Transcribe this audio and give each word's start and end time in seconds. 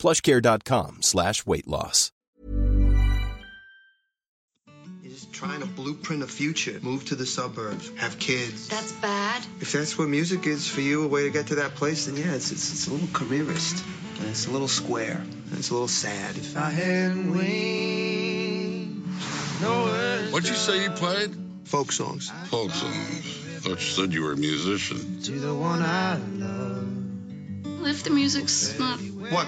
plushcare.com 0.00 1.02
slash 1.02 1.44
weight 1.46 1.68
loss. 1.68 2.10
You're 5.02 5.12
just 5.12 5.32
trying 5.32 5.60
to 5.60 5.66
blueprint 5.66 6.22
a 6.22 6.26
future. 6.26 6.78
Move 6.82 7.04
to 7.06 7.14
the 7.14 7.26
suburbs. 7.26 7.90
Have 7.96 8.18
kids. 8.18 8.68
That's 8.68 8.92
bad. 8.92 9.44
If 9.60 9.72
that's 9.72 9.98
what 9.98 10.08
music 10.08 10.46
is 10.46 10.66
for 10.66 10.80
you, 10.80 11.04
a 11.04 11.08
way 11.08 11.24
to 11.24 11.30
get 11.30 11.48
to 11.48 11.56
that 11.56 11.74
place, 11.74 12.06
then 12.06 12.16
yeah, 12.16 12.34
it's, 12.34 12.50
it's, 12.50 12.72
it's 12.72 12.86
a 12.88 12.92
little 12.92 13.08
careerist. 13.12 13.84
And 14.18 14.28
it's 14.28 14.46
a 14.46 14.50
little 14.50 14.68
square. 14.68 15.16
And 15.18 15.52
it's 15.58 15.70
a 15.70 15.72
little 15.72 15.88
sad. 15.88 16.36
If 16.36 16.56
I 16.56 16.70
had 16.70 17.16
wings, 17.30 18.96
no 19.62 19.82
words. 19.84 20.32
What'd 20.32 20.48
you 20.48 20.54
say 20.54 20.82
you 20.82 20.90
played? 20.90 21.34
Folk 21.64 21.92
songs. 21.92 22.30
Folk 22.48 22.70
songs. 22.70 23.36
Thought 23.60 23.70
you 23.70 23.76
said 23.76 24.12
you 24.12 24.22
were 24.22 24.32
a 24.32 24.36
musician. 24.36 25.20
To 25.22 25.32
the 25.32 25.54
one 25.54 25.82
I 25.82 26.16
love. 26.16 26.86
Well, 27.80 27.86
if 27.86 28.02
the 28.02 28.10
music's 28.10 28.78
not, 28.78 28.98
What? 28.98 29.46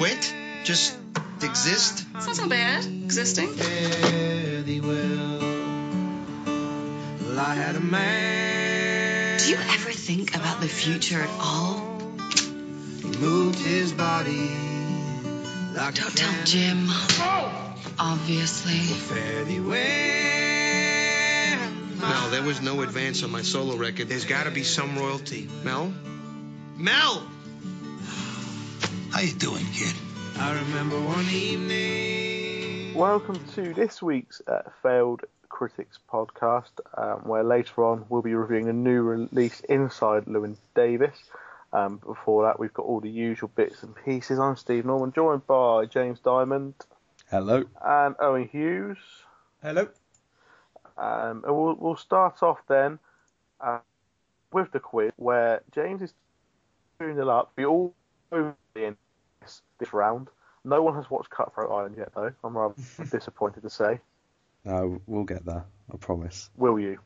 Quit? 0.00 0.34
Just 0.64 0.96
exist? 1.42 2.06
it's 2.14 2.26
not 2.26 2.34
so 2.34 2.48
bad. 2.48 2.86
Existing. 2.86 3.48
Fare 3.48 4.64
well. 4.80 5.38
Well, 7.20 7.38
I 7.38 7.54
had 7.54 7.76
a 7.76 7.80
man. 7.80 9.38
Do 9.40 9.50
you 9.50 9.56
ever 9.56 9.90
think 9.90 10.34
about 10.34 10.62
the 10.62 10.68
future 10.68 11.20
at 11.20 11.28
all? 11.38 12.00
He 13.02 13.08
moved 13.18 13.58
his 13.58 13.92
body. 13.92 14.48
Like 15.74 15.96
Don't 15.96 16.16
tell 16.16 16.44
Jim. 16.46 16.86
Oh! 16.88 17.76
Obviously. 17.98 18.78
Fare 18.78 19.44
well. 19.60 19.80
No, 22.08 22.30
there 22.30 22.42
was 22.42 22.62
no 22.62 22.80
advance 22.80 23.22
on 23.22 23.30
my 23.30 23.42
solo 23.42 23.76
record. 23.76 24.08
There's 24.08 24.24
got 24.24 24.44
to 24.44 24.50
be 24.50 24.62
some 24.62 24.96
royalty. 24.96 25.46
Mel? 25.62 25.92
Mel! 26.78 27.22
How 29.10 29.20
you 29.22 29.32
doing, 29.32 29.64
kid? 29.72 29.94
I 30.38 30.54
remember 30.54 30.98
one 31.00 31.24
evening. 31.30 32.94
Welcome 32.94 33.40
to 33.54 33.74
this 33.74 34.00
week's 34.00 34.40
uh, 34.46 34.62
Failed 34.82 35.22
Critics 35.48 35.98
podcast, 36.10 36.70
um, 36.96 37.28
where 37.28 37.42
later 37.42 37.84
on 37.84 38.06
we'll 38.08 38.22
be 38.22 38.34
reviewing 38.34 38.68
a 38.68 38.72
new 38.72 39.02
release 39.02 39.60
inside 39.68 40.26
Llewyn 40.26 40.56
Davis. 40.76 41.16
Um, 41.72 41.98
before 41.98 42.44
that, 42.44 42.60
we've 42.60 42.72
got 42.72 42.86
all 42.86 43.00
the 43.00 43.10
usual 43.10 43.50
bits 43.54 43.82
and 43.82 43.94
pieces. 44.04 44.38
I'm 44.38 44.56
Steve 44.56 44.84
Norman, 44.84 45.12
joined 45.12 45.46
by 45.46 45.86
James 45.86 46.20
Diamond 46.20 46.74
Hello. 47.30 47.64
and 47.84 48.14
Owen 48.20 48.48
Hughes. 48.48 48.98
Hello. 49.60 49.88
Um, 50.96 51.42
and 51.44 51.56
we'll, 51.56 51.74
we'll 51.74 51.96
start 51.96 52.42
off 52.42 52.58
then 52.68 53.00
uh, 53.60 53.80
with 54.52 54.70
the 54.70 54.80
quiz, 54.80 55.12
where 55.16 55.62
James 55.72 56.00
is 56.00 56.14
2 57.00 57.14
0 57.14 57.28
up. 57.28 57.52
We 57.56 57.66
all 57.66 57.94
know 58.30 58.54
in 58.74 58.96
this, 59.40 59.62
this 59.78 59.92
round. 59.92 60.28
No 60.64 60.82
one 60.82 60.94
has 60.96 61.10
watched 61.10 61.30
Cutthroat 61.30 61.70
Island 61.70 61.94
yet, 61.98 62.12
though. 62.14 62.32
I'm 62.44 62.56
rather 62.56 62.74
disappointed 63.10 63.62
to 63.62 63.70
say. 63.70 64.00
No, 64.64 65.00
we'll 65.06 65.24
get 65.24 65.44
there. 65.46 65.64
I 65.92 65.96
promise. 65.96 66.50
Will 66.56 66.78
you? 66.78 66.98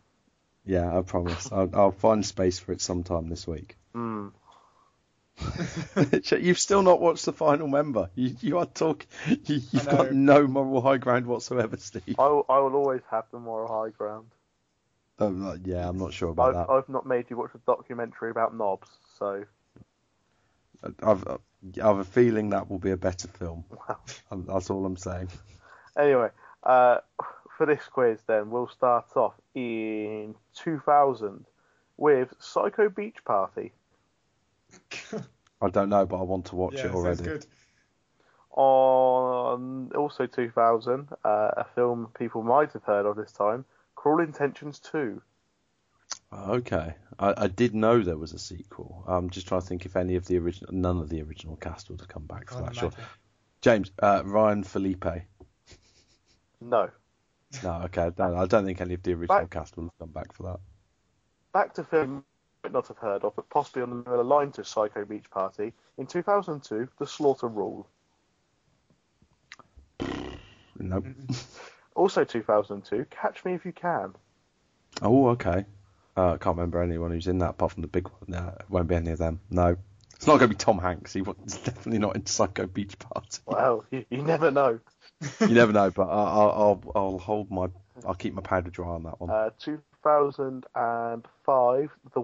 Yeah, 0.67 0.97
I 0.97 1.03
promise. 1.03 1.51
I'll, 1.53 1.71
I'll 1.75 1.93
find 1.93 2.25
space 2.27 2.59
for 2.59 2.73
it 2.73 2.81
sometime 2.81 3.28
this 3.28 3.47
week. 3.47 3.77
Hmm. 3.94 4.28
You've 6.31 6.59
still 6.59 6.83
not 6.83 7.00
watched 7.00 7.25
the 7.25 7.33
final 7.33 7.67
member. 7.69 8.11
You, 8.15 8.37
you 8.41 8.59
are 8.59 8.67
talking. 8.67 9.06
You, 9.28 9.61
you've 9.72 9.84
got 9.88 10.12
no 10.12 10.47
moral 10.47 10.81
high 10.81 10.97
ground 10.99 11.27
whatsoever, 11.27 11.77
Steve. 11.77 12.17
I, 12.19 12.27
will- 12.28 12.47
I 12.49 12.59
will 12.59 12.75
always 12.75 13.03
have 13.11 13.25
the 13.33 13.38
moral 13.38 13.69
high 13.84 13.91
ground. 13.91 14.27
I'm 15.19 15.61
yeah, 15.65 15.88
I'm 15.88 15.99
not 15.99 16.12
sure 16.12 16.31
about 16.31 16.49
I've, 16.56 16.67
that. 16.67 16.72
I've 16.72 16.88
not 16.88 17.06
made 17.06 17.27
you 17.31 17.37
watch 17.37 17.50
a 17.55 17.59
documentary 17.67 18.31
about 18.31 18.56
knobs, 18.56 18.88
so 19.19 19.44
I've, 21.03 21.27
I 21.27 21.37
have 21.77 21.99
a 21.99 22.05
feeling 22.05 22.50
that 22.50 22.71
will 22.71 22.78
be 22.78 22.91
a 22.91 22.97
better 22.97 23.28
film. 23.28 23.65
wow. 23.71 23.99
That's 24.47 24.71
all 24.71 24.84
I'm 24.84 24.97
saying. 24.97 25.28
Anyway, 25.99 26.28
uh, 26.62 26.99
for 27.56 27.67
this 27.67 27.83
quiz, 27.91 28.21
then 28.27 28.50
we'll 28.50 28.69
start 28.69 29.17
off 29.17 29.34
in 29.55 30.34
2000 30.56 31.44
with 31.97 32.34
Psycho 32.39 32.89
Beach 32.89 33.25
Party. 33.25 33.73
I 35.62 35.71
don't 35.71 35.89
know, 35.89 36.05
but 36.05 36.19
I 36.19 36.23
want 36.23 36.47
to 36.47 36.56
watch 36.56 36.75
it 36.75 36.93
already. 36.93 37.31
On 38.50 39.91
also 39.97 40.27
2000, 40.27 41.09
uh, 41.25 41.28
a 41.56 41.65
film 41.75 42.09
people 42.19 42.43
might 42.43 42.73
have 42.73 42.84
heard 42.84 43.06
of 43.06 43.17
this 43.17 43.33
time, 43.33 43.65
Cruel 43.97 44.21
Intentions 44.21 44.78
2. 44.81 45.21
Okay, 46.34 46.95
I, 47.19 47.34
I 47.37 47.47
did 47.47 47.75
know 47.75 48.03
there 48.03 48.17
was 48.17 48.33
a 48.33 48.39
sequel. 48.39 49.05
I'm 49.06 49.31
just 49.31 49.47
trying 49.47 49.61
to 49.61 49.67
think 49.67 49.87
if 49.87 49.97
any 49.97 50.17
of 50.17 50.27
the 50.27 50.39
original, 50.39 50.72
none 50.72 50.99
of 50.99 51.09
the 51.09 51.22
original 51.22 51.56
cast 51.56 51.91
would 51.91 52.00
have 52.00 52.09
come 52.09 52.25
back 52.27 52.50
for 52.50 52.62
that. 52.62 52.75
Sure. 52.75 52.91
James, 53.61 53.93
uh, 54.03 54.22
Ryan 54.25 54.62
Phillippe. 54.65 55.23
No. 56.61 56.91
No, 57.62 57.83
okay, 57.84 58.03
I 58.03 58.11
don't, 58.11 58.34
I 58.34 58.47
don't 58.47 58.65
think 58.65 58.81
any 58.81 58.94
of 58.94 59.03
the 59.03 59.12
original 59.12 59.39
Back- 59.41 59.50
cast 59.50 59.77
will 59.77 59.84
have 59.84 59.99
come 59.99 60.11
back 60.11 60.33
for 60.33 60.43
that. 60.44 60.61
Back 61.53 61.75
to 61.75 61.84
film 61.84 62.17
you 62.17 62.25
might 62.65 62.73
not 62.73 62.89
have 62.89 62.99
heard 62.99 63.23
of, 63.23 63.37
but 63.37 63.49
possibly 63.49 63.83
on 63.83 64.03
the 64.03 64.23
line 64.25 64.50
to 64.53 64.65
Psycho 64.65 65.05
Beach 65.05 65.31
Party. 65.31 65.73
In 65.99 66.06
2002, 66.06 66.89
The 66.99 67.06
Slaughter 67.06 67.49
Rule. 67.49 67.87
Nope. 70.78 71.06
Also 71.97 72.25
2002, 72.25 73.06
Catch 73.09 73.44
Me 73.44 73.55
If 73.55 73.65
You 73.65 73.71
Can. 73.71 74.15
Oh, 75.00 75.28
okay. 75.28 75.65
Uh, 76.16 76.34
I 76.34 76.38
can't 76.38 76.56
remember 76.56 76.80
anyone 76.82 77.10
who's 77.10 77.26
in 77.26 77.38
that 77.38 77.50
apart 77.50 77.72
from 77.72 77.82
the 77.82 77.88
big 77.88 78.08
one. 78.08 78.22
No, 78.28 78.54
it 78.60 78.66
won't 78.69 78.86
be 78.88 78.94
any 78.94 79.10
of 79.10 79.19
them. 79.19 79.41
No. 79.50 79.76
It's 80.14 80.26
not 80.28 80.38
going 80.38 80.48
to 80.48 80.48
be 80.48 80.54
Tom 80.54 80.78
Hanks. 80.78 81.12
He 81.12 81.22
was 81.22 81.36
definitely 81.64 81.98
not 81.98 82.14
in 82.16 82.25
Psycho 82.25 82.66
Beach 82.66 82.97
Party. 82.98 83.41
Well, 83.47 83.84
you, 83.91 84.04
you 84.10 84.22
never 84.22 84.50
know. 84.52 84.78
You 85.41 85.48
never 85.48 85.72
know, 85.72 85.91
but 85.91 86.06
I, 86.08 86.25
I'll, 86.25 86.50
I'll 86.50 86.82
I'll 86.94 87.19
hold 87.19 87.50
my 87.50 87.66
I'll 88.06 88.14
keep 88.14 88.32
my 88.34 88.42
powder 88.42 88.70
dry 88.70 88.86
on 88.88 89.02
that 89.04 89.20
one. 89.20 89.30
Uh, 89.30 89.50
2005, 89.60 91.91
The 92.14 92.22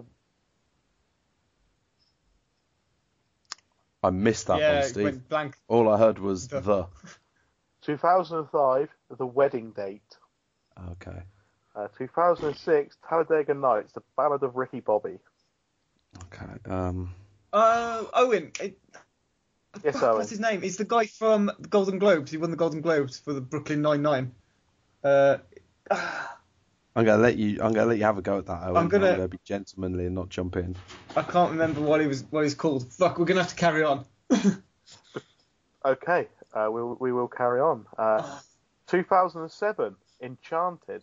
I 4.03 4.11
missed 4.11 4.47
that 4.47 4.61
yeah, 4.61 4.81
one, 4.81 4.89
Steve. 4.89 5.05
went 5.05 5.29
blank. 5.29 5.57
All 5.69 5.89
I 5.89 5.99
heard 5.99 6.19
was 6.19 6.49
The- 6.49 6.61
the. 6.61 6.87
2005, 7.83 8.89
The 9.17 9.27
Wedding 9.27 9.71
Date. 9.73 10.17
Okay. 10.93 11.23
Uh, 11.81 11.89
2006, 11.97 12.97
Talladega 13.09 13.55
Nights, 13.55 13.93
The 13.93 14.03
Ballad 14.17 14.43
of 14.43 14.57
Ricky 14.57 14.81
Bobby. 14.81 15.19
Okay. 16.25 16.47
Um. 16.71 17.15
Uh, 17.53 18.05
Owen. 18.15 18.53
It, 18.61 18.79
Yes, 19.85 19.95
fuck, 19.95 20.03
Owen. 20.03 20.17
What's 20.19 20.31
his 20.31 20.41
name? 20.41 20.61
He's 20.63 20.77
the 20.77 20.85
guy 20.85 21.07
from 21.07 21.47
the 21.59 21.69
Golden 21.69 21.99
Globes. 22.01 22.31
He 22.33 22.37
won 22.37 22.51
the 22.51 22.57
Golden 22.57 22.81
Globes 22.81 23.19
for 23.21 23.33
the 23.33 23.41
Brooklyn 23.41 23.81
Nine 23.83 24.03
Nine. 24.03 24.33
Uh, 25.03 25.39
I'm 25.91 27.05
gonna 27.05 27.17
let 27.23 27.37
you. 27.37 27.61
I'm 27.63 27.73
gonna 27.73 27.87
let 27.87 27.97
you 27.99 28.05
have 28.05 28.19
a 28.19 28.23
go 28.23 28.39
at 28.39 28.47
that. 28.47 28.63
Owen. 28.65 28.77
I'm 28.77 28.89
gonna- 28.89 29.07
I'm 29.11 29.17
gonna 29.17 29.29
be 29.29 29.39
gentlemanly 29.45 30.07
and 30.07 30.15
not 30.17 30.29
jump 30.29 30.57
in. 30.57 30.75
I 31.17 31.23
can't 31.23 31.53
remember 31.53 31.81
what 31.81 32.01
he 32.01 32.09
was. 32.09 32.25
What 32.31 32.43
he's 32.43 32.57
called. 32.57 32.93
Fuck. 32.93 33.19
We're 33.19 33.25
gonna 33.27 33.43
have 33.43 33.51
to 33.51 33.57
carry 33.57 33.85
on. 33.85 34.05
Okay, 35.83 36.29
uh, 36.53 36.69
we, 36.71 36.83
we 36.83 37.11
will 37.11 37.27
carry 37.29 37.59
on. 37.59 37.87
Uh, 37.97 38.39
2007, 38.89 39.97
Enchanted. 40.21 41.03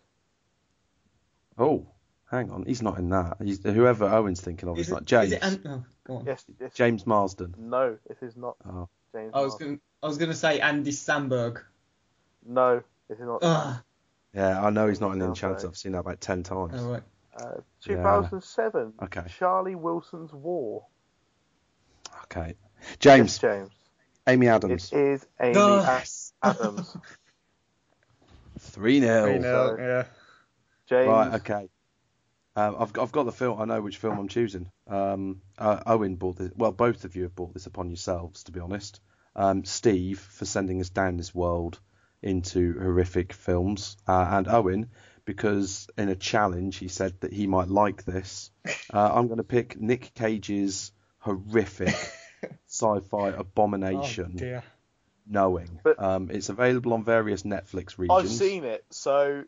Oh, 1.57 1.87
hang 2.29 2.51
on. 2.51 2.65
He's 2.65 2.81
not 2.81 2.97
in 2.99 3.09
that. 3.09 3.37
He's 3.43 3.63
whoever 3.63 4.05
Owen's 4.05 4.41
thinking 4.41 4.69
of. 4.69 4.77
Is 4.77 4.87
Is 4.87 4.91
it, 4.91 4.93
not 4.93 5.05
James. 5.05 5.25
Is 5.27 5.31
it 5.33 5.43
An- 5.43 5.61
oh, 5.65 5.83
go 6.05 6.15
on. 6.17 6.25
Yes, 6.25 6.45
yes. 6.59 6.73
James 6.73 7.05
Marsden. 7.07 7.55
No, 7.57 7.97
it 8.09 8.17
is 8.21 8.35
not 8.37 8.55
Oh. 8.65 8.89
James. 9.13 9.31
I 9.33 9.41
was 9.41 9.55
gonna. 9.55 9.77
I 10.03 10.07
was 10.07 10.17
gonna 10.17 10.33
say 10.35 10.59
Andy 10.59 10.91
Samberg. 10.91 11.63
No, 12.45 12.77
it 13.09 13.13
is 13.13 13.19
not. 13.19 13.39
Ugh. 13.41 13.77
Yeah, 14.33 14.63
I 14.63 14.69
know 14.69 14.87
he's 14.87 15.01
not 15.01 15.13
in 15.13 15.21
Okay. 15.21 15.29
Enchanted. 15.29 15.65
I've 15.65 15.77
seen 15.77 15.93
that 15.93 15.99
about 15.99 16.21
ten 16.21 16.43
times. 16.43 16.79
All 16.81 16.91
right. 16.91 17.03
Uh, 17.39 17.61
2007, 17.81 18.93
Okay. 19.03 19.23
Charlie 19.37 19.75
Wilson's 19.75 20.33
War. 20.33 20.85
Okay. 22.23 22.55
Yes, 22.81 22.95
James. 22.99 23.37
James. 23.37 23.69
Amy 24.27 24.47
Adams. 24.47 24.91
is 24.91 25.25
Amy 25.39 25.53
Yes. 25.55 26.33
Adams. 26.41 26.97
Three 28.59 28.99
0 29.01 29.23
Three 29.25 29.39
nil, 29.39 29.41
so- 29.43 29.77
Yeah. 29.79 30.03
James. 30.87 31.07
Right. 31.07 31.33
Okay. 31.35 31.69
Um, 32.55 32.75
I've 32.79 32.91
got, 32.93 33.03
I've 33.03 33.11
got 33.11 33.23
the 33.25 33.31
film. 33.31 33.61
I 33.61 33.65
know 33.65 33.81
which 33.81 33.97
film 33.97 34.17
I'm 34.17 34.27
choosing. 34.27 34.71
Um, 34.87 35.41
uh, 35.59 35.81
Owen 35.85 36.15
bought 36.15 36.37
this. 36.37 36.51
Well, 36.55 36.71
both 36.71 37.05
of 37.05 37.15
you 37.15 37.23
have 37.23 37.35
bought 37.35 37.53
this 37.53 37.67
upon 37.67 37.89
yourselves, 37.89 38.43
to 38.45 38.51
be 38.51 38.59
honest. 38.59 38.99
um, 39.35 39.63
Steve 39.63 40.19
for 40.19 40.45
sending 40.45 40.81
us 40.81 40.89
down 40.89 41.17
this 41.17 41.35
world 41.35 41.79
into 42.23 42.73
horrific 42.79 43.31
films, 43.33 43.95
uh, 44.07 44.27
and 44.31 44.47
Owen 44.47 44.89
because 45.25 45.87
in 45.97 46.09
a 46.09 46.15
challenge 46.15 46.77
he 46.77 46.87
said 46.87 47.13
that 47.19 47.31
he 47.33 47.45
might 47.45 47.67
like 47.67 48.03
this. 48.05 48.49
Uh, 48.91 49.11
I'm 49.13 49.27
going 49.27 49.37
to 49.37 49.43
pick 49.43 49.79
Nick 49.79 50.13
Cage's 50.15 50.91
horrific 51.19 51.93
sci-fi 52.67 53.29
abomination. 53.29 54.31
Oh 54.35 54.37
dear. 54.39 54.63
Knowing. 55.29 55.79
But- 55.83 56.01
um, 56.01 56.29
it's 56.31 56.49
available 56.49 56.93
on 56.93 57.03
various 57.03 57.43
Netflix 57.43 57.97
regions. 57.99 58.19
I've 58.19 58.29
seen 58.29 58.63
it, 58.63 58.85
so 58.89 59.43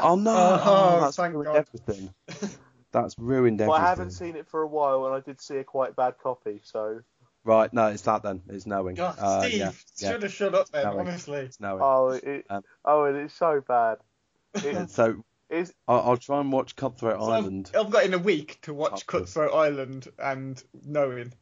Oh 0.00 0.16
no! 0.16 0.60
Oh, 0.64 1.00
that's 1.02 1.16
thank 1.16 1.34
ruined 1.34 1.46
God. 1.46 1.56
everything. 1.56 2.14
That's 2.92 3.18
ruined 3.18 3.60
well, 3.60 3.70
everything. 3.74 3.84
I 3.84 3.88
haven't 3.88 4.10
seen 4.12 4.36
it 4.36 4.46
for 4.48 4.62
a 4.62 4.66
while, 4.66 5.06
and 5.06 5.14
I 5.14 5.20
did 5.20 5.40
see 5.40 5.56
a 5.56 5.64
quite 5.64 5.96
bad 5.96 6.14
copy. 6.22 6.60
So, 6.64 7.00
Right, 7.44 7.72
no, 7.72 7.88
it's 7.88 8.02
that 8.02 8.22
then. 8.22 8.40
It's 8.48 8.66
knowing. 8.66 8.94
God, 8.94 9.16
Uh, 9.18 9.42
Steve 9.42 9.54
yeah, 9.58 9.72
yeah, 9.98 10.10
should 10.12 10.22
have 10.22 10.32
shut 10.32 10.54
up 10.54 10.68
then. 10.70 10.84
Knowing. 10.84 11.00
Honestly. 11.08 11.38
it's 11.40 11.60
knowing. 11.60 11.82
oh, 11.82 12.08
it, 12.10 12.46
Um, 12.48 12.62
oh, 12.84 13.04
and 13.04 13.16
it's 13.18 13.34
so 13.34 13.60
bad. 13.66 13.98
And 14.54 14.64
It 14.64 14.90
so 14.90 15.24
is. 15.50 15.74
I'll, 15.86 16.00
I'll 16.00 16.16
try 16.16 16.40
and 16.40 16.50
watch 16.52 16.74
Cutthroat 16.76 17.20
So 17.20 17.24
I've- 17.30 17.44
Island. 17.44 17.70
I've 17.78 17.90
got 17.90 18.04
in 18.04 18.14
a 18.14 18.18
week 18.18 18.60
to 18.62 18.72
watch 18.72 19.06
Cutthroat. 19.06 19.50
Cutthroat 19.50 19.54
Island 19.54 20.08
and 20.18 20.62
Knowing. 20.84 21.32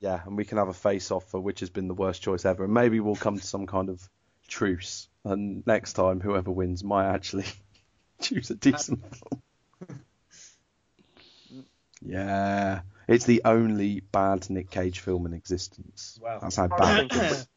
Yeah, 0.00 0.20
and 0.24 0.36
we 0.36 0.44
can 0.46 0.56
have 0.58 0.68
a 0.68 0.72
face-off 0.72 1.28
for 1.30 1.40
which 1.40 1.60
has 1.60 1.68
been 1.70 1.86
the 1.88 1.94
worst 1.94 2.22
choice 2.22 2.44
ever, 2.46 2.64
and 2.64 2.72
maybe 2.72 3.00
we'll 3.00 3.16
come 3.16 3.36
to 3.38 3.46
some 3.46 3.66
kind 3.66 3.90
of 3.90 4.08
truce. 4.48 5.08
And 5.26 5.62
next 5.66 5.92
time, 5.92 6.20
whoever 6.20 6.50
wins 6.50 6.82
might 6.82 7.06
actually 7.12 7.44
choose 8.20 8.50
a 8.50 8.54
decent 8.54 9.02
film. 9.16 10.00
Yeah, 12.02 12.80
it's 13.08 13.24
the 13.26 13.42
only 13.44 14.00
bad 14.00 14.48
Nick 14.48 14.70
Cage 14.70 15.00
film 15.00 15.26
in 15.26 15.34
existence. 15.34 16.18
Wow. 16.22 16.38
That's 16.40 16.56
how 16.56 16.64
I 16.64 16.78
bad. 16.78 16.96
think 17.10 17.12
it's- 17.14 17.48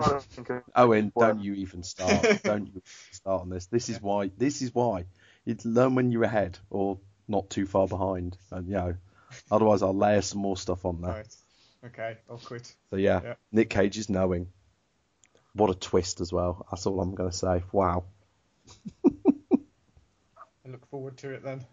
I 0.00 0.08
don't 0.10 0.22
think 0.22 0.50
it- 0.50 0.64
Owen, 0.76 1.12
don't 1.18 1.40
you 1.40 1.54
even 1.54 1.82
start. 1.82 2.42
don't 2.44 2.66
you 2.74 2.82
start 3.12 3.42
on 3.42 3.48
this. 3.50 3.66
This 3.66 3.88
is 3.88 4.00
why. 4.00 4.30
This 4.36 4.62
is 4.62 4.74
why. 4.74 5.04
You 5.44 5.56
learn 5.64 5.94
when 5.94 6.12
you're 6.12 6.24
ahead 6.24 6.58
or 6.70 6.98
not 7.26 7.50
too 7.50 7.66
far 7.66 7.86
behind, 7.88 8.36
and 8.50 8.66
you 8.68 8.74
know. 8.74 8.94
Otherwise, 9.50 9.82
I'll 9.82 9.94
layer 9.96 10.22
some 10.22 10.40
more 10.40 10.56
stuff 10.56 10.84
on 10.86 11.00
there. 11.02 11.10
Right. 11.12 11.36
Okay, 11.86 12.16
I'll 12.30 12.38
quit. 12.38 12.74
So 12.90 12.96
yeah, 12.96 13.20
Yeah. 13.22 13.34
Nick 13.52 13.70
Cage 13.70 13.98
is 13.98 14.08
knowing. 14.08 14.48
What 15.52 15.70
a 15.70 15.74
twist 15.74 16.20
as 16.20 16.32
well. 16.32 16.66
That's 16.70 16.86
all 16.86 17.00
I'm 17.00 17.14
going 17.14 17.30
to 17.30 17.36
say. 17.36 17.62
Wow. 17.72 18.04
I 19.06 20.70
look 20.70 20.86
forward 20.90 21.16
to 21.18 21.30
it 21.30 21.42
then. 21.42 21.64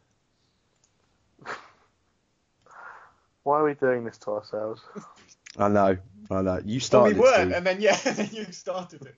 Why 3.43 3.59
are 3.59 3.63
we 3.65 3.73
doing 3.75 4.05
this 4.05 4.17
to 4.19 4.31
ourselves? 4.31 4.81
I 5.57 5.67
know. 5.67 5.97
I 6.31 6.41
know. 6.41 6.59
You 6.65 6.65
Well, 6.65 6.65
we 6.65 6.79
started. 6.79 7.17
weren't, 7.17 7.35
Steve. 7.35 7.51
and 7.53 7.65
then 7.67 7.81
yeah, 7.81 7.95
then 8.03 8.29
you 8.31 8.45
started 8.51 9.01
it. 9.05 9.15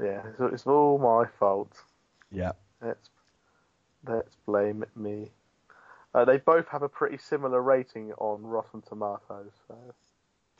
Yeah, 0.00 0.22
it's, 0.28 0.40
it's 0.54 0.66
all 0.66 0.98
my 0.98 1.26
fault. 1.38 1.72
Yeah. 2.32 2.52
Let's 2.80 3.08
let's 4.06 4.34
blame 4.46 4.84
me. 4.96 5.30
Uh, 6.14 6.24
they 6.24 6.38
both 6.38 6.66
have 6.68 6.82
a 6.82 6.88
pretty 6.88 7.18
similar 7.18 7.62
rating 7.62 8.12
on 8.18 8.42
Rotten 8.42 8.82
Tomatoes. 8.82 9.52
So. 9.68 9.76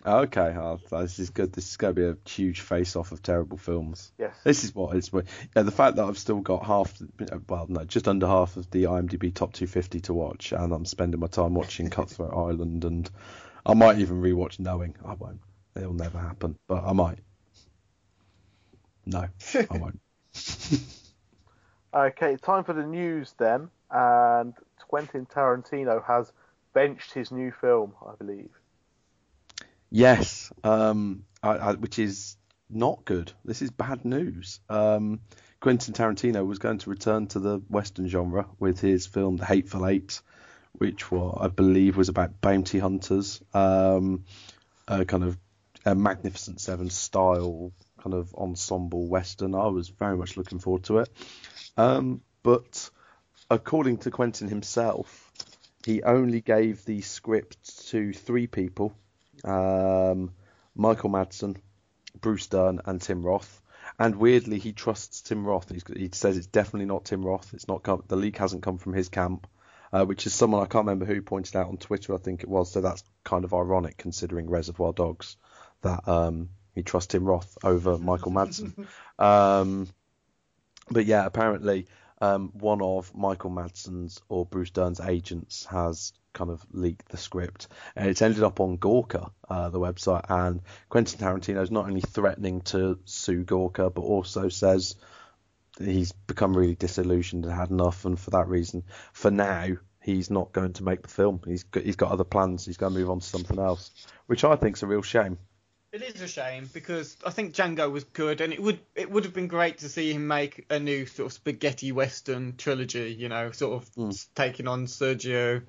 Okay. 0.05 0.55
Oh, 0.57 0.81
this 0.91 1.19
is 1.19 1.31
good. 1.31 1.53
This 1.53 1.71
is 1.71 1.77
going 1.77 1.95
to 1.95 2.01
be 2.01 2.07
a 2.07 2.17
huge 2.29 2.61
face-off 2.61 3.13
of 3.13 3.23
terrible 3.23 3.57
films. 3.57 4.13
Yes. 4.19 4.35
This 4.45 4.65
is 4.65 4.75
what 4.75 4.97
it's. 4.97 5.11
Yeah, 5.13 5.63
the 5.63 5.71
fact 5.71 5.97
that 5.97 6.05
I've 6.05 6.19
still 6.19 6.41
got 6.41 6.65
half, 6.65 7.01
well, 7.49 7.67
no, 7.69 7.85
just 7.85 8.09
under 8.09 8.27
half 8.27 8.57
of 8.57 8.71
the 8.71 8.85
IMDb 8.85 9.33
top 9.33 9.53
250 9.53 10.01
to 10.01 10.15
watch, 10.15 10.53
and 10.53 10.73
I'm 10.73 10.85
spending 10.85 11.21
my 11.21 11.29
time 11.29 11.55
watching 11.55 11.89
Cutthroat 11.91 12.35
Island, 12.35 12.85
and 12.85 13.11
I 13.65 13.75
might 13.75 13.99
even 13.99 14.21
rewatch 14.21 14.59
Knowing. 14.59 14.97
I 15.05 15.15
won't. 15.15 15.41
It'll 15.77 15.95
never 15.95 16.19
happen, 16.19 16.59
but 16.67 16.85
I 16.85 16.93
might. 16.93 17.19
No, 19.07 19.27
I 19.55 19.79
won't. 19.79 20.01
Okay, 21.95 22.37
time 22.37 22.65
for 22.65 22.73
the 22.73 22.87
news 22.87 23.35
then. 23.39 23.69
And 23.91 24.55
Quentin 24.89 25.27
Tarantino 25.27 26.03
has 26.05 26.33
benched 26.73 27.13
his 27.13 27.31
new 27.31 27.53
film, 27.53 27.93
I 28.07 28.15
believe. 28.17 28.49
Yes, 29.95 30.51
um, 30.65 31.25
I, 31.43 31.51
I, 31.51 31.73
which 31.75 31.99
is 31.99 32.39
not 32.71 33.05
good. 33.05 33.31
This 33.45 33.61
is 33.61 33.71
bad 33.71 34.07
news. 34.07 34.59
Um, 34.71 35.21
Quentin 35.61 35.93
Tarantino 35.93 36.47
was 36.47 36.59
going 36.59 36.79
to 36.79 36.89
return 36.89 37.27
to 37.29 37.39
the 37.39 37.59
Western 37.69 38.09
genre 38.09 38.47
with 38.59 38.81
his 38.81 39.07
film 39.07 39.37
The 39.37 39.45
Hateful 39.45 39.87
Eight, 39.87 40.23
which 40.73 41.13
was, 41.13 41.37
I 41.39 41.49
believe 41.49 41.99
was 41.99 42.09
about 42.09 42.41
bounty 42.41 42.79
hunters, 42.79 43.43
um, 43.53 44.25
a 44.89 45.05
kind 45.05 45.25
of 45.25 45.37
a 45.85 45.95
Magnificent 45.95 46.59
Seven 46.63 46.89
style 46.89 47.71
kind 48.03 48.15
of 48.15 48.35
ensemble 48.35 49.07
Western. 49.09 49.55
I 49.55 49.67
was 49.67 49.91
very 49.91 50.17
much 50.17 50.39
looking 50.39 50.59
forward 50.59 50.85
to 50.85 51.01
it. 51.01 51.11
Um, 51.77 52.23
but 52.43 52.89
according 53.51 53.99
to 53.99 54.11
Quentin 54.11 54.49
himself, 54.49 55.31
he 55.85 56.03
only 56.03 56.41
gave 56.41 56.83
the 56.87 57.03
script 57.03 57.89
to 57.91 58.15
three 58.15 58.47
people 58.47 58.95
um, 59.45 60.33
Michael 60.75 61.11
Madsen, 61.11 61.57
Bruce 62.21 62.47
Dern, 62.47 62.81
and 62.85 63.01
Tim 63.01 63.23
Roth. 63.23 63.61
And 63.99 64.17
weirdly, 64.17 64.59
he 64.59 64.73
trusts 64.73 65.23
Tim 65.23 65.45
Roth. 65.45 65.71
He's, 65.71 65.85
he 65.95 66.11
says 66.13 66.37
it's 66.37 66.47
definitely 66.47 66.87
not 66.87 67.05
Tim 67.05 67.25
Roth. 67.25 67.53
It's 67.55 67.69
not 67.69 67.83
come, 67.83 68.03
the 68.09 68.17
leak 68.17 68.39
hasn't 68.39 68.63
come 68.63 68.79
from 68.79 68.95
his 68.95 69.09
camp, 69.09 69.47
uh, 69.93 70.05
which 70.05 70.27
is 70.27 70.35
someone 70.35 70.63
I 70.63 70.67
can't 70.67 70.87
remember 70.87 71.05
who 71.05 71.21
pointed 71.23 71.57
out 71.57 71.69
on 71.69 71.77
Twitter. 71.77 72.15
I 72.15 72.19
think 72.19 72.43
it 72.43 72.49
was. 72.49 72.71
So 72.71 72.81
that's 72.81 73.05
kind 73.25 73.45
of 73.45 73.55
ironic 73.55 73.97
considering 73.97 74.49
Reservoir 74.49 74.93
Dogs 74.93 75.37
that 75.83 76.07
um, 76.09 76.51
he 76.75 76.83
trusts 76.83 77.09
Tim 77.09 77.25
Roth 77.25 77.59
over 77.63 77.99
Michael 77.99 78.33
Madsen. 78.33 78.87
um, 79.19 79.89
but 80.91 81.07
yeah, 81.07 81.27
apparently 81.27 81.87
um, 82.21 82.51
one 82.55 82.81
of 82.83 83.15
Michael 83.15 83.51
Madsen's 83.51 84.21
or 84.29 84.47
Bruce 84.47 84.71
Dern's 84.71 85.01
agents 85.01 85.65
has 85.67 86.13
kind 86.33 86.51
of 86.51 86.65
leaked 86.73 87.09
the 87.09 87.17
script, 87.17 87.69
and 87.97 88.09
it's 88.09 88.23
ended 88.23 88.43
up 88.43 88.61
on 88.61 88.79
Gawker, 88.79 89.31
uh, 89.49 89.69
the 89.71 89.81
website. 89.81 90.25
And 90.29 90.61
Quentin 90.89 91.19
Tarantino 91.19 91.63
is 91.63 91.71
not 91.71 91.87
only 91.87 92.01
threatening 92.01 92.61
to 92.63 92.99
sue 93.05 93.45
Gawker, 93.45 93.93
but 93.93 94.03
also 94.03 94.49
says 94.49 94.97
he's 95.79 96.13
become 96.13 96.57
really 96.57 96.75
disillusioned 96.75 97.45
and 97.45 97.55
had 97.55 97.71
enough, 97.71 98.05
and 98.05 98.19
for 98.19 98.31
that 98.31 98.49
reason, 98.49 98.85
for 99.13 99.31
now, 99.31 99.69
he's 100.03 100.31
not 100.31 100.53
going 100.53 100.73
to 100.75 100.85
make 100.85 101.03
the 101.03 101.09
film. 101.09 101.41
He's 101.47 101.65
got, 101.65 101.85
he's 101.85 101.97
got 101.97 102.11
other 102.13 102.25
plans. 102.25 102.65
He's 102.67 102.77
going 102.77 102.93
to 102.93 102.99
move 102.99 103.11
on 103.11 103.21
to 103.21 103.27
something 103.27 103.59
else, 103.59 103.91
which 104.27 104.45
I 104.45 104.57
think 104.57 104.77
is 104.77 104.83
a 104.83 104.87
real 104.87 105.03
shame. 105.03 105.39
It 105.93 106.03
is 106.03 106.23
a 106.23 106.27
shame 106.29 106.71
because 106.73 107.19
I 107.27 107.29
think 107.29 107.55
Django 107.55 107.93
was 107.93 108.05
good, 108.05 108.41
and 108.41 108.51
it 108.51 108.63
would 108.63 108.81
it 108.95 109.11
would 109.11 109.25
have 109.25 109.35
been 109.35 109.47
great 109.47 109.79
to 109.79 109.91
see 109.91 110.11
him 110.11 110.27
make 110.27 110.65
a 110.71 110.81
new 110.81 111.05
sort 111.05 111.27
of 111.27 111.35
spaghetti 111.35 111.93
western 111.93 112.57
trilogy. 112.57 113.15
You 113.19 113.29
know, 113.29 113.51
sort 113.51 113.75
of 113.83 113.95
Mm. 113.97 114.27
taking 114.35 114.69
on 114.69 114.87
Sergio 114.87 115.63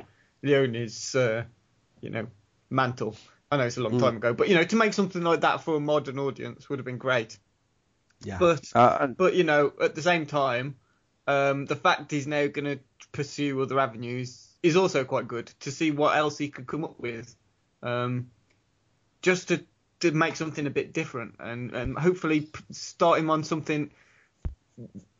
Leone's, 0.44 1.16
uh, 1.16 1.46
you 2.02 2.10
know, 2.10 2.28
mantle. 2.70 3.16
I 3.50 3.58
know 3.58 3.66
it's 3.66 3.78
a 3.78 3.82
long 3.82 3.94
Mm. 3.94 4.00
time 4.00 4.18
ago, 4.18 4.34
but 4.34 4.50
you 4.50 4.56
know, 4.56 4.64
to 4.64 4.76
make 4.76 4.94
something 4.94 5.22
like 5.22 5.42
that 5.42 5.64
for 5.64 5.76
a 5.76 5.80
modern 5.80 6.20
audience 6.20 6.70
would 6.70 6.80
have 6.80 6.86
been 6.86 6.98
great. 6.98 7.38
Yeah, 8.22 8.38
But 8.40 8.72
uh, 8.76 9.08
but 9.08 9.36
you 9.36 9.44
know, 9.44 9.74
at 9.82 9.96
the 9.96 10.02
same 10.02 10.26
time, 10.26 10.76
um, 11.28 11.66
the 11.66 11.76
fact 11.76 12.12
he's 12.12 12.28
now 12.28 12.48
going 12.48 12.78
to 12.78 12.80
pursue 13.12 13.62
other 13.62 13.80
avenues 13.80 14.48
is 14.64 14.76
also 14.76 15.04
quite 15.04 15.28
good 15.28 15.48
to 15.62 15.72
see 15.72 15.92
what 15.92 16.16
else 16.18 16.38
he 16.38 16.50
could 16.50 16.68
come 16.68 16.84
up 16.84 17.00
with, 17.00 17.36
um, 17.82 18.32
just 19.22 19.50
to 19.50 19.66
to 20.00 20.12
make 20.12 20.36
something 20.36 20.66
a 20.68 20.72
bit 20.72 20.94
different 20.94 21.36
and 21.40 21.74
and 21.74 21.98
hopefully 21.98 22.42
p- 22.42 22.64
start 22.72 23.20
him 23.20 23.30
on 23.30 23.44
something 23.44 23.92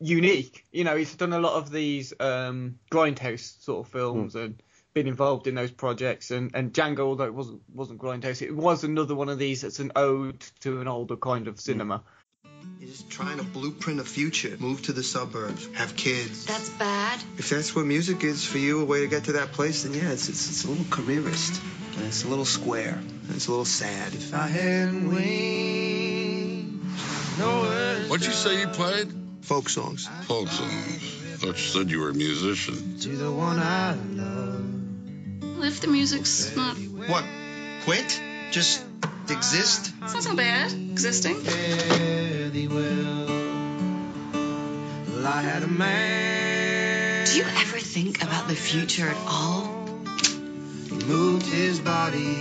unique. 0.00 0.64
You 0.72 0.84
know, 0.84 0.96
he's 0.96 1.14
done 1.14 1.32
a 1.32 1.40
lot 1.40 1.54
of 1.54 1.70
these 1.70 2.12
um, 2.20 2.78
grindhouse 2.90 3.62
sort 3.62 3.86
of 3.86 3.92
films 3.92 4.34
and 4.34 4.62
been 4.94 5.06
involved 5.08 5.46
in 5.46 5.54
those 5.54 5.70
projects. 5.70 6.30
And, 6.30 6.52
and 6.54 6.72
Django, 6.72 7.00
although 7.00 7.24
it 7.24 7.34
wasn't 7.34 7.62
wasn't 7.72 8.00
grindhouse, 8.00 8.40
it 8.40 8.54
was 8.54 8.84
another 8.84 9.14
one 9.14 9.28
of 9.28 9.38
these 9.38 9.60
that's 9.62 9.80
an 9.80 9.92
ode 9.96 10.40
to 10.60 10.80
an 10.80 10.88
older 10.88 11.16
kind 11.16 11.48
of 11.48 11.60
cinema. 11.60 12.02
You're 12.78 12.88
just 12.88 13.10
trying 13.10 13.36
to 13.38 13.44
blueprint 13.44 14.00
a 14.00 14.04
future. 14.04 14.56
Move 14.58 14.82
to 14.82 14.92
the 14.92 15.02
suburbs, 15.02 15.68
have 15.74 15.96
kids. 15.96 16.46
That's 16.46 16.70
bad. 16.70 17.20
If 17.36 17.50
that's 17.50 17.76
what 17.76 17.84
music 17.84 18.24
is 18.24 18.44
for 18.44 18.58
you, 18.58 18.80
a 18.80 18.84
way 18.84 19.00
to 19.00 19.08
get 19.08 19.24
to 19.24 19.32
that 19.32 19.52
place, 19.52 19.82
then 19.82 19.92
yeah, 19.92 20.12
it's 20.12 20.28
it's, 20.28 20.48
it's 20.48 20.64
a 20.64 20.68
little 20.68 20.86
careerist. 20.90 21.60
And 21.96 22.06
it's 22.06 22.24
a 22.24 22.28
little 22.28 22.44
square. 22.44 22.94
And 22.94 23.30
it's 23.30 23.46
a 23.46 23.50
little 23.50 23.64
sad. 23.64 24.14
If 24.14 24.34
I 24.34 24.48
had 24.48 24.92
wings, 25.06 26.74
no. 27.38 27.64
What'd 28.08 28.26
you 28.26 28.32
say 28.32 28.60
you 28.60 28.68
played? 28.68 29.12
Folk 29.42 29.68
songs. 29.68 30.08
Folk 30.22 30.48
songs. 30.48 31.14
Thought 31.36 31.48
you 31.48 31.54
said 31.54 31.90
you 31.90 32.00
were 32.00 32.10
a 32.10 32.14
musician. 32.14 32.98
To 33.00 33.08
the 33.10 33.30
one 33.30 33.58
I 33.58 33.94
love. 33.94 34.63
Well, 35.64 35.72
if 35.72 35.80
the 35.80 35.88
music's 35.88 36.54
not. 36.54 36.76
What? 36.76 37.24
Quit? 37.84 38.20
Just 38.50 38.84
exist? 39.30 39.94
It's 40.02 40.12
not 40.12 40.22
so 40.22 40.36
bad. 40.36 40.70
Existing. 40.70 41.36
Fare 41.36 42.50
thee 42.50 42.68
well. 42.68 43.26
Well, 45.08 45.26
I 45.26 45.40
had 45.40 45.62
a 45.62 45.66
man. 45.66 47.24
Do 47.24 47.38
you 47.38 47.44
ever 47.44 47.78
think 47.78 48.22
about 48.22 48.46
the 48.46 48.54
future 48.54 49.08
at 49.08 49.16
all? 49.26 49.88
He 50.90 50.96
moved 51.06 51.46
his 51.46 51.80
body 51.80 52.36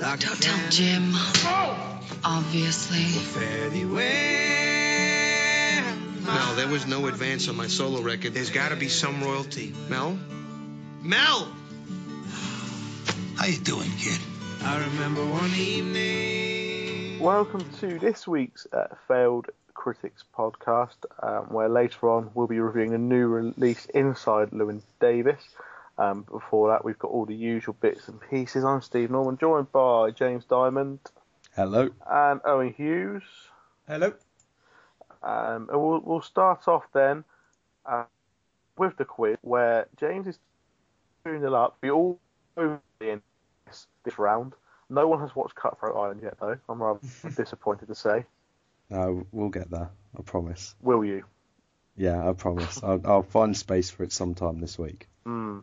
Like 0.00 0.18
Don't 0.18 0.42
tell 0.42 0.56
fan- 0.56 0.72
Jim. 0.72 1.14
Obviously. 2.24 3.04
Fairly 3.04 3.84
well. 3.84 4.02
Mel, 6.34 6.54
there 6.56 6.66
was 6.66 6.84
no 6.84 7.06
advance 7.06 7.48
on 7.48 7.54
my 7.56 7.68
solo 7.68 8.00
record. 8.00 8.34
There's 8.34 8.50
got 8.50 8.70
to 8.70 8.76
be 8.76 8.88
some 8.88 9.22
royalty. 9.22 9.72
Mel? 9.88 10.18
Mel! 11.00 11.61
How 13.42 13.48
you 13.48 13.58
doing, 13.58 13.90
kid? 13.98 14.20
I 14.62 14.78
remember 14.78 15.20
one 15.26 15.50
evening. 15.56 17.18
Welcome 17.18 17.68
to 17.80 17.98
this 17.98 18.24
week's 18.24 18.68
uh, 18.72 18.86
Failed 19.08 19.48
Critics 19.74 20.22
podcast, 20.32 20.94
um, 21.20 21.46
where 21.46 21.68
later 21.68 22.08
on 22.08 22.30
we'll 22.34 22.46
be 22.46 22.60
reviewing 22.60 22.94
a 22.94 22.98
new 22.98 23.26
release 23.26 23.86
inside 23.86 24.52
Llewyn 24.52 24.80
Davis. 25.00 25.42
Um, 25.98 26.22
before 26.30 26.68
that, 26.68 26.84
we've 26.84 27.00
got 27.00 27.10
all 27.10 27.26
the 27.26 27.34
usual 27.34 27.74
bits 27.80 28.06
and 28.06 28.20
pieces. 28.30 28.62
I'm 28.62 28.80
Steve 28.80 29.10
Norman, 29.10 29.36
joined 29.38 29.72
by 29.72 30.12
James 30.12 30.44
Diamond 30.44 31.00
Hello. 31.56 31.90
and 32.08 32.40
Owen 32.44 32.72
Hughes. 32.72 33.24
Hello. 33.88 34.14
Um, 35.20 35.68
and 35.68 35.82
we'll, 35.82 36.00
we'll 36.04 36.22
start 36.22 36.68
off 36.68 36.84
then 36.92 37.24
uh, 37.86 38.04
with 38.78 38.96
the 38.98 39.04
quiz, 39.04 39.36
where 39.40 39.88
James 39.98 40.28
is 40.28 40.38
2 41.24 41.40
0 41.40 41.54
up. 41.54 41.76
We 41.82 41.90
all 41.90 42.20
know 42.56 42.80
in 43.00 43.04
this, 43.10 43.31
this 44.04 44.18
round. 44.18 44.54
No 44.90 45.08
one 45.08 45.20
has 45.20 45.34
watched 45.34 45.54
Cutthroat 45.54 45.96
Island 45.96 46.20
yet, 46.22 46.34
though. 46.40 46.58
I'm 46.68 46.82
rather 46.82 47.00
disappointed 47.36 47.88
to 47.88 47.94
say. 47.94 48.24
No, 48.90 49.26
we'll 49.32 49.48
get 49.48 49.70
there. 49.70 49.90
I 50.18 50.22
promise. 50.22 50.74
Will 50.82 51.04
you? 51.04 51.24
Yeah, 51.96 52.28
I 52.28 52.32
promise. 52.32 52.82
I'll, 52.82 53.00
I'll 53.04 53.22
find 53.22 53.56
space 53.56 53.90
for 53.90 54.02
it 54.02 54.12
sometime 54.12 54.60
this 54.60 54.78
week. 54.78 55.08
Hmm. 55.24 55.60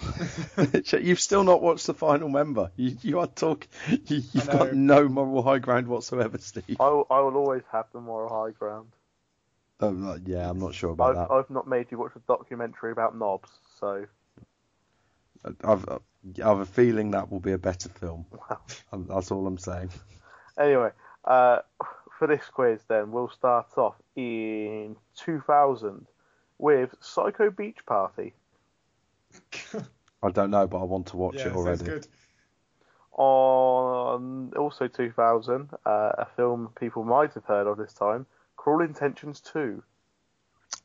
You've 1.00 1.20
still 1.20 1.44
not 1.44 1.62
watched 1.62 1.86
the 1.86 1.94
final 1.94 2.28
member. 2.28 2.70
You, 2.76 2.96
you 3.02 3.18
are 3.20 3.26
talking. 3.26 3.68
You, 3.88 4.22
you've 4.32 4.48
got 4.50 4.74
no 4.74 5.08
moral 5.08 5.42
high 5.42 5.58
ground 5.58 5.86
whatsoever, 5.86 6.38
Steve. 6.38 6.76
I, 6.80 6.88
will- 6.88 7.06
I 7.10 7.20
will 7.20 7.36
always 7.36 7.62
have 7.70 7.86
the 7.92 8.00
moral 8.00 8.28
high 8.28 8.50
ground. 8.50 8.88
Um, 9.80 10.08
uh, 10.08 10.18
yeah, 10.24 10.48
I'm 10.48 10.58
not 10.58 10.74
sure 10.74 10.90
about 10.90 11.10
I've, 11.10 11.28
that. 11.28 11.30
I've 11.34 11.50
not 11.50 11.66
made 11.66 11.86
you 11.90 11.98
watch 11.98 12.12
a 12.16 12.20
documentary 12.20 12.92
about 12.92 13.16
knobs, 13.18 13.50
so 13.80 14.06
I've, 15.64 15.84
I 16.42 16.48
have 16.48 16.60
a 16.60 16.66
feeling 16.66 17.10
that 17.12 17.30
will 17.30 17.40
be 17.40 17.52
a 17.52 17.58
better 17.58 17.88
film. 17.88 18.26
Um, 18.92 19.06
That's 19.08 19.30
all 19.30 19.46
I'm 19.46 19.58
saying. 19.58 19.90
anyway, 20.58 20.90
uh, 21.24 21.58
for 22.18 22.28
this 22.28 22.44
quiz, 22.52 22.80
then 22.88 23.10
we'll 23.10 23.30
start 23.30 23.66
off 23.76 23.94
in 24.14 24.96
2000 25.16 26.06
with 26.58 26.94
Psycho 27.00 27.50
Beach 27.50 27.78
Party. 27.86 28.34
I 30.22 30.30
don't 30.30 30.50
know, 30.50 30.66
but 30.66 30.78
I 30.78 30.84
want 30.84 31.06
to 31.08 31.16
watch 31.16 31.36
yeah, 31.36 31.40
it 31.40 31.44
sounds 31.54 31.56
already. 31.56 31.84
good. 31.84 32.06
On 33.14 34.52
also 34.56 34.86
2000, 34.86 35.70
uh, 35.84 35.88
a 36.18 36.26
film 36.36 36.70
people 36.78 37.02
might 37.02 37.34
have 37.34 37.44
heard 37.44 37.66
of 37.66 37.76
this 37.76 37.92
time, 37.92 38.26
Cruel 38.56 38.82
Intentions 38.82 39.40
2. 39.40 39.82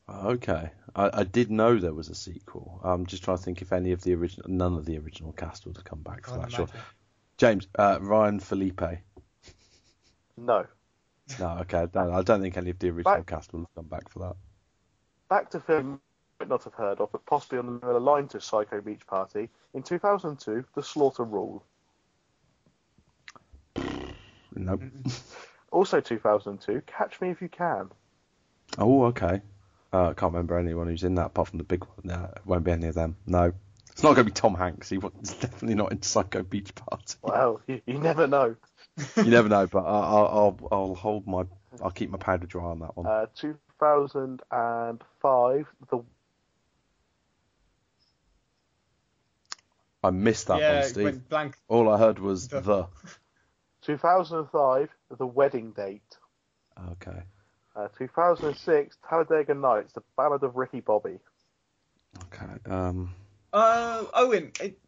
Okay, 0.09 0.69
I, 0.95 1.09
I 1.13 1.23
did 1.23 1.51
know 1.51 1.77
there 1.77 1.93
was 1.93 2.09
a 2.09 2.15
sequel. 2.15 2.79
I'm 2.83 3.05
just 3.05 3.23
trying 3.23 3.37
to 3.37 3.43
think 3.43 3.61
if 3.61 3.73
any 3.73 3.91
of 3.91 4.01
the 4.03 4.13
original, 4.15 4.49
none 4.49 4.73
of 4.75 4.85
the 4.85 4.97
original 4.97 5.33
cast 5.33 5.65
would 5.65 5.75
have 5.75 5.85
come 5.85 6.01
back 6.01 6.25
for 6.25 6.37
that. 6.37 6.51
Sure. 6.51 6.67
James, 7.37 7.67
uh, 7.77 7.99
Ryan 8.01 8.39
Phillippe. 8.39 8.99
No. 10.37 10.65
No, 11.39 11.57
okay, 11.61 11.87
no, 11.93 12.13
I 12.13 12.21
don't 12.21 12.41
think 12.41 12.55
any 12.55 12.69
of 12.69 12.79
the 12.79 12.87
original 12.89 13.15
Back- 13.17 13.25
cast 13.25 13.51
will 13.51 13.61
have 13.61 13.75
come 13.75 13.87
back 13.87 14.09
for 14.09 14.19
that. 14.19 14.35
Back 15.29 15.49
to 15.51 15.59
film 15.59 15.99
might 16.39 16.47
not 16.47 16.63
have 16.63 16.73
heard 16.73 17.01
of, 17.01 17.11
but 17.11 17.25
possibly 17.25 17.57
on 17.57 17.65
the 17.65 17.79
similar 17.81 17.99
line 17.99 18.29
to 18.29 18.39
Psycho 18.39 18.79
Beach 18.79 19.05
Party. 19.07 19.49
In 19.73 19.83
2002, 19.83 20.63
The 20.73 20.83
Slaughter 20.83 21.23
Rule. 21.23 21.63
Nope. 24.55 24.83
Also 25.69 25.99
2002, 25.99 26.81
Catch 26.87 27.19
Me 27.19 27.29
If 27.29 27.41
You 27.41 27.49
Can. 27.49 27.89
Oh, 28.77 29.03
okay. 29.07 29.41
Uh, 29.93 30.09
I 30.09 30.13
can't 30.13 30.33
remember 30.33 30.57
anyone 30.57 30.87
who's 30.87 31.03
in 31.03 31.15
that 31.15 31.27
apart 31.27 31.47
from 31.49 31.57
the 31.59 31.63
big 31.63 31.83
one. 31.85 31.97
No, 32.03 32.29
it 32.35 32.41
won't 32.45 32.63
be 32.63 32.71
any 32.71 32.87
of 32.87 32.95
them. 32.95 33.15
No. 33.25 33.53
It's 33.91 34.03
not 34.03 34.15
going 34.15 34.27
to 34.27 34.31
be 34.31 34.31
Tom 34.31 34.53
Hanks. 34.53 34.89
He 34.89 34.97
was 34.99 35.11
definitely 35.39 35.75
not 35.75 35.91
in 35.91 36.01
Psycho 36.01 36.43
Beach 36.43 36.73
Party. 36.75 37.15
Well, 37.23 37.61
you, 37.67 37.81
you 37.85 37.97
never 37.99 38.27
know. 38.27 38.55
You 39.15 39.25
never 39.25 39.47
know, 39.47 39.67
but 39.67 39.83
I, 39.85 39.99
I'll, 39.99 40.27
I'll 40.27 40.57
I'll 40.71 40.95
hold 40.95 41.27
my 41.27 41.43
I'll 41.83 41.91
keep 41.91 42.09
my 42.09 42.17
powder 42.17 42.47
dry 42.47 42.63
on 42.63 42.79
that 42.79 42.97
one. 42.97 43.05
Uh, 43.05 43.27
2005, 43.35 45.67
The 45.89 45.99
I 50.03 50.09
missed 50.11 50.47
that 50.47 50.59
yeah, 50.59 50.79
one, 50.79 50.83
Steve. 50.89 51.03
went 51.03 51.29
blank. 51.29 51.55
All 51.67 51.87
I 51.89 51.97
heard 51.99 52.17
was 52.19 52.47
The- 52.49 52.61
the. 52.61 52.87
2005, 53.83 54.89
The 55.17 55.25
Wedding 55.27 55.71
Date. 55.71 56.17
Okay. 56.93 57.21
Uh, 57.77 57.87
2006, 57.97 58.97
Talladega 59.07 59.53
Nights, 59.53 59.93
The 59.93 60.01
Ballad 60.17 60.41
of 60.43 60.55
Ricky 60.55 60.79
Bobby. 60.79 61.19
Okay. 62.23 62.51
Um. 62.69 63.13
Uh, 63.53 64.05
Owen. 64.13 64.51
It, 64.59 64.79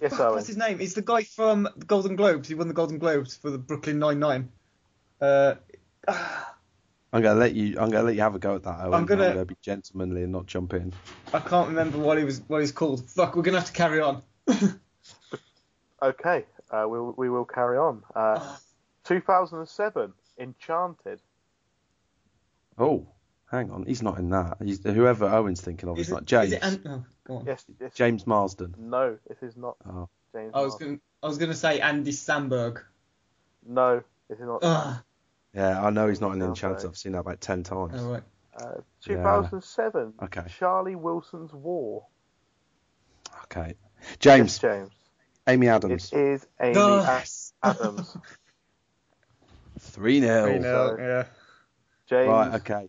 Yes, 0.00 0.10
fuck, 0.10 0.20
Owen. 0.22 0.34
What's 0.34 0.48
his 0.48 0.56
name? 0.56 0.80
He's 0.80 0.94
the 0.94 1.02
guy 1.02 1.22
from 1.22 1.68
the 1.76 1.86
Golden 1.86 2.16
Globes. 2.16 2.48
He 2.48 2.54
won 2.56 2.66
the 2.66 2.74
Golden 2.74 2.98
Globes 2.98 3.36
for 3.36 3.50
the 3.50 3.58
Brooklyn 3.58 4.00
Nine 4.00 4.18
Nine. 4.18 4.48
Uh, 5.20 5.54
I'm 6.08 7.22
gonna 7.22 7.34
let 7.38 7.54
you. 7.54 7.78
I'm 7.78 7.90
gonna 7.90 8.02
let 8.02 8.16
you 8.16 8.22
have 8.22 8.34
a 8.34 8.40
go 8.40 8.56
at 8.56 8.64
that. 8.64 8.80
Owen. 8.80 8.94
I'm 8.94 9.06
gonna- 9.06 9.22
I'm 9.26 9.32
gonna 9.34 9.44
be 9.44 9.56
gentlemanly 9.62 10.24
and 10.24 10.32
not 10.32 10.46
jump 10.46 10.74
in. 10.74 10.92
I 11.32 11.38
can't 11.38 11.68
remember 11.68 11.98
what 11.98 12.18
he 12.18 12.24
was. 12.24 12.40
What 12.48 12.60
he's 12.60 12.72
called. 12.72 13.08
Fuck. 13.08 13.36
We're 13.36 13.42
gonna 13.42 13.58
have 13.58 13.68
to 13.68 13.72
carry 13.72 14.00
on. 14.00 14.22
Okay, 16.02 16.44
uh, 16.70 16.86
we, 16.86 17.00
we 17.00 17.30
will 17.30 17.46
carry 17.46 17.78
on. 17.78 18.02
Uh, 18.14 18.56
2007, 19.04 20.12
Enchanted. 20.38 21.18
Oh, 22.78 23.06
hang 23.50 23.70
on. 23.70 23.84
He's 23.86 24.02
not 24.02 24.18
in 24.18 24.30
that. 24.30 24.56
He's 24.62 24.82
whoever 24.82 25.26
Owen's 25.26 25.60
thinking 25.60 25.88
of. 25.88 25.98
Is 25.98 26.06
Is 26.06 26.10
it- 26.10 26.14
not 26.14 26.24
James. 26.24 26.46
Is 26.46 26.52
it 26.54 26.62
An- 26.62 26.82
oh, 26.86 27.04
go 27.26 27.36
on. 27.38 27.46
Yes, 27.46 27.64
yes. 27.80 27.94
James 27.94 28.26
Marsden. 28.26 28.74
No, 28.78 29.18
it 29.30 29.38
is 29.42 29.56
not 29.56 29.76
Oh. 29.88 30.08
James. 30.34 30.52
I 30.54 30.60
was 30.62 30.74
gonna. 30.76 30.98
I 31.22 31.26
was 31.28 31.38
gonna 31.38 31.54
say 31.54 31.80
Andy 31.80 32.10
Samberg. 32.12 32.82
No, 33.66 34.02
it 34.28 34.34
is 34.34 34.40
not. 34.40 34.58
Ugh. 34.62 34.96
Yeah, 35.54 35.82
I 35.84 35.90
know 35.90 36.08
he's 36.08 36.20
not 36.20 36.32
in 36.32 36.42
Okay. 36.42 36.48
Enchanted. 36.48 36.86
I've 36.86 36.96
seen 36.96 37.12
that 37.12 37.20
about 37.20 37.40
ten 37.40 37.62
times. 37.62 37.92
Oh, 38.02 38.10
right. 38.10 38.22
Uh, 38.56 38.80
2007, 39.02 40.14
Okay. 40.22 40.44
Charlie 40.58 40.94
Wilson's 40.96 41.52
War. 41.52 42.06
Okay. 43.44 43.74
Yes, 44.00 44.16
James, 44.20 44.58
James. 44.58 44.90
Amy 45.48 45.68
Adams, 45.68 46.12
is 46.12 46.46
Amy 46.60 46.74
Yes. 46.74 47.52
Adams. 47.62 48.16
three 49.80 50.20
0 50.20 50.44
Three 50.46 50.58
nil. 50.60 50.96
Yeah. 50.98 51.24
James. 52.06 52.28
Right. 52.28 52.54
Okay. 52.54 52.88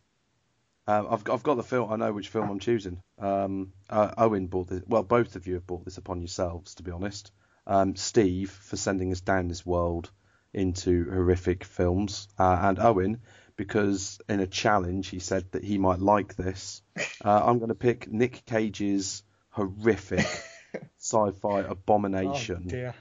Um, 0.88 1.08
I've 1.10 1.24
got, 1.24 1.34
I've 1.34 1.44
got 1.44 1.56
the 1.56 1.64
film. 1.64 1.92
I 1.92 1.96
know 1.96 2.14
which 2.14 2.30
film 2.30 2.50
I'm 2.50 2.60
choosing. 2.60 3.02
Um, 3.18 3.74
uh, 3.90 4.12
Owen 4.18 4.48
bought 4.48 4.68
this. 4.68 4.84
Well, 4.86 5.04
both 5.04 5.36
of 5.36 5.48
you 5.48 5.56
have 5.56 5.66
bought 5.66 5.84
this 5.84 5.98
upon 5.98 6.22
yourselves, 6.22 6.76
to 6.76 6.84
be 6.84 6.92
honest. 6.92 7.32
Um, 7.66 7.96
Steve 7.96 8.52
for 8.52 8.76
sending 8.78 9.12
us 9.12 9.22
down 9.22 9.48
this 9.48 9.66
world 9.66 10.12
into 10.54 11.10
horrific 11.10 11.64
films, 11.64 12.28
uh, 12.38 12.58
and 12.62 12.80
Owen 12.80 13.22
because 13.58 14.20
in 14.30 14.42
a 14.42 14.48
challenge 14.48 15.08
he 15.08 15.20
said 15.20 15.50
that 15.52 15.64
he 15.64 15.78
might 15.78 16.00
like 16.00 16.36
this. 16.36 16.82
Uh, 17.24 17.42
I'm 17.46 17.58
going 17.58 17.70
to 17.70 17.76
pick 17.76 18.12
Nick 18.12 18.44
Cage's 18.46 19.24
horrific 19.50 20.20
sci-fi 21.00 21.62
Oh, 21.64 21.72
abomination, 21.72 22.68
dear. 22.68 22.94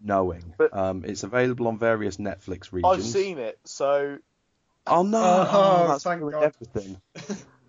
Knowing. 0.00 0.54
But- 0.56 0.74
um, 0.76 1.04
it's 1.04 1.24
available 1.24 1.66
on 1.68 1.78
various 1.78 2.16
Netflix 2.16 2.72
regions. 2.72 2.94
I've 2.94 3.04
seen 3.04 3.38
it, 3.38 3.58
so 3.64 4.18
Oh 4.90 5.02
no! 5.02 5.18
Oh, 5.22 5.48
Oh, 5.84 5.88
that's 5.88 6.04
thank 6.04 6.20
ruined 6.20 6.34
God. 6.34 6.42
everything. 6.44 7.00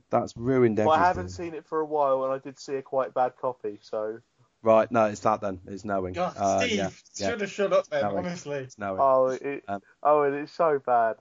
That's 0.10 0.36
ruined 0.36 0.78
well, 0.78 0.88
everything. 0.92 1.04
I 1.04 1.08
haven't 1.08 1.30
seen 1.30 1.54
it 1.54 1.66
for 1.66 1.80
a 1.82 1.86
while, 1.86 2.24
and 2.24 2.34
I 2.34 2.40
did 2.40 2.60
see 2.60 2.76
a 2.76 2.82
quite 2.82 3.14
bad 3.14 3.34
copy. 3.40 3.80
So, 3.82 4.20
Right, 4.64 4.92
no, 4.92 5.06
it's 5.06 5.22
that 5.22 5.40
then. 5.42 5.60
It's 5.68 5.86
knowing. 5.86 6.14
God, 6.14 6.34
Uh, 6.38 6.60
Steve, 6.62 6.72
yeah, 6.78 6.90
yeah, 7.16 7.30
should 7.30 7.42
have 7.42 7.52
shut 7.52 7.72
up 7.74 7.88
then. 7.88 8.02
No, 8.02 8.10
wait. 8.16 8.18
honestly. 8.26 8.58
it's 8.58 8.78
knowing. 8.78 9.00
oh, 9.00 9.28
it, 9.28 9.64
Um, 9.68 9.82
oh, 10.04 10.24
it 10.24 10.34
is 10.34 10.52
so 10.52 10.80
bad. 10.86 11.16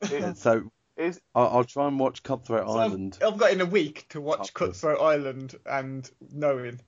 It 0.02 0.36
so 0.38 0.70
is. 0.96 1.20
I'll, 1.34 1.48
I'll 1.48 1.64
try 1.64 1.86
and 1.88 1.98
watch 1.98 2.22
Cutthroat 2.22 2.66
So 2.66 2.78
I've- 2.78 2.90
Island. 2.92 3.18
I've 3.26 3.36
got 3.36 3.52
in 3.52 3.60
a 3.60 3.66
week 3.66 4.06
to 4.10 4.20
watch 4.20 4.40
After. 4.40 4.52
Cutthroat 4.68 5.00
Island 5.00 5.54
and 5.66 6.08
Knowing. 6.32 6.80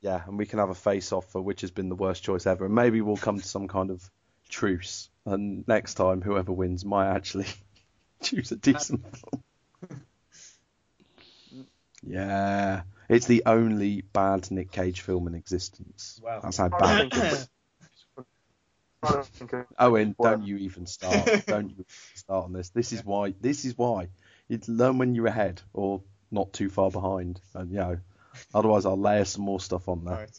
Yeah, 0.00 0.22
and 0.26 0.38
we 0.38 0.46
can 0.46 0.58
have 0.60 0.70
a 0.70 0.74
face-off 0.76 1.32
for 1.32 1.40
which 1.40 1.62
has 1.62 1.70
been 1.72 1.88
the 1.88 1.96
worst 1.96 2.22
choice 2.22 2.46
ever, 2.46 2.66
and 2.66 2.74
maybe 2.74 3.00
we'll 3.00 3.16
come 3.16 3.38
to 3.40 3.48
some 3.48 3.66
kind 3.66 3.90
of 3.90 4.08
truce. 4.48 5.08
And 5.26 5.66
next 5.66 5.94
time, 5.94 6.20
whoever 6.22 6.52
wins 6.52 6.84
might 6.84 7.08
actually 7.08 7.46
choose 8.22 8.52
a 8.52 8.56
decent 8.56 9.04
film. 9.16 9.42
Yeah, 12.06 12.82
it's 13.08 13.26
the 13.26 13.42
only 13.46 14.02
bad 14.12 14.50
Nick 14.50 14.70
Cage 14.70 15.00
film 15.00 15.26
in 15.26 15.34
existence. 15.34 16.20
Wow. 16.22 16.40
That's 16.42 16.56
how 16.56 16.68
bad. 16.68 17.06
it 17.06 17.14
is. 17.14 17.22
it's- 17.22 17.48
I 19.02 19.12
don't 19.12 19.26
think 19.26 19.52
it- 19.52 19.66
Owen, 19.78 20.16
don't 20.20 20.44
you 20.44 20.56
even 20.58 20.86
start. 20.86 21.46
don't 21.46 21.70
you 21.78 21.84
start 22.14 22.44
on 22.46 22.52
this. 22.52 22.70
This 22.70 22.92
is 22.92 23.04
why. 23.04 23.32
This 23.40 23.64
is 23.64 23.76
why. 23.78 24.08
You 24.48 24.58
learn 24.66 24.98
when 24.98 25.14
you're 25.14 25.26
ahead 25.28 25.60
or 25.72 26.02
not 26.30 26.52
too 26.52 26.68
far 26.68 26.90
behind, 26.90 27.40
and 27.54 27.70
you 27.70 27.76
know. 27.78 27.98
Otherwise, 28.54 28.86
I'll 28.86 28.98
layer 28.98 29.24
some 29.24 29.42
more 29.44 29.58
stuff 29.60 29.88
on 29.88 30.04
there. 30.04 30.14
Right. 30.14 30.38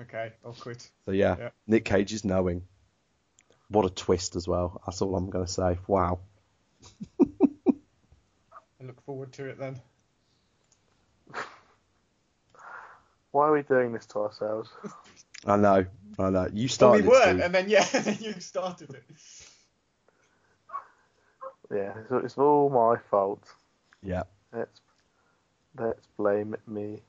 Okay, 0.00 0.32
I'll 0.44 0.52
quit. 0.52 0.88
So 1.04 1.10
yeah, 1.12 1.36
Yeah. 1.38 1.48
Nick 1.66 1.84
Cage 1.84 2.12
is 2.12 2.24
knowing. 2.24 2.62
What 3.68 3.84
a 3.86 3.90
twist 3.90 4.34
as 4.36 4.46
well. 4.48 4.80
That's 4.86 5.02
all 5.02 5.14
I'm 5.16 5.30
going 5.30 5.46
to 5.46 5.50
say. 5.52 5.78
Wow. 5.86 6.20
I 8.80 8.84
look 8.84 9.00
forward 9.04 9.32
to 9.34 9.46
it 9.46 9.58
then. 9.58 9.80
Why 13.32 13.46
are 13.48 13.52
we 13.52 13.62
doing 13.62 13.92
this 13.92 14.06
to 14.06 14.20
ourselves? 14.20 14.70
I 15.46 15.56
know. 15.56 15.86
I 16.18 16.30
know. 16.30 16.48
You 16.52 16.62
Well, 16.62 16.68
started 16.68 17.02
we 17.04 17.08
it, 17.08 17.10
were, 17.10 17.22
Steve. 17.22 17.40
and 17.40 17.54
then 17.54 17.68
yeah, 17.68 17.86
and 17.94 18.04
then 18.04 18.18
you 18.20 18.32
started 18.40 18.90
it. 18.90 19.04
Yeah, 21.72 21.92
it's, 22.00 22.24
it's 22.24 22.38
all 22.38 22.68
my 22.68 22.96
fault. 23.10 23.44
Yeah. 24.02 24.24
Let's 24.52 24.80
let's 25.78 26.06
blame 26.16 26.56
me. 26.66 27.02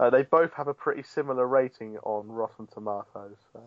Uh, 0.00 0.10
they 0.10 0.22
both 0.22 0.52
have 0.54 0.68
a 0.68 0.74
pretty 0.74 1.02
similar 1.02 1.46
rating 1.46 1.98
on 1.98 2.28
Rotten 2.28 2.66
Tomatoes. 2.66 3.36
So. 3.52 3.60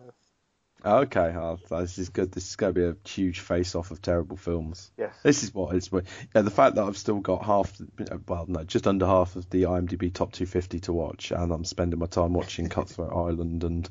Okay. 0.84 1.34
Oh, 1.36 1.58
this 1.70 1.98
is 1.98 2.08
good. 2.08 2.32
This 2.32 2.48
is 2.48 2.56
going 2.56 2.74
to 2.74 2.80
be 2.80 2.86
a 2.86 2.96
huge 3.08 3.40
face-off 3.40 3.90
of 3.90 4.00
terrible 4.00 4.36
films. 4.36 4.90
Yes. 4.96 5.14
This 5.22 5.42
is 5.42 5.52
what 5.52 5.74
it's. 5.74 5.90
Yeah, 5.92 6.42
the 6.42 6.50
fact 6.50 6.76
that 6.76 6.84
I've 6.84 6.96
still 6.96 7.18
got 7.18 7.44
half, 7.44 7.80
well, 8.26 8.46
no, 8.46 8.62
just 8.64 8.86
under 8.86 9.06
half 9.06 9.36
of 9.36 9.50
the 9.50 9.64
IMDb 9.64 10.12
top 10.12 10.32
250 10.32 10.80
to 10.80 10.92
watch, 10.92 11.32
and 11.32 11.52
I'm 11.52 11.64
spending 11.64 11.98
my 11.98 12.06
time 12.06 12.32
watching 12.32 12.68
Cutthroat 12.70 13.12
Island, 13.12 13.64
and 13.64 13.88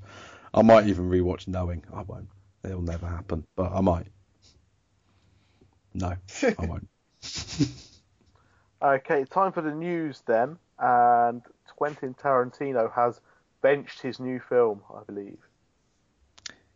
I 0.54 0.62
might 0.62 0.88
even 0.88 1.10
rewatch 1.10 1.48
Knowing. 1.48 1.84
I 1.94 2.04
won't. 2.04 2.30
It'll 2.64 2.82
never 2.82 3.08
happen, 3.08 3.46
but 3.56 3.72
I 3.72 3.82
might. 3.82 4.08
No, 5.94 6.14
I 6.44 6.56
won't. 6.66 6.88
Okay, 8.82 9.26
time 9.26 9.52
for 9.52 9.62
the 9.62 9.74
news 9.74 10.22
then. 10.26 10.58
And 10.80 11.42
Quentin 11.76 12.14
Tarantino 12.14 12.94
has 12.94 13.20
benched 13.62 14.02
his 14.02 14.20
new 14.20 14.40
film, 14.40 14.82
I 14.94 15.04
believe. 15.04 15.40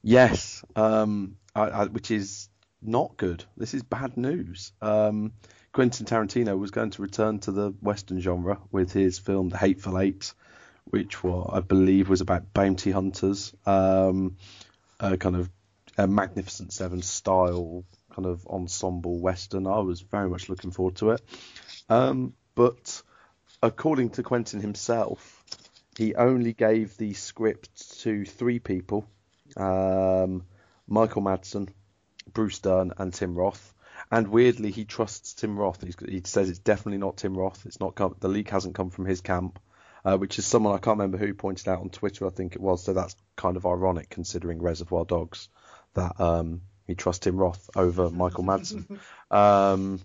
Yes, 0.04 0.64
um, 0.76 1.38
I, 1.56 1.62
I, 1.62 1.86
which 1.86 2.12
is 2.12 2.50
not 2.82 3.18
good. 3.18 3.44
This 3.56 3.74
is 3.74 3.84
bad 3.84 4.18
news. 4.18 4.74
Um, 4.82 5.34
Quentin 5.74 6.06
Tarantino 6.06 6.58
was 6.58 6.72
going 6.72 6.90
to 6.92 7.02
return 7.02 7.40
to 7.40 7.52
the 7.52 7.70
Western 7.82 8.20
genre 8.20 8.60
with 8.72 8.92
his 8.92 9.20
film 9.20 9.50
The 9.50 9.58
Hateful 9.58 10.00
Eight, 10.00 10.34
which 10.86 11.24
was, 11.24 11.50
I 11.54 11.60
believe, 11.60 12.10
was 12.10 12.22
about 12.22 12.54
bounty 12.54 12.92
hunters, 12.92 13.54
um, 13.66 14.38
a 15.00 15.18
kind 15.18 15.36
of 15.36 15.50
a 15.98 16.08
Magnificent 16.08 16.74
Seven 16.74 17.02
style 17.02 17.84
kind 18.14 18.26
of 18.26 18.46
ensemble 18.48 19.20
Western. 19.20 19.68
I 19.68 19.80
was 19.80 20.02
very 20.02 20.30
much 20.30 20.50
looking 20.50 20.72
forward 20.72 20.96
to 20.98 21.12
it. 21.12 21.22
Um, 21.90 22.34
but 22.56 23.02
according 23.62 24.12
to 24.12 24.24
Quentin 24.24 24.62
himself, 24.62 25.44
he 25.98 26.16
only 26.16 26.54
gave 26.54 26.98
the 26.98 27.14
script 27.14 28.02
to 28.02 28.26
three 28.26 28.60
people 28.60 29.06
um, 29.58 30.44
Michael 30.88 31.22
Madsen, 31.22 31.70
Bruce 32.34 32.60
Dern, 32.60 32.94
and 32.98 33.14
Tim 33.14 33.36
Roth. 33.36 33.74
And 34.12 34.28
weirdly, 34.28 34.72
he 34.72 34.86
trusts 34.86 35.34
Tim 35.34 35.58
Roth. 35.58 35.84
He's, 35.84 35.96
he 36.00 36.22
says 36.26 36.50
it's 36.50 36.60
definitely 36.60 36.98
not 36.98 37.18
Tim 37.18 37.38
Roth. 37.38 37.66
It's 37.66 37.80
not 37.80 37.96
come, 37.96 38.16
the 38.20 38.28
leak 38.28 38.50
hasn't 38.50 38.76
come 38.76 38.90
from 38.90 39.06
his 39.06 39.22
camp, 39.22 39.60
uh, 40.04 40.18
which 40.18 40.40
is 40.40 40.46
someone 40.46 40.76
I 40.76 40.80
can't 40.80 40.98
remember 40.98 41.18
who 41.18 41.34
pointed 41.34 41.68
out 41.68 41.80
on 41.80 41.90
Twitter. 41.90 42.28
I 42.28 42.30
think 42.30 42.56
it 42.56 42.62
was. 42.62 42.84
So 42.84 42.94
that's 42.94 43.16
kind 43.36 43.58
of 43.58 43.66
ironic 43.66 44.10
considering 44.10 44.62
Reservoir 44.62 45.06
Dogs 45.06 45.50
that 45.94 46.20
um, 46.20 46.62
he 46.88 46.96
trusts 46.96 47.24
Tim 47.24 47.38
Roth 47.38 47.70
over 47.76 48.10
Michael 48.10 48.44
Madsen. 48.44 49.00
um, 49.32 50.02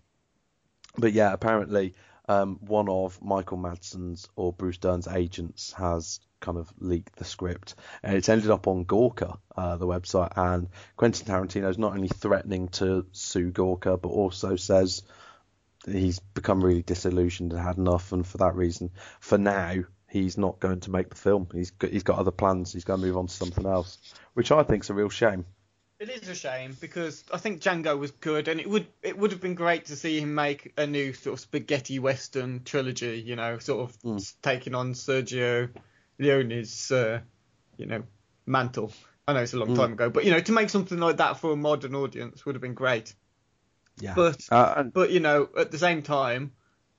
but 0.99 1.13
yeah, 1.13 1.33
apparently 1.33 1.95
um, 2.29 2.59
one 2.61 2.89
of 2.89 3.23
Michael 3.23 3.59
Madsen's 3.59 4.29
or 4.37 4.53
Bruce 4.53 4.79
Dern's 4.79 5.09
agents 5.09 5.73
has 5.73 6.21
kind 6.41 6.59
of 6.59 6.73
leaked 6.79 7.17
the 7.17 7.25
script, 7.25 7.75
and 8.03 8.17
it's 8.17 8.29
ended 8.29 8.51
up 8.51 8.67
on 8.67 8.85
Gawker, 8.85 9.39
uh, 9.57 9.77
the 9.77 9.87
website. 9.87 10.33
And 10.37 10.69
Quentin 10.97 11.27
Tarantino 11.27 11.69
is 11.71 11.79
not 11.79 11.93
only 11.95 12.09
threatening 12.09 12.69
to 12.69 13.07
sue 13.13 13.51
Gawker, 13.51 14.01
but 14.01 14.09
also 14.09 14.57
says 14.57 15.03
he's 15.87 16.19
become 16.19 16.63
really 16.65 16.83
disillusioned 16.83 17.53
and 17.53 17.63
had 17.63 17.79
enough, 17.79 18.13
and 18.13 18.27
for 18.27 18.39
that 18.39 18.55
reason, 18.55 18.91
for 19.21 19.39
now, 19.39 19.75
he's 20.09 20.39
not 20.39 20.61
going 20.61 20.81
to 20.81 20.91
make 20.91 21.09
the 21.09 21.17
film. 21.17 21.49
He's 21.53 21.71
got, 21.71 21.91
he's 21.91 22.03
got 22.03 22.19
other 22.19 22.31
plans. 22.31 22.73
He's 22.73 22.85
going 22.85 23.01
to 23.01 23.07
move 23.07 23.17
on 23.17 23.27
to 23.27 23.33
something 23.33 23.67
else, 23.67 23.99
which 24.35 24.53
I 24.53 24.63
think 24.63 24.85
is 24.85 24.91
a 24.91 24.95
real 24.95 25.09
shame. 25.09 25.45
It 25.99 26.11
is 26.11 26.29
a 26.29 26.35
shame 26.35 26.77
because 26.79 27.25
I 27.33 27.39
think 27.39 27.63
Django 27.63 27.99
was 27.99 28.11
good, 28.11 28.49
and 28.49 28.61
it 28.61 28.69
would 28.69 28.87
it 29.03 29.17
would 29.17 29.33
have 29.33 29.41
been 29.41 29.55
great 29.55 29.87
to 29.87 29.97
see 29.97 30.21
him 30.21 30.35
make 30.35 30.75
a 30.77 30.87
new 30.87 31.15
sort 31.15 31.33
of 31.33 31.41
spaghetti 31.41 31.99
western 31.99 32.65
trilogy. 32.65 33.23
You 33.25 33.35
know, 33.37 33.59
sort 33.59 33.89
of 33.89 33.99
Mm. 34.03 34.35
taking 34.43 34.75
on 34.75 34.93
Sergio 34.93 35.71
Leone's, 36.19 36.91
uh, 36.91 37.21
you 37.77 37.87
know, 37.87 38.03
mantle. 38.47 38.93
I 39.29 39.33
know 39.33 39.43
it's 39.43 39.55
a 39.55 39.59
long 39.59 39.69
Mm. 39.71 39.77
time 39.77 39.93
ago, 39.93 40.11
but 40.11 40.25
you 40.25 40.31
know, 40.31 40.41
to 40.41 40.53
make 40.53 40.71
something 40.71 40.99
like 40.99 41.17
that 41.17 41.39
for 41.39 41.53
a 41.53 41.57
modern 41.57 41.95
audience 41.95 42.47
would 42.47 42.55
have 42.55 42.63
been 42.63 42.75
great. 42.75 43.15
Yeah, 43.99 44.15
But 44.15 44.47
uh, 44.51 44.75
and, 44.77 44.93
but 44.93 45.11
you 45.11 45.21
know, 45.21 45.49
at 45.59 45.71
the 45.71 45.79
same 45.79 46.03
time, 46.03 46.53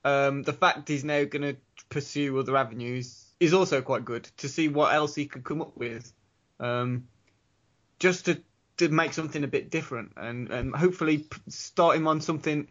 um, 0.04 0.44
the 0.44 0.54
fact 0.54 0.90
he's 0.90 1.04
now 1.04 1.24
going 1.24 1.44
to 1.44 1.58
pursue 1.90 2.38
other 2.40 2.58
avenues 2.58 3.24
is 3.40 3.54
also 3.54 3.82
quite 3.82 4.04
good 4.04 4.24
to 4.38 4.50
see 4.50 4.68
what 4.68 4.94
else 4.94 5.14
he 5.16 5.28
could 5.28 5.44
come 5.44 5.62
up 5.62 5.78
with, 5.78 6.12
um, 6.60 7.08
just 8.00 8.26
to 8.26 8.42
to 8.78 8.90
make 8.90 9.14
something 9.14 9.44
a 9.44 9.48
bit 9.48 9.70
different 9.70 10.14
and 10.18 10.52
and 10.52 10.76
hopefully 10.76 11.20
p- 11.20 11.42
start 11.50 11.96
him 11.96 12.08
on 12.08 12.22
something 12.22 12.68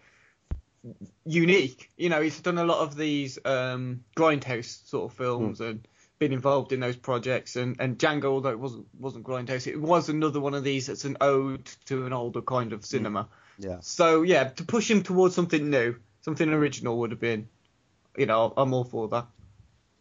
unique. 1.25 1.91
You 1.97 2.09
know, 2.09 2.21
he's 2.21 2.41
done 2.41 2.59
a 2.59 2.65
lot 2.65 2.81
of 2.81 2.97
these 2.97 3.39
um, 3.45 4.05
grindhouse 4.17 4.87
sort 4.89 5.11
of 5.11 5.17
films 5.17 5.61
and 5.61 5.87
been 6.19 6.33
involved 6.33 6.73
in 6.73 6.81
those 6.81 6.97
projects. 6.97 7.57
And, 7.57 7.77
and 7.79 7.99
Django, 7.99 8.27
although 8.27 8.51
it 8.51 8.59
wasn't 8.59 8.87
wasn't 8.99 9.25
grindhouse, 9.25 9.67
it 9.67 9.81
was 9.81 10.09
another 10.09 10.41
one 10.41 10.55
of 10.55 10.65
these 10.65 10.87
that's 10.87 11.05
an 11.05 11.17
ode 11.21 11.67
to 11.87 12.07
an 12.07 12.13
older 12.13 12.43
kind 12.43 12.73
of 12.73 12.85
cinema. 12.85 13.29
yeah. 13.59 13.79
So 13.81 14.23
yeah, 14.23 14.45
to 14.45 14.65
push 14.65 14.91
him 14.91 15.03
towards 15.03 15.35
something 15.35 15.71
new, 15.71 15.97
something 16.23 16.49
original 16.49 16.99
would 16.99 17.11
have 17.11 17.21
been, 17.21 17.49
you 18.17 18.27
know, 18.27 18.53
I'm 18.57 18.73
all 18.73 18.85
for 18.85 19.09
that. 19.09 19.27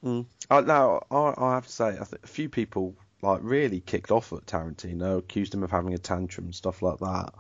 Mm. 0.04 0.26
Uh, 0.50 0.62
now, 0.62 1.02
I, 1.10 1.34
I 1.38 1.54
have 1.56 1.66
to 1.66 1.72
say, 1.72 1.88
I 1.88 2.04
think 2.04 2.24
a 2.24 2.28
few 2.28 2.50
people 2.50 2.96
like 3.22 3.40
really 3.42 3.80
kicked 3.80 4.12
off 4.12 4.32
at 4.34 4.46
Tarantino, 4.46 5.18
accused 5.18 5.54
him 5.54 5.64
of 5.64 5.72
having 5.72 5.94
a 5.94 5.98
tantrum, 5.98 6.46
and 6.46 6.56
stuff 6.56 6.82
like 6.82 7.00
that. 7.00 7.34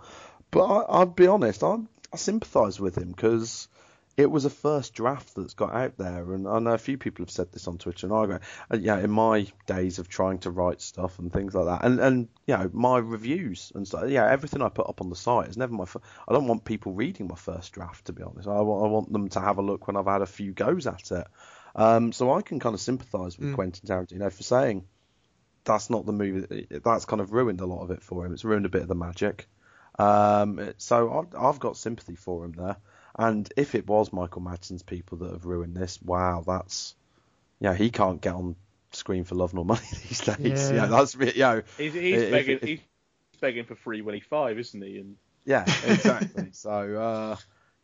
But 0.51 0.65
I, 0.65 0.81
I'll 0.89 1.05
be 1.05 1.27
honest, 1.27 1.63
I, 1.63 1.77
I 2.11 2.17
sympathise 2.17 2.79
with 2.79 2.97
him 2.97 3.09
because 3.11 3.67
it 4.17 4.32
was 4.32 4.45
a 4.45 4.49
first 4.49 4.93
draft 4.93 5.36
that's 5.36 5.54
got 5.56 5.73
out 5.73 5.97
there, 5.97 6.34
and 6.34 6.47
I 6.47 6.60
know 6.60 6.73
a 6.73 6.78
few 6.78 6.97
people 6.97 7.23
have 7.25 7.32
said 7.32 7.51
this 7.51 7.67
on 7.67 7.78
Twitter, 7.78 8.08
and 8.08 8.15
I 8.15 8.25
go, 8.25 8.39
Uh, 8.71 8.78
yeah, 8.78 8.97
in 8.99 9.12
my 9.12 9.47
days 9.65 9.99
of 9.99 10.08
trying 10.08 10.39
to 10.39 10.51
write 10.51 10.82
stuff 10.82 11.19
and 11.19 11.32
things 11.34 11.54
like 11.54 11.65
that, 11.65 11.84
and 11.86 11.99
and 11.99 12.30
you 12.47 12.56
know 12.58 12.69
my 12.73 12.97
reviews 12.97 13.71
and 13.75 13.88
stuff, 13.88 14.10
yeah, 14.10 14.30
everything 14.30 14.62
I 14.62 14.69
put 14.69 14.88
up 14.88 15.01
on 15.01 15.10
the 15.10 15.15
site 15.15 15.49
is 15.49 15.58
never 15.58 15.73
my. 15.73 15.86
Fir- 15.86 15.99
I 16.28 16.34
don't 16.34 16.47
want 16.47 16.63
people 16.63 16.93
reading 16.93 17.28
my 17.28 17.36
first 17.36 17.73
draft, 17.73 18.06
to 18.06 18.13
be 18.13 18.23
honest. 18.23 18.47
I 18.47 18.62
want 18.62 18.86
I 18.86 18.88
want 18.88 19.12
them 19.12 19.30
to 19.30 19.39
have 19.41 19.58
a 19.58 19.62
look 19.62 19.88
when 19.88 19.97
I've 19.97 20.06
had 20.06 20.21
a 20.21 20.25
few 20.28 20.54
goes 20.54 20.88
at 20.88 21.12
it. 21.12 21.28
Um, 21.75 22.13
so 22.13 22.34
I 22.34 22.41
can 22.41 22.60
kind 22.60 22.73
of 22.73 22.80
sympathise 22.80 23.38
with 23.38 23.49
Mm. 23.49 23.56
Quentin 23.56 23.89
Tarantino 23.89 24.32
for 24.32 24.43
saying 24.43 24.86
that's 25.65 25.89
not 25.89 26.06
the 26.06 26.13
movie. 26.13 26.67
That's 26.69 27.06
kind 27.06 27.21
of 27.21 27.34
ruined 27.34 27.60
a 27.60 27.65
lot 27.65 27.82
of 27.84 27.91
it 27.91 28.01
for 28.01 28.25
him. 28.25 28.34
It's 28.34 28.45
ruined 28.45 28.65
a 28.65 28.69
bit 28.69 28.84
of 28.84 28.88
the 28.88 28.95
magic. 28.95 29.49
Um, 29.97 30.73
so 30.78 31.19
I've, 31.19 31.41
I've 31.41 31.60
got 31.60 31.75
sympathy 31.75 32.15
for 32.15 32.45
him 32.45 32.54
there. 32.54 32.78
And 33.17 33.51
if 33.56 33.75
it 33.75 33.88
was 33.88 34.12
Michael 34.12 34.41
Madsen's 34.41 34.84
people 34.84 35.19
that 35.19 35.32
have 35.32 35.45
ruined 35.45 35.75
this, 35.75 36.01
wow, 36.01 36.43
that's 36.45 36.95
yeah, 37.60 37.73
he 37.73 37.89
can't 37.89 38.19
get 38.21 38.34
on 38.34 38.56
screen 38.91 39.23
for 39.23 39.36
love 39.36 39.54
nor 39.54 39.65
money 39.65 39.82
these 40.08 40.21
days. 40.21 40.69
Yeah. 40.71 40.75
Yeah, 40.75 40.86
that's 40.88 41.15
re- 41.15 41.32
you 41.34 41.39
know, 41.39 41.62
He's, 41.78 41.93
he's 41.93 42.21
If- 42.23 42.32
begging. 42.32 42.56
if- 42.62 42.63
he's 42.63 42.80
begging 43.41 43.65
for 43.65 43.75
free 43.75 44.01
when 44.01 44.15
he's 44.15 44.23
five, 44.25 44.58
isn't 44.60 44.82
he? 44.82 44.97
And 44.99 45.15
Yeah, 45.45 45.63
exactly. 45.86 46.49
so, 46.51 46.71
uh, 46.71 47.36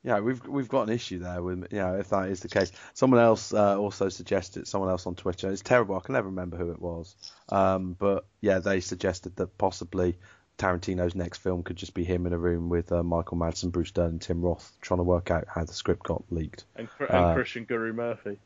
yeah, 0.04 0.20
we've 0.20 0.44
we've 0.48 0.67
got 0.67 0.88
an 0.88 0.94
issue 0.96 1.20
there 1.20 1.44
with 1.44 1.67
you 1.72 1.78
know 1.78 1.96
if 1.98 2.10
that 2.10 2.30
is 2.30 2.39
the 2.39 2.48
case. 2.50 2.72
Someone 2.96 3.20
else 3.22 3.54
uh, 3.54 3.78
also 3.78 4.10
suggested 4.10 4.67
someone 4.67 4.89
else 4.89 5.06
on 5.06 5.13
Twitter. 5.15 5.52
It's 5.52 5.62
terrible. 5.62 5.96
I 5.96 6.00
can 6.00 6.13
never 6.13 6.28
remember 6.30 6.58
who 6.58 6.72
it 6.72 6.82
was. 6.82 7.15
Um, 7.50 7.96
but 8.00 8.26
yeah, 8.41 8.60
they 8.60 8.80
suggested 8.80 9.36
that 9.36 9.58
possibly 9.60 10.17
Tarantino's 10.62 11.15
next 11.15 11.39
film 11.39 11.63
could 11.63 11.76
just 11.78 11.93
be 11.93 12.04
him 12.04 12.26
in 12.28 12.34
a 12.34 12.38
room 12.38 12.69
with 12.69 12.91
uh, 12.91 13.04
Michael 13.04 13.38
Madsen, 13.38 13.71
Bruce 13.71 13.91
Dern, 13.91 14.06
and 14.12 14.21
Tim 14.21 14.41
Roth 14.41 14.71
trying 14.82 15.00
to 15.00 15.04
work 15.04 15.32
out 15.32 15.45
how 15.47 15.63
the 15.63 15.74
script 15.74 16.04
got 16.04 16.24
leaked. 16.30 16.65
and, 16.76 16.88
and 17.00 17.10
Uh, 17.10 17.36
Krishnan 17.36 17.67
Guru-Murthy. 17.67 18.38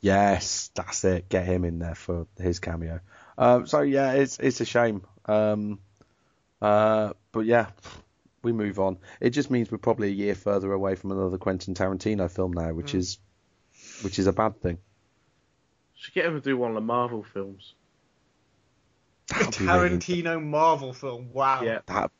Yes, 0.00 0.70
that's 0.74 1.04
it. 1.04 1.28
Get 1.28 1.46
him 1.46 1.64
in 1.64 1.78
there 1.78 1.94
for 1.94 2.26
his 2.38 2.58
cameo. 2.58 3.00
Um, 3.38 3.66
so 3.66 3.80
yeah, 3.80 4.12
it's 4.12 4.38
it's 4.38 4.60
a 4.60 4.64
shame. 4.66 5.02
Um, 5.24 5.78
uh, 6.60 7.14
but 7.32 7.46
yeah, 7.46 7.68
we 8.42 8.52
move 8.52 8.78
on. 8.78 8.98
It 9.20 9.30
just 9.30 9.50
means 9.50 9.70
we're 9.72 9.78
probably 9.78 10.08
a 10.08 10.12
year 10.12 10.34
further 10.34 10.72
away 10.72 10.94
from 10.94 11.12
another 11.12 11.38
Quentin 11.38 11.74
Tarantino 11.74 12.30
film 12.30 12.52
now, 12.52 12.72
which 12.74 12.92
Mm. 12.92 12.98
is 12.98 13.18
which 14.02 14.18
is 14.18 14.26
a 14.26 14.32
bad 14.32 14.60
thing. 14.60 14.78
Should 15.96 16.14
get 16.14 16.26
him 16.26 16.34
to 16.34 16.40
do 16.40 16.56
one 16.58 16.70
of 16.70 16.74
the 16.74 16.80
Marvel 16.82 17.24
films. 17.32 17.72
That'd 19.28 19.58
be 19.58 19.66
really, 19.66 19.88
Tarantino 19.90 20.42
Marvel 20.42 20.92
film. 20.92 21.30
Wow. 21.32 21.62
Yeah. 21.62 21.80
that 21.86 22.10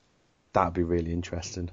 that'd 0.53 0.75
be 0.75 0.83
really 0.83 1.13
interesting. 1.13 1.71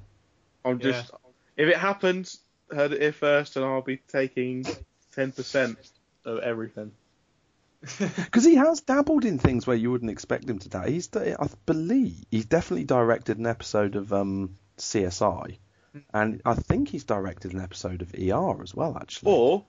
I'm 0.66 0.80
just. 0.80 1.12
If 1.58 1.70
it 1.70 1.78
happens, 1.78 2.40
heard 2.74 2.92
it 2.94 3.02
here 3.02 3.14
first, 3.14 3.56
and 3.56 3.66
I'll 3.66 3.82
be 3.82 3.98
taking 3.98 4.66
ten 5.14 5.32
percent 5.32 5.78
of 6.26 6.40
everything. 6.40 6.92
Because 8.00 8.46
he 8.46 8.56
has 8.56 8.82
dabbled 8.82 9.26
in 9.26 9.40
things 9.40 9.66
where 9.66 9.76
you 9.76 9.90
wouldn't 9.92 10.12
expect 10.12 10.48
him 10.48 10.60
to 10.60 10.70
dabble. 10.70 10.92
He's, 10.92 11.10
I 11.16 11.48
believe, 11.66 12.24
he's 12.30 12.46
definitely 12.46 12.84
directed 12.84 13.40
an 13.40 13.48
episode 13.48 13.96
of 13.96 14.14
um, 14.14 14.58
CSI, 14.78 15.58
and 16.14 16.42
I 16.46 16.54
think 16.54 16.90
he's 16.90 17.04
directed 17.06 17.54
an 17.54 17.60
episode 17.60 18.04
of 18.04 18.14
ER 18.14 18.62
as 18.62 18.76
well, 18.76 18.96
actually. 19.00 19.32
Or, 19.32 19.66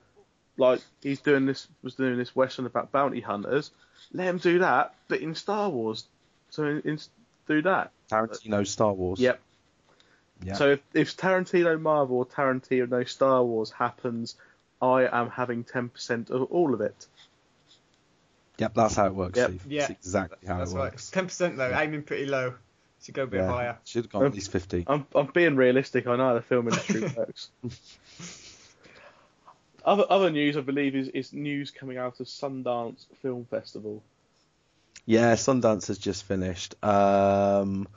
like, 0.57 0.81
he's 1.01 1.21
doing 1.21 1.47
this, 1.47 1.67
was 1.81 1.95
doing 1.95 2.17
this 2.17 2.35
western 2.35 2.67
about 2.67 2.91
bounty 2.91 3.19
hunters. 3.19 3.71
Let 4.13 4.27
him 4.27 4.37
do 4.37 4.59
that, 4.59 4.93
but 5.07 5.21
in 5.21 5.35
Star 5.35 5.69
Wars. 5.69 6.05
So 6.49 6.65
in, 6.65 6.81
in, 6.81 6.99
do 7.47 7.61
that. 7.63 7.91
Tarantino 8.11 8.65
Star 8.67 8.93
Wars. 8.93 9.19
Yep. 9.19 9.39
Yeah. 10.43 10.53
So 10.55 10.71
if, 10.71 10.79
if 10.93 11.17
Tarantino 11.17 11.79
Marvel 11.79 12.17
or 12.17 12.25
Tarantino 12.25 13.07
Star 13.07 13.43
Wars 13.43 13.71
happens, 13.71 14.35
I 14.81 15.07
am 15.07 15.29
having 15.29 15.63
10% 15.63 16.29
of 16.29 16.43
all 16.51 16.73
of 16.73 16.81
it. 16.81 17.07
Yep, 18.59 18.73
that's 18.75 18.95
how 18.95 19.07
it 19.07 19.15
works, 19.15 19.37
Yep. 19.37 19.49
Steve. 19.49 19.65
Yeah, 19.67 19.87
That's 19.87 19.91
exactly 19.91 20.47
how 20.47 20.59
That's 20.59 20.73
it 20.73 20.75
right. 20.75 20.91
works. 20.91 21.09
Ten 21.09 21.25
percent 21.25 21.57
though, 21.57 21.75
aiming 21.75 22.03
pretty 22.03 22.27
low. 22.27 22.53
Should 23.01 23.15
go 23.15 23.23
a 23.23 23.27
bit 23.27 23.39
Yeah, 23.41 23.47
higher. 23.51 23.77
Should 23.83 24.05
have 24.05 24.11
gone 24.11 24.25
at 24.25 24.33
least 24.33 24.51
50. 24.51 24.83
I'm, 24.87 25.05
I'm 25.15 25.25
being 25.27 25.55
realistic. 25.55 26.07
I 26.07 26.15
know 26.15 26.27
how 26.27 26.33
the 26.35 26.41
film 26.41 26.67
industry 26.69 27.01
works. 27.17 27.49
Other 29.85 30.05
other 30.09 30.29
news, 30.29 30.55
I 30.55 30.61
believe, 30.61 30.95
is, 30.95 31.09
is 31.09 31.33
news 31.33 31.71
coming 31.71 31.97
out 31.97 32.19
of 32.19 32.27
Sundance 32.27 33.05
Film 33.21 33.45
Festival. 33.45 34.01
Yeah, 35.05 35.33
Sundance 35.33 35.87
has 35.87 35.97
just 35.97 36.23
finished. 36.23 36.81
Um, 36.83 37.87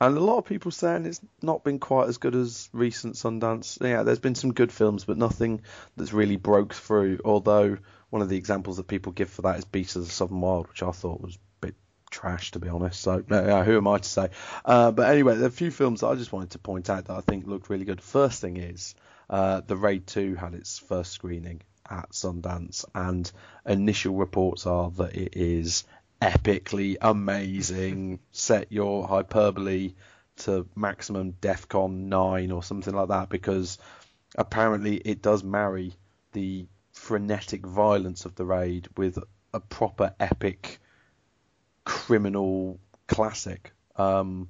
and 0.00 0.16
a 0.16 0.20
lot 0.20 0.38
of 0.38 0.44
people 0.44 0.70
saying 0.70 1.06
it's 1.06 1.20
not 1.42 1.64
been 1.64 1.78
quite 1.78 2.08
as 2.08 2.18
good 2.18 2.34
as 2.34 2.68
recent 2.72 3.14
Sundance. 3.14 3.80
Yeah, 3.80 4.02
there's 4.02 4.18
been 4.18 4.34
some 4.34 4.52
good 4.52 4.72
films, 4.72 5.04
but 5.04 5.18
nothing 5.18 5.62
that's 5.96 6.12
really 6.12 6.36
broke 6.36 6.74
through. 6.74 7.20
Although 7.24 7.78
one 8.10 8.22
of 8.22 8.28
the 8.28 8.36
examples 8.36 8.76
that 8.76 8.88
people 8.88 9.12
give 9.12 9.30
for 9.30 9.42
that 9.42 9.58
is 9.58 9.64
Beasts 9.64 9.96
of 9.96 10.04
the 10.04 10.10
Southern 10.10 10.40
Wild, 10.40 10.68
which 10.68 10.82
I 10.82 10.90
thought 10.90 11.20
was 11.20 11.36
a 11.36 11.66
bit 11.66 11.74
trash, 12.10 12.50
to 12.52 12.58
be 12.58 12.68
honest. 12.68 13.00
So 13.00 13.24
yeah, 13.30 13.64
who 13.64 13.76
am 13.76 13.88
I 13.88 13.98
to 13.98 14.08
say? 14.08 14.28
Uh, 14.64 14.90
but 14.90 15.08
anyway, 15.08 15.34
there 15.34 15.44
are 15.44 15.48
a 15.48 15.50
few 15.50 15.70
films 15.70 16.00
that 16.00 16.08
I 16.08 16.14
just 16.14 16.32
wanted 16.32 16.50
to 16.50 16.58
point 16.58 16.90
out 16.90 17.06
that 17.06 17.16
I 17.16 17.20
think 17.20 17.46
looked 17.46 17.70
really 17.70 17.84
good. 17.84 18.00
First 18.00 18.40
thing 18.40 18.56
is 18.58 18.94
uh, 19.30 19.62
The 19.66 19.76
Raid 19.76 20.06
2 20.06 20.34
had 20.34 20.54
its 20.54 20.78
first 20.78 21.12
screening 21.12 21.62
at 21.88 22.10
Sundance, 22.10 22.84
and 22.94 23.30
initial 23.64 24.14
reports 24.16 24.66
are 24.66 24.90
that 24.90 25.14
it 25.16 25.36
is 25.36 25.84
epically 26.20 26.96
amazing. 27.00 28.20
Set 28.32 28.70
your 28.70 29.06
hyperbole 29.06 29.94
to 30.38 30.66
maximum 30.74 31.32
DEFCON 31.40 32.08
9 32.08 32.50
or 32.50 32.62
something 32.62 32.94
like 32.94 33.08
that 33.08 33.28
because 33.28 33.78
apparently 34.36 34.96
it 34.96 35.22
does 35.22 35.44
marry 35.44 35.92
the 36.32 36.66
frenetic 36.92 37.64
violence 37.66 38.24
of 38.24 38.34
the 38.34 38.44
raid 38.44 38.88
with 38.96 39.18
a 39.52 39.60
proper 39.60 40.14
epic 40.20 40.78
criminal 41.84 42.78
classic. 43.06 43.72
Um, 43.96 44.48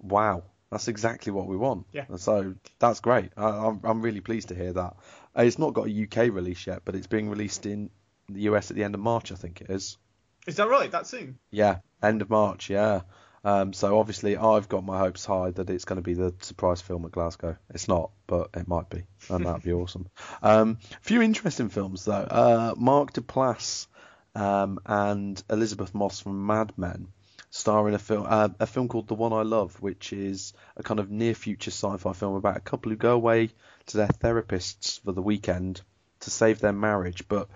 wow, 0.00 0.42
that's 0.70 0.88
exactly 0.88 1.32
what 1.32 1.46
we 1.46 1.56
want. 1.56 1.86
Yeah. 1.92 2.04
So 2.16 2.54
that's 2.78 3.00
great. 3.00 3.30
I, 3.36 3.48
I'm 3.48 3.80
I'm 3.84 4.02
really 4.02 4.20
pleased 4.20 4.48
to 4.48 4.54
hear 4.54 4.72
that. 4.72 4.96
Uh, 5.36 5.42
It's 5.42 5.58
not 5.58 5.74
got 5.74 5.88
a 5.88 6.02
UK 6.04 6.32
release 6.34 6.66
yet, 6.66 6.82
but 6.84 6.94
it's 6.94 7.06
being 7.06 7.28
released 7.30 7.66
in 7.66 7.90
the 8.28 8.42
US 8.42 8.70
at 8.70 8.76
the 8.76 8.84
end 8.84 8.94
of 8.94 9.00
March, 9.00 9.32
I 9.32 9.34
think 9.34 9.60
it 9.60 9.70
is. 9.70 9.98
Is 10.46 10.56
that 10.56 10.68
right? 10.68 10.90
That 10.90 11.06
soon? 11.06 11.38
Yeah, 11.50 11.78
end 12.02 12.22
of 12.22 12.30
March. 12.30 12.70
Yeah. 12.70 13.02
Um, 13.42 13.72
so 13.72 13.98
obviously 13.98 14.36
I've 14.36 14.68
got 14.68 14.84
my 14.84 14.98
hopes 14.98 15.24
high 15.24 15.50
that 15.52 15.70
it's 15.70 15.86
going 15.86 15.96
to 15.96 16.02
be 16.02 16.12
the 16.14 16.34
surprise 16.42 16.82
film 16.82 17.06
at 17.06 17.12
Glasgow. 17.12 17.56
It's 17.72 17.88
not, 17.88 18.10
but 18.26 18.50
it 18.54 18.68
might 18.68 18.90
be, 18.90 19.04
and 19.30 19.46
that'd 19.46 19.62
be 19.62 19.72
awesome. 19.80 20.08
Um, 20.42 20.78
a 20.92 21.00
few 21.00 21.22
interesting 21.22 21.70
films 21.70 22.04
though. 22.04 22.12
Uh, 22.12 22.74
Mark 22.76 23.14
Duplass 23.14 23.86
um, 24.34 24.78
and 24.84 25.42
Elisabeth 25.48 25.94
Moss 25.94 26.20
from 26.20 26.46
Mad 26.46 26.72
Men 26.76 27.08
star 27.50 27.88
in 27.88 27.94
a 27.94 27.98
film, 27.98 28.26
uh, 28.28 28.48
a 28.60 28.66
film 28.66 28.88
called 28.88 29.08
The 29.08 29.14
One 29.14 29.32
I 29.32 29.42
Love, 29.42 29.80
which 29.82 30.12
is 30.12 30.52
a 30.76 30.82
kind 30.82 31.00
of 31.00 31.10
near 31.10 31.34
future 31.34 31.70
sci-fi 31.70 32.12
film 32.12 32.36
about 32.36 32.56
a 32.56 32.60
couple 32.60 32.90
who 32.90 32.96
go 32.96 33.12
away 33.12 33.50
to 33.86 33.96
their 33.96 34.08
therapists 34.08 35.00
for 35.00 35.12
the 35.12 35.22
weekend 35.22 35.82
to 36.20 36.30
save 36.30 36.60
their 36.60 36.72
marriage, 36.72 37.26
but 37.28 37.48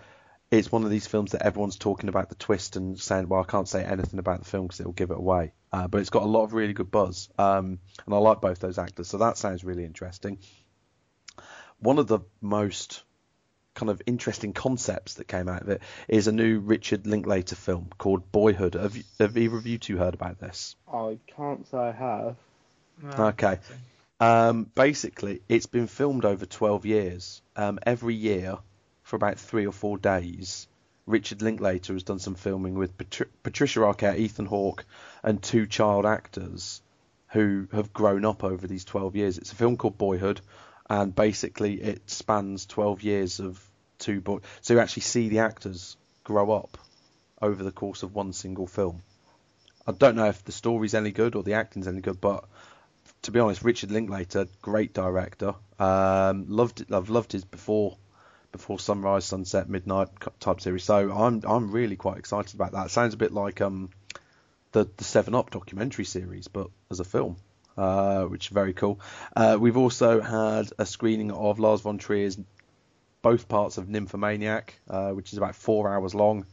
it's 0.51 0.71
one 0.71 0.85
of 0.85 0.91
these 0.91 1.07
films 1.07 1.33
that 1.33 1.43
everyone's 1.43 1.77
talking 1.77 2.09
about 2.09 2.29
the 2.29 2.35
twist 2.35 2.77
and 2.77 2.99
saying, 2.99 3.29
well, 3.29 3.41
I 3.41 3.51
can't 3.51 3.69
say 3.69 3.85
anything 3.85 4.19
about 4.19 4.41
the 4.41 4.51
film 4.51 4.67
because 4.67 4.81
it 4.81 4.87
will 4.87 4.93
give 4.93 5.11
it 5.11 5.17
away. 5.17 5.53
Uh, 5.73 5.89
but 5.89 6.01
it's 6.01 6.11
got 6.11 6.23
a 6.23 6.27
lot 6.27 6.45
of 6.45 6.55
really 6.55 6.73
good 6.73 6.91
buzz, 6.91 7.29
um, 7.39 7.79
and 8.05 8.15
I 8.15 8.19
like 8.19 8.41
both 8.41 8.59
those 8.59 8.79
actors, 8.79 9.09
so 9.09 9.19
that 9.19 9.39
sounds 9.39 9.65
really 9.65 9.85
interesting. 9.85 10.39
One 11.79 11.99
of 11.99 12.09
the 12.09 12.21
most 12.41 13.04
kind 13.75 13.91
of 13.91 14.01
interesting 14.07 14.53
concepts 14.53 15.15
that 15.15 15.29
came 15.29 15.49
out 15.49 15.63
of 15.63 15.69
it 15.69 15.83
is 16.09 16.29
a 16.29 16.33
new 16.33 16.61
Richard 16.61 17.07
Linklater 17.07 17.57
film 17.57 17.91
called 17.99 18.31
Boyhood. 18.31 18.75
Have, 18.75 18.97
you, 18.97 19.03
have 19.19 19.37
either 19.37 19.57
of 19.57 19.67
you 19.67 19.79
two 19.79 19.97
heard 19.97 20.15
about 20.15 20.39
this? 20.39 20.77
I 20.93 21.19
can't 21.37 21.67
say 21.67 21.79
I 21.79 21.93
have. 21.93 22.37
No. 23.03 23.11
Okay. 23.27 23.59
Um, 24.21 24.71
basically, 24.75 25.43
it's 25.49 25.67
been 25.67 25.89
filmed 25.89 26.25
over 26.25 26.47
12 26.47 26.87
years. 26.87 27.43
Um, 27.57 27.79
every 27.85 28.15
year, 28.15 28.59
for 29.03 29.17
about 29.17 29.39
three 29.39 29.67
or 29.67 29.73
four 29.73 29.99
days, 29.99 30.69
Richard 31.07 31.43
Linklater 31.43 31.93
has 31.93 32.05
done 32.05 32.19
some 32.19 32.35
filming 32.35 32.75
with 32.75 32.97
Patri- 32.97 33.27
Patricia 33.43 33.81
Arquette, 33.81 34.19
Ethan 34.19 34.47
Hawke, 34.47 34.87
and 35.23 35.43
two 35.43 35.67
child 35.67 36.07
actors 36.07 36.81
who 37.29 37.67
have 37.73 37.93
grown 37.93 38.25
up 38.25 38.45
over 38.45 38.67
these 38.67 38.85
12 38.85 39.17
years. 39.17 39.39
It's 39.39 39.53
a 39.53 39.57
film 39.57 39.77
called 39.77 39.99
Boyhood, 39.99 40.41
and 40.89 41.15
basically 41.15 41.81
it 41.81 42.11
spans 42.11 42.67
12 42.67 43.03
years 43.03 43.41
of 43.41 43.63
two 43.99 44.21
books. 44.21 44.47
So 44.61 44.75
you 44.75 44.81
actually 44.81 45.03
see 45.03 45.29
the 45.29 45.41
actors 45.41 45.97
grow 46.25 46.53
up 46.53 46.79
over 47.41 47.63
the 47.63 47.73
course 47.73 48.03
of 48.03 48.15
one 48.15 48.33
single 48.33 48.67
film. 48.67 49.03
I 49.87 49.93
don't 49.93 50.17
know 50.17 50.27
if 50.27 50.45
the 50.45 50.53
story's 50.53 50.95
any 50.95 51.11
good 51.11 51.35
or 51.35 51.43
the 51.43 51.55
acting's 51.55 51.87
any 51.87 52.01
good, 52.01 52.21
but 52.21 52.45
to 53.23 53.31
be 53.31 53.41
honest, 53.41 53.63
Richard 53.63 53.91
Linklater, 53.91 54.47
great 54.63 54.95
director. 54.95 55.55
Um, 55.79 56.47
loved 56.49 56.81
it. 56.81 56.93
I've 56.93 57.11
loved 57.11 57.33
his 57.33 57.45
before, 57.45 57.97
before 58.53 58.79
sunrise, 58.79 59.25
sunset, 59.25 59.69
midnight 59.69 60.09
type 60.41 60.61
series. 60.61 60.85
So 60.85 61.11
I'm 61.13 61.43
I'm 61.47 61.71
really 61.71 61.97
quite 61.97 62.19
excited 62.19 62.55
about 62.55 62.73
that. 62.73 62.87
It 62.87 62.91
sounds 62.91 63.15
a 63.15 63.19
bit 63.19 63.33
like 63.33 63.61
um 63.61 63.91
the 64.73 64.89
the 64.97 65.05
Seven 65.05 65.35
Up 65.35 65.51
documentary 65.51 66.05
series, 66.05 66.49
but 66.49 66.69
as 66.91 67.01
a 67.01 67.05
film, 67.05 67.37
uh, 67.77 68.25
which 68.25 68.47
is 68.47 68.53
very 68.53 68.73
cool. 68.73 69.01
Uh, 69.35 69.57
we've 69.61 69.77
also 69.77 70.21
had 70.21 70.71
a 70.79 70.87
screening 70.87 71.31
of 71.33 71.59
Lars 71.59 71.81
von 71.81 71.99
Trier's 71.99 72.39
both 73.23 73.49
parts 73.49 73.79
of 73.79 73.89
Nymphomaniac, 73.89 74.79
uh, 74.89 75.11
which 75.11 75.33
is 75.33 75.39
about 75.39 75.55
four 75.57 75.89
hours 75.93 76.15
long, 76.15 76.45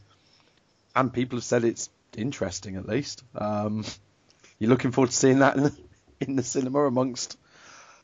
and 0.96 1.12
people 1.12 1.36
have 1.38 1.44
said 1.44 1.64
it's 1.64 1.90
interesting 2.16 2.76
at 2.76 2.86
least. 2.88 3.22
Um, 3.34 3.84
you're 4.58 4.70
looking 4.70 4.90
forward 4.92 5.10
to 5.10 5.16
seeing 5.16 5.40
that 5.40 5.56
in 5.56 5.64
the, 5.64 5.76
in 6.20 6.36
the 6.36 6.42
cinema 6.42 6.80
amongst 6.86 7.36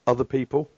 other 0.07 0.25
people. 0.25 0.71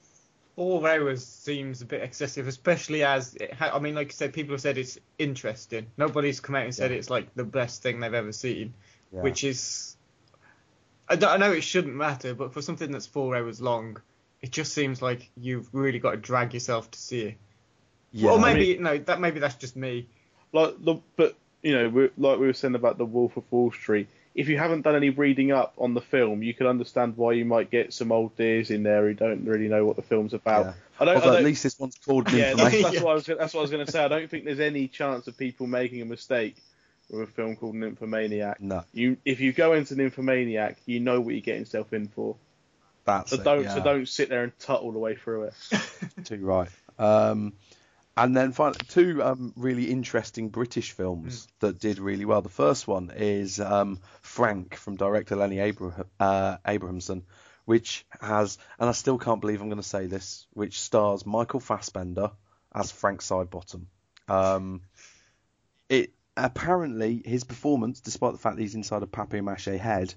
Four 0.55 0.87
hours 0.87 1.25
seems 1.25 1.81
a 1.81 1.85
bit 1.85 2.01
excessive, 2.03 2.47
especially 2.47 3.03
as 3.03 3.35
it 3.35 3.53
ha- 3.53 3.71
I 3.73 3.79
mean, 3.79 3.95
like 3.95 4.07
you 4.07 4.13
said, 4.13 4.33
people 4.33 4.53
have 4.53 4.61
said 4.61 4.77
it's 4.77 4.97
interesting. 5.17 5.87
Nobody's 5.97 6.39
come 6.41 6.55
out 6.55 6.65
and 6.65 6.75
said 6.75 6.91
Yeah. 6.91 6.97
it's 6.97 7.09
like 7.09 7.33
the 7.35 7.45
best 7.45 7.81
thing 7.81 7.99
they've 8.01 8.13
ever 8.13 8.33
seen, 8.33 8.73
Yeah. 9.13 9.21
which 9.21 9.43
is. 9.43 9.95
I, 11.11 11.15
don't- 11.15 11.29
I 11.31 11.37
know 11.37 11.51
it 11.51 11.61
shouldn't 11.61 11.95
matter, 11.95 12.33
but 12.33 12.53
for 12.53 12.61
something 12.61 12.91
that's 12.91 13.05
four 13.05 13.35
hours 13.35 13.61
long, 13.61 13.97
it 14.41 14.51
just 14.51 14.73
seems 14.73 15.01
like 15.01 15.29
you've 15.35 15.67
really 15.73 15.99
got 15.99 16.11
to 16.11 16.17
drag 16.17 16.53
yourself 16.53 16.89
to 16.91 16.99
see 16.99 17.21
it. 17.21 17.37
Yeah, 18.13 18.31
or 18.31 18.39
I 18.39 18.53
maybe 18.53 18.77
no, 18.77 18.97
that 18.97 19.19
maybe 19.19 19.39
that's 19.39 19.55
just 19.55 19.75
me. 19.75 20.07
Like 20.51 20.83
the, 20.83 20.95
but 21.15 21.35
you 21.61 21.73
know, 21.73 21.89
we 21.89 22.09
like 22.17 22.39
we 22.39 22.47
were 22.47 22.53
saying 22.53 22.75
about 22.75 22.97
the 22.97 23.05
Wolf 23.05 23.37
of 23.37 23.43
Wall 23.51 23.71
Street. 23.71 24.07
If 24.33 24.47
you 24.47 24.57
haven't 24.57 24.83
done 24.83 24.95
any 24.95 25.09
reading 25.09 25.51
up 25.51 25.73
on 25.77 25.93
the 25.93 26.01
film, 26.01 26.41
you 26.41 26.53
can 26.53 26.65
understand 26.65 27.17
why 27.17 27.33
you 27.33 27.43
might 27.43 27.69
get 27.69 27.93
some 27.93 28.13
old 28.13 28.35
dears 28.37 28.71
in 28.71 28.83
there 28.83 29.05
who 29.05 29.13
don't 29.13 29.45
really 29.45 29.67
know 29.67 29.85
what 29.85 29.97
the 29.97 30.01
film's 30.01 30.33
about. 30.33 30.65
Yeah. 30.65 30.73
I 30.99 31.05
don't. 31.05 31.17
I 31.17 31.19
don't 31.19 31.35
at 31.35 31.43
least 31.43 31.63
this 31.63 31.77
one's 31.79 31.97
called 32.05 32.31
yeah, 32.31 32.53
that's, 32.53 32.73
Nymphomaniac. 32.73 32.91
that's 32.91 33.03
what 33.03 33.11
I 33.11 33.13
was. 33.15 33.25
That's 33.25 33.53
what 33.53 33.59
I 33.59 33.61
was 33.61 33.71
going 33.71 33.85
to 33.85 33.91
say. 33.91 34.03
I 34.03 34.07
don't 34.07 34.29
think 34.29 34.45
there's 34.45 34.59
any 34.59 34.87
chance 34.87 35.27
of 35.27 35.37
people 35.37 35.67
making 35.67 36.01
a 36.01 36.05
mistake 36.05 36.55
with 37.11 37.29
a 37.29 37.31
film 37.31 37.55
called 37.55 37.75
Nymphomaniac. 37.75 38.61
No, 38.61 38.83
You, 38.93 39.17
if 39.25 39.39
you 39.39 39.51
go 39.53 39.73
into 39.73 39.95
Nymphomaniac, 39.95 40.77
you 40.85 40.99
know 40.99 41.19
what 41.19 41.33
you're 41.33 41.41
getting 41.41 41.61
yourself 41.61 41.93
in 41.93 42.07
for. 42.07 42.35
that's 43.05 43.31
So 43.31 43.37
it, 43.37 43.43
don't, 43.43 43.63
yeah. 43.63 43.75
so 43.75 43.83
don't 43.83 44.07
sit 44.07 44.29
there 44.29 44.43
and 44.43 44.57
tut 44.59 44.81
all 44.81 44.91
the 44.91 44.99
way 44.99 45.15
through 45.15 45.43
it. 45.43 45.53
Too 46.23 46.45
right. 46.45 46.69
Um, 46.97 47.53
and 48.15 48.35
then 48.35 48.51
finally, 48.51 48.79
two 48.87 49.23
um, 49.23 49.53
really 49.55 49.85
interesting 49.85 50.49
British 50.49 50.91
films 50.91 51.47
that 51.59 51.79
did 51.79 51.99
really 51.99 52.25
well. 52.25 52.41
The 52.41 52.49
first 52.49 52.87
one 52.87 53.11
is 53.15 53.59
um, 53.59 53.99
Frank 54.21 54.75
from 54.75 54.95
director 54.95 55.35
Lenny 55.35 55.59
Abraham, 55.59 56.05
uh, 56.19 56.57
Abrahamson, 56.65 57.23
which 57.65 58.05
has, 58.19 58.57
and 58.79 58.89
I 58.89 58.91
still 58.91 59.17
can't 59.17 59.39
believe 59.39 59.61
I'm 59.61 59.69
going 59.69 59.81
to 59.81 59.87
say 59.87 60.07
this, 60.07 60.45
which 60.53 60.79
stars 60.79 61.25
Michael 61.25 61.61
Fassbender 61.61 62.31
as 62.73 62.91
Frank 62.91 63.21
Sidebottom. 63.21 63.85
Um, 64.27 64.81
it 65.87 66.13
apparently 66.37 67.21
his 67.25 67.43
performance, 67.43 68.01
despite 68.01 68.33
the 68.33 68.37
fact 68.37 68.55
that 68.55 68.61
he's 68.61 68.75
inside 68.75 69.03
a 69.03 69.07
papier-mâché 69.07 69.77
head, 69.77 70.13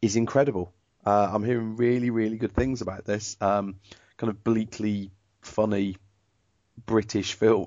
is 0.00 0.16
incredible. 0.16 0.72
Uh, 1.04 1.30
I'm 1.32 1.44
hearing 1.44 1.76
really, 1.76 2.10
really 2.10 2.36
good 2.36 2.52
things 2.52 2.80
about 2.80 3.04
this. 3.04 3.36
Um, 3.40 3.76
kind 4.16 4.30
of 4.30 4.44
bleakly 4.44 5.10
funny 5.40 5.96
British 6.86 7.34
film, 7.34 7.66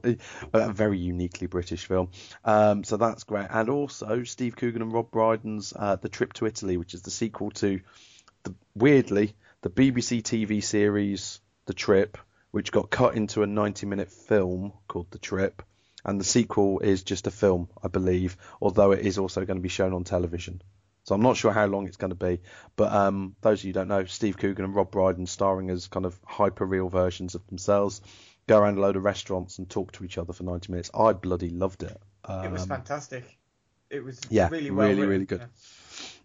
a 0.53 0.71
very 0.71 0.97
uniquely 0.97 1.47
British 1.47 1.85
film. 1.85 2.09
Um, 2.43 2.83
so 2.83 2.97
that's 2.97 3.23
great. 3.23 3.47
And 3.49 3.69
also 3.69 4.23
Steve 4.23 4.55
Coogan 4.55 4.81
and 4.81 4.91
Rob 4.91 5.11
Brydon's 5.11 5.73
uh, 5.75 5.95
The 5.97 6.09
Trip 6.09 6.33
to 6.33 6.45
Italy, 6.45 6.77
which 6.77 6.93
is 6.93 7.01
the 7.01 7.11
sequel 7.11 7.51
to 7.51 7.81
the 8.43 8.55
weirdly 8.75 9.35
the 9.61 9.69
BBC 9.69 10.21
TV 10.21 10.63
series 10.63 11.39
The 11.65 11.73
Trip, 11.73 12.17
which 12.51 12.71
got 12.71 12.89
cut 12.89 13.15
into 13.15 13.41
a 13.41 13.47
90-minute 13.47 14.11
film 14.11 14.73
called 14.87 15.09
The 15.11 15.17
Trip. 15.17 15.63
And 16.05 16.19
the 16.19 16.25
sequel 16.25 16.79
is 16.79 17.03
just 17.03 17.27
a 17.27 17.31
film, 17.31 17.67
I 17.83 17.87
believe, 17.87 18.37
although 18.61 18.91
it 18.91 19.05
is 19.05 19.17
also 19.17 19.43
going 19.43 19.57
to 19.57 19.63
be 19.63 19.69
shown 19.69 19.93
on 19.93 20.03
television. 20.03 20.61
So 21.03 21.13
I'm 21.13 21.21
not 21.21 21.37
sure 21.37 21.51
how 21.51 21.65
long 21.65 21.87
it's 21.87 21.97
going 21.97 22.09
to 22.09 22.15
be. 22.15 22.41
But 22.75 22.93
um, 22.93 23.35
those 23.41 23.59
of 23.59 23.65
you 23.65 23.69
who 23.69 23.73
don't 23.73 23.87
know, 23.87 24.05
Steve 24.05 24.37
Coogan 24.37 24.65
and 24.65 24.75
Rob 24.75 24.91
Brydon 24.91 25.27
starring 25.27 25.69
as 25.69 25.87
kind 25.87 26.05
of 26.05 26.17
hyper 26.25 26.65
real 26.65 26.89
versions 26.89 27.35
of 27.35 27.45
themselves 27.47 28.01
go 28.47 28.59
around 28.59 28.77
a 28.77 28.81
load 28.81 28.95
of 28.95 29.03
restaurants 29.03 29.57
and 29.57 29.69
talk 29.69 29.91
to 29.93 30.03
each 30.03 30.17
other 30.17 30.33
for 30.33 30.43
90 30.43 30.71
minutes. 30.71 30.91
I 30.93 31.13
bloody 31.13 31.49
loved 31.49 31.83
it. 31.83 31.99
Um, 32.23 32.45
it 32.45 32.51
was 32.51 32.65
fantastic. 32.65 33.37
It 33.89 34.03
was 34.03 34.19
yeah, 34.29 34.49
really 34.49 34.71
well 34.71 34.87
really, 34.87 35.01
written. 35.01 35.09
really 35.09 35.25
good. 35.25 35.43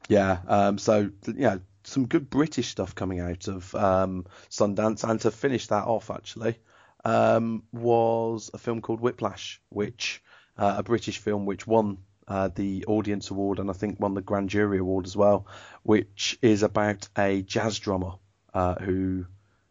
Yeah. 0.08 0.38
Um, 0.46 0.78
so 0.78 1.10
yeah, 1.34 1.58
some 1.84 2.06
good 2.06 2.30
British 2.30 2.68
stuff 2.68 2.94
coming 2.94 3.20
out 3.20 3.48
of 3.48 3.74
um, 3.74 4.26
Sundance, 4.50 5.08
and 5.08 5.20
to 5.20 5.30
finish 5.30 5.66
that 5.68 5.84
off, 5.84 6.10
actually, 6.10 6.58
um, 7.04 7.62
was 7.72 8.50
a 8.54 8.58
film 8.58 8.80
called 8.80 9.00
Whiplash, 9.00 9.60
which 9.68 10.22
uh, 10.56 10.74
a 10.78 10.82
British 10.82 11.18
film 11.18 11.46
which 11.46 11.66
won 11.66 11.98
uh, 12.28 12.48
the 12.54 12.84
Audience 12.86 13.30
Award 13.30 13.58
and 13.58 13.70
I 13.70 13.72
think 13.72 13.98
won 13.98 14.14
the 14.14 14.20
Grand 14.20 14.50
Jury 14.50 14.78
Award 14.78 15.06
as 15.06 15.16
well, 15.16 15.46
which 15.82 16.38
is 16.42 16.62
about 16.62 17.08
a 17.16 17.42
jazz 17.42 17.78
drummer 17.78 18.12
uh, 18.54 18.74
who 18.76 19.26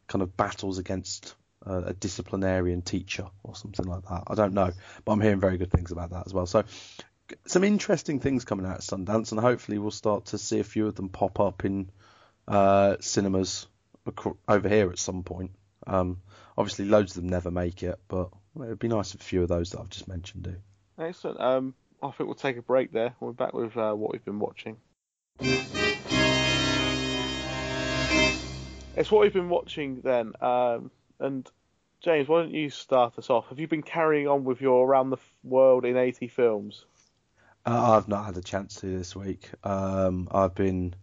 kind 0.08 0.22
of 0.22 0.36
battles 0.36 0.78
against 0.78 1.36
uh, 1.66 1.84
a 1.86 1.94
disciplinarian 1.94 2.82
teacher 2.82 3.28
or 3.44 3.56
something 3.56 3.86
like 3.86 4.04
that. 4.04 4.24
I 4.28 4.36
don't 4.36 4.54
know, 4.54 4.72
but 5.06 5.12
I'm 5.12 5.22
hearing 5.22 5.40
very 5.40 5.58
good 5.58 5.72
things 5.72 5.92
about 5.92 6.12
that 6.12 6.24
as 6.26 6.34
well. 6.34 6.46
So 6.46 6.64
some 7.46 7.64
interesting 7.64 8.20
things 8.20 8.46
coming 8.46 8.66
out 8.66 8.80
of 8.80 8.84
Sundance, 8.84 9.32
and 9.32 9.40
hopefully 9.40 9.78
we'll 9.78 9.92
start 9.92 10.26
to 10.28 10.38
see 10.38 10.60
a 10.60 10.64
few 10.64 10.88
of 10.88 10.96
them 10.96 11.10
pop 11.10 11.40
up 11.40 11.64
in 11.64 11.90
uh, 12.48 12.96
cinemas 13.00 13.68
over 14.48 14.68
here 14.68 14.90
at 14.90 15.00
some 15.00 15.24
point. 15.24 15.52
Um, 15.86 16.18
obviously, 16.60 16.86
loads 16.86 17.16
of 17.16 17.24
them 17.24 17.32
never 17.32 17.50
make 17.50 17.82
it, 17.82 17.98
but 18.10 18.30
it 18.56 18.68
would 18.68 18.80
be 18.80 18.90
nice 18.90 19.16
if 19.16 19.22
a 19.22 19.24
few 19.24 19.42
of 19.42 19.48
those 19.48 19.72
that 19.72 19.80
I've 19.80 19.90
just 19.90 20.08
mentioned 20.08 20.44
do. 20.44 20.56
Excellent. 21.00 21.40
Um, 21.40 21.74
I 22.04 22.12
think 22.12 22.28
we'll 22.28 22.36
take 22.36 22.58
a 22.58 22.62
break 22.62 22.92
there. 22.92 23.16
We're 23.22 23.32
back 23.32 23.54
with 23.54 23.76
uh, 23.78 23.94
what 23.94 24.12
we've 24.12 24.26
been 24.26 24.40
watching. 24.40 24.76
It's 28.98 29.10
what 29.10 29.22
we've 29.22 29.34
been 29.34 29.48
watching 29.48 30.02
then. 30.02 30.34
Um, 30.42 30.92
and 31.22 31.50
James, 32.02 32.28
why 32.28 32.42
don't 32.42 32.54
you 32.54 32.70
start 32.70 33.18
us 33.18 33.30
off? 33.30 33.48
Have 33.48 33.60
you 33.60 33.68
been 33.68 33.82
carrying 33.82 34.28
on 34.28 34.44
with 34.44 34.60
your 34.60 34.86
around 34.86 35.12
the 35.12 35.18
world 35.44 35.86
in 35.86 35.96
80 35.96 36.28
films? 36.28 36.84
Uh, 37.66 37.94
I've 37.94 38.10
not 38.10 38.26
had 38.26 38.36
a 38.36 38.42
chance 38.42 38.76
to 38.76 38.86
this 38.88 39.16
week. 39.16 39.50
Um, 39.64 40.28
I've 40.32 40.56
been, 40.56 40.94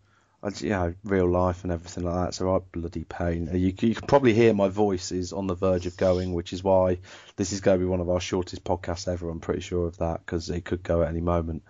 you 0.59 0.71
know, 0.71 0.95
real 1.05 1.29
life 1.29 1.65
and 1.65 1.73
everything 1.73 2.05
like 2.05 2.15
that. 2.15 2.41
A 2.41 2.45
right 2.45 2.63
bloody 2.73 3.05
pain. 3.05 3.49
Uh, 3.49 3.57
you, 3.57 3.75
you 3.81 3.95
can 3.95 4.07
probably 4.07 4.33
hear 4.33 4.55
my 4.55 4.69
voice 4.69 5.13
is 5.13 5.33
on 5.33 5.47
the 5.47 5.55
verge 5.55 5.87
of 5.87 5.97
going, 5.97 6.33
which 6.33 6.53
is 6.53 6.63
why 6.63 6.99
this 7.37 7.53
is 7.53 7.61
going 7.61 7.79
to 7.79 7.85
be 7.85 7.89
one 7.89 8.01
of 8.01 8.11
our 8.11 8.21
shortest 8.21 8.65
podcasts 8.65 9.13
ever. 9.13 9.29
I'm 9.29 9.41
pretty 9.41 9.61
sure 9.61 9.87
of 9.87 9.99
that 9.99 10.21
because 10.25 10.49
it 10.51 10.65
could 10.65 10.83
go 10.83 11.03
at 11.03 11.09
any 11.09 11.21
moment. 11.21 11.63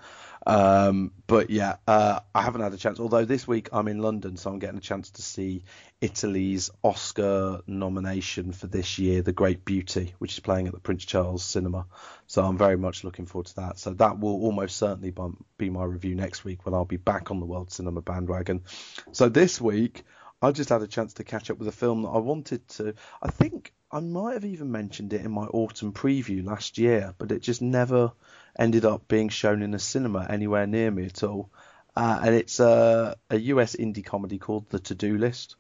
Um, 0.47 1.11
but 1.27 1.51
yeah, 1.51 1.77
uh, 1.89 2.21
I 2.33 2.43
haven't 2.43 2.61
had 2.61 2.73
a 2.73 2.77
chance. 2.77 3.01
Although 3.01 3.25
this 3.25 3.49
week 3.49 3.69
I'm 3.73 3.89
in 3.89 3.99
London, 3.99 4.37
so 4.37 4.51
I'm 4.51 4.61
getting 4.61 4.79
a 4.79 4.81
chance 4.81 5.11
to 5.13 5.23
see 5.23 5.65
Italy's 6.01 6.71
Oscar 6.85 7.63
nomination 7.67 8.53
for 8.53 8.69
this 8.69 8.99
year, 8.99 9.23
The 9.23 9.33
Great 9.33 9.65
Beauty, 9.65 10.15
which 10.19 10.35
is 10.35 10.41
playing 10.41 10.69
at 10.69 10.73
the 10.73 10.79
Prince 10.79 11.05
Charles 11.05 11.43
Cinema. 11.43 11.87
So 12.29 12.45
I'm 12.45 12.57
very 12.57 12.77
much 12.77 13.03
looking 13.03 13.27
forward 13.27 13.47
to 13.47 13.57
that. 13.57 13.79
So 13.81 13.95
that 13.95 14.21
will 14.21 14.41
almost 14.43 14.77
certainly 14.77 15.13
be 15.59 15.71
my 15.71 15.85
review 15.85 16.15
next 16.15 16.45
week 16.45 16.65
when 16.65 16.75
I'll 16.75 16.85
be 16.85 16.97
back 16.97 17.33
on 17.33 17.41
the 17.41 17.47
World 17.47 17.73
Cinema 17.73 18.01
bandwagon. 18.01 18.63
So 19.11 19.29
this 19.29 19.61
week 19.61 20.05
I 20.41 20.53
just 20.53 20.69
had 20.69 20.83
a 20.83 20.87
chance 20.87 21.15
to 21.15 21.25
catch 21.25 21.51
up 21.51 21.59
with 21.59 21.67
a 21.67 21.73
film 21.73 22.03
that 22.03 22.11
I 22.11 22.19
wanted 22.19 22.69
to. 22.69 22.95
I 23.21 23.31
think 23.31 23.73
I 23.91 24.01
might 24.01 24.35
have 24.35 24.45
even 24.45 24.71
mentioned 24.71 25.13
it 25.13 25.25
in 25.25 25.31
my 25.31 25.47
autumn 25.47 25.93
preview 25.93 26.45
last 26.45 26.79
year, 26.79 27.15
but 27.19 27.33
it 27.33 27.41
just 27.41 27.63
never 27.63 28.13
ended 28.59 28.85
up 28.85 29.09
being 29.09 29.29
shown 29.29 29.63
in 29.63 29.75
a 29.75 29.79
cinema 29.79 30.27
anywhere 30.29 30.67
near 30.67 30.91
me 30.91 31.07
at 31.07 31.23
all. 31.23 31.51
Uh, 31.95 32.21
and 32.25 32.35
it's 32.35 32.61
a, 32.61 33.17
a 33.31 33.37
US 33.39 33.75
indie 33.77 34.05
comedy 34.05 34.39
called 34.39 34.69
The 34.71 34.79
To 34.81 34.95
Do 34.95 35.17
List, 35.19 35.57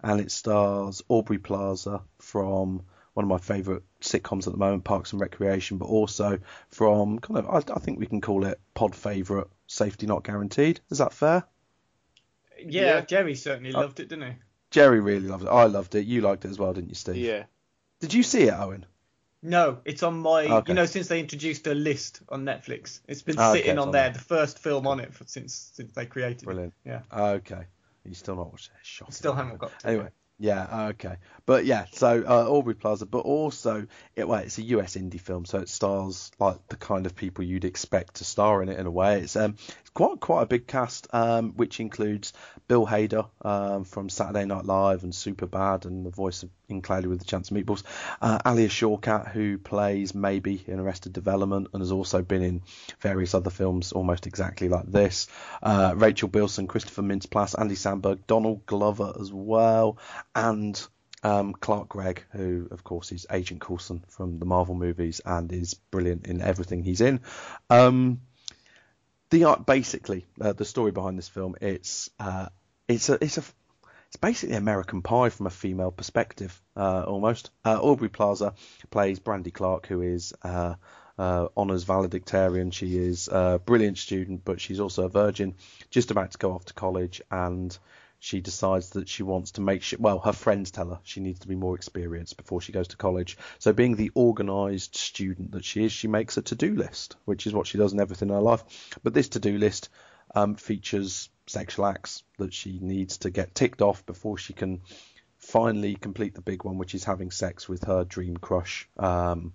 and 0.00 0.20
it 0.20 0.30
stars 0.30 1.02
Aubrey 1.08 1.38
Plaza 1.38 2.02
from 2.18 2.82
one 3.14 3.24
of 3.24 3.28
my 3.28 3.38
favourite 3.38 3.82
sitcoms 4.00 4.46
at 4.46 4.52
the 4.52 4.58
moment, 4.58 4.84
Parks 4.84 5.12
and 5.12 5.20
Recreation, 5.20 5.78
but 5.78 5.86
also 5.86 6.38
from 6.70 7.18
kind 7.18 7.38
of 7.38 7.48
I, 7.48 7.74
I 7.74 7.78
think 7.78 7.98
we 7.98 8.06
can 8.06 8.20
call 8.20 8.44
it 8.46 8.60
pod 8.74 8.94
favourite, 8.94 9.48
Safety 9.66 10.06
Not 10.06 10.24
Guaranteed. 10.24 10.80
Is 10.90 10.98
that 10.98 11.12
fair? 11.12 11.44
Yeah, 12.58 12.82
Yeah. 12.82 13.00
Jerry 13.02 13.34
certainly 13.34 13.74
Uh, 13.74 13.80
loved 13.80 14.00
it, 14.00 14.08
didn't 14.08 14.30
he? 14.30 14.36
Jerry 14.70 15.00
really 15.00 15.26
loved 15.28 15.44
it. 15.44 15.48
I 15.48 15.64
loved 15.64 15.94
it. 15.94 16.06
You 16.06 16.20
liked 16.22 16.44
it 16.44 16.50
as 16.50 16.58
well, 16.58 16.72
didn't 16.72 16.88
you, 16.88 16.94
Steve? 16.94 17.16
Yeah. 17.16 17.44
Did 18.00 18.14
you 18.14 18.22
see 18.22 18.44
it, 18.44 18.54
Owen? 18.54 18.86
No, 19.42 19.78
it's 19.84 20.02
on 20.02 20.18
my. 20.18 20.44
Okay. 20.44 20.70
You 20.72 20.74
know, 20.76 20.86
since 20.86 21.08
they 21.08 21.18
introduced 21.18 21.66
a 21.66 21.74
list 21.74 22.22
on 22.28 22.44
Netflix, 22.44 23.00
it's 23.08 23.22
been 23.22 23.38
Okay, 23.38 23.58
sitting 23.58 23.72
it's 23.72 23.80
on 23.80 23.88
on 23.88 23.92
there. 23.92 24.10
The 24.10 24.20
first 24.20 24.58
film 24.60 24.86
on 24.86 25.00
it 25.00 25.12
for, 25.12 25.24
since 25.26 25.72
since 25.74 25.92
they 25.92 26.06
created 26.06 26.44
Brilliant. 26.44 26.74
it. 26.84 26.88
Yeah, 26.88 27.00
Okay. 27.12 27.64
You 28.04 28.14
still 28.14 28.36
not 28.36 28.50
watched 28.50 28.66
it? 28.68 28.72
Shocking. 28.82 29.12
still 29.14 29.32
haven't 29.32 29.58
got. 29.58 29.78
To 29.80 29.88
Anyway, 29.88 30.08
yeah, 30.38 30.88
okay, 30.90 31.16
but 31.46 31.64
yeah, 31.66 31.84
so 31.92 32.24
uh, 32.26 32.48
Aubrey 32.48 32.74
Plaza, 32.74 33.06
but 33.06 33.20
also 33.20 33.86
it, 34.16 34.26
well, 34.26 34.40
it's 34.40 34.58
a 34.58 34.62
US 34.62 34.96
indie 34.96 35.20
film, 35.20 35.44
so 35.44 35.58
it 35.58 35.68
stars 35.68 36.32
like 36.40 36.56
the 36.68 36.74
kind 36.76 37.06
of 37.06 37.14
people 37.14 37.44
you'd 37.44 37.64
expect 37.64 38.14
to 38.16 38.24
star 38.24 38.60
in 38.62 38.68
it 38.68 38.78
in 38.78 38.86
a 38.86 38.90
way. 38.90 39.20
It's 39.20 39.36
um, 39.36 39.54
it's 39.80 39.81
quite 39.94 40.20
quite 40.20 40.42
a 40.42 40.46
big 40.46 40.66
cast, 40.66 41.06
um, 41.12 41.52
which 41.56 41.80
includes 41.80 42.32
Bill 42.68 42.86
Hader 42.86 43.28
um, 43.42 43.84
from 43.84 44.08
Saturday 44.08 44.44
Night 44.44 44.64
Live 44.64 45.04
and 45.04 45.12
Superbad, 45.12 45.84
and 45.84 46.06
the 46.06 46.10
voice 46.10 46.42
of 46.42 46.50
In 46.68 46.82
Cloudy 46.82 47.08
with 47.08 47.18
the 47.18 47.24
Chance 47.24 47.50
of 47.50 47.56
Meatballs, 47.56 47.82
uh, 48.20 48.38
Alia 48.46 48.68
Shawkat, 48.68 49.30
who 49.30 49.58
plays 49.58 50.12
Maeby 50.12 50.66
in 50.68 50.78
Arrested 50.78 51.12
Development 51.12 51.68
and 51.72 51.80
has 51.82 51.92
also 51.92 52.22
been 52.22 52.42
in 52.42 52.62
various 53.00 53.34
other 53.34 53.50
films 53.50 53.92
almost 53.92 54.26
exactly 54.26 54.68
like 54.68 54.86
this. 54.86 55.28
Uh, 55.62 55.92
Rachel 55.96 56.28
Bilson, 56.28 56.66
Christopher 56.66 57.02
Mintz-Plasse, 57.02 57.58
Andy 57.58 57.74
Samberg, 57.74 58.20
Donald 58.26 58.64
Glover 58.66 59.12
as 59.20 59.32
well, 59.32 59.98
and 60.34 60.80
um, 61.22 61.52
Clark 61.52 61.88
Gregg, 61.88 62.24
who 62.32 62.66
of 62.70 62.82
course 62.82 63.12
is 63.12 63.26
Agent 63.30 63.60
Coulson 63.60 64.04
from 64.08 64.38
the 64.38 64.44
Marvel 64.44 64.74
movies 64.74 65.20
and 65.24 65.52
is 65.52 65.74
brilliant 65.74 66.26
in 66.26 66.40
everything 66.40 66.82
he's 66.82 67.00
in. 67.00 67.20
Um, 67.70 68.20
the 69.32 69.44
art, 69.44 69.66
basically, 69.66 70.26
uh, 70.40 70.52
the 70.52 70.64
story 70.64 70.92
behind 70.92 71.18
this 71.18 71.28
film, 71.28 71.56
it's 71.60 72.10
uh, 72.20 72.46
it's 72.86 73.08
a 73.08 73.14
it's 73.24 73.38
a 73.38 73.42
it's 74.08 74.16
basically 74.20 74.56
American 74.56 75.00
Pie 75.00 75.30
from 75.30 75.46
a 75.46 75.50
female 75.50 75.90
perspective, 75.90 76.60
uh, 76.76 77.02
almost. 77.02 77.50
Uh, 77.64 77.80
Aubrey 77.80 78.10
Plaza 78.10 78.52
plays 78.90 79.18
Brandy 79.18 79.50
Klark, 79.50 79.86
who 79.86 80.02
is 80.02 80.34
uh, 80.42 80.74
uh, 81.18 81.48
honours 81.56 81.84
valedictorian. 81.84 82.70
She 82.72 82.98
is 82.98 83.28
a 83.32 83.58
brilliant 83.64 83.96
student, 83.96 84.44
but 84.44 84.60
she's 84.60 84.80
also 84.80 85.04
a 85.04 85.08
virgin, 85.08 85.54
just 85.88 86.10
about 86.10 86.32
to 86.32 86.38
go 86.38 86.52
off 86.52 86.66
to 86.66 86.74
college, 86.74 87.22
and 87.30 87.76
she 88.22 88.40
decides 88.40 88.90
that 88.90 89.08
she 89.08 89.24
wants 89.24 89.50
to 89.50 89.60
make 89.60 89.82
sure. 89.82 89.98
Well, 90.00 90.20
her 90.20 90.32
friends 90.32 90.70
tell 90.70 90.90
her 90.90 91.00
she 91.02 91.18
needs 91.18 91.40
to 91.40 91.48
be 91.48 91.56
more 91.56 91.74
experienced 91.74 92.36
before 92.36 92.60
she 92.60 92.70
goes 92.70 92.86
to 92.88 92.96
college. 92.96 93.36
So, 93.58 93.72
being 93.72 93.96
the 93.96 94.12
organised 94.14 94.94
student 94.94 95.50
that 95.50 95.64
she 95.64 95.84
is, 95.84 95.90
she 95.90 96.06
makes 96.06 96.36
a 96.36 96.42
to-do 96.42 96.76
list, 96.76 97.16
which 97.24 97.48
is 97.48 97.52
what 97.52 97.66
she 97.66 97.78
does 97.78 97.92
in 97.92 97.98
everything 97.98 98.28
in 98.28 98.36
her 98.36 98.40
life. 98.40 98.62
But 99.02 99.12
this 99.12 99.30
to-do 99.30 99.58
list 99.58 99.88
um, 100.36 100.54
features 100.54 101.30
sexual 101.48 101.84
acts 101.84 102.22
that 102.38 102.54
she 102.54 102.78
needs 102.80 103.18
to 103.18 103.30
get 103.30 103.56
ticked 103.56 103.82
off 103.82 104.06
before 104.06 104.38
she 104.38 104.52
can 104.52 104.82
finally 105.38 105.96
complete 105.96 106.36
the 106.36 106.42
big 106.42 106.62
one, 106.62 106.78
which 106.78 106.94
is 106.94 107.02
having 107.02 107.32
sex 107.32 107.68
with 107.68 107.82
her 107.84 108.04
dream 108.04 108.36
crush, 108.36 108.88
um, 109.00 109.52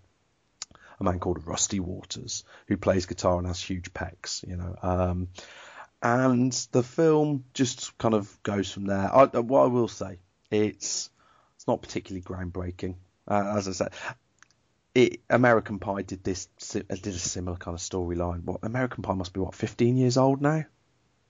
a 1.00 1.06
man 1.06 1.20
called 1.20 1.48
Rusty 1.48 1.80
Waters, 1.80 2.44
who 2.68 2.76
plays 2.76 3.06
guitar 3.06 3.38
and 3.38 3.48
has 3.48 3.62
huge 3.62 3.94
pecs, 3.94 4.46
you 4.46 4.58
know. 4.58 4.76
Um, 4.82 5.30
and 6.02 6.52
the 6.72 6.84
film 6.84 7.44
just 7.54 7.98
kind 7.98 8.14
of 8.14 8.42
goes 8.44 8.72
from 8.72 8.86
there. 8.86 9.14
I, 9.14 9.26
what 9.26 9.64
I 9.64 9.68
will 9.68 9.88
say, 9.88 10.20
it's 10.52 11.10
it's 11.56 11.68
not 11.68 11.82
particularly 11.82 12.22
groundbreaking. 12.22 12.96
Uh, 13.28 13.56
as 13.58 13.68
I 13.68 13.72
said, 13.72 13.94
it, 14.94 15.22
American 15.30 15.80
Pie 15.80 16.04
did 16.04 16.24
this 16.24 16.48
did 16.72 16.90
a 16.90 17.14
similar 17.14 17.58
kind 17.58 17.76
of 17.76 17.82
storyline. 17.82 18.44
What 18.44 18.60
American 18.64 19.04
Pie 19.04 19.14
must 19.14 19.34
be 19.34 19.40
what 19.40 19.56
15 19.56 19.98
years 19.98 20.18
old 20.18 20.42
now 20.42 20.64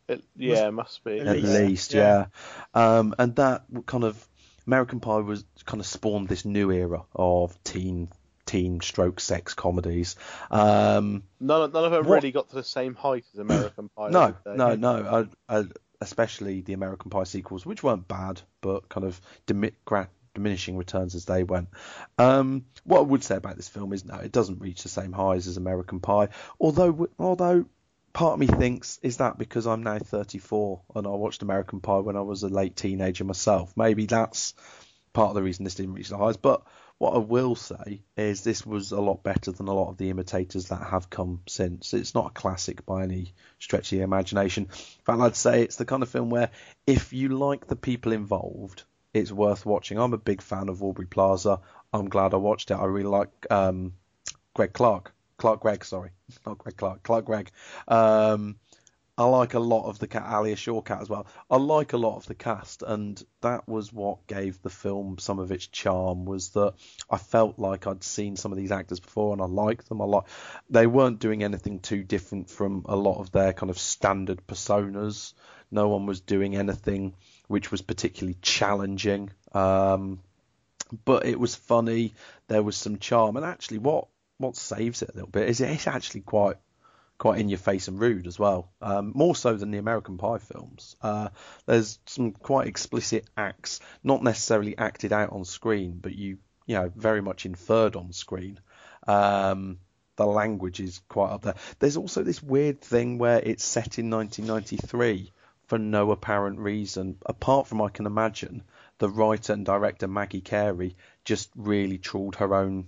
It, 0.08 0.24
yeah, 0.36 0.70
must 0.70 1.04
be. 1.04 1.20
At 1.20 1.28
at 1.28 1.36
least, 1.38 1.54
least, 1.54 1.94
yeah. 1.94 2.28
yeah. 2.76 2.98
Um, 2.98 3.16
and 3.18 3.36
that 3.38 3.66
kind 3.86 4.04
of 4.04 4.28
American 4.66 5.00
Pie 5.00 5.20
was 5.20 5.46
kind 5.66 5.80
of 5.80 5.88
spawned 5.88 6.28
this 6.28 6.46
new 6.46 6.72
era 6.72 7.04
of 7.16 7.62
teen 7.64 8.10
teen 8.48 8.82
stroke 8.82 9.20
sex 9.20 9.54
comedies. 9.54 10.16
Um, 10.50 11.24
None, 11.40 11.72
none 11.72 11.86
of 11.86 11.92
them 11.92 12.06
What- 12.08 12.16
really 12.16 12.32
got 12.32 12.50
to 12.50 12.56
the 12.56 12.64
same 12.64 12.96
height 12.96 13.26
as 13.34 13.40
American 13.40 13.90
Pie. 13.96 14.10
no, 14.10 14.34
no, 14.46 14.76
no. 14.76 15.28
I, 15.50 15.58
I, 15.60 15.66
especially 16.02 16.62
the 16.62 16.74
American 16.74 17.10
Pie 17.12 17.26
sequels, 17.26 17.66
which 17.66 17.84
weren't 17.84 18.08
bad, 18.08 18.42
but 18.62 18.88
kind 18.90 19.06
of 19.06 19.20
dimi- 19.46 19.74
gra- 19.86 20.10
diminishing 20.34 20.78
returns 20.78 21.16
as 21.16 21.26
they 21.26 21.44
went. 21.44 21.70
Um, 22.18 22.66
what 22.84 23.00
I 23.00 23.04
would 23.04 23.24
say 23.24 23.36
about 23.36 23.56
this 23.58 23.68
film 23.70 23.94
is 23.94 24.06
no, 24.06 24.16
it 24.16 24.32
doesn't 24.32 24.60
reach 24.62 24.84
the 24.84 24.90
same 24.90 25.12
highs 25.12 25.48
as 25.48 25.58
American 25.58 26.00
Pie. 26.00 26.30
Although, 26.60 27.10
although 27.20 27.66
part 28.14 28.34
of 28.34 28.40
me 28.40 28.48
thinks 28.48 29.00
is 29.04 29.18
that 29.18 29.38
because 29.38 29.66
I'm 29.68 29.84
now 29.84 29.98
34 30.00 30.82
and 30.96 31.06
I 31.08 31.10
watched 31.12 31.42
American 31.42 31.82
Pie 31.82 32.00
when 32.00 32.16
I 32.16 32.22
was 32.22 32.44
a 32.44 32.50
late 32.50 32.76
teenager 32.76 33.24
myself. 33.24 33.74
Maybe 33.76 34.06
that's 34.06 34.54
part 35.14 35.30
of 35.30 35.36
the 35.36 35.44
reason 35.44 35.64
this 35.64 35.76
didn't 35.76 35.94
reach 35.94 36.10
the 36.10 36.18
highs. 36.18 36.38
But 36.38 36.62
what 37.00 37.14
I 37.14 37.20
will 37.20 37.56
say 37.56 38.02
is 38.16 38.44
this 38.44 38.66
was 38.66 38.92
a 38.92 39.00
lot 39.00 39.22
better 39.22 39.52
than 39.52 39.68
a 39.68 39.74
lot 39.74 39.90
of 39.90 39.98
the 39.98 40.10
imitators 40.10 40.70
that 40.70 40.82
have 40.82 41.10
come 41.10 41.42
since. 41.48 41.94
It's 41.94 42.16
not 42.16 42.28
a 42.28 42.34
classic 42.34 42.86
by 42.86 43.04
any 43.04 43.34
stretch 43.60 43.92
of 43.92 44.00
the 44.00 44.04
imagination. 44.04 44.64
In 44.64 45.04
fact, 45.06 45.22
I'd 45.22 45.36
say 45.36 45.62
it's 45.62 45.76
the 45.76 45.86
kind 45.86 46.02
of 46.02 46.10
film 46.10 46.30
where 46.30 46.50
if 46.88 47.14
you 47.14 47.30
like 47.30 47.68
the 47.68 47.76
people 47.76 48.14
involved, 48.14 48.84
it's 49.14 49.32
worth 49.32 49.66
watching. 49.66 50.00
I'm 50.00 50.14
a 50.14 50.18
big 50.18 50.42
fan 50.42 50.70
of 50.70 50.82
Aubrey 50.82 51.06
Plaza. 51.06 51.60
I'm 51.94 52.10
glad 52.10 52.34
I 52.34 52.38
watched 52.38 52.72
it. 52.72 52.76
I 52.76 52.86
really 52.86 53.10
like 53.10 53.30
um, 53.52 53.94
Greg 54.56 54.74
Clark. 54.74 55.14
Clark 55.38 55.60
Gregg, 55.62 55.86
sorry, 55.86 56.10
not 56.48 56.58
Greg 56.58 56.78
Clark. 56.78 57.04
Clark 57.04 57.26
Gregg. 57.26 57.52
Um, 57.88 58.56
I 59.20 59.26
like 59.26 59.56
a 59.56 59.60
lot 59.60 59.90
of 59.90 59.98
the 59.98 60.08
cat, 60.08 60.28
Alia 60.32 60.56
Shawkat 60.56 61.02
as 61.02 61.10
well. 61.10 61.26
I 61.50 61.58
like 61.58 61.94
a 61.94 61.98
lot 61.98 62.18
of 62.18 62.28
the 62.28 62.36
cast, 62.36 62.84
and 62.84 63.22
that 63.42 63.68
was 63.68 63.92
what 63.92 64.28
gave 64.28 64.62
the 64.62 64.70
film 64.70 65.18
some 65.18 65.40
of 65.40 65.52
its 65.52 65.66
charm. 65.66 66.26
Was 66.26 66.50
that 66.50 66.74
I 67.10 67.18
felt 67.18 67.58
like 67.58 67.88
I'd 67.88 68.04
seen 68.04 68.36
some 68.36 68.52
of 68.52 68.60
these 68.60 68.72
actors 68.72 69.00
before, 69.00 69.34
and 69.34 69.42
I 69.42 69.46
liked 69.46 69.90
them. 69.90 70.02
I 70.02 70.06
like 70.06 70.26
they 70.70 70.86
weren't 70.86 71.20
doing 71.20 71.44
anything 71.44 71.80
too 71.80 72.04
different 72.04 72.52
from 72.52 72.86
a 72.88 72.96
lot 72.96 73.20
of 73.20 73.32
their 73.32 73.54
kind 73.54 73.72
of 73.72 73.80
standard 73.80 74.46
personas. 74.46 75.34
No 75.72 75.88
one 75.90 76.06
was 76.06 76.22
doing 76.22 76.56
anything 76.56 77.16
which 77.48 77.72
was 77.72 77.82
particularly 77.82 78.38
challenging. 78.42 79.32
Um, 79.52 80.20
but 81.06 81.26
it 81.26 81.40
was 81.40 81.56
funny. 81.56 82.14
There 82.50 82.64
was 82.64 82.78
some 82.78 83.00
charm, 83.00 83.36
and 83.36 83.46
actually, 83.46 83.80
what 83.80 84.10
what 84.38 84.56
saves 84.56 85.02
it 85.02 85.10
a 85.10 85.14
little 85.14 85.30
bit 85.30 85.50
is 85.50 85.60
it's 85.60 85.88
actually 85.88 86.22
quite 86.22 86.58
quite 87.18 87.40
in 87.40 87.50
your 87.50 87.58
face 87.58 87.88
and 87.88 88.00
rude 88.00 88.28
as 88.28 88.38
well. 88.38 88.72
Um, 88.82 89.12
more 89.16 89.36
so 89.36 89.56
than 89.56 89.72
the 89.72 89.78
American 89.78 90.18
Pie 90.18 90.38
films. 90.38 90.96
Uh, 91.02 91.30
there's 91.66 92.00
some 92.06 92.32
quite 92.32 92.68
explicit 92.68 93.26
acts, 93.36 93.80
not 94.04 94.24
necessarily 94.24 94.78
acted 94.78 95.12
out 95.12 95.32
on 95.32 95.46
screen, 95.46 96.00
but 96.02 96.16
you 96.16 96.38
you 96.66 96.76
know 96.76 96.92
very 96.96 97.22
much 97.22 97.46
inferred 97.46 97.96
on 97.96 98.14
screen. 98.14 98.60
Um, 99.08 99.80
the 100.18 100.26
language 100.26 100.80
is 100.80 101.02
quite 101.08 101.32
up 101.32 101.44
there. 101.44 101.56
There's 101.80 101.98
also 101.98 102.24
this 102.24 102.42
weird 102.42 102.82
thing 102.82 103.18
where 103.18 103.40
it's 103.40 103.64
set 103.64 104.00
in 104.00 104.10
1993 104.10 105.32
for 105.68 105.78
no 105.78 106.12
apparent 106.12 106.60
reason, 106.60 107.18
apart 107.26 107.68
from 107.68 107.82
I 107.82 107.90
can 107.90 108.06
imagine 108.06 108.64
the 109.00 109.10
writer 109.10 109.54
and 109.54 109.66
director 109.66 110.08
Maggie 110.08 110.42
Carey 110.42 110.96
just 111.24 111.50
really 111.56 111.98
trawled 111.98 112.36
her 112.38 112.56
own 112.56 112.88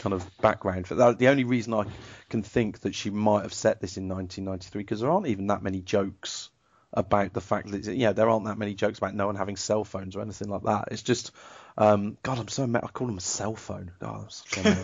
kind 0.00 0.12
of 0.12 0.28
background 0.38 0.86
for 0.86 0.96
that. 0.96 1.18
The 1.18 1.28
only 1.28 1.44
reason 1.44 1.74
I 1.74 1.84
can 2.28 2.42
think 2.42 2.80
that 2.80 2.94
she 2.94 3.10
might 3.10 3.42
have 3.42 3.54
set 3.54 3.80
this 3.80 3.96
in 3.96 4.08
1993 4.08 4.82
because 4.82 5.00
there 5.00 5.10
aren't 5.10 5.28
even 5.28 5.48
that 5.48 5.62
many 5.62 5.80
jokes 5.80 6.50
about 6.92 7.32
the 7.32 7.40
fact 7.40 7.70
that 7.70 7.84
yeah 7.84 8.12
there 8.12 8.28
aren't 8.28 8.46
that 8.46 8.58
many 8.58 8.74
jokes 8.74 8.98
about 8.98 9.14
no 9.14 9.26
one 9.26 9.36
having 9.36 9.56
cell 9.56 9.84
phones 9.84 10.16
or 10.16 10.22
anything 10.22 10.48
like 10.48 10.64
that. 10.64 10.88
It's 10.90 11.02
just 11.02 11.30
um, 11.78 12.16
God 12.22 12.38
I'm 12.38 12.48
so 12.48 12.66
mad. 12.66 12.84
I 12.84 12.88
call 12.88 13.06
them 13.06 13.18
a 13.18 13.22
cell 13.22 13.54
phone. 13.54 13.92
Oh, 14.00 14.26
so 14.28 14.74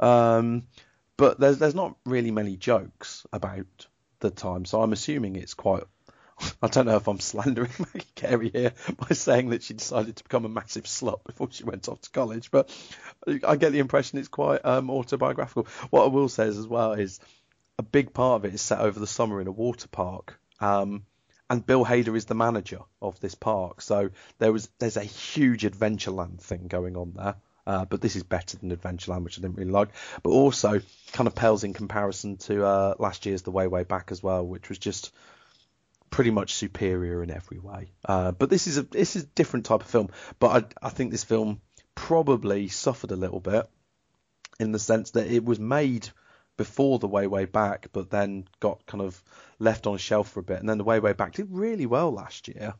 um, 0.00 0.62
but 1.16 1.38
there's 1.38 1.58
there's 1.58 1.74
not 1.74 1.96
really 2.06 2.30
many 2.30 2.56
jokes 2.56 3.26
about 3.32 3.86
the 4.20 4.30
time, 4.30 4.64
so 4.64 4.80
I'm 4.82 4.92
assuming 4.92 5.36
it's 5.36 5.54
quite 5.54 5.84
I 6.64 6.68
don't 6.68 6.86
know 6.86 6.96
if 6.96 7.06
I'm 7.08 7.20
slandering 7.20 7.70
Maggie 7.78 8.06
Carey 8.14 8.48
here 8.48 8.72
by 8.96 9.08
saying 9.08 9.50
that 9.50 9.62
she 9.62 9.74
decided 9.74 10.16
to 10.16 10.24
become 10.24 10.46
a 10.46 10.48
massive 10.48 10.84
slut 10.84 11.22
before 11.24 11.48
she 11.50 11.62
went 11.62 11.90
off 11.90 12.00
to 12.00 12.10
college, 12.10 12.50
but 12.50 12.74
I 13.46 13.56
get 13.56 13.72
the 13.72 13.80
impression 13.80 14.18
it's 14.18 14.28
quite 14.28 14.64
um, 14.64 14.88
autobiographical. 14.88 15.66
What 15.90 16.04
I 16.04 16.06
will 16.06 16.30
say 16.30 16.46
is, 16.46 16.56
as 16.56 16.66
well 16.66 16.94
is 16.94 17.20
a 17.78 17.82
big 17.82 18.14
part 18.14 18.40
of 18.40 18.44
it 18.46 18.54
is 18.54 18.62
set 18.62 18.80
over 18.80 18.98
the 18.98 19.06
summer 19.06 19.42
in 19.42 19.46
a 19.46 19.52
water 19.52 19.88
park. 19.88 20.40
Um, 20.58 21.04
and 21.50 21.66
Bill 21.66 21.84
Hader 21.84 22.16
is 22.16 22.24
the 22.24 22.34
manager 22.34 22.80
of 23.02 23.20
this 23.20 23.34
park, 23.34 23.82
so 23.82 24.08
there 24.38 24.50
was 24.50 24.70
there's 24.78 24.96
a 24.96 25.04
huge 25.04 25.64
Adventureland 25.64 26.40
thing 26.40 26.66
going 26.68 26.96
on 26.96 27.12
there. 27.14 27.34
Uh, 27.66 27.84
but 27.84 28.00
this 28.00 28.16
is 28.16 28.22
better 28.22 28.56
than 28.56 28.74
Adventureland, 28.74 29.24
which 29.24 29.38
I 29.38 29.42
didn't 29.42 29.56
really 29.56 29.70
like. 29.70 29.88
But 30.22 30.30
also 30.30 30.80
kind 31.12 31.26
of 31.26 31.34
pales 31.34 31.62
in 31.62 31.74
comparison 31.74 32.38
to 32.38 32.64
uh, 32.64 32.94
last 32.98 33.26
year's 33.26 33.42
The 33.42 33.50
Way 33.50 33.66
Way 33.66 33.84
Back 33.84 34.12
as 34.12 34.22
well, 34.22 34.46
which 34.46 34.70
was 34.70 34.78
just 34.78 35.12
pretty 36.14 36.30
much 36.30 36.54
superior 36.54 37.24
in 37.24 37.30
every 37.32 37.58
way. 37.58 37.90
Uh, 38.08 38.30
but 38.30 38.48
this 38.48 38.68
is 38.68 38.78
a 38.78 38.82
this 38.82 39.16
is 39.16 39.24
a 39.24 39.34
different 39.34 39.66
type 39.66 39.80
of 39.80 39.88
film. 39.88 40.10
But 40.38 40.76
I, 40.80 40.86
I 40.86 40.90
think 40.90 41.10
this 41.10 41.24
film 41.24 41.60
probably 41.96 42.68
suffered 42.68 43.10
a 43.10 43.16
little 43.16 43.40
bit 43.40 43.68
in 44.60 44.70
the 44.70 44.78
sense 44.78 45.10
that 45.12 45.26
it 45.26 45.44
was 45.44 45.58
made 45.58 46.08
before 46.56 47.00
the 47.00 47.08
way 47.08 47.26
way 47.26 47.46
back, 47.46 47.88
but 47.92 48.10
then 48.10 48.46
got 48.60 48.86
kind 48.86 49.02
of 49.02 49.20
left 49.58 49.88
on 49.88 49.96
a 49.96 49.98
shelf 49.98 50.28
for 50.28 50.38
a 50.38 50.44
bit, 50.44 50.60
and 50.60 50.68
then 50.68 50.78
the 50.78 50.84
way 50.84 51.00
way 51.00 51.14
back 51.14 51.32
did 51.32 51.48
really 51.50 51.86
well 51.86 52.12
last 52.12 52.46
year, 52.46 52.74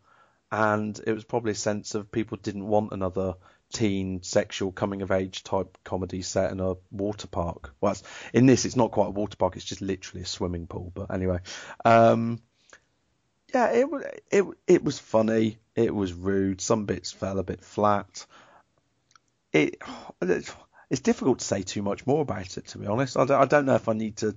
and 0.52 1.00
it 1.04 1.12
was 1.12 1.24
probably 1.24 1.50
a 1.50 1.56
sense 1.56 1.96
of 1.96 2.12
people 2.12 2.38
didn't 2.40 2.68
want 2.68 2.92
another 2.92 3.34
teen 3.72 4.22
sexual 4.22 4.70
coming 4.70 5.02
of 5.02 5.10
age 5.10 5.42
type 5.42 5.76
comedy 5.82 6.22
set 6.22 6.52
in 6.52 6.60
a 6.60 6.74
water 6.92 7.26
park. 7.26 7.74
Well, 7.80 7.96
in 8.32 8.46
this, 8.46 8.64
it's 8.64 8.76
not 8.76 8.92
quite 8.92 9.08
a 9.08 9.18
water 9.18 9.36
park; 9.36 9.56
it's 9.56 9.64
just 9.64 9.82
literally 9.82 10.22
a 10.22 10.26
swimming 10.26 10.68
pool. 10.68 10.92
But 10.94 11.12
anyway, 11.12 11.40
um, 11.84 12.38
yeah, 13.52 13.72
it 13.72 13.90
was 13.90 14.04
it 14.30 14.44
it 14.66 14.84
was 14.84 14.98
funny. 14.98 15.58
It 15.74 15.94
was 15.94 16.12
rude. 16.12 16.60
Some 16.60 16.84
bits 16.86 17.12
fell 17.12 17.38
a 17.38 17.44
bit 17.44 17.60
flat. 17.60 18.26
It 19.52 19.82
it's 20.90 21.00
difficult 21.00 21.40
to 21.40 21.44
say 21.44 21.62
too 21.62 21.82
much 21.82 22.06
more 22.06 22.22
about 22.22 22.56
it, 22.56 22.66
to 22.68 22.78
be 22.78 22.86
honest. 22.86 23.16
I 23.16 23.24
don't, 23.24 23.40
I 23.42 23.46
don't 23.46 23.66
know 23.66 23.74
if 23.74 23.88
I 23.88 23.94
need 23.94 24.18
to. 24.18 24.36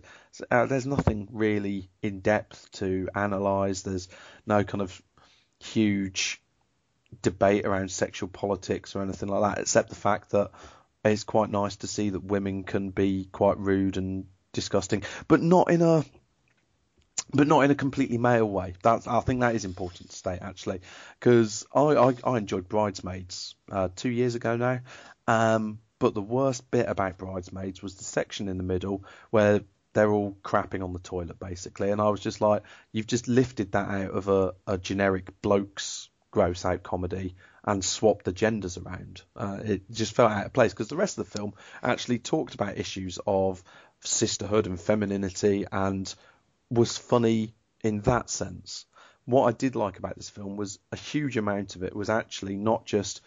Uh, 0.50 0.66
there's 0.66 0.88
nothing 0.88 1.28
really 1.32 1.90
in 2.02 2.22
depth 2.22 2.72
to 2.74 3.10
analyse. 3.14 3.82
There's 3.82 4.08
no 4.46 4.64
kind 4.64 4.82
of 4.82 5.02
huge 5.60 6.42
debate 7.22 7.66
around 7.66 7.92
sexual 7.92 8.30
politics 8.30 8.96
or 8.96 9.02
anything 9.02 9.30
like 9.30 9.56
that, 9.56 9.62
except 9.62 9.90
the 9.90 9.96
fact 9.96 10.32
that 10.32 10.52
it's 11.04 11.24
quite 11.24 11.50
nice 11.50 11.78
to 11.78 11.88
see 11.88 12.10
that 12.10 12.24
women 12.24 12.64
can 12.64 12.90
be 12.90 13.28
quite 13.32 13.58
rude 13.58 13.98
and 13.98 14.26
disgusting, 14.52 15.04
but 15.28 15.42
not 15.42 15.70
in 15.70 15.82
a 15.82 16.04
but 17.34 17.48
not 17.48 17.62
in 17.62 17.72
a 17.72 17.76
completely 17.76 18.18
male 18.18 18.50
way. 18.50 18.74
That's 18.84 19.08
I 19.08 19.20
think 19.22 19.42
that 19.42 19.56
is 19.56 19.66
important 19.66 20.10
to 20.10 20.16
state 20.16 20.40
actually, 20.42 20.82
because 21.20 21.66
I, 21.74 21.82
I, 21.82 22.14
I 22.24 22.38
enjoyed 22.38 22.70
Bridesmaids 22.70 23.56
uh, 23.72 23.90
two 23.96 24.10
years 24.10 24.36
ago 24.36 24.56
now, 24.58 24.80
um, 25.28 25.80
but 26.00 26.14
the 26.14 26.22
worst 26.22 26.70
bit 26.72 26.88
about 26.88 27.18
Bridesmaids 27.18 27.82
was 27.82 27.96
the 27.96 28.04
section 28.04 28.50
in 28.50 28.58
the 28.58 28.64
middle 28.64 29.04
where 29.30 29.62
they're 29.94 30.12
all 30.12 30.38
crapping 30.44 30.84
on 30.84 30.94
the 30.94 31.00
toilet 31.00 31.40
basically, 31.40 31.92
and 31.92 32.02
I 32.02 32.10
was 32.10 32.20
just 32.20 32.42
like, 32.42 32.64
you've 32.92 33.08
just 33.08 33.28
lifted 33.28 33.72
that 33.72 33.90
out 33.90 34.12
of 34.12 34.28
a, 34.28 34.54
a 34.68 34.78
generic 34.78 35.42
blokes 35.42 36.10
gross 36.32 36.66
out 36.66 36.84
comedy 36.84 37.36
and 37.64 37.84
swapped 37.84 38.26
the 38.26 38.32
genders 38.32 38.78
around. 38.78 39.24
Uh, 39.36 39.60
it 39.64 39.90
just 39.92 40.14
felt 40.14 40.32
out 40.32 40.46
of 40.46 40.54
place 40.54 40.72
because 40.72 40.88
the 40.88 40.96
rest 40.96 41.18
of 41.18 41.26
the 41.26 41.38
film 41.38 41.54
actually 41.82 42.20
talked 42.20 42.54
about 42.54 42.78
issues 42.78 43.18
of 43.26 43.64
sisterhood 44.02 44.68
and 44.68 44.80
femininity 44.80 45.66
and 45.72 46.14
was 46.70 46.98
funny 46.98 47.54
in 47.84 48.02
that 48.02 48.30
sense. 48.30 48.86
What 49.26 49.46
I 49.46 49.52
did 49.52 49.76
like 49.76 50.00
about 50.00 50.16
this 50.16 50.30
film 50.30 50.56
was 50.56 50.80
a 50.92 50.96
huge 50.96 51.38
amount 51.38 51.76
of 51.76 51.84
it 51.84 51.96
was 51.96 52.10
actually 52.10 52.56
not 52.56 52.86
just, 52.86 53.22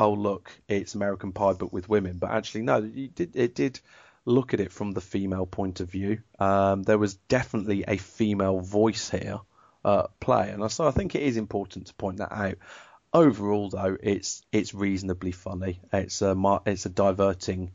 oh 0.00 0.12
look, 0.12 0.50
it's 0.68 0.94
American 0.94 1.32
Pie 1.32 1.52
but 1.54 1.72
with 1.72 1.88
women, 1.88 2.18
but 2.18 2.30
actually 2.30 2.62
no, 2.62 2.78
it 2.78 3.14
did, 3.14 3.36
it 3.36 3.54
did 3.54 3.80
look 4.24 4.54
at 4.54 4.60
it 4.60 4.72
from 4.72 4.92
the 4.92 5.00
female 5.00 5.46
point 5.46 5.80
of 5.80 5.90
view. 5.90 6.20
Um, 6.38 6.82
there 6.82 6.98
was 6.98 7.14
definitely 7.14 7.84
a 7.86 7.96
female 7.96 8.60
voice 8.60 9.10
here 9.10 9.40
uh, 9.84 10.06
play, 10.20 10.50
and 10.50 10.70
so 10.70 10.86
I 10.86 10.90
think 10.90 11.14
it 11.14 11.22
is 11.22 11.36
important 11.36 11.86
to 11.86 11.94
point 11.94 12.18
that 12.18 12.32
out. 12.32 12.56
Overall, 13.12 13.70
though, 13.70 13.96
it's 14.02 14.42
it's 14.52 14.74
reasonably 14.74 15.32
funny. 15.32 15.80
It's 15.92 16.20
a 16.20 16.60
it's 16.66 16.84
a 16.84 16.90
diverting 16.90 17.72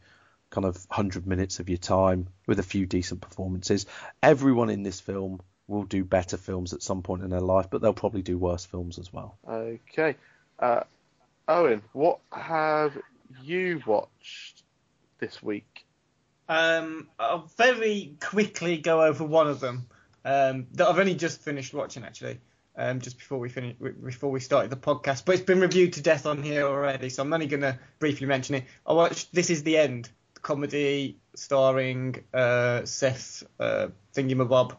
kind 0.54 0.66
of 0.66 0.76
100 0.88 1.26
minutes 1.26 1.60
of 1.60 1.68
your 1.68 1.80
time 1.80 2.28
with 2.46 2.60
a 2.60 2.64
few 2.64 2.86
decent 2.86 3.22
performances. 3.22 3.88
Everyone 4.22 4.70
in 4.70 4.84
this 4.84 5.00
film 5.00 5.42
will 5.68 5.84
do 5.84 6.04
better 6.04 6.38
films 6.38 6.74
at 6.74 6.84
some 6.84 7.02
point 7.02 7.24
in 7.24 7.32
their 7.32 7.42
life, 7.42 7.68
but 7.72 7.82
they'll 7.82 7.94
probably 7.94 8.22
do 8.22 8.38
worse 8.38 8.64
films 8.64 9.00
as 9.00 9.12
well. 9.12 9.36
Okay. 9.50 10.16
Uh, 10.60 10.82
Owen, 11.48 11.82
what 11.94 12.20
have 12.32 12.96
you 13.42 13.82
watched 13.88 14.62
this 15.20 15.42
week? 15.42 15.86
Um, 16.48 17.08
I'll 17.18 17.50
very 17.58 18.16
quickly 18.22 18.78
go 18.78 19.04
over 19.04 19.24
one 19.24 19.48
of 19.48 19.60
them 19.60 19.88
um, 20.24 20.68
that 20.74 20.88
I've 20.88 21.00
only 21.00 21.16
just 21.16 21.42
finished 21.42 21.74
watching 21.74 22.04
actually. 22.04 22.40
Um, 22.76 23.02
just 23.02 23.20
before 23.20 23.38
we 23.38 23.50
finish, 23.50 23.76
before 24.04 24.32
we 24.32 24.40
started 24.40 24.72
the 24.72 24.78
podcast, 24.78 25.26
but 25.26 25.36
it's 25.36 25.44
been 25.44 25.60
reviewed 25.60 25.94
to 25.94 26.02
death 26.02 26.26
on 26.26 26.42
here 26.42 26.66
already, 26.66 27.10
so 27.10 27.22
I'm 27.22 27.32
only 27.32 27.46
going 27.46 27.62
to 27.62 27.78
briefly 28.00 28.26
mention 28.26 28.56
it. 28.56 28.64
I 28.84 28.94
watched 28.94 29.32
This 29.32 29.52
Is 29.52 29.62
the 29.62 29.78
End 29.78 30.10
comedy 30.44 31.18
starring 31.36 32.24
uh, 32.34 32.86
Seth 32.86 33.44
uh, 33.60 33.88
Thingamabob. 34.14 34.78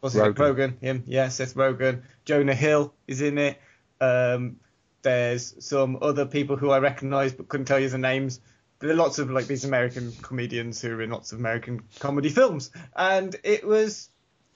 Was 0.00 0.16
it 0.16 0.22
Rogen. 0.22 0.34
Rogen? 0.34 0.80
Him, 0.80 1.02
yeah, 1.06 1.28
Seth 1.28 1.54
Rogen. 1.54 2.02
Jonah 2.24 2.54
Hill 2.54 2.94
is 3.06 3.20
in 3.20 3.36
it. 3.36 3.60
Um, 4.00 4.56
There's 5.02 5.54
some 5.58 5.98
other 6.00 6.24
people 6.24 6.56
who 6.56 6.70
I 6.70 6.78
recognise 6.78 7.34
but 7.34 7.48
couldn't 7.48 7.66
tell 7.66 7.78
you 7.78 7.90
the 7.90 7.98
names. 7.98 8.40
There 8.78 8.90
are 8.90 8.94
lots 8.94 9.18
of 9.18 9.30
like 9.30 9.46
these 9.46 9.64
American 9.64 10.12
comedians 10.22 10.80
who 10.80 10.94
are 10.94 11.02
in 11.02 11.10
lots 11.10 11.32
of 11.32 11.38
American 11.38 11.82
comedy 12.00 12.30
films, 12.30 12.70
and 12.96 13.36
it 13.44 13.66
was 13.66 14.08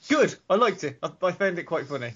good. 0.09 0.35
I 0.49 0.55
liked 0.55 0.85
it. 0.85 0.99
I, 1.03 1.11
I 1.23 1.33
found 1.33 1.59
it 1.59 1.65
quite 1.65 1.87
funny. 1.87 2.15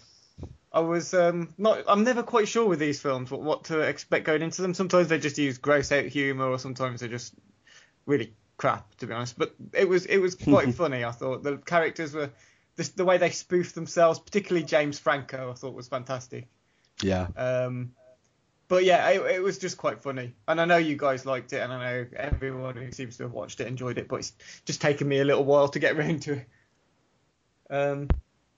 I 0.73 0.81
was 0.81 1.13
um, 1.13 1.53
not. 1.59 1.85
I'm 1.87 2.05
never 2.05 2.23
quite 2.23 2.49
sure 2.49 2.67
with 2.67 2.79
these 2.79 3.01
films 3.01 3.31
what, 3.31 3.43
what 3.43 3.65
to 3.65 3.81
expect 3.81 4.25
going 4.25 4.43
into 4.43 4.63
them. 4.63 4.75
Sometimes 4.75 5.09
they 5.09 5.19
just 5.19 5.39
use 5.39 5.59
gross 5.59 5.93
out 5.93 6.07
humour, 6.07 6.49
or 6.49 6.59
sometimes 6.59 7.01
they're 7.01 7.09
just 7.09 7.35
really 8.07 8.33
crap, 8.57 8.95
to 8.97 9.07
be 9.07 9.13
honest. 9.13 9.39
But 9.39 9.55
it 9.73 9.89
was 9.89 10.07
it 10.07 10.19
was 10.19 10.35
quite 10.35 10.75
funny. 10.83 11.05
I 11.05 11.11
thought 11.11 11.43
the 11.43 11.57
characters 11.59 12.15
were 12.15 12.31
the, 12.77 12.91
the 12.97 13.05
way 13.05 13.19
they 13.19 13.31
spoofed 13.31 13.75
themselves, 13.75 14.19
particularly 14.19 14.65
James 14.65 14.99
Franco. 14.99 15.51
I 15.51 15.55
thought 15.55 15.75
was 15.75 15.89
fantastic. 15.89 16.49
Yeah. 17.03 17.27
Um, 17.37 17.93
but 18.69 18.85
yeah, 18.85 19.07
it, 19.11 19.37
it 19.37 19.43
was 19.43 19.59
just 19.59 19.77
quite 19.77 20.03
funny, 20.03 20.35
and 20.49 20.61
I 20.61 20.65
know 20.65 20.79
you 20.79 20.97
guys 20.97 21.27
liked 21.27 21.53
it, 21.53 21.59
and 21.59 21.73
I 21.73 21.79
know 21.79 22.07
everyone 22.17 22.77
who 22.77 22.91
seems 22.93 23.17
to 23.19 23.25
have 23.25 23.33
watched 23.33 23.61
it 23.61 23.67
enjoyed 23.67 23.99
it. 23.99 24.09
But 24.09 24.21
it's 24.21 24.33
just 24.65 24.81
taken 24.81 25.09
me 25.09 25.19
a 25.19 25.25
little 25.25 25.45
while 25.45 25.69
to 25.69 25.79
get 25.79 25.97
around 25.99 26.23
to 26.23 26.33
it. 26.35 26.47
Um, 27.69 28.09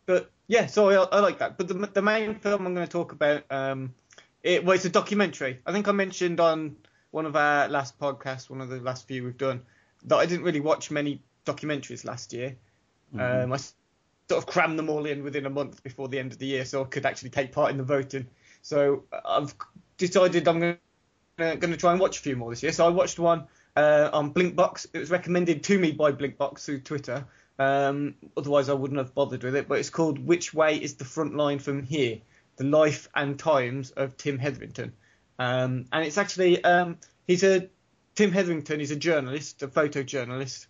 but 0.07 0.30
yeah, 0.47 0.66
so 0.66 0.90
I, 0.90 1.16
I 1.16 1.20
like 1.20 1.38
that. 1.38 1.57
But 1.57 1.68
the, 1.68 1.74
the 1.74 2.03
main 2.03 2.34
film 2.36 2.66
I'm 2.66 2.74
going 2.74 2.86
to 2.86 2.92
talk 2.92 3.12
about, 3.12 3.45
um, 3.51 3.95
it 4.42 4.64
well, 4.64 4.76
a 4.76 4.88
documentary. 4.88 5.61
I 5.66 5.72
think 5.72 5.88
I 5.88 5.92
mentioned 5.92 6.38
on 6.38 6.76
one 7.15 7.27
of 7.27 7.37
our 7.37 7.69
last 7.69 7.97
podcasts, 8.01 8.51
one 8.51 8.61
of 8.61 8.69
the 8.69 8.81
last 8.81 9.07
few 9.07 9.23
we've 9.23 9.39
done, 9.39 9.62
that 10.07 10.17
I 10.17 10.27
didn't 10.27 10.45
really 10.45 10.59
watch 10.59 10.91
many 10.91 11.23
documentaries 11.47 12.05
last 12.05 12.33
year. 12.33 12.57
Mhm. 13.15 13.45
Um, 13.45 13.53
I 13.53 13.57
sort 13.57 14.43
of 14.43 14.47
crammed 14.47 14.77
them 14.77 14.91
all 14.91 15.07
in 15.07 15.23
within 15.23 15.47
a 15.47 15.51
month 15.51 15.85
before 15.85 16.09
the 16.09 16.19
end 16.19 16.33
of 16.33 16.39
the 16.39 16.47
year, 16.47 16.65
so 16.65 16.83
I 16.83 16.87
could 16.87 17.07
actually 17.07 17.31
take 17.31 17.53
part 17.53 17.71
in 17.71 17.77
the 17.77 17.85
voting. 17.85 18.27
So 18.62 19.05
I've 19.25 19.55
decided 19.97 20.49
I'm 20.49 20.59
going 20.59 20.79
to, 21.39 21.57
going 21.57 21.73
to 21.73 21.77
try 21.77 21.93
and 21.93 22.01
watch 22.01 22.19
a 22.19 22.21
few 22.21 22.35
more 22.35 22.51
this 22.51 22.65
year. 22.65 22.73
So 22.73 22.85
I 22.85 22.89
watched 22.89 23.21
one 23.21 23.47
uh, 23.77 24.11
on 24.12 24.35
Blinkbox. 24.35 24.89
It 24.93 24.99
was 24.99 25.11
recommended 25.11 25.62
to 25.65 25.79
me 25.79 25.93
by 25.93 26.11
Blinkbox 26.11 26.65
through 26.65 26.81
Twitter. 26.81 27.25
Um, 27.61 28.17
otherwise, 28.37 28.69
I 28.69 28.73
wouldn't 28.73 28.99
have 28.99 29.15
bothered 29.15 29.45
with 29.45 29.55
it. 29.55 29.69
But 29.69 29.79
it's 29.79 29.91
called 29.91 30.19
"Which 30.19 30.53
Way 30.53 30.83
Is 30.83 30.97
the 30.97 31.05
Front 31.05 31.37
Line 31.37 31.61
from 31.61 31.85
Here: 31.85 32.19
The 32.57 32.65
Life 32.65 33.09
and 33.15 33.39
Times 33.39 33.93
of 33.93 34.17
Tim 34.17 34.37
Hetherington." 34.37 34.95
Um, 35.39 35.87
and 35.93 36.05
it's 36.05 36.18
actually 36.18 36.62
um, 36.64 36.99
he's 37.26 37.43
a 37.43 37.68
Tim 38.14 38.32
Hetherington. 38.32 38.80
He's 38.80 38.91
a 38.91 38.97
journalist, 38.97 39.62
a 39.62 39.68
photojournalist, 39.68 40.66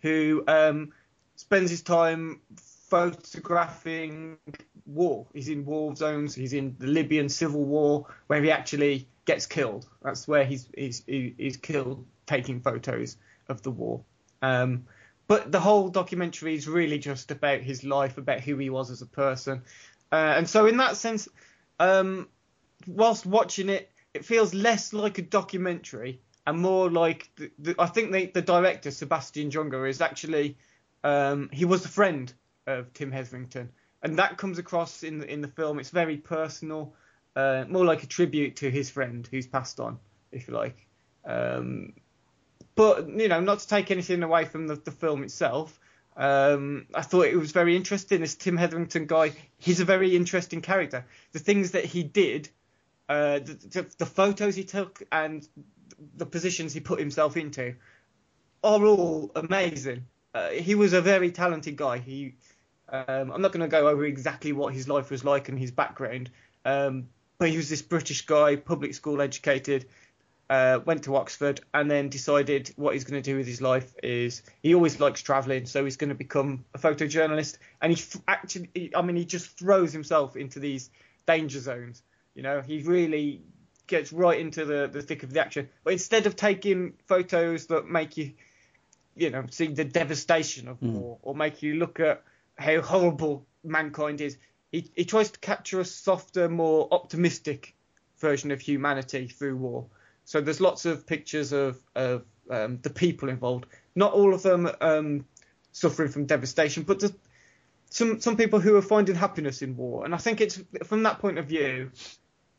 who 0.00 0.44
um, 0.48 0.92
spends 1.36 1.70
his 1.70 1.82
time 1.82 2.40
photographing 2.88 4.38
war. 4.86 5.26
He's 5.32 5.48
in 5.48 5.64
war 5.64 5.94
zones. 5.96 6.34
He's 6.34 6.52
in 6.52 6.76
the 6.78 6.86
Libyan 6.86 7.28
civil 7.28 7.64
war 7.64 8.06
where 8.26 8.42
he 8.42 8.50
actually 8.50 9.08
gets 9.24 9.46
killed. 9.46 9.86
That's 10.02 10.28
where 10.28 10.44
he's 10.44 10.68
he's 10.76 11.02
he's 11.06 11.56
killed 11.56 12.04
taking 12.26 12.60
photos 12.60 13.16
of 13.48 13.62
the 13.62 13.70
war. 13.70 14.02
Um, 14.42 14.84
but 15.26 15.50
the 15.50 15.60
whole 15.60 15.88
documentary 15.88 16.54
is 16.54 16.68
really 16.68 16.98
just 16.98 17.30
about 17.30 17.60
his 17.60 17.82
life, 17.82 18.18
about 18.18 18.40
who 18.40 18.58
he 18.58 18.68
was 18.68 18.90
as 18.90 19.00
a 19.00 19.06
person, 19.06 19.62
uh, 20.12 20.34
and 20.36 20.48
so 20.48 20.66
in 20.66 20.76
that 20.76 20.96
sense, 20.96 21.28
um, 21.80 22.28
whilst 22.86 23.26
watching 23.26 23.68
it, 23.68 23.90
it 24.12 24.24
feels 24.24 24.54
less 24.54 24.92
like 24.92 25.18
a 25.18 25.22
documentary 25.22 26.20
and 26.46 26.58
more 26.58 26.90
like 26.90 27.30
the, 27.36 27.50
the, 27.58 27.74
I 27.78 27.86
think 27.86 28.12
the, 28.12 28.26
the 28.26 28.42
director 28.42 28.90
Sebastian 28.90 29.50
Junger 29.50 29.88
is 29.88 30.00
actually 30.00 30.56
um, 31.02 31.50
he 31.52 31.64
was 31.64 31.84
a 31.84 31.88
friend 31.88 32.32
of 32.66 32.92
Tim 32.94 33.12
Hetherington, 33.12 33.70
and 34.02 34.18
that 34.18 34.38
comes 34.38 34.58
across 34.58 35.02
in 35.02 35.18
the, 35.18 35.30
in 35.30 35.40
the 35.40 35.48
film. 35.48 35.78
It's 35.78 35.90
very 35.90 36.16
personal, 36.16 36.94
uh, 37.36 37.64
more 37.68 37.84
like 37.84 38.02
a 38.02 38.06
tribute 38.06 38.56
to 38.56 38.70
his 38.70 38.90
friend 38.90 39.26
who's 39.30 39.46
passed 39.46 39.80
on, 39.80 39.98
if 40.32 40.48
you 40.48 40.54
like. 40.54 40.86
Um, 41.24 41.94
but 42.74 43.08
you 43.08 43.28
know, 43.28 43.40
not 43.40 43.60
to 43.60 43.68
take 43.68 43.90
anything 43.90 44.22
away 44.22 44.44
from 44.44 44.66
the, 44.66 44.76
the 44.76 44.90
film 44.90 45.22
itself. 45.22 45.78
Um, 46.16 46.86
I 46.94 47.02
thought 47.02 47.26
it 47.26 47.36
was 47.36 47.52
very 47.52 47.76
interesting. 47.76 48.20
This 48.20 48.36
Tim 48.36 48.56
Hetherington 48.56 49.06
guy, 49.06 49.32
he's 49.58 49.80
a 49.80 49.84
very 49.84 50.14
interesting 50.14 50.60
character. 50.60 51.04
The 51.32 51.38
things 51.38 51.72
that 51.72 51.84
he 51.84 52.02
did, 52.02 52.48
uh, 53.08 53.38
the, 53.38 53.86
the, 53.98 54.06
photos 54.06 54.54
he 54.54 54.64
took, 54.64 55.02
and 55.12 55.46
the 56.16 56.26
positions 56.26 56.72
he 56.72 56.80
put 56.80 56.98
himself 56.98 57.36
into, 57.36 57.74
are 58.62 58.84
all 58.84 59.30
amazing. 59.36 60.06
Uh, 60.34 60.48
he 60.48 60.74
was 60.74 60.92
a 60.92 61.02
very 61.02 61.30
talented 61.30 61.76
guy. 61.76 61.98
He, 61.98 62.34
um, 62.88 63.30
I'm 63.30 63.42
not 63.42 63.52
going 63.52 63.60
to 63.60 63.68
go 63.68 63.88
over 63.88 64.04
exactly 64.04 64.52
what 64.52 64.72
his 64.72 64.88
life 64.88 65.10
was 65.10 65.24
like 65.24 65.48
and 65.48 65.58
his 65.58 65.70
background, 65.70 66.30
um, 66.64 67.08
but 67.38 67.50
he 67.50 67.56
was 67.56 67.68
this 67.68 67.82
British 67.82 68.24
guy, 68.26 68.56
public 68.56 68.94
school 68.94 69.20
educated, 69.20 69.86
uh, 70.48 70.80
went 70.84 71.04
to 71.04 71.16
Oxford, 71.16 71.60
and 71.74 71.90
then 71.90 72.08
decided 72.08 72.72
what 72.76 72.94
he's 72.94 73.04
going 73.04 73.22
to 73.22 73.30
do 73.30 73.36
with 73.36 73.46
his 73.46 73.60
life 73.60 73.94
is 74.02 74.42
he 74.62 74.74
always 74.74 74.98
likes 74.98 75.22
travelling, 75.22 75.66
so 75.66 75.84
he's 75.84 75.96
going 75.96 76.08
to 76.08 76.14
become 76.14 76.64
a 76.74 76.78
photojournalist. 76.78 77.58
And 77.82 77.92
he 77.92 78.02
actually, 78.28 78.92
I 78.94 79.02
mean, 79.02 79.16
he 79.16 79.24
just 79.24 79.58
throws 79.58 79.92
himself 79.92 80.36
into 80.36 80.58
these 80.58 80.90
danger 81.26 81.60
zones. 81.60 82.02
You 82.34 82.42
know, 82.42 82.60
he 82.60 82.82
really 82.82 83.42
gets 83.86 84.12
right 84.12 84.40
into 84.40 84.64
the, 84.64 84.88
the 84.88 85.02
thick 85.02 85.22
of 85.22 85.32
the 85.32 85.40
action. 85.40 85.68
But 85.84 85.92
instead 85.92 86.26
of 86.26 86.36
taking 86.36 86.94
photos 87.06 87.66
that 87.66 87.86
make 87.86 88.16
you, 88.16 88.32
you 89.16 89.30
know, 89.30 89.44
see 89.50 89.68
the 89.68 89.84
devastation 89.84 90.68
of 90.68 90.82
war 90.82 91.18
or 91.22 91.34
make 91.34 91.62
you 91.62 91.74
look 91.74 92.00
at 92.00 92.22
how 92.56 92.80
horrible 92.80 93.46
mankind 93.62 94.20
is, 94.20 94.36
he, 94.72 94.90
he 94.96 95.04
tries 95.04 95.30
to 95.30 95.38
capture 95.38 95.80
a 95.80 95.84
softer, 95.84 96.48
more 96.48 96.88
optimistic 96.90 97.74
version 98.18 98.50
of 98.50 98.60
humanity 98.60 99.28
through 99.28 99.56
war. 99.56 99.86
So 100.24 100.40
there's 100.40 100.60
lots 100.60 100.86
of 100.86 101.06
pictures 101.06 101.52
of, 101.52 101.78
of 101.94 102.24
um, 102.50 102.78
the 102.82 102.90
people 102.90 103.28
involved. 103.28 103.66
Not 103.94 104.12
all 104.12 104.34
of 104.34 104.42
them 104.42 104.70
um, 104.80 105.26
suffering 105.72 106.10
from 106.10 106.24
devastation, 106.26 106.82
but 106.82 107.00
there's 107.00 107.12
some 107.90 108.20
some 108.20 108.36
people 108.36 108.58
who 108.58 108.74
are 108.76 108.82
finding 108.82 109.14
happiness 109.14 109.62
in 109.62 109.76
war. 109.76 110.04
And 110.04 110.14
I 110.14 110.18
think 110.18 110.40
it's 110.40 110.60
from 110.82 111.04
that 111.04 111.20
point 111.20 111.38
of 111.38 111.46
view, 111.46 111.92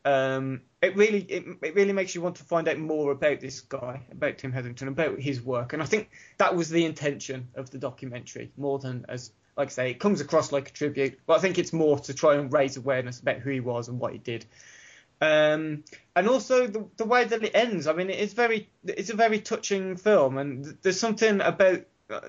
um, 0.06 0.60
it 0.80 0.96
really 0.96 1.18
it, 1.22 1.44
it 1.62 1.74
really 1.74 1.92
makes 1.92 2.14
you 2.14 2.22
want 2.22 2.36
to 2.36 2.44
find 2.44 2.68
out 2.68 2.78
more 2.78 3.10
about 3.10 3.40
this 3.40 3.60
guy, 3.60 4.02
about 4.12 4.38
Tim 4.38 4.52
Hetherington, 4.52 4.86
about 4.86 5.18
his 5.18 5.42
work. 5.42 5.72
And 5.72 5.82
I 5.82 5.86
think 5.86 6.10
that 6.38 6.54
was 6.54 6.70
the 6.70 6.84
intention 6.84 7.48
of 7.56 7.70
the 7.70 7.78
documentary, 7.78 8.52
more 8.56 8.78
than 8.78 9.04
as 9.08 9.32
like 9.56 9.68
I 9.68 9.70
say, 9.70 9.90
it 9.90 9.98
comes 9.98 10.20
across 10.20 10.52
like 10.52 10.68
a 10.68 10.72
tribute, 10.72 11.18
but 11.26 11.38
I 11.38 11.40
think 11.40 11.58
it's 11.58 11.72
more 11.72 11.98
to 12.00 12.14
try 12.14 12.36
and 12.36 12.52
raise 12.52 12.76
awareness 12.76 13.18
about 13.18 13.38
who 13.38 13.50
he 13.50 13.60
was 13.60 13.88
and 13.88 13.98
what 13.98 14.12
he 14.12 14.18
did. 14.18 14.44
Um, 15.20 15.82
and 16.14 16.28
also 16.28 16.66
the, 16.66 16.86
the 16.98 17.06
way 17.06 17.24
that 17.24 17.42
it 17.42 17.52
ends. 17.54 17.86
I 17.86 17.94
mean, 17.94 18.10
it's 18.10 18.34
very, 18.34 18.68
it's 18.84 19.10
a 19.10 19.16
very 19.16 19.40
touching 19.40 19.96
film, 19.96 20.36
and 20.36 20.62
th- 20.62 20.76
there's 20.82 21.00
something 21.00 21.40
about 21.40 21.80
uh, 22.10 22.20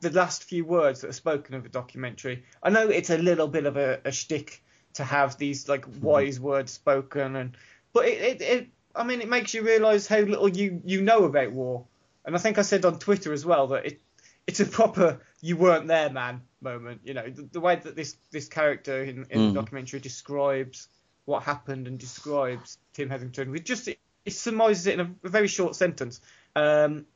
the, 0.00 0.10
last 0.10 0.42
few 0.42 0.64
words 0.64 1.00
that 1.00 1.10
are 1.10 1.14
spoken 1.14 1.54
of 1.54 1.62
the 1.62 1.68
documentary. 1.68 2.44
I 2.62 2.70
know 2.70 2.88
it's 2.88 3.10
a 3.10 3.18
little 3.18 3.46
bit 3.46 3.64
of 3.64 3.76
a, 3.76 4.00
a 4.04 4.10
shtick 4.10 4.64
to 4.96 5.04
have 5.04 5.38
these 5.38 5.68
like 5.68 5.84
wise 6.00 6.38
words 6.40 6.72
spoken, 6.72 7.36
and 7.36 7.56
but 7.92 8.06
it, 8.06 8.40
it, 8.40 8.42
it, 8.42 8.68
I 8.94 9.04
mean, 9.04 9.20
it 9.20 9.28
makes 9.28 9.54
you 9.54 9.62
realise 9.62 10.06
how 10.06 10.18
little 10.18 10.48
you 10.48 10.80
you 10.84 11.02
know 11.02 11.24
about 11.24 11.52
war. 11.52 11.84
And 12.24 12.34
I 12.34 12.38
think 12.38 12.58
I 12.58 12.62
said 12.62 12.84
on 12.84 12.98
Twitter 12.98 13.32
as 13.32 13.46
well 13.46 13.68
that 13.68 13.86
it, 13.86 14.00
it's 14.46 14.60
a 14.60 14.66
proper 14.66 15.20
"you 15.40 15.56
weren't 15.56 15.86
there, 15.86 16.10
man" 16.10 16.42
moment. 16.60 17.02
You 17.04 17.14
know, 17.14 17.28
the, 17.28 17.48
the 17.52 17.60
way 17.60 17.76
that 17.76 17.96
this 17.96 18.16
this 18.30 18.48
character 18.48 19.02
in, 19.02 19.26
in 19.30 19.40
Mm. 19.40 19.52
the 19.54 19.60
documentary 19.60 20.00
describes 20.00 20.88
what 21.24 21.42
happened 21.42 21.86
and 21.88 21.98
describes 21.98 22.78
Tim 22.94 23.10
Hetherington 23.10 23.50
with 23.50 23.64
just 23.64 23.88
it, 23.88 23.98
it 24.24 24.32
surmises 24.32 24.86
it 24.86 24.98
in 24.98 25.00
a, 25.00 25.26
a 25.26 25.28
very 25.28 25.48
short 25.48 25.76
sentence. 25.76 26.20
Um, 26.54 27.06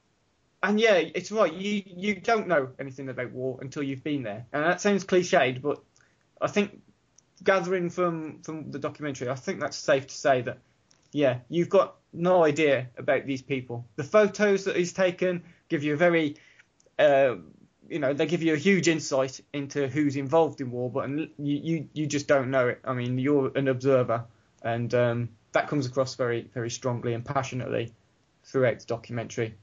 and 0.63 0.79
yeah, 0.79 0.97
it's 0.97 1.33
right. 1.33 1.53
You 1.53 1.83
you 1.87 2.21
don't 2.21 2.47
know 2.47 2.69
anything 2.79 3.09
about 3.09 3.33
war 3.33 3.59
until 3.63 3.83
you've 3.83 4.05
been 4.05 4.23
there, 4.23 4.47
and 4.53 4.63
that 4.65 4.81
sounds 4.81 5.05
cliched, 5.05 5.63
but 5.63 5.81
I 6.41 6.49
think 6.49 6.81
gathering 7.45 7.91
from 7.91 8.43
from 8.43 8.71
the 8.71 8.79
documentary, 8.79 9.29
I 9.29 9.35
think 9.35 9.61
that's 9.61 9.77
safe 9.77 10.07
to 10.07 10.15
say 10.15 10.43
that 10.43 10.59
yeah, 11.13 11.39
you've 11.49 11.69
got 11.69 11.97
no 12.13 12.45
idea 12.45 12.89
about 12.97 13.27
these 13.27 13.43
people. 13.43 13.85
The 13.97 14.05
photos 14.05 14.65
that 14.65 14.77
he's 14.77 14.93
taken 14.93 15.43
give 15.69 15.83
you 15.83 15.95
a 15.95 15.97
very 15.97 16.37
uh, 16.99 17.37
you 17.91 17.99
know, 17.99 18.13
they 18.13 18.27
give 18.27 18.43
you 18.43 18.55
a 18.55 18.57
huge 18.57 18.87
insight 18.87 19.41
into 19.53 19.89
who's 19.89 20.17
involved 20.17 20.61
in 20.61 20.71
war, 20.71 20.91
but 20.91 21.11
you 21.11 21.29
you, 21.39 21.89
you 21.93 22.07
just 22.07 22.29
don't 22.29 22.51
know 22.51 22.69
it. 22.69 22.81
I 22.85 22.95
mean, 22.95 23.19
you're 23.19 23.51
an 23.57 23.69
observer, 23.69 24.25
and 24.63 24.95
um, 24.95 25.29
that 25.53 25.69
comes 25.69 25.87
across 25.87 26.15
very 26.15 26.49
very 26.55 26.71
strongly 26.71 27.15
and 27.15 27.25
passionately 27.25 27.93
throughout 28.45 28.79
the 28.79 28.87
documentary. 28.87 29.57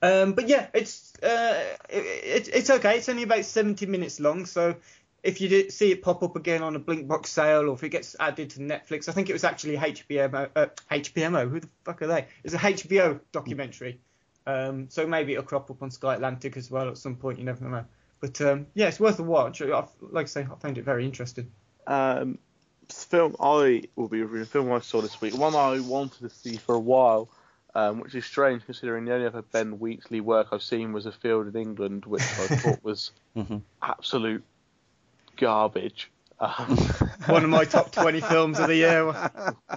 Um, 0.00 0.32
but 0.32 0.48
yeah, 0.48 0.68
it's 0.72 1.12
uh, 1.22 1.62
it, 1.90 2.48
it, 2.48 2.48
it's 2.54 2.70
okay. 2.70 2.96
It's 2.96 3.08
only 3.08 3.22
about 3.22 3.44
70 3.44 3.84
minutes 3.86 4.18
long, 4.18 4.46
so 4.46 4.76
if 5.26 5.40
you 5.40 5.48
did 5.48 5.72
see 5.72 5.90
it 5.92 6.02
pop 6.02 6.22
up 6.22 6.36
again 6.36 6.62
on 6.62 6.76
a 6.76 6.80
Blinkbox 6.80 7.26
sale, 7.26 7.68
or 7.68 7.74
if 7.74 7.82
it 7.84 7.90
gets 7.90 8.14
added 8.20 8.50
to 8.50 8.60
Netflix, 8.60 9.08
I 9.08 9.12
think 9.12 9.28
it 9.28 9.32
was 9.32 9.44
actually 9.44 9.76
HBMO. 9.76 10.50
Uh, 10.54 10.66
HBMO, 10.90 11.50
who 11.50 11.60
the 11.60 11.68
fuck 11.84 12.00
are 12.02 12.06
they? 12.06 12.26
It's 12.44 12.54
a 12.54 12.58
HBO 12.58 13.20
documentary. 13.32 14.00
Um, 14.46 14.88
so 14.88 15.06
maybe 15.06 15.32
it'll 15.32 15.44
crop 15.44 15.70
up 15.70 15.82
on 15.82 15.90
Sky 15.90 16.14
Atlantic 16.14 16.56
as 16.56 16.70
well 16.70 16.88
at 16.88 16.96
some 16.98 17.16
point. 17.16 17.38
You 17.38 17.44
never 17.44 17.68
know. 17.68 17.84
But 18.20 18.40
um, 18.40 18.66
yeah, 18.74 18.86
it's 18.88 19.00
worth 19.00 19.18
a 19.18 19.22
watch. 19.22 19.60
I, 19.60 19.66
like 20.00 20.24
I 20.26 20.28
say, 20.28 20.42
I 20.42 20.54
found 20.60 20.78
it 20.78 20.84
very 20.84 21.04
interesting. 21.04 21.50
Um, 21.86 22.38
film 22.88 23.34
I 23.40 23.82
will 23.96 24.08
be 24.08 24.22
reviewing, 24.22 24.42
a 24.42 24.46
film 24.46 24.72
I 24.72 24.78
saw 24.78 25.00
this 25.00 25.20
week, 25.20 25.36
one 25.36 25.54
I 25.54 25.80
wanted 25.80 26.20
to 26.20 26.30
see 26.30 26.56
for 26.56 26.74
a 26.76 26.80
while, 26.80 27.28
um, 27.74 28.00
which 28.00 28.14
is 28.14 28.24
strange 28.24 28.64
considering 28.64 29.04
the 29.04 29.12
only 29.14 29.26
other 29.26 29.42
Ben 29.42 29.78
Wheatley 29.80 30.20
work 30.20 30.48
I've 30.52 30.62
seen 30.62 30.92
was 30.92 31.04
A 31.06 31.12
Field 31.12 31.48
in 31.48 31.60
England, 31.60 32.06
which 32.06 32.22
I 32.22 32.46
thought 32.56 32.78
was 32.84 33.10
Mhm. 33.36 33.62
absolute 33.82 34.44
garbage. 35.36 36.10
Um, 36.38 36.76
One 37.26 37.44
of 37.44 37.50
my 37.50 37.64
top 37.64 37.92
20 37.92 38.20
films 38.20 38.58
of 38.58 38.68
the 38.68 38.76
year. 38.76 39.30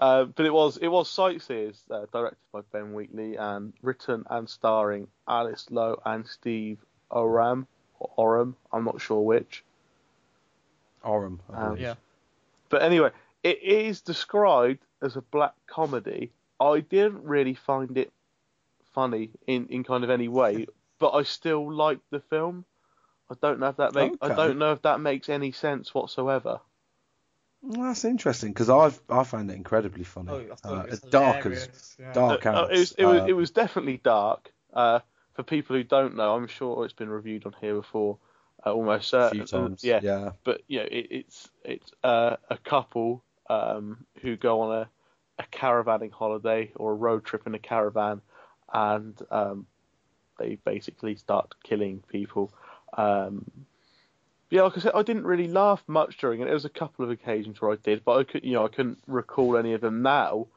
Uh, 0.00 0.24
but 0.24 0.46
it 0.46 0.52
was 0.52 0.78
it 0.78 0.88
was 0.88 1.10
Sightseers, 1.10 1.82
uh, 1.90 2.06
directed 2.10 2.38
by 2.52 2.62
Ben 2.72 2.94
Wheatley 2.94 3.36
and 3.36 3.74
written 3.82 4.24
and 4.30 4.48
starring 4.48 5.08
Alice 5.28 5.66
Lowe 5.70 6.00
and 6.06 6.26
Steve 6.26 6.78
Oram 7.10 7.66
or 7.98 8.10
Oram. 8.16 8.56
I'm 8.72 8.84
not 8.84 9.02
sure 9.02 9.20
which. 9.20 9.62
Oram. 11.04 11.40
Um. 11.52 11.76
Yeah. 11.76 11.96
But 12.70 12.80
anyway, 12.80 13.10
it 13.42 13.62
is 13.62 14.00
described 14.00 14.80
as 15.02 15.16
a 15.16 15.20
black 15.20 15.52
comedy. 15.66 16.30
I 16.58 16.80
didn't 16.80 17.24
really 17.24 17.54
find 17.54 17.98
it 17.98 18.10
funny 18.94 19.30
in, 19.46 19.66
in 19.68 19.84
kind 19.84 20.04
of 20.04 20.10
any 20.10 20.28
way, 20.28 20.66
but 20.98 21.12
I 21.12 21.24
still 21.24 21.70
liked 21.72 22.10
the 22.10 22.20
film. 22.20 22.64
I 23.30 23.34
don't 23.40 23.60
know 23.60 23.68
if 23.68 23.76
that 23.76 23.94
make 23.94 24.12
I 24.20 24.34
don't 24.34 24.58
know 24.58 24.72
if 24.72 24.82
that 24.82 25.00
makes 25.00 25.28
any 25.28 25.52
sense 25.52 25.94
whatsoever. 25.94 26.60
Well, 27.62 27.88
that's 27.88 28.04
interesting 28.04 28.50
because 28.50 28.70
I've 28.70 28.98
I 29.08 29.22
found 29.24 29.50
it 29.50 29.54
incredibly 29.54 30.04
funny. 30.04 30.30
Oh, 30.32 30.46
I 30.52 30.54
thought 30.56 30.78
uh, 30.78 30.82
it 30.82 30.90
was 30.90 31.00
dark 31.00 31.46
as 31.46 31.96
yeah. 31.98 32.12
dark 32.12 32.46
as 32.46 32.70
it 32.70 32.78
was 32.78 32.92
it 32.92 33.04
was, 33.04 33.20
uh, 33.20 33.26
it 33.26 33.32
was 33.34 33.50
definitely 33.50 34.00
dark. 34.02 34.52
Uh, 34.72 35.00
for 35.34 35.42
people 35.42 35.76
who 35.76 35.84
don't 35.84 36.16
know, 36.16 36.34
I'm 36.34 36.48
sure 36.48 36.84
it's 36.84 36.94
been 36.94 37.08
reviewed 37.08 37.46
on 37.46 37.54
here 37.60 37.74
before, 37.74 38.18
uh, 38.64 38.72
almost 38.72 39.08
a 39.08 39.08
certain. 39.08 39.38
few 39.38 39.46
times. 39.46 39.84
yeah, 39.84 40.00
yeah. 40.02 40.30
but 40.44 40.62
you 40.66 40.80
know, 40.80 40.86
it, 40.90 41.06
it's 41.10 41.50
it's 41.64 41.92
uh, 42.02 42.36
a 42.48 42.56
couple 42.58 43.22
um, 43.48 44.04
who 44.22 44.36
go 44.36 44.62
on 44.62 44.78
a, 44.78 44.88
a 45.38 45.44
caravanning 45.52 46.12
holiday 46.12 46.72
or 46.76 46.92
a 46.92 46.96
road 46.96 47.24
trip 47.24 47.46
in 47.46 47.54
a 47.54 47.58
caravan, 47.58 48.22
and 48.72 49.20
um, 49.30 49.66
they 50.38 50.56
basically 50.64 51.16
start 51.16 51.54
killing 51.62 52.02
people. 52.08 52.52
Um, 52.96 53.50
yeah, 54.50 54.62
like 54.62 54.76
I 54.76 54.80
said, 54.80 54.92
I 54.94 55.02
didn't 55.02 55.24
really 55.24 55.46
laugh 55.46 55.82
much 55.86 56.18
during 56.18 56.40
it. 56.40 56.46
There 56.46 56.54
was 56.54 56.64
a 56.64 56.70
couple 56.70 57.04
of 57.04 57.10
occasions 57.10 57.60
where 57.60 57.70
I 57.72 57.76
did, 57.76 58.04
but 58.04 58.18
I 58.18 58.24
could, 58.24 58.44
you 58.44 58.52
know, 58.52 58.64
I 58.64 58.68
couldn't 58.68 58.98
recall 59.06 59.56
any 59.56 59.74
of 59.74 59.80
them 59.80 60.02
now. 60.02 60.48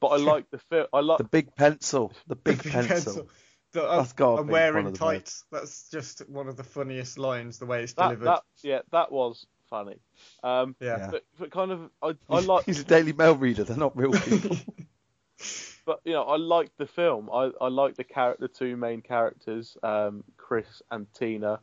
But 0.00 0.08
I 0.08 0.16
like 0.18 0.50
the 0.50 0.58
film. 0.58 0.86
I 0.92 1.00
like 1.00 1.18
The 1.18 1.24
big 1.24 1.54
pencil. 1.56 2.12
The 2.28 2.36
big 2.36 2.62
Big 2.62 2.72
pencil. 2.72 2.94
pencil. 2.94 3.28
The- 3.72 3.88
I'm, 3.88 3.98
That's 3.98 4.12
gotta 4.14 4.42
I'm 4.42 4.48
wearing 4.48 4.86
of 4.86 4.92
the 4.92 4.98
tights. 4.98 5.44
That's 5.52 5.88
just 5.90 6.28
one 6.28 6.48
of 6.48 6.56
the 6.56 6.64
funniest 6.64 7.18
lines, 7.18 7.58
the 7.58 7.66
way 7.66 7.82
it's 7.82 7.92
that, 7.94 8.04
delivered. 8.04 8.24
that. 8.26 8.42
Yeah, 8.62 8.80
that 8.92 9.12
was 9.12 9.46
funny. 9.68 9.96
Um, 10.42 10.74
yeah. 10.80 10.98
Yeah. 10.98 11.08
but, 11.10 11.24
but 11.38 11.50
kind 11.52 11.70
of, 11.70 11.90
I, 12.02 12.14
I 12.28 12.40
like. 12.40 12.66
He's 12.66 12.80
a 12.80 12.84
Daily 12.84 13.12
Mail 13.12 13.36
reader. 13.36 13.62
They're 13.64 13.76
not 13.76 13.96
real 13.96 14.12
people. 14.12 14.56
but 15.86 16.00
you 16.04 16.12
know, 16.12 16.24
I 16.24 16.36
liked 16.36 16.76
the 16.78 16.86
film. 16.86 17.30
I 17.32 17.50
I 17.60 17.68
liked 17.68 17.96
the 17.96 18.04
character, 18.04 18.46
the 18.46 18.52
two 18.52 18.76
main 18.76 19.02
characters, 19.02 19.76
um, 19.82 20.24
Chris 20.36 20.82
and 20.90 21.06
Tina, 21.14 21.60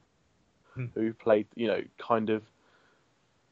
Hmm. 0.78 0.86
who 0.94 1.14
played, 1.14 1.48
you 1.56 1.68
know, 1.68 1.82
kind 1.98 2.30
of. 2.30 2.44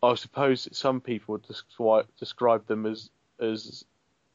I 0.04 0.14
suppose 0.16 0.68
some 0.72 1.02
people 1.02 1.34
would 1.34 1.48
describe 1.48 2.08
describe 2.20 2.68
them 2.68 2.86
as 2.86 3.10
as 3.40 3.84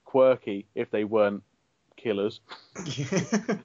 quirky 0.05 0.67
if 0.75 0.91
they 0.91 1.05
weren't 1.05 1.43
killers. 1.97 2.41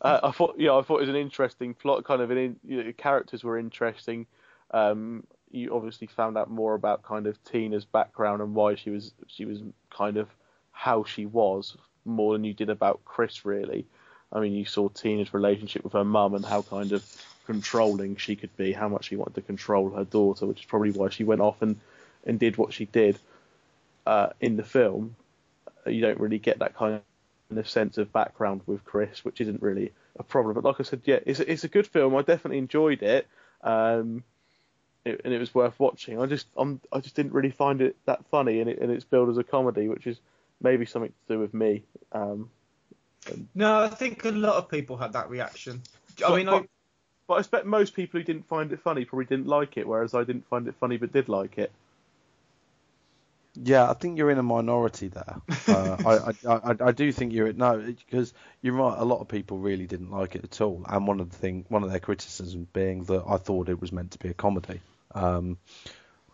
Uh, 0.00 0.20
I 0.22 0.30
thought, 0.30 0.58
you 0.58 0.66
know, 0.66 0.78
I 0.78 0.82
thought 0.82 0.98
it 0.98 1.00
was 1.00 1.08
an 1.08 1.16
interesting 1.16 1.74
plot. 1.74 2.04
Kind 2.04 2.20
of, 2.20 2.30
an 2.30 2.36
in, 2.36 2.56
you 2.62 2.84
know, 2.84 2.92
characters 2.92 3.42
were 3.42 3.58
interesting. 3.58 4.26
Um, 4.70 5.26
you 5.50 5.74
obviously 5.74 6.06
found 6.06 6.36
out 6.36 6.50
more 6.50 6.74
about 6.74 7.02
kind 7.02 7.26
of 7.26 7.42
Tina's 7.44 7.84
background 7.84 8.42
and 8.42 8.54
why 8.54 8.74
she 8.74 8.90
was 8.90 9.12
she 9.26 9.44
was 9.44 9.62
kind 9.90 10.16
of 10.16 10.28
how 10.72 11.04
she 11.04 11.24
was 11.24 11.76
more 12.04 12.34
than 12.34 12.44
you 12.44 12.52
did 12.52 12.68
about 12.68 13.00
Chris. 13.04 13.44
Really, 13.44 13.86
I 14.32 14.40
mean, 14.40 14.52
you 14.52 14.64
saw 14.64 14.88
Tina's 14.88 15.32
relationship 15.32 15.82
with 15.82 15.94
her 15.94 16.04
mum 16.04 16.34
and 16.34 16.44
how 16.44 16.62
kind 16.62 16.92
of 16.92 17.04
controlling 17.46 18.16
she 18.16 18.36
could 18.36 18.54
be, 18.56 18.72
how 18.72 18.88
much 18.88 19.06
she 19.06 19.16
wanted 19.16 19.34
to 19.34 19.42
control 19.42 19.90
her 19.90 20.04
daughter, 20.04 20.46
which 20.46 20.60
is 20.60 20.66
probably 20.66 20.90
why 20.90 21.08
she 21.08 21.24
went 21.24 21.40
off 21.40 21.62
and 21.62 21.76
and 22.24 22.38
did 22.38 22.56
what 22.56 22.72
she 22.72 22.86
did 22.86 23.18
uh, 24.06 24.30
in 24.40 24.56
the 24.56 24.64
film. 24.64 25.14
You 25.86 26.00
don't 26.00 26.20
really 26.20 26.38
get 26.38 26.58
that 26.58 26.74
kind 26.74 27.00
of 27.56 27.68
sense 27.68 27.98
of 27.98 28.12
background 28.12 28.62
with 28.66 28.84
Chris, 28.84 29.24
which 29.24 29.40
isn't 29.40 29.62
really 29.62 29.92
a 30.18 30.22
problem. 30.22 30.54
But 30.54 30.64
like 30.64 30.80
I 30.80 30.82
said, 30.82 31.02
yeah, 31.04 31.20
it's 31.24 31.40
a, 31.40 31.50
it's 31.50 31.64
a 31.64 31.68
good 31.68 31.86
film. 31.86 32.16
I 32.16 32.22
definitely 32.22 32.58
enjoyed 32.58 33.02
it, 33.02 33.28
um, 33.62 34.24
it, 35.04 35.20
and 35.24 35.32
it 35.32 35.38
was 35.38 35.54
worth 35.54 35.78
watching. 35.78 36.20
I 36.20 36.26
just 36.26 36.46
I'm, 36.56 36.80
I 36.92 37.00
just 37.00 37.14
didn't 37.14 37.32
really 37.32 37.52
find 37.52 37.80
it 37.80 37.96
that 38.06 38.26
funny, 38.30 38.60
and, 38.60 38.68
it, 38.68 38.80
and 38.80 38.90
it's 38.90 39.04
billed 39.04 39.30
as 39.30 39.38
a 39.38 39.44
comedy, 39.44 39.88
which 39.88 40.06
is 40.06 40.18
maybe 40.60 40.86
something 40.86 41.12
to 41.28 41.34
do 41.34 41.40
with 41.40 41.54
me. 41.54 41.84
Um, 42.12 42.50
no, 43.54 43.82
I 43.82 43.88
think 43.88 44.24
a 44.24 44.30
lot 44.30 44.56
of 44.56 44.68
people 44.68 44.96
had 44.96 45.12
that 45.12 45.30
reaction. 45.30 45.82
I 46.26 46.36
mean, 46.36 46.48
I, 46.48 46.62
but 47.26 47.34
I 47.34 47.38
expect 47.38 47.66
most 47.66 47.94
people 47.94 48.20
who 48.20 48.24
didn't 48.24 48.46
find 48.48 48.72
it 48.72 48.80
funny 48.80 49.04
probably 49.04 49.26
didn't 49.26 49.46
like 49.46 49.76
it, 49.76 49.86
whereas 49.86 50.14
I 50.14 50.24
didn't 50.24 50.46
find 50.48 50.66
it 50.68 50.74
funny 50.80 50.96
but 50.96 51.12
did 51.12 51.28
like 51.28 51.58
it. 51.58 51.72
Yeah, 53.62 53.88
I 53.90 53.94
think 53.94 54.18
you're 54.18 54.30
in 54.30 54.38
a 54.38 54.42
minority 54.42 55.08
there. 55.08 55.40
Uh, 55.66 55.96
I, 56.04 56.50
I, 56.50 56.54
I, 56.56 56.76
I 56.88 56.92
do 56.92 57.10
think 57.10 57.32
you're 57.32 57.52
no, 57.54 57.78
because 57.78 58.34
you're 58.60 58.74
right. 58.74 58.98
A 58.98 59.04
lot 59.04 59.20
of 59.20 59.28
people 59.28 59.58
really 59.58 59.86
didn't 59.86 60.10
like 60.10 60.36
it 60.36 60.44
at 60.44 60.60
all, 60.60 60.84
and 60.86 61.06
one 61.06 61.20
of 61.20 61.30
the 61.30 61.36
thing, 61.36 61.64
one 61.68 61.82
of 61.82 61.90
their 61.90 62.00
criticisms 62.00 62.66
being 62.72 63.04
that 63.04 63.24
I 63.26 63.38
thought 63.38 63.70
it 63.70 63.80
was 63.80 63.92
meant 63.92 64.10
to 64.10 64.18
be 64.18 64.28
a 64.28 64.34
comedy. 64.34 64.80
Um, 65.14 65.56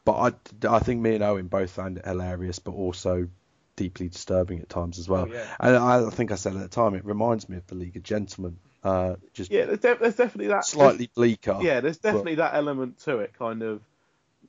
but 0.05 0.35
I, 0.65 0.77
I 0.77 0.79
think 0.81 1.01
me 1.01 1.15
and 1.15 1.23
Owen 1.23 1.47
both 1.47 1.71
found 1.71 1.99
it 1.99 2.05
hilarious, 2.05 2.59
but 2.59 2.73
also 2.73 3.29
deeply 3.77 4.09
disturbing 4.09 4.61
at 4.61 4.69
times 4.69 4.99
as 4.99 5.09
well. 5.09 5.29
Oh, 5.31 5.33
yeah. 5.33 5.47
And 5.61 5.77
I 5.77 6.11
think 6.11 6.33
I 6.33 6.35
said 6.35 6.57
at 6.57 6.63
the 6.63 6.69
time, 6.69 6.95
it 6.95 7.05
reminds 7.05 7.49
me 7.49 7.57
of 7.57 7.67
the 7.69 7.77
League 7.77 7.97
of 7.97 8.03
Gentlemen. 8.03 8.57
Uh, 8.85 9.15
just 9.33 9.51
Yeah, 9.51 9.67
there's, 9.67 9.79
def- 9.79 10.01
there's 10.01 10.17
definitely 10.17 10.49
that 10.49 10.65
slightly 10.65 11.09
bleaker. 11.15 11.59
Yeah, 11.63 11.81
there's 11.81 11.99
definitely 11.99 12.37
that 12.37 12.55
element 12.55 12.99
to 13.01 13.19
it. 13.19 13.33
Kind 13.39 13.63
of 13.63 13.81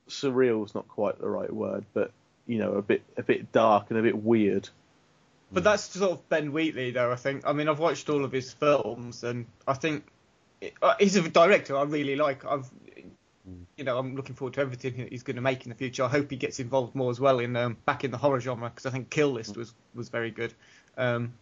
surreal 0.08 0.64
is 0.66 0.74
not 0.74 0.88
quite 0.88 1.18
the 1.20 1.28
right 1.28 1.52
word, 1.52 1.84
but 1.94 2.10
you 2.46 2.58
know, 2.58 2.74
a 2.74 2.82
bit 2.82 3.02
a 3.16 3.22
bit 3.22 3.52
dark 3.52 3.86
and 3.90 3.98
a 3.98 4.02
bit 4.02 4.16
weird. 4.16 4.68
but 5.52 5.62
that's 5.64 5.84
sort 5.84 6.10
of 6.10 6.28
Ben 6.28 6.52
Wheatley, 6.52 6.90
though. 6.90 7.12
I 7.12 7.16
think. 7.16 7.46
I 7.46 7.52
mean, 7.52 7.68
I've 7.68 7.78
watched 7.78 8.10
all 8.10 8.24
of 8.24 8.32
his 8.32 8.52
films, 8.52 9.22
and 9.24 9.46
I 9.68 9.74
think 9.74 10.04
uh, 10.82 10.94
he's 10.98 11.16
a 11.16 11.28
director 11.28 11.76
I 11.76 11.84
really 11.84 12.16
like. 12.16 12.44
I've, 12.44 12.68
you 13.76 13.84
know, 13.84 13.98
I'm 13.98 14.16
looking 14.16 14.34
forward 14.34 14.54
to 14.54 14.60
everything 14.60 14.96
that 14.96 15.10
he's 15.10 15.22
going 15.22 15.36
to 15.36 15.42
make 15.42 15.64
in 15.64 15.68
the 15.68 15.74
future. 15.76 16.02
I 16.04 16.08
hope 16.08 16.30
he 16.30 16.36
gets 16.36 16.60
involved 16.60 16.94
more 16.94 17.10
as 17.10 17.20
well 17.20 17.38
in 17.38 17.54
um, 17.56 17.76
back 17.86 18.02
in 18.04 18.10
the 18.10 18.18
horror 18.18 18.40
genre 18.40 18.68
because 18.68 18.86
I 18.86 18.90
think 18.90 19.10
Kill 19.10 19.30
List 19.30 19.56
was 19.56 19.72
was 19.94 20.08
very 20.08 20.30
good. 20.30 20.52
Um, 20.96 21.34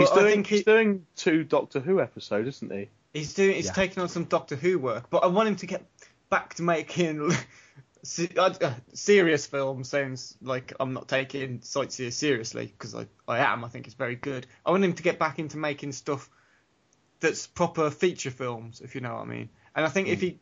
He's 0.00 0.10
But 0.10 0.20
doing 0.20 0.32
think 0.32 0.46
he's 0.46 0.58
he- 0.60 0.64
doing 0.64 1.06
two 1.16 1.44
Doctor 1.44 1.80
Who 1.80 2.00
episodes, 2.00 2.48
isn't 2.56 2.72
he? 2.72 2.88
He's 3.14 3.34
doing. 3.34 3.56
He's 3.56 3.66
Yeah. 3.66 3.72
taking 3.72 4.02
on 4.02 4.08
some 4.08 4.24
Doctor 4.24 4.56
Who 4.56 4.78
work, 4.78 5.08
but 5.10 5.24
I 5.24 5.26
want 5.28 5.48
him 5.48 5.56
to 5.56 5.66
get 5.66 5.84
back 6.30 6.54
to 6.54 6.62
making 6.62 7.30
se- 8.02 8.30
uh, 8.36 8.52
uh, 8.62 8.74
serious 8.92 9.46
films. 9.46 9.88
Sounds 9.88 10.36
like 10.42 10.72
I'm 10.78 10.92
not 10.92 11.08
taking 11.08 11.60
Sightseer 11.62 12.10
seriously 12.10 12.66
because 12.66 12.94
I, 12.94 13.06
I 13.26 13.38
am. 13.38 13.64
I 13.64 13.68
think 13.68 13.86
it's 13.86 13.94
very 13.96 14.16
good. 14.16 14.46
I 14.66 14.70
want 14.70 14.84
him 14.84 14.92
to 14.94 15.02
get 15.02 15.18
back 15.18 15.38
into 15.38 15.56
making 15.56 15.92
stuff 15.92 16.28
that's 17.20 17.46
proper 17.46 17.90
feature 17.90 18.30
films, 18.30 18.80
if 18.80 18.94
you 18.94 19.00
know 19.00 19.14
what 19.14 19.22
I 19.22 19.26
mean. 19.26 19.48
And 19.74 19.84
I 19.84 19.88
think 19.88 20.08
if 20.08 20.20
he, 20.20 20.38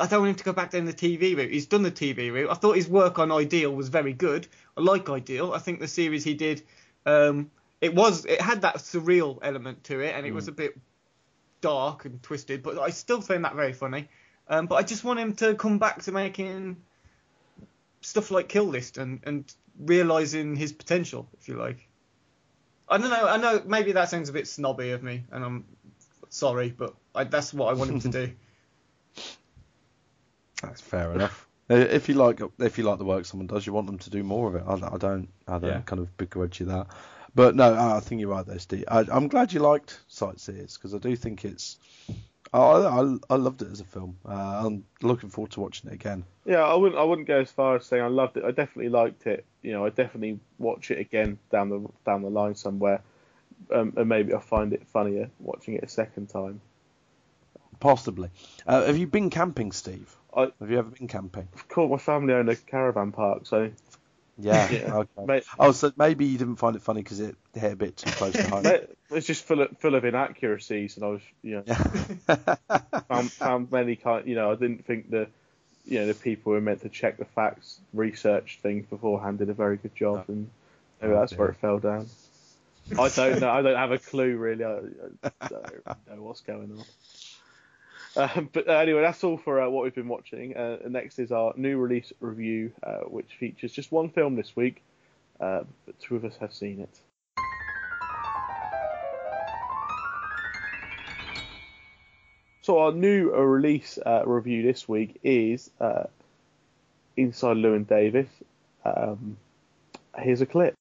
I 0.00 0.06
don't 0.06 0.20
want 0.20 0.30
him 0.30 0.36
to 0.36 0.44
go 0.44 0.52
back 0.52 0.70
down 0.70 0.84
the 0.84 0.92
TV 0.92 1.36
route. 1.36 1.52
He's 1.52 1.66
done 1.66 1.82
the 1.82 1.92
TV 1.92 2.32
route. 2.32 2.50
I 2.50 2.54
thought 2.54 2.74
his 2.76 2.88
work 2.88 3.18
on 3.20 3.30
Ideal 3.30 3.72
was 3.72 3.88
very 3.88 4.12
good. 4.12 4.48
I 4.76 4.80
like 4.80 5.08
Ideal. 5.08 5.52
I 5.52 5.58
think 5.58 5.78
the 5.80 5.86
series 5.88 6.24
he 6.24 6.34
did. 6.34 6.62
Um, 7.04 7.50
it 7.80 7.94
was 7.94 8.24
it 8.24 8.40
had 8.40 8.62
that 8.62 8.76
surreal 8.76 9.38
element 9.42 9.84
to 9.84 10.00
it, 10.00 10.14
and 10.14 10.26
it 10.26 10.32
was 10.32 10.48
a 10.48 10.52
bit 10.52 10.78
dark 11.60 12.04
and 12.04 12.22
twisted, 12.22 12.62
but 12.62 12.78
I 12.78 12.90
still 12.90 13.20
found 13.20 13.44
that 13.44 13.54
very 13.54 13.72
funny. 13.72 14.08
Um, 14.48 14.66
but 14.66 14.76
I 14.76 14.82
just 14.82 15.02
want 15.04 15.18
him 15.18 15.34
to 15.36 15.54
come 15.54 15.78
back 15.78 16.02
to 16.04 16.12
making 16.12 16.76
stuff 18.00 18.30
like 18.30 18.48
Kill 18.48 18.64
List 18.64 18.98
and 18.98 19.20
and 19.24 19.52
realizing 19.78 20.56
his 20.56 20.72
potential, 20.72 21.28
if 21.40 21.48
you 21.48 21.56
like. 21.56 21.88
I 22.88 22.98
don't 22.98 23.10
know. 23.10 23.26
I 23.26 23.36
know 23.36 23.62
maybe 23.66 23.92
that 23.92 24.08
sounds 24.08 24.28
a 24.28 24.32
bit 24.32 24.46
snobby 24.46 24.90
of 24.92 25.02
me, 25.02 25.24
and 25.32 25.44
I'm 25.44 25.64
sorry, 26.28 26.70
but 26.70 26.94
I, 27.14 27.24
that's 27.24 27.52
what 27.52 27.70
I 27.70 27.72
want 27.74 27.90
him 27.90 28.00
to 28.00 28.08
do. 28.08 28.32
That's 30.62 30.80
fair 30.80 31.12
enough. 31.12 31.46
If 31.68 32.08
you 32.08 32.14
like, 32.14 32.40
if 32.58 32.78
you 32.78 32.84
like 32.84 32.98
the 32.98 33.04
work 33.04 33.26
someone 33.26 33.46
does, 33.46 33.66
you 33.66 33.72
want 33.72 33.86
them 33.88 33.98
to 33.98 34.10
do 34.10 34.22
more 34.22 34.48
of 34.48 34.54
it. 34.54 34.62
I, 34.66 34.94
I 34.94 34.96
don't, 34.96 35.28
I 35.46 35.58
don't 35.58 35.64
Yeah. 35.64 35.80
kind 35.80 36.00
of 36.00 36.16
begrudge 36.16 36.60
you 36.60 36.66
that. 36.66 36.86
But 37.36 37.54
no, 37.54 37.74
I 37.74 38.00
think 38.00 38.22
you're 38.22 38.30
right 38.30 38.46
there, 38.46 38.58
Steve. 38.58 38.86
I, 38.88 39.04
I'm 39.12 39.28
glad 39.28 39.52
you 39.52 39.60
liked 39.60 40.00
Sightseers 40.08 40.78
because 40.78 40.94
I 40.94 40.98
do 40.98 41.14
think 41.14 41.44
it's. 41.44 41.76
I, 42.50 42.58
I, 42.58 43.16
I 43.28 43.36
loved 43.36 43.60
it 43.60 43.70
as 43.70 43.80
a 43.80 43.84
film. 43.84 44.16
Uh, 44.26 44.62
I'm 44.64 44.84
looking 45.02 45.28
forward 45.28 45.52
to 45.52 45.60
watching 45.60 45.90
it 45.90 45.92
again. 45.92 46.24
Yeah, 46.46 46.62
I 46.62 46.74
wouldn't 46.74 46.98
I 46.98 47.04
wouldn't 47.04 47.28
go 47.28 47.38
as 47.40 47.50
far 47.50 47.76
as 47.76 47.84
saying 47.84 48.02
I 48.02 48.06
loved 48.06 48.38
it. 48.38 48.44
I 48.44 48.52
definitely 48.52 48.88
liked 48.88 49.26
it. 49.26 49.44
You 49.60 49.72
know, 49.72 49.84
I 49.84 49.90
definitely 49.90 50.40
watch 50.58 50.90
it 50.90 50.98
again 50.98 51.38
down 51.52 51.68
the 51.68 51.86
down 52.06 52.22
the 52.22 52.30
line 52.30 52.54
somewhere, 52.54 53.02
um, 53.70 53.92
and 53.98 54.08
maybe 54.08 54.32
I'll 54.32 54.40
find 54.40 54.72
it 54.72 54.86
funnier 54.88 55.28
watching 55.38 55.74
it 55.74 55.84
a 55.84 55.88
second 55.88 56.30
time. 56.30 56.62
Possibly. 57.80 58.30
Uh, 58.66 58.86
have 58.86 58.96
you 58.96 59.06
been 59.06 59.28
camping, 59.28 59.72
Steve? 59.72 60.16
I, 60.34 60.48
Have 60.60 60.70
you 60.70 60.78
ever 60.78 60.88
been 60.88 61.08
camping? 61.08 61.48
of 61.52 61.68
course, 61.68 61.90
my 61.90 61.98
family 61.98 62.32
own 62.32 62.48
a 62.48 62.56
caravan 62.56 63.12
park, 63.12 63.46
so 63.46 63.70
Yeah. 64.38 64.70
Yeah. 64.70 64.94
Okay. 64.96 65.24
Mate- 65.26 65.44
Oh, 65.58 65.72
so 65.72 65.92
maybe 65.96 66.26
you 66.26 66.38
didn't 66.38 66.56
find 66.56 66.76
it 66.76 66.82
funny 66.82 67.02
because 67.02 67.20
it 67.20 67.36
hit 67.54 67.72
a 67.72 67.76
bit 67.76 67.96
too 67.96 68.10
close 68.10 68.34
to 68.34 68.42
home. 68.48 68.66
it's 69.10 69.26
just 69.26 69.44
full 69.44 69.62
of, 69.62 69.76
full 69.78 69.94
of 69.94 70.04
inaccuracies, 70.04 70.96
and 70.96 71.04
I 71.04 71.08
was, 71.08 71.22
you 71.42 71.56
know, 71.56 71.62
yeah. 71.66 72.56
found, 73.08 73.32
found 73.32 73.72
many 73.72 73.96
kind. 73.96 74.26
You 74.26 74.34
know, 74.34 74.50
I 74.50 74.54
didn't 74.56 74.84
think 74.84 75.10
the, 75.10 75.28
you 75.86 76.00
know, 76.00 76.06
the 76.06 76.14
people 76.14 76.50
who 76.50 76.54
were 76.56 76.60
meant 76.60 76.82
to 76.82 76.88
check 76.88 77.16
the 77.18 77.24
facts, 77.24 77.78
research 77.94 78.58
things 78.62 78.86
beforehand 78.86 79.38
did 79.38 79.48
a 79.50 79.54
very 79.54 79.76
good 79.76 79.94
job, 79.94 80.24
oh. 80.28 80.32
and 80.32 80.50
maybe 81.00 81.14
Oh, 81.14 81.20
that's 81.20 81.32
where 81.34 81.48
it 81.48 81.56
fell 81.56 81.78
down. 81.78 82.08
I 82.98 83.08
don't 83.08 83.40
know. 83.40 83.50
I 83.50 83.62
don't 83.62 83.76
have 83.76 83.90
a 83.90 83.98
clue 83.98 84.36
really. 84.36 84.64
I, 84.64 84.78
I 85.40 85.48
don't 85.48 86.16
know 86.16 86.22
what's 86.22 86.42
going 86.42 86.70
on. 86.70 86.84
Um, 88.16 88.48
but 88.52 88.68
uh, 88.68 88.72
anyway, 88.72 89.02
that's 89.02 89.22
all 89.24 89.36
for 89.36 89.60
uh, 89.60 89.68
what 89.68 89.84
we've 89.84 89.94
been 89.94 90.08
watching. 90.08 90.56
Uh, 90.56 90.78
next 90.88 91.18
is 91.18 91.30
our 91.32 91.52
new 91.56 91.76
release 91.76 92.12
review, 92.20 92.72
uh, 92.82 93.00
which 93.00 93.34
features 93.38 93.72
just 93.72 93.92
one 93.92 94.08
film 94.08 94.36
this 94.36 94.56
week, 94.56 94.82
uh, 95.40 95.64
but 95.84 96.00
two 96.00 96.16
of 96.16 96.24
us 96.24 96.34
have 96.40 96.52
seen 96.52 96.80
it. 96.80 97.00
So 102.62 102.80
our 102.80 102.90
new 102.90 103.32
uh, 103.32 103.38
release 103.38 103.96
uh, 104.04 104.22
review 104.26 104.62
this 104.62 104.88
week 104.88 105.20
is 105.22 105.70
uh, 105.80 106.04
Inside 107.16 107.58
Llewyn 107.58 107.86
Davis. 107.86 108.28
Um, 108.84 109.36
here's 110.18 110.40
a 110.40 110.46
clip. 110.46 110.74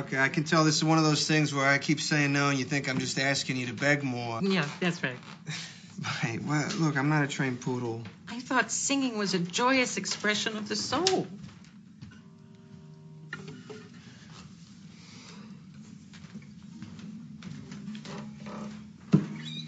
Okay, 0.00 0.18
I 0.18 0.30
can 0.30 0.44
tell 0.44 0.64
this 0.64 0.76
is 0.76 0.84
one 0.84 0.96
of 0.96 1.04
those 1.04 1.28
things 1.28 1.52
where 1.52 1.66
I 1.66 1.76
keep 1.76 2.00
saying 2.00 2.32
no 2.32 2.48
and 2.48 2.58
you 2.58 2.64
think 2.64 2.88
I'm 2.88 2.98
just 2.98 3.18
asking 3.18 3.58
you 3.58 3.66
to 3.66 3.74
beg 3.74 4.02
more. 4.02 4.40
Yeah, 4.42 4.66
that's 4.80 5.02
right. 5.02 5.18
Hey, 6.06 6.38
well, 6.38 6.68
look, 6.78 6.96
I'm 6.96 7.08
not 7.08 7.24
a 7.24 7.26
trained 7.26 7.60
poodle. 7.60 8.02
I 8.28 8.40
thought 8.40 8.70
singing 8.70 9.18
was 9.18 9.34
a 9.34 9.38
joyous 9.38 9.96
expression 9.96 10.56
of 10.56 10.68
the 10.68 10.76
soul. 10.76 11.26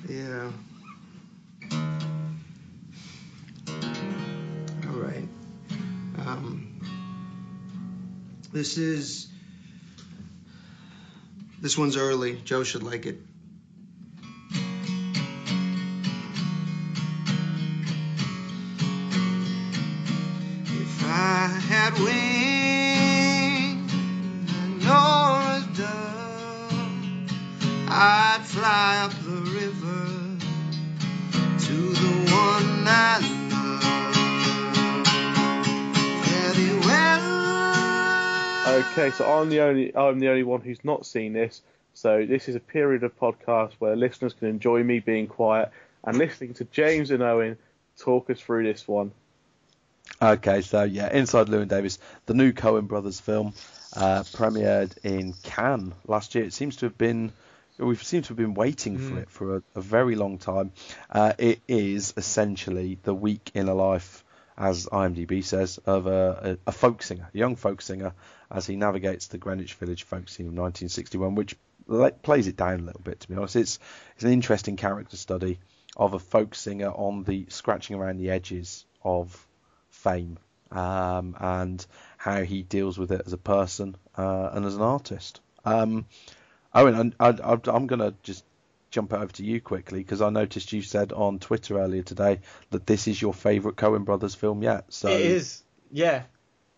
Yeah. 0.08 0.50
All 4.86 4.98
right. 4.98 5.28
Um, 6.18 6.80
this 8.52 8.78
is. 8.78 9.28
This 11.60 11.78
one's 11.78 11.96
early. 11.96 12.40
Joe 12.44 12.64
should 12.64 12.82
like 12.82 13.06
it. 13.06 13.20
I'm 39.42 39.50
the 39.50 39.60
only 39.60 39.94
I'm 39.94 40.20
the 40.20 40.28
only 40.28 40.44
one 40.44 40.60
who's 40.60 40.84
not 40.84 41.04
seen 41.04 41.32
this. 41.32 41.62
So 41.94 42.24
this 42.24 42.48
is 42.48 42.54
a 42.54 42.60
period 42.60 43.02
of 43.02 43.18
podcast 43.18 43.72
where 43.80 43.96
listeners 43.96 44.32
can 44.32 44.48
enjoy 44.48 44.82
me 44.82 45.00
being 45.00 45.26
quiet 45.26 45.70
and 46.04 46.16
listening 46.16 46.54
to 46.54 46.64
James 46.64 47.10
and 47.10 47.22
Owen 47.22 47.58
talk 47.98 48.30
us 48.30 48.40
through 48.40 48.64
this 48.64 48.86
one. 48.86 49.10
Okay, 50.20 50.60
so 50.60 50.84
yeah, 50.84 51.12
Inside 51.12 51.48
Llewyn 51.48 51.68
Davis, 51.68 51.98
the 52.26 52.34
new 52.34 52.52
Coen 52.52 52.86
Brothers 52.86 53.20
film, 53.20 53.52
uh, 53.96 54.22
premiered 54.22 54.96
in 55.04 55.34
Cannes 55.42 55.92
last 56.06 56.34
year. 56.34 56.44
It 56.44 56.52
seems 56.52 56.76
to 56.76 56.86
have 56.86 56.96
been, 56.96 57.32
we 57.78 57.96
seem 57.96 58.22
to 58.22 58.28
have 58.28 58.36
been 58.36 58.54
waiting 58.54 58.98
for 58.98 59.18
it 59.18 59.30
for 59.30 59.56
a, 59.56 59.62
a 59.74 59.80
very 59.80 60.14
long 60.14 60.38
time. 60.38 60.72
Uh, 61.10 61.32
it 61.38 61.60
is 61.66 62.14
essentially 62.16 62.98
the 63.02 63.14
week 63.14 63.50
in 63.54 63.68
a 63.68 63.74
life, 63.74 64.24
as 64.62 64.86
IMDb 64.86 65.42
says, 65.42 65.78
of 65.86 66.06
a, 66.06 66.56
a, 66.64 66.70
folk 66.70 67.02
singer, 67.02 67.28
a 67.34 67.36
young 67.36 67.56
folk 67.56 67.82
singer, 67.82 68.14
as 68.48 68.64
he 68.64 68.76
navigates 68.76 69.26
the 69.26 69.36
Greenwich 69.36 69.74
Village 69.74 70.04
folk 70.04 70.28
scene 70.28 70.46
of 70.46 70.52
1961, 70.52 71.34
which 71.34 71.56
plays 72.22 72.46
it 72.46 72.56
down 72.56 72.78
a 72.78 72.84
little 72.84 73.00
bit, 73.00 73.18
to 73.20 73.28
be 73.28 73.34
honest. 73.34 73.56
It's 73.56 73.80
it's 74.14 74.24
an 74.24 74.30
interesting 74.30 74.76
character 74.76 75.16
study 75.16 75.58
of 75.96 76.14
a 76.14 76.20
folk 76.20 76.54
singer 76.54 76.90
on 76.90 77.24
the 77.24 77.46
scratching 77.48 77.96
around 77.96 78.18
the 78.18 78.30
edges 78.30 78.86
of 79.02 79.48
fame 79.90 80.38
um, 80.70 81.36
and 81.40 81.84
how 82.16 82.44
he 82.44 82.62
deals 82.62 82.96
with 82.96 83.10
it 83.10 83.22
as 83.26 83.32
a 83.32 83.38
person 83.38 83.96
uh, 84.16 84.50
and 84.52 84.64
as 84.64 84.76
an 84.76 84.82
artist. 84.82 85.40
Um, 85.64 86.06
Owen, 86.72 87.14
I, 87.18 87.36
I'm 87.40 87.86
going 87.88 87.98
to 87.98 88.14
just 88.22 88.44
jump 88.92 89.12
over 89.12 89.32
to 89.32 89.42
you 89.44 89.60
quickly 89.60 89.98
because 89.98 90.22
I 90.22 90.30
noticed 90.30 90.72
you 90.72 90.82
said 90.82 91.12
on 91.12 91.40
Twitter 91.40 91.80
earlier 91.80 92.02
today 92.02 92.40
that 92.70 92.86
this 92.86 93.08
is 93.08 93.20
your 93.20 93.34
favourite 93.34 93.76
Coen 93.76 94.04
Brothers 94.04 94.34
film 94.36 94.62
yet. 94.62 94.84
So 94.90 95.08
It 95.08 95.22
is, 95.22 95.62
yeah. 95.90 96.24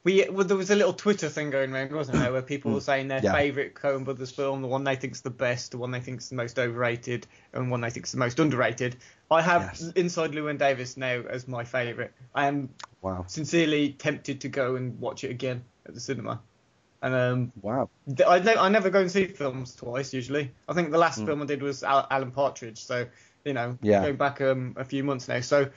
We 0.05 0.29
well, 0.31 0.45
there 0.45 0.57
was 0.57 0.71
a 0.71 0.77
little 0.77 0.93
Twitter 0.93 1.31
thing 1.31 1.49
going 1.51 1.73
around, 1.73 1.91
wasn't 1.91 2.19
there, 2.19 2.31
where 2.31 2.43
people 2.43 2.71
mm. 2.71 2.75
were 2.75 2.81
saying 2.83 3.09
their 3.09 3.21
Yeah. 3.23 3.33
favourite 3.33 3.75
Coen 3.75 4.05
Brothers 4.05 4.31
film, 4.31 4.61
the 4.63 4.69
one 4.69 4.85
they 4.85 4.97
think's 4.97 5.23
the 5.23 5.31
best, 5.31 5.73
the 5.73 5.79
one 5.79 5.91
they 5.91 6.01
think's 6.01 6.29
the 6.29 6.37
most 6.37 6.59
overrated, 6.59 7.27
and 7.53 7.71
one 7.71 7.81
they 7.81 7.91
think's 7.91 8.13
the 8.13 8.19
most 8.19 8.39
underrated. 8.39 8.97
I 9.31 9.41
have 9.43 9.63
Yes. 9.63 9.93
Inside 9.97 10.33
Llewyn 10.33 10.59
Davis 10.59 10.97
now 10.97 11.23
as 11.29 11.49
my 11.49 11.65
favourite. 11.65 12.13
I 12.35 12.47
am 12.47 12.71
Wow, 13.01 13.25
sincerely 13.27 13.93
tempted 13.93 14.43
to 14.43 14.49
go 14.49 14.77
and 14.77 15.01
watch 15.01 15.25
it 15.25 15.31
again 15.31 15.65
at 15.87 15.95
the 15.95 16.01
cinema. 16.01 16.41
And 17.05 17.15
um, 17.15 17.53
wow, 17.61 17.91
I, 18.27 18.39
I 18.59 18.71
never 18.71 18.89
go 18.89 19.01
and 19.03 19.11
see 19.11 19.27
films 19.27 19.75
twice 19.77 20.15
usually. 20.15 20.51
I 20.67 20.73
think 20.73 20.91
the 20.91 20.97
last 20.97 21.21
Mm. 21.21 21.27
film 21.27 21.43
I 21.43 21.45
did 21.45 21.63
was 21.63 21.83
Al- 21.85 22.07
Alan 22.11 22.31
Partridge, 22.31 22.79
so 22.83 23.07
you 23.45 23.53
know, 23.53 23.77
Yeah. 23.83 24.01
going 24.01 24.17
back 24.17 24.41
um, 24.41 24.73
a 24.79 24.87
few 24.87 25.05
months 25.05 25.29
now. 25.29 25.41
So 25.41 25.69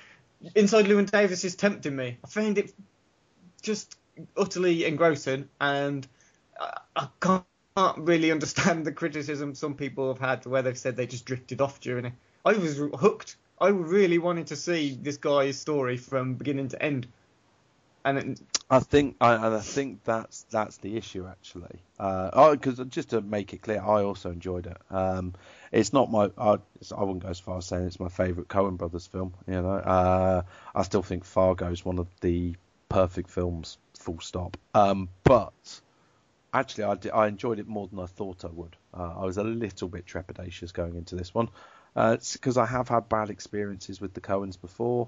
Inside 0.56 0.86
Llewyn 0.86 1.12
Davis 1.12 1.44
is 1.44 1.56
tempting 1.58 1.98
me. 1.98 2.18
I 2.24 2.28
found 2.30 2.58
it 2.58 2.74
just 3.62 3.98
utterly 4.38 4.86
engrossing, 4.86 5.50
and 5.60 6.08
I, 6.62 6.80
I 6.96 7.08
can't, 7.20 7.44
can't 7.76 7.98
really 7.98 8.32
understand 8.32 8.86
the 8.86 8.94
criticism 8.94 9.54
some 9.54 9.76
people 9.76 10.08
have 10.08 10.20
had 10.22 10.46
where 10.46 10.62
they've 10.62 10.78
said 10.78 10.96
they 10.96 11.08
just 11.08 11.26
drifted 11.26 11.60
off 11.60 11.82
during 11.82 12.06
it. 12.06 12.14
I 12.46 12.54
was 12.54 12.78
hooked. 12.78 13.36
I 13.60 13.68
really 13.68 14.18
wanted 14.18 14.48
to 14.48 14.56
see 14.56 14.98
this 15.02 15.18
guy's 15.18 15.60
story 15.60 15.98
from 15.98 16.36
beginning 16.36 16.70
to 16.70 16.82
end. 16.82 17.08
And 18.08 18.18
it, 18.18 18.42
I 18.70 18.80
think 18.80 19.18
I, 19.22 19.34
and 19.36 19.56
I 19.56 19.60
think 19.60 20.04
that's 20.04 20.44
that's 20.50 20.78
the 20.78 20.98
issue 20.98 21.28
actually. 21.28 21.80
Uh, 22.00 22.52
because 22.56 22.80
just 22.90 23.10
to 23.10 23.22
make 23.22 23.54
it 23.54 23.62
clear, 23.62 23.82
I 23.82 24.04
also 24.04 24.32
enjoyed 24.32 24.68
it. 24.68 24.78
Um, 24.90 25.34
it's 25.72 25.92
not 25.94 26.10
my 26.12 26.32
I, 26.38 26.54
it's- 26.54 26.92
I 26.92 27.02
wouldn't 27.02 27.24
go 27.24 27.30
as 27.30 27.40
far 27.40 27.58
as 27.58 27.66
saying 27.66 27.86
it's 27.86 28.00
my 28.00 28.10
favourite 28.10 28.48
Coen 28.48 28.78
Brothers 28.78 29.08
film. 29.08 29.34
You 29.48 29.62
know, 29.62 29.70
uh, 29.72 30.42
I 30.76 30.84
still 30.84 31.04
think 31.04 31.26
Fargo 31.26 31.70
is 31.72 31.84
one 31.84 32.00
of 32.00 32.08
the 32.22 32.56
perfect 32.90 33.30
films. 33.30 33.78
Full 34.00 34.20
stop. 34.22 34.58
Um, 34.74 35.10
but 35.24 35.82
actually, 36.54 36.86
I, 36.86 36.96
di- 36.96 37.10
I 37.10 37.28
enjoyed 37.28 37.60
it 37.60 37.68
more 37.68 37.88
than 37.88 38.00
I 38.00 38.06
thought 38.06 38.46
I 38.46 38.50
would. 38.50 38.76
Uh, 38.94 39.16
I 39.22 39.26
was 39.26 39.38
a 39.38 39.44
little 39.44 39.90
bit 39.90 40.06
trepidatious 40.06 40.72
going 40.72 40.96
into 40.96 41.16
this 41.16 41.34
one. 41.34 41.50
Uh, 41.96 42.16
because 42.34 42.58
I 42.58 42.66
have 42.68 42.88
had 42.90 43.10
bad 43.10 43.30
experiences 43.32 44.00
with 44.00 44.14
the 44.14 44.22
Coens 44.22 44.56
before, 44.62 45.08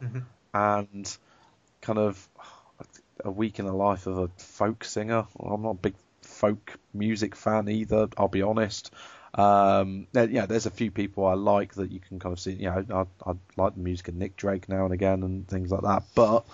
and 0.53 1.17
kind 1.81 1.99
of 1.99 2.27
a 3.23 3.31
week 3.31 3.59
in 3.59 3.65
the 3.65 3.73
life 3.73 4.07
of 4.07 4.17
a 4.17 4.27
folk 4.37 4.83
singer. 4.83 5.25
I'm 5.39 5.61
not 5.61 5.71
a 5.71 5.75
big 5.75 5.95
folk 6.21 6.79
music 6.93 7.35
fan 7.35 7.69
either. 7.69 8.09
I'll 8.17 8.27
be 8.27 8.41
honest. 8.41 8.91
Um, 9.33 10.07
yeah, 10.13 10.45
there's 10.45 10.65
a 10.65 10.71
few 10.71 10.91
people 10.91 11.25
I 11.25 11.33
like 11.33 11.75
that 11.75 11.91
you 11.91 11.99
can 11.99 12.19
kind 12.19 12.33
of 12.33 12.39
see. 12.39 12.53
You 12.53 12.69
know, 12.69 13.07
I, 13.25 13.29
I 13.29 13.33
like 13.57 13.75
the 13.75 13.81
music 13.81 14.07
of 14.07 14.15
Nick 14.15 14.35
Drake 14.35 14.67
now 14.69 14.85
and 14.85 14.93
again 14.93 15.23
and 15.23 15.47
things 15.47 15.71
like 15.71 15.81
that. 15.81 16.03
But 16.15 16.45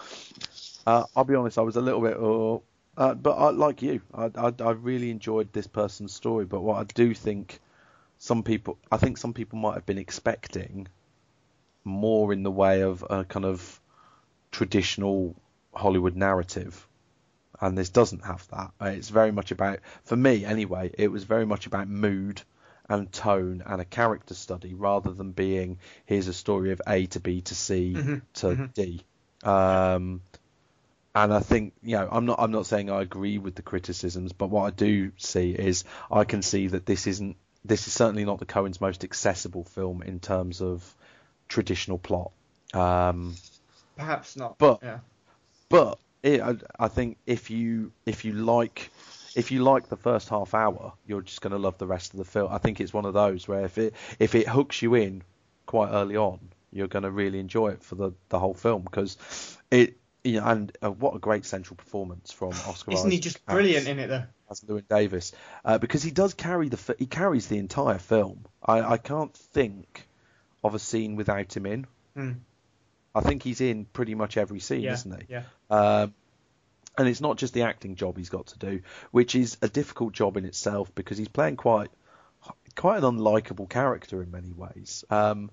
uh, 0.86 1.06
I'll 1.16 1.24
be 1.24 1.36
honest, 1.36 1.58
I 1.58 1.62
was 1.62 1.78
a 1.78 1.82
little 1.82 2.02
bit. 2.02 2.18
Oh, 2.18 2.64
uh, 2.98 3.14
but 3.14 3.32
I, 3.34 3.50
like 3.52 3.82
you, 3.82 4.02
I, 4.14 4.32
I, 4.36 4.54
I 4.60 4.72
really 4.72 5.10
enjoyed 5.10 5.54
this 5.54 5.68
person's 5.68 6.14
story. 6.14 6.46
But 6.46 6.62
what 6.62 6.78
I 6.80 6.84
do 6.84 7.14
think 7.14 7.60
some 8.18 8.44
people, 8.44 8.78
I 8.92 8.98
think 8.98 9.18
some 9.18 9.34
people 9.34 9.60
might 9.60 9.76
have 9.76 9.86
been 9.86 9.98
expecting 9.98 10.88
more 11.84 12.34
in 12.34 12.44
the 12.44 12.52
way 12.52 12.82
of 12.82 13.06
a 13.10 13.24
kind 13.24 13.46
of 13.46 13.80
traditional 14.52 15.36
Hollywood 15.76 16.16
narrative, 16.16 16.88
and 17.62 17.78
this 17.78 17.90
doesn't 17.90 18.26
have 18.26 18.48
that. 18.50 18.72
It's 18.82 19.10
very 19.10 19.32
much 19.32 19.52
about, 19.52 19.80
for 20.04 20.16
me 20.16 20.46
anyway, 20.46 20.92
it 20.98 21.10
was 21.10 21.24
very 21.24 21.46
much 21.46 21.68
about 21.68 21.88
mood 21.88 22.42
and 22.88 23.12
tone 23.12 23.64
and 23.66 23.82
a 23.82 23.86
character 23.86 24.36
study 24.36 24.74
rather 24.76 25.12
than 25.12 25.32
being 25.32 25.80
here's 26.06 26.28
a 26.28 26.34
story 26.34 26.72
of 26.72 26.82
A 26.88 27.08
to 27.08 27.20
B 27.20 27.42
to 27.42 27.56
C 27.56 27.96
to 28.36 28.70
D. 28.74 29.02
Um, 29.44 30.22
and 31.16 31.34
I 31.34 31.40
think 31.40 31.74
you 31.82 31.98
know 31.98 32.08
I'm 32.12 32.26
not 32.26 32.40
I'm 32.40 32.52
not 32.52 32.66
saying 32.68 32.92
I 32.92 33.02
agree 33.02 33.38
with 33.38 33.56
the 33.56 33.62
criticisms, 33.62 34.34
but 34.34 34.50
what 34.50 34.64
I 34.66 34.70
do 34.70 35.12
see 35.18 35.52
is 35.52 35.84
I 36.12 36.26
can 36.26 36.42
see 36.42 36.68
that 36.68 36.86
this 36.86 37.08
isn't 37.08 37.38
this 37.64 37.88
is 37.88 37.94
certainly 37.94 38.26
not 38.26 38.38
the 38.38 38.46
Coen's 38.46 38.80
most 38.80 39.04
accessible 39.04 39.64
film 39.64 40.04
in 40.04 40.20
terms 40.20 40.62
of 40.62 40.84
traditional 41.48 41.98
plot. 41.98 42.32
Um, 42.74 43.36
Perhaps 43.96 44.36
not. 44.36 44.58
But- 44.60 44.80
yeah. 44.84 45.00
But 45.70 46.00
it, 46.24 46.42
I, 46.42 46.56
I 46.80 46.88
think 46.88 47.18
if 47.26 47.50
you 47.50 47.92
if 48.06 48.26
you 48.26 48.34
like 48.34 48.92
if 49.36 49.52
you 49.52 49.64
like 49.64 49.90
the 49.90 49.98
first 49.98 50.30
half 50.30 50.54
hour, 50.54 50.94
you're 51.06 51.22
just 51.22 51.42
going 51.42 51.52
to 51.52 51.58
love 51.60 51.78
the 51.78 51.88
rest 51.88 52.14
of 52.14 52.18
the 52.18 52.26
film. 52.26 52.52
I 52.52 52.58
think 52.58 52.80
it's 52.80 52.94
one 52.94 53.06
of 53.06 53.14
those 53.14 53.48
where 53.48 53.66
if 53.66 53.78
it 53.78 53.94
if 54.20 54.36
it 54.36 54.48
hooks 54.48 54.82
you 54.82 54.96
in 54.96 55.24
quite 55.66 55.90
early 55.92 56.16
on, 56.16 56.40
you're 56.72 56.88
going 56.88 57.04
to 57.04 57.12
really 57.12 57.40
enjoy 57.40 57.70
it 57.70 57.84
for 57.84 57.96
the, 57.96 58.12
the 58.30 58.40
whole 58.40 58.54
film 58.54 58.84
because 58.84 59.18
it 59.72 59.98
you 60.24 60.40
know 60.40 60.46
and 60.46 60.78
uh, 60.82 60.90
what 60.92 61.16
a 61.16 61.20
great 61.20 61.46
central 61.46 61.76
performance 61.76 62.32
from 62.32 62.50
Oscar. 62.68 62.94
Isn't 62.94 63.12
he 63.12 63.18
Isaac 63.18 63.24
just 63.24 63.40
as- 63.48 63.54
brilliant 63.54 63.88
in 63.88 64.00
it 64.00 64.08
though? 64.08 64.24
as 64.50 64.62
Llewyn 64.62 64.88
Davis 64.88 65.32
uh, 65.64 65.80
because 65.80 66.04
he 66.04 66.12
does 66.12 66.36
carry 66.36 66.70
the 66.70 66.96
he 67.00 67.08
carries 67.08 67.48
the 67.48 67.58
entire 67.58 67.98
film. 67.98 68.46
I, 68.64 68.82
I 68.82 68.98
can't 68.98 69.34
think 69.34 70.08
of 70.64 70.76
a 70.76 70.80
scene 70.80 71.16
without 71.16 71.56
him 71.56 71.66
in. 71.66 71.88
Hmm. 72.16 72.32
I 73.16 73.22
think 73.22 73.42
he's 73.44 73.62
in 73.62 73.86
pretty 73.86 74.14
much 74.14 74.38
every 74.38 74.60
scene, 74.60 74.82
Yeah, 74.82 74.94
isn't 74.94 75.22
he? 75.22 75.26
yeah. 75.30 75.44
Um, 75.70 76.14
and 76.98 77.08
it's 77.08 77.22
not 77.22 77.38
just 77.38 77.54
the 77.54 77.64
acting 77.64 77.96
job 77.96 78.18
he's 78.18 78.30
got 78.30 78.48
to 78.48 78.60
do, 78.60 78.82
which 79.12 79.36
is 79.36 79.58
a 79.62 79.68
difficult 79.68 80.14
job 80.14 80.38
in 80.38 80.46
itself 80.46 80.94
because 80.96 81.18
he's 81.18 81.28
playing 81.28 81.56
quite 81.58 81.90
quite 82.76 82.98
an 82.98 83.04
unlikable 83.04 83.70
character 83.70 84.22
in 84.22 84.32
many 84.32 84.52
ways. 84.52 85.04
Um, 85.10 85.50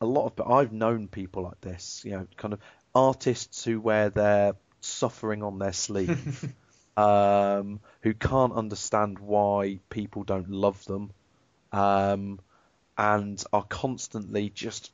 a 0.00 0.06
lot 0.06 0.26
of 0.38 0.50
I've 0.50 0.72
known 0.72 1.08
people 1.08 1.42
like 1.42 1.60
this, 1.60 2.02
you 2.04 2.12
know, 2.12 2.26
kind 2.36 2.54
of 2.54 2.60
artists 2.94 3.64
who 3.64 3.80
wear 3.80 4.10
their 4.10 4.54
suffering 4.80 5.42
on 5.42 5.58
their 5.58 5.72
sleeve, 5.72 6.52
um, 6.96 7.80
who 8.02 8.14
can't 8.14 8.52
understand 8.52 9.18
why 9.18 9.80
people 9.90 10.22
don't 10.22 10.50
love 10.50 10.82
them, 10.84 11.10
um, 11.72 12.40
and 12.96 13.42
are 13.52 13.64
constantly 13.64 14.50
just 14.50 14.92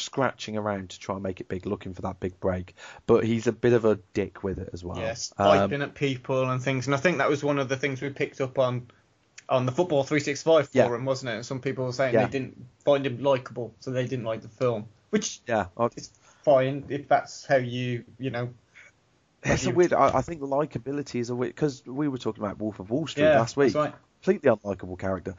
scratching 0.00 0.56
around 0.56 0.90
to 0.90 0.98
try 0.98 1.14
and 1.14 1.22
make 1.22 1.40
it 1.40 1.48
big, 1.48 1.66
looking 1.66 1.92
for 1.94 2.02
that 2.02 2.20
big 2.20 2.38
break. 2.40 2.74
But 3.06 3.24
he's 3.24 3.46
a 3.46 3.52
bit 3.52 3.72
of 3.72 3.84
a 3.84 3.96
dick 4.14 4.42
with 4.42 4.58
it 4.58 4.70
as 4.72 4.82
well. 4.84 4.98
Yes, 4.98 5.32
Um, 5.38 5.46
swiping 5.58 5.82
at 5.82 5.94
people 5.94 6.48
and 6.50 6.62
things. 6.62 6.86
And 6.86 6.94
I 6.94 6.98
think 6.98 7.18
that 7.18 7.28
was 7.28 7.42
one 7.44 7.58
of 7.58 7.68
the 7.68 7.76
things 7.76 8.00
we 8.00 8.10
picked 8.10 8.40
up 8.40 8.58
on 8.58 8.88
on 9.48 9.66
the 9.66 9.72
Football 9.72 10.02
365 10.04 10.70
Yeah. 10.72 10.86
forum, 10.86 11.04
wasn't 11.04 11.30
it? 11.30 11.34
And 11.34 11.46
Some 11.46 11.60
people 11.60 11.84
were 11.84 11.92
saying 11.92 12.14
Yeah. 12.14 12.24
they 12.24 12.30
didn't 12.30 12.64
find 12.84 13.04
him 13.06 13.22
likable, 13.22 13.74
so 13.80 13.90
they 13.90 14.06
didn't 14.06 14.24
like 14.24 14.40
the 14.40 14.48
film. 14.48 14.86
Which 15.10 15.40
yeah, 15.46 15.66
I- 15.76 15.88
is 15.96 16.10
fine 16.44 16.84
if 16.88 17.08
that's 17.08 17.44
how 17.44 17.56
you, 17.56 18.04
you 18.18 18.30
know. 18.30 18.48
It's 19.44 19.66
a 19.66 19.70
weird. 19.72 19.92
I, 19.92 20.18
I 20.18 20.22
think 20.22 20.40
likability 20.40 21.18
is 21.20 21.28
a 21.30 21.34
weird 21.34 21.54
because 21.54 21.82
we 21.84 22.06
were 22.08 22.16
talking 22.18 22.42
about 22.42 22.60
Wolf 22.60 22.78
of 22.80 22.90
Wall 22.90 23.06
Street 23.08 23.24
Yeah, 23.24 23.40
last 23.40 23.56
week. 23.56 23.72
that's 23.72 23.86
right. 23.92 23.94
Completely 24.22 24.50
unlikable 24.50 24.98
character. 24.98 25.34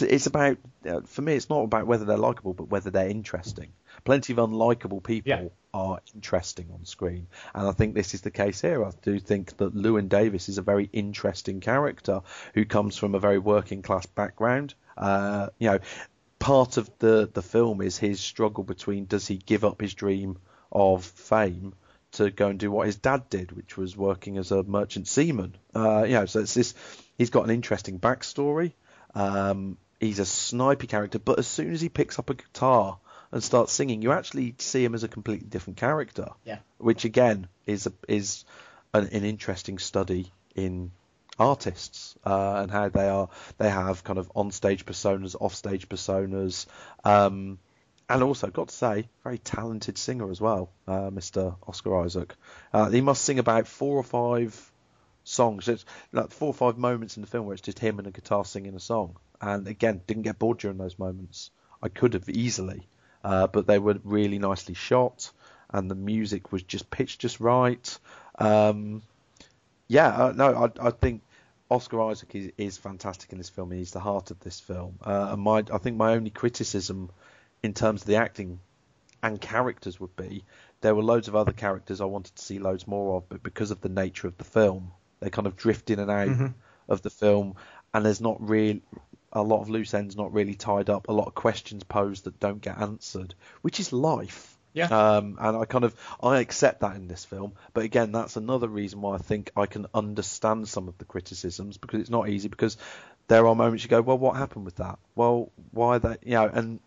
It's 0.00 0.26
about 0.26 0.58
uh, 0.88 1.00
for 1.06 1.22
me. 1.22 1.34
It's 1.34 1.48
not 1.48 1.62
about 1.62 1.86
whether 1.86 2.04
they're 2.04 2.16
likable, 2.16 2.54
but 2.54 2.68
whether 2.68 2.90
they're 2.90 3.08
interesting. 3.08 3.68
Plenty 4.04 4.32
of 4.32 4.38
unlikable 4.38 5.02
people 5.02 5.30
Yeah. 5.30 5.48
are 5.72 6.00
interesting 6.14 6.66
on 6.72 6.84
screen, 6.84 7.28
and 7.54 7.68
I 7.68 7.72
think 7.72 7.94
this 7.94 8.14
is 8.14 8.22
the 8.22 8.30
case 8.32 8.60
here. 8.60 8.84
I 8.84 8.90
do 9.02 9.20
think 9.20 9.56
that 9.58 9.74
Llewyn 9.76 10.08
Davis 10.08 10.48
is 10.48 10.58
a 10.58 10.62
very 10.62 10.88
interesting 10.92 11.60
character 11.60 12.22
who 12.54 12.64
comes 12.64 12.96
from 12.96 13.14
a 13.14 13.20
very 13.20 13.38
working 13.38 13.82
class 13.82 14.06
background. 14.06 14.74
Uh, 14.96 15.48
you 15.58 15.70
know, 15.70 15.78
part 16.38 16.78
of 16.78 16.90
the 16.98 17.30
the 17.32 17.42
film 17.42 17.80
is 17.80 17.96
his 17.96 18.20
struggle 18.20 18.64
between 18.64 19.06
does 19.06 19.26
he 19.26 19.36
give 19.36 19.64
up 19.64 19.80
his 19.80 19.94
dream 19.94 20.36
of 20.72 21.04
fame 21.04 21.74
to 22.12 22.30
go 22.30 22.48
and 22.48 22.58
do 22.58 22.70
what 22.70 22.86
his 22.86 22.96
dad 22.96 23.28
did, 23.30 23.52
which 23.52 23.76
was 23.76 23.96
working 23.96 24.36
as 24.38 24.50
a 24.50 24.62
merchant 24.62 25.06
seaman. 25.06 25.54
Uh, 25.74 26.04
you 26.06 26.14
know, 26.14 26.26
so 26.26 26.40
it's 26.40 26.54
this. 26.54 26.74
He's 27.16 27.30
got 27.30 27.44
an 27.44 27.50
interesting 27.50 27.98
backstory. 27.98 28.72
Um, 29.14 29.78
he's 30.00 30.18
a 30.18 30.22
snipey 30.22 30.88
character, 30.88 31.18
but 31.18 31.38
as 31.38 31.46
soon 31.46 31.72
as 31.72 31.80
he 31.80 31.88
picks 31.88 32.18
up 32.18 32.30
a 32.30 32.34
guitar 32.34 32.98
and 33.32 33.42
starts 33.42 33.72
singing, 33.72 34.02
you 34.02 34.12
actually 34.12 34.54
see 34.58 34.84
him 34.84 34.94
as 34.94 35.04
a 35.04 35.08
completely 35.08 35.48
different 35.48 35.78
character. 35.78 36.28
Yeah. 36.44 36.58
Which 36.78 37.04
again 37.04 37.48
is 37.64 37.86
a, 37.86 37.92
is 38.08 38.44
an, 38.92 39.08
an 39.12 39.24
interesting 39.24 39.78
study 39.78 40.32
in 40.54 40.92
artists 41.38 42.16
uh, 42.24 42.54
and 42.62 42.70
how 42.70 42.88
they 42.88 43.08
are 43.08 43.28
they 43.58 43.68
have 43.68 44.04
kind 44.04 44.18
of 44.18 44.30
on-stage 44.34 44.86
personas, 44.86 45.36
off-stage 45.38 45.88
personas, 45.88 46.66
um, 47.04 47.58
and 48.08 48.22
also 48.22 48.48
got 48.48 48.68
to 48.68 48.74
say, 48.74 49.08
very 49.24 49.38
talented 49.38 49.98
singer 49.98 50.30
as 50.30 50.40
well, 50.40 50.70
uh, 50.86 51.10
Mr. 51.10 51.56
Oscar 51.66 52.04
Isaac. 52.04 52.34
Uh, 52.72 52.88
he 52.88 53.00
must 53.00 53.24
sing 53.24 53.38
about 53.38 53.66
four 53.66 53.96
or 53.96 54.04
five 54.04 54.72
songs. 55.26 55.68
It's 55.68 55.84
like 56.12 56.30
four 56.30 56.48
or 56.48 56.54
five 56.54 56.78
moments 56.78 57.16
in 57.16 57.20
the 57.22 57.26
film 57.26 57.46
where 57.46 57.54
it's 57.54 57.62
just 57.62 57.78
him 57.78 57.98
and 57.98 58.06
a 58.06 58.10
guitar 58.10 58.44
singing 58.44 58.74
a 58.74 58.80
song. 58.80 59.16
And 59.40 59.66
again, 59.66 60.00
didn't 60.06 60.22
get 60.22 60.38
bored 60.38 60.58
during 60.58 60.78
those 60.78 60.98
moments. 60.98 61.50
I 61.82 61.88
could 61.88 62.14
have 62.14 62.28
easily, 62.28 62.86
uh, 63.22 63.48
but 63.48 63.66
they 63.66 63.78
were 63.78 63.98
really 64.02 64.38
nicely 64.38 64.74
shot, 64.74 65.30
and 65.70 65.90
the 65.90 65.94
music 65.94 66.52
was 66.52 66.62
just 66.62 66.90
pitched 66.90 67.20
just 67.20 67.40
right. 67.40 67.98
Um, 68.38 69.02
yeah, 69.88 70.08
uh, 70.08 70.32
no, 70.34 70.54
I, 70.64 70.88
I 70.88 70.90
think 70.90 71.22
Oscar 71.70 72.00
Isaac 72.02 72.34
is, 72.34 72.52
is 72.56 72.78
fantastic 72.78 73.32
in 73.32 73.38
this 73.38 73.50
film. 73.50 73.70
He's 73.70 73.90
the 73.90 74.00
heart 74.00 74.30
of 74.30 74.40
this 74.40 74.58
film. 74.60 74.98
Uh, 75.02 75.28
and 75.32 75.42
my, 75.42 75.64
I 75.72 75.78
think 75.78 75.96
my 75.96 76.12
only 76.12 76.30
criticism 76.30 77.10
in 77.62 77.74
terms 77.74 78.02
of 78.02 78.06
the 78.06 78.16
acting 78.16 78.60
and 79.22 79.40
characters 79.40 80.00
would 80.00 80.14
be 80.16 80.44
there 80.80 80.94
were 80.94 81.02
loads 81.02 81.28
of 81.28 81.34
other 81.34 81.52
characters 81.52 82.00
I 82.00 82.04
wanted 82.04 82.36
to 82.36 82.42
see 82.42 82.58
loads 82.58 82.86
more 82.86 83.16
of, 83.16 83.28
but 83.28 83.42
because 83.42 83.70
of 83.70 83.80
the 83.80 83.88
nature 83.88 84.28
of 84.28 84.36
the 84.38 84.44
film, 84.44 84.92
they 85.20 85.30
kind 85.30 85.46
of 85.46 85.56
drift 85.56 85.90
in 85.90 85.98
and 85.98 86.10
out 86.10 86.28
Mhm. 86.28 86.54
of 86.88 87.02
the 87.02 87.10
film, 87.10 87.54
and 87.94 88.04
there's 88.04 88.20
not 88.20 88.36
real 88.48 88.78
a 89.32 89.42
lot 89.42 89.60
of 89.60 89.68
loose 89.68 89.92
ends 89.92 90.16
not 90.16 90.32
really 90.32 90.54
tied 90.54 90.88
up, 90.88 91.08
a 91.08 91.12
lot 91.12 91.26
of 91.26 91.34
questions 91.34 91.82
posed 91.84 92.24
that 92.24 92.40
don't 92.40 92.62
get 92.62 92.78
answered, 92.80 93.34
which 93.60 93.78
is 93.80 93.92
life. 93.92 94.56
Yeah. 94.72 94.86
Um, 94.86 95.36
and 95.40 95.56
I 95.56 95.64
kind 95.66 95.84
of 95.84 95.94
I 96.22 96.38
accept 96.38 96.80
that 96.80 96.96
in 96.96 97.06
this 97.08 97.24
film, 97.24 97.52
but 97.74 97.84
again, 97.84 98.12
that's 98.12 98.36
another 98.36 98.68
reason 98.68 99.00
why 99.02 99.14
I 99.16 99.18
think 99.18 99.50
I 99.56 99.66
can 99.66 99.86
understand 99.92 100.68
some 100.68 100.88
of 100.88 100.96
the 100.98 101.04
criticisms 101.04 101.76
because 101.76 102.00
it's 102.00 102.10
not 102.10 102.28
easy 102.30 102.48
because 102.48 102.78
there 103.28 103.46
are 103.46 103.54
moments 103.54 103.84
you 103.84 103.90
go, 103.90 104.00
well, 104.00 104.16
what 104.18 104.36
happened 104.36 104.64
with 104.64 104.76
that? 104.76 104.98
Well, 105.14 105.50
why 105.70 105.98
that? 105.98 106.24
You 106.26 106.34
know, 106.34 106.50
and 106.52 106.80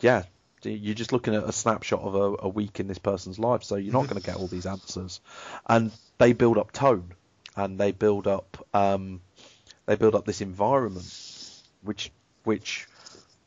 yeah, 0.00 0.22
you're 0.62 0.94
just 0.94 1.12
looking 1.12 1.34
at 1.34 1.44
a 1.44 1.52
snapshot 1.52 2.00
of 2.00 2.14
a, 2.14 2.36
a 2.44 2.48
week 2.48 2.78
in 2.80 2.86
this 2.88 2.98
person's 2.98 3.38
life, 3.38 3.62
so 3.64 3.76
you're 3.76 3.92
not 3.92 4.04
going 4.08 4.20
to 4.20 4.26
get 4.26 4.36
all 4.36 4.46
these 4.46 4.66
answers. 4.66 5.20
And 5.66 5.90
they 6.18 6.32
build 6.32 6.56
up 6.58 6.72
tone, 6.72 7.12
and 7.58 7.78
they 7.78 7.92
build 7.92 8.26
up 8.26 8.66
um, 8.72 9.20
they 9.86 9.96
build 9.96 10.14
up 10.14 10.24
this 10.24 10.40
environment, 10.40 11.60
which 11.82 12.10
which 12.44 12.86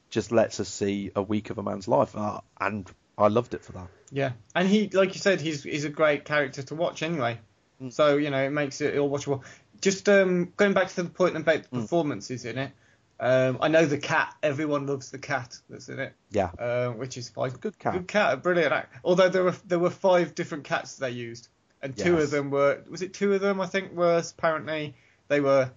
just 0.09 0.32
lets 0.32 0.59
us 0.59 0.68
see 0.68 1.12
a 1.16 1.22
week 1.22 1.49
of 1.49 1.57
a 1.57 1.64
man's 1.64 1.88
life, 1.88 2.16
uh, 2.16 2.41
and 2.59 2.89
I 3.18 3.30
loved 3.30 3.53
it 3.53 3.64
for 3.64 3.72
that. 3.74 3.88
Yeah, 4.12 4.34
and 4.53 4.68
he, 4.68 4.89
like 4.89 5.14
you 5.16 5.22
said, 5.22 5.39
he's 5.41 5.64
he's 5.64 5.86
a 5.86 5.89
great 5.89 6.26
character 6.26 6.62
to 6.64 6.76
watch 6.76 7.01
anyway. 7.01 7.39
Mm. 7.82 7.93
So 7.93 8.18
you 8.18 8.30
know, 8.30 8.43
it 8.43 8.49
makes 8.51 8.82
it 8.82 8.97
all 8.97 9.09
watchable. 9.09 9.43
Just 9.80 10.07
um, 10.09 10.51
going 10.57 10.74
back 10.74 10.89
to 10.89 11.03
the 11.03 11.09
point 11.09 11.36
about 11.38 11.64
the 11.64 11.70
Mm. 11.78 11.82
performances 11.82 12.45
in 12.45 12.57
it. 12.57 12.72
Um, 13.20 13.59
I 13.62 13.68
know 13.68 13.86
the 13.86 13.99
cat. 13.99 14.34
Everyone 14.41 14.88
loves 14.88 15.12
the 15.12 15.20
cat 15.20 15.55
that's 15.70 15.89
in 15.89 15.99
it, 15.99 16.14
Yeah, 16.32 16.49
uh, 16.57 16.89
which 16.89 17.18
is 17.18 17.30
fine. 17.30 17.51
good 17.51 17.78
cat. 17.78 17.93
Good 17.93 18.07
cat, 18.07 18.34
a 18.34 18.38
brilliant 18.38 18.74
act. 18.74 18.95
Although 19.03 19.30
there 19.30 19.43
were 19.43 19.55
there 19.66 19.78
were 19.80 19.91
five 19.91 20.34
different 20.34 20.64
cats 20.64 20.95
they 20.95 21.12
used, 21.12 21.47
and 21.82 21.96
two 21.98 22.14
Yes. 22.16 22.24
of 22.26 22.32
them 22.32 22.52
were 22.52 22.84
was 22.90 23.02
it 23.02 23.14
two 23.14 23.34
of 23.34 23.42
them 23.42 23.62
I 23.62 23.66
think 23.66 23.94
were 23.94 24.22
apparently 24.38 24.96
they 25.28 25.42
were 25.42 25.72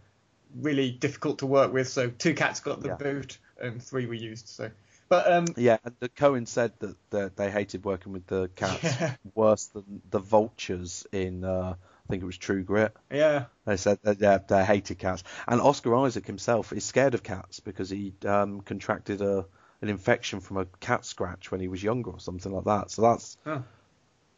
really 0.55 0.91
difficult 0.91 1.39
to 1.41 1.47
work 1.47 1.73
with. 1.73 1.89
So 1.89 2.11
two 2.11 2.35
cats 2.35 2.61
got 2.61 2.81
the 2.81 2.89
Yeah. 2.89 2.97
boot, 2.97 3.39
and 3.61 3.83
three 3.83 4.07
were 4.07 4.15
used. 4.15 4.49
So, 4.49 4.71
but 5.09 5.31
um, 5.31 5.47
Yeah, 5.57 5.79
Coen 6.17 6.47
said 6.47 6.73
that, 6.81 6.97
that 7.11 7.37
they 7.37 7.51
hated 7.51 7.85
working 7.85 8.13
with 8.13 8.27
the 8.27 8.49
cats 8.55 8.83
Yeah. 9.01 9.15
worse 9.35 9.67
than 9.67 10.03
the 10.11 10.21
vultures 10.21 11.07
in 11.13 11.45
uh, 11.45 11.75
I 11.77 12.07
think 12.11 12.23
it 12.23 12.27
was 12.27 12.39
True 12.39 12.63
Grit. 12.63 12.95
yeah, 13.11 13.47
They 13.67 13.77
said 13.77 13.99
that 14.03 14.19
they, 14.19 14.39
they 14.49 14.65
hated 14.65 14.99
cats, 14.99 15.23
and 15.49 15.61
Oscar 15.61 15.95
Isaac 15.97 16.27
himself 16.27 16.73
is 16.73 16.85
scared 16.85 17.15
of 17.15 17.23
cats 17.23 17.61
because 17.61 17.89
he 17.91 18.15
um, 18.27 18.61
contracted 18.61 19.23
a 19.23 19.47
an 19.83 19.89
infection 19.91 20.41
from 20.41 20.57
a 20.59 20.65
cat 20.81 21.05
scratch 21.05 21.51
when 21.51 21.61
he 21.61 21.69
was 21.69 21.83
younger 21.83 22.11
or 22.11 22.21
something 22.21 22.53
like 22.53 22.65
that. 22.65 22.91
So 22.91 23.03
that's 23.03 23.37
Oh. 23.47 23.63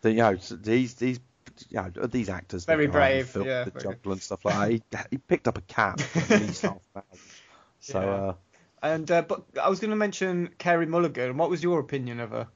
the 0.03 0.11
you 0.11 0.19
know 0.19 0.37
so 0.37 0.57
these 0.57 0.95
know, 1.70 1.90
these 2.07 2.28
actors 2.28 2.64
Very 2.64 2.86
brave, 2.86 3.28
film 3.28 3.46
yeah, 3.46 3.64
the 3.64 3.70
very 3.70 3.82
jungle 3.82 4.12
and 4.12 4.22
stuff 4.22 4.44
like 4.44 4.82
that. 4.90 5.07
He, 5.11 5.16
he 5.16 5.18
picked 5.18 5.48
up 5.48 5.59
a 5.59 5.62
cat 5.62 6.00
for 6.00 6.34
at 6.34 6.40
least 6.40 6.62
half 6.62 6.72
an 6.72 6.78
hour. 6.96 7.02
So 7.80 8.00
Yeah. 8.00 8.07
uh, 8.09 8.34
And 8.82 9.11
uh, 9.11 9.22
but 9.22 9.44
I 9.62 9.68
was 9.68 9.80
going 9.80 9.90
to 9.90 9.96
mention 9.96 10.50
Carey 10.59 10.86
Mulligan. 10.86 11.36
What 11.36 11.50
was 11.50 11.62
your 11.62 11.78
opinion 11.80 12.20
of 12.20 12.30
her? 12.30 12.48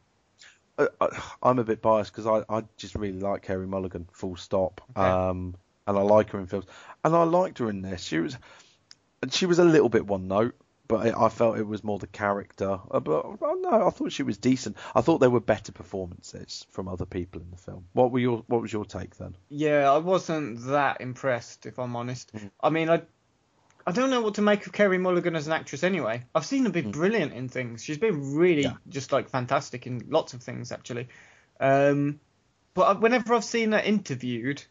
I- 0.79 0.89
I- 1.01 1.23
I'm 1.43 1.59
a 1.59 1.65
bit 1.65 1.83
biased 1.83 2.13
because 2.13 2.27
I, 2.27 2.43
I 2.55 2.65
just 2.77 2.95
really 2.95 3.21
like 3.21 3.43
Carey 3.43 3.67
Mulligan, 3.67 4.09
full 4.13 4.37
stop. 4.37 4.81
Okay. 4.97 5.07
Um, 5.07 5.55
and 5.87 5.99
I 5.99 6.03
like 6.03 6.31
her 6.31 6.39
in 6.41 6.47
films, 6.47 6.67
and 7.05 7.15
I 7.15 7.23
liked 7.25 7.59
her 7.59 7.69
in 7.69 7.83
this. 7.83 8.03
She 8.03 8.19
was, 8.19 8.37
she 9.31 9.47
was 9.47 9.59
a 9.59 9.65
little 9.65 9.89
bit 9.89 10.07
one 10.07 10.29
note, 10.29 10.55
but 10.91 11.07
I, 11.07 11.27
I 11.27 11.29
felt 11.31 11.59
it 11.59 11.67
was 11.67 11.83
more 11.85 11.99
the 11.99 12.07
character. 12.07 12.79
Uh, 12.91 13.01
But 13.01 13.21
uh, 13.41 13.55
no, 13.61 13.87
I 13.87 13.91
thought 13.91 14.13
she 14.13 14.23
was 14.23 14.37
decent. 14.39 14.77
I 14.95 15.01
thought 15.01 15.19
there 15.19 15.31
were 15.31 15.41
better 15.41 15.73
performances 15.73 16.67
from 16.71 16.89
other 16.89 17.07
people 17.07 17.41
in 17.41 17.51
the 17.51 17.57
film. 17.57 17.87
What 17.93 18.11
were 18.13 18.19
your 18.19 18.45
What 18.49 18.61
was 18.61 18.73
your 18.73 18.85
take 18.85 19.17
then? 19.17 19.37
Yeah, 19.49 19.91
I 19.91 19.99
wasn't 19.99 20.67
that 20.67 21.01
impressed, 21.01 21.67
if 21.67 21.79
I'm 21.79 21.97
honest. 21.97 22.33
Mm. 22.35 22.51
I 22.61 22.71
mean, 22.71 22.91
I 22.91 23.03
I 23.87 23.93
don't 23.93 24.11
know 24.11 24.21
what 24.21 24.35
to 24.35 24.43
make 24.43 24.67
of 24.67 24.73
Carey 24.73 24.99
Mulligan 24.99 25.35
as 25.37 25.47
an 25.47 25.55
actress 25.55 25.83
anyway. 25.83 26.25
I've 26.35 26.45
seen 26.45 26.65
her 26.65 26.71
be 26.71 26.83
brilliant 26.83 27.33
in 27.33 27.49
things. 27.49 27.83
She's 27.83 27.99
been 27.99 28.35
really 28.37 28.65
Mm. 28.65 28.73
Yeah. 28.73 28.77
just 28.89 29.13
like 29.13 29.31
fantastic 29.31 29.87
in 29.87 30.03
lots 30.09 30.35
of 30.35 30.43
things 30.43 30.71
actually. 30.73 31.09
Um, 31.59 32.21
But 32.75 33.01
whenever 33.01 33.35
I've 33.35 33.45
seen 33.45 33.73
her 33.73 33.81
interviewed, 33.81 34.63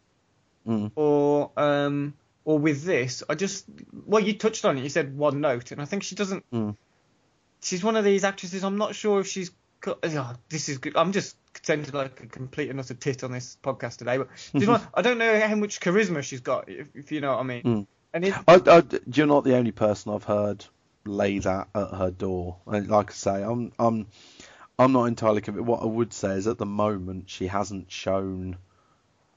Mm. 0.67 0.91
or 0.95 1.51
um, 1.57 2.13
or 2.49 2.57
with 2.57 2.83
this, 2.83 3.21
I 3.29 3.35
just 3.35 3.63
well, 4.07 4.23
you 4.23 4.33
touched 4.33 4.65
on 4.65 4.75
it. 4.79 4.81
You 4.81 4.89
said 4.89 5.15
one 5.15 5.39
note, 5.39 5.71
and 5.71 5.79
I 5.79 5.85
think 5.85 6.01
she 6.01 6.15
doesn't. 6.15 6.43
Mm. 6.51 6.75
She's 7.61 7.83
one 7.83 7.95
of 7.95 8.03
these 8.03 8.23
actresses. 8.23 8.63
I'm 8.63 8.79
not 8.79 8.95
sure 8.95 9.19
if 9.19 9.27
she's. 9.27 9.51
Got, 9.81 9.99
oh, 10.03 10.33
this 10.49 10.67
is 10.67 10.79
good. 10.79 10.97
I'm 10.97 11.11
just 11.11 11.37
sounding 11.61 11.93
like 11.93 12.19
a 12.21 12.25
complete 12.25 12.71
and 12.71 12.79
utter 12.79 12.95
tit 12.95 13.23
on 13.23 13.31
this 13.31 13.55
podcast 13.63 13.97
today, 13.97 14.17
but 14.17 14.29
one, 14.67 14.81
I 14.95 15.03
don't 15.03 15.19
know 15.19 15.39
how 15.39 15.55
much 15.55 15.79
charisma 15.79 16.23
she's 16.23 16.41
got, 16.41 16.67
if, 16.67 16.89
if 16.95 17.11
you 17.11 17.21
know 17.21 17.33
what 17.33 17.39
I 17.39 17.43
mean. 17.43 17.63
Mm. 17.63 17.87
And 18.15 18.25
it, 18.25 18.33
I, 18.47 18.59
I, 18.65 18.83
you're 19.13 19.27
not 19.27 19.43
the 19.43 19.55
only 19.55 19.71
person 19.71 20.11
I've 20.11 20.23
heard 20.23 20.65
lay 21.05 21.37
that 21.37 21.69
at 21.75 21.93
her 21.93 22.09
door. 22.09 22.57
And 22.65 22.89
like 22.89 23.11
I 23.11 23.13
say, 23.13 23.43
I'm 23.43 23.73
I'm 23.77 24.07
I'm 24.79 24.91
not 24.91 25.05
entirely 25.05 25.41
convinced. 25.41 25.67
What 25.67 25.83
I 25.83 25.85
would 25.85 26.13
say 26.13 26.31
is 26.31 26.47
at 26.47 26.57
the 26.57 26.65
moment 26.65 27.29
she 27.29 27.45
hasn't 27.45 27.91
shown 27.91 28.57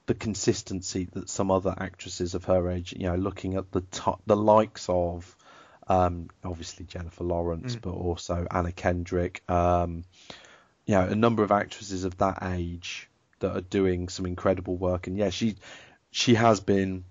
the 0.06 0.14
consistency 0.14 1.08
that 1.12 1.28
some 1.28 1.50
other 1.50 1.74
actresses 1.78 2.34
of 2.34 2.44
her 2.44 2.70
age, 2.70 2.92
you 2.96 3.04
know, 3.08 3.14
looking 3.16 3.54
at 3.54 3.70
the 3.70 3.80
top, 3.82 4.20
the 4.26 4.36
likes 4.36 4.86
of 4.88 5.36
um, 5.88 6.28
obviously 6.44 6.84
Jennifer 6.86 7.24
Lawrence, 7.24 7.76
Mm. 7.76 7.82
but 7.82 7.90
also 7.92 8.46
Anna 8.50 8.72
Kendrick, 8.72 9.42
um, 9.50 10.04
you 10.86 10.94
know, 10.94 11.06
a 11.06 11.14
number 11.14 11.42
of 11.42 11.52
actresses 11.52 12.04
of 12.04 12.16
that 12.18 12.38
age 12.42 13.08
that 13.40 13.56
are 13.56 13.60
doing 13.60 14.08
some 14.08 14.26
incredible 14.26 14.76
work. 14.76 15.06
And 15.06 15.16
yeah, 15.16 15.30
she 15.30 15.56
she 16.10 16.34
has 16.34 16.60
been 16.60 17.04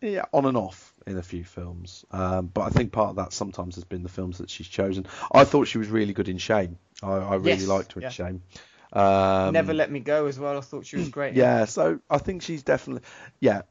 yeah, 0.00 0.24
on 0.32 0.46
and 0.46 0.56
off 0.56 0.92
in 1.06 1.16
a 1.16 1.22
few 1.22 1.44
films. 1.44 2.04
Um, 2.10 2.46
but 2.46 2.62
I 2.62 2.70
think 2.70 2.92
part 2.92 3.10
of 3.10 3.16
that 3.16 3.32
sometimes 3.32 3.76
has 3.76 3.84
been 3.84 4.02
the 4.02 4.08
films 4.08 4.38
that 4.38 4.50
she's 4.50 4.66
chosen. 4.68 5.06
I 5.32 5.44
thought 5.44 5.68
she 5.68 5.78
was 5.78 5.88
really 5.88 6.12
good 6.12 6.28
in 6.28 6.38
Shame. 6.38 6.78
I, 7.02 7.12
I 7.12 7.34
really 7.36 7.50
Yes, 7.60 7.66
liked 7.68 7.92
her 7.92 8.00
yeah. 8.00 8.06
in 8.08 8.12
Shame. 8.12 8.42
Um, 8.92 9.52
Never 9.52 9.72
Let 9.74 9.90
Me 9.90 10.00
Go 10.00 10.26
as 10.26 10.38
well. 10.38 10.56
I 10.58 10.60
thought 10.60 10.86
she 10.86 10.96
was 10.96 11.08
great. 11.08 11.34
yeah, 11.34 11.64
so 11.64 12.00
I 12.10 12.18
think 12.18 12.42
she's 12.42 12.62
definitely 12.62 13.02
yeah. 13.40 13.62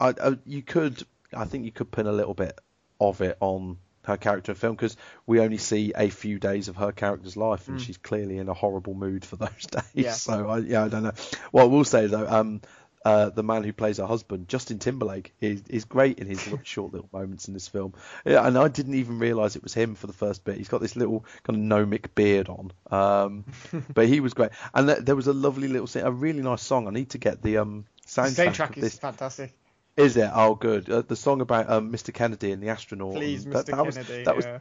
I, 0.00 0.08
I 0.22 0.38
you 0.44 0.62
could 0.62 1.02
I 1.34 1.44
think 1.44 1.64
you 1.64 1.72
could 1.72 1.90
pin 1.90 2.06
a 2.06 2.12
little 2.12 2.34
bit 2.34 2.58
of 3.00 3.20
it 3.20 3.36
on 3.40 3.78
her 4.04 4.16
character 4.16 4.50
in 4.52 4.56
film 4.56 4.74
because 4.74 4.96
we 5.26 5.38
only 5.40 5.58
see 5.58 5.92
a 5.96 6.10
few 6.10 6.38
days 6.40 6.66
of 6.68 6.76
her 6.76 6.90
character's 6.92 7.36
life 7.36 7.68
and 7.68 7.78
Mm. 7.78 7.80
she's 7.82 7.98
clearly 7.98 8.38
in 8.38 8.48
a 8.48 8.54
horrible 8.54 8.94
mood 8.94 9.24
for 9.24 9.36
those 9.36 9.66
days. 9.70 9.84
Yeah. 9.94 10.12
So 10.12 10.48
I, 10.48 10.58
yeah, 10.58 10.84
I 10.84 10.88
don't 10.88 11.04
know. 11.04 11.12
What 11.52 11.62
I 11.62 11.66
will 11.66 11.84
say 11.84 12.06
though, 12.08 12.26
um, 12.28 12.60
uh, 13.04 13.30
the 13.30 13.42
man 13.42 13.64
who 13.64 13.72
plays 13.72 13.98
her 13.98 14.06
husband, 14.06 14.48
Justin 14.48 14.78
Timberlake, 14.78 15.32
is 15.40 15.62
is 15.68 15.84
great 15.84 16.18
in 16.18 16.26
his 16.26 16.40
short 16.62 16.92
little 16.92 17.08
moments 17.12 17.48
in 17.48 17.54
this 17.54 17.68
film. 17.68 17.94
Yeah, 18.24 18.46
and 18.46 18.56
I 18.56 18.68
didn't 18.68 18.94
even 18.94 19.18
realise 19.18 19.56
it 19.56 19.62
was 19.62 19.74
him 19.74 19.94
for 19.94 20.06
the 20.06 20.12
first 20.12 20.44
bit. 20.44 20.56
He's 20.56 20.68
got 20.68 20.80
this 20.80 20.96
little 20.96 21.24
kind 21.42 21.56
of 21.56 21.62
gnomic 21.62 22.14
beard 22.14 22.48
on, 22.48 22.72
um, 22.90 23.44
but 23.94 24.06
he 24.06 24.20
was 24.20 24.34
great. 24.34 24.50
And 24.74 24.88
th- 24.88 25.00
there 25.00 25.16
was 25.16 25.26
a 25.26 25.32
lovely 25.32 25.68
little 25.68 25.86
scene, 25.86 26.04
a 26.04 26.10
really 26.10 26.42
nice 26.42 26.62
song. 26.62 26.86
I 26.86 26.90
need 26.90 27.10
to 27.10 27.18
get 27.18 27.42
the 27.42 27.58
um 27.58 27.84
The 28.02 28.22
soundtrack. 28.22 28.46
soundtrack 28.54 28.70
of 28.70 28.76
is 28.78 28.82
this. 28.82 28.98
fantastic. 28.98 29.52
Is 29.96 30.16
it? 30.16 30.30
Oh, 30.32 30.54
good. 30.54 30.88
Uh, 30.88 31.02
the 31.02 31.16
song 31.16 31.40
about 31.42 31.68
um, 31.68 31.92
Mr. 31.92 32.14
Kennedy 32.14 32.52
and 32.52 32.62
the 32.62 32.68
astronaut. 32.68 33.14
Please, 33.14 33.44
Mr. 33.44 33.52
that, 33.52 33.66
that 33.66 33.84
was 33.86 33.96
Kennedy. 33.96 34.24
that 34.24 34.36
was 34.36 34.44
yeah. 34.46 34.58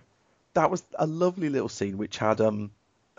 that 0.56 0.70
was 0.70 0.84
a 1.00 1.08
lovely 1.08 1.48
little 1.50 1.70
scene 1.70 1.98
which 1.98 2.18
had 2.18 2.42
um 2.42 2.72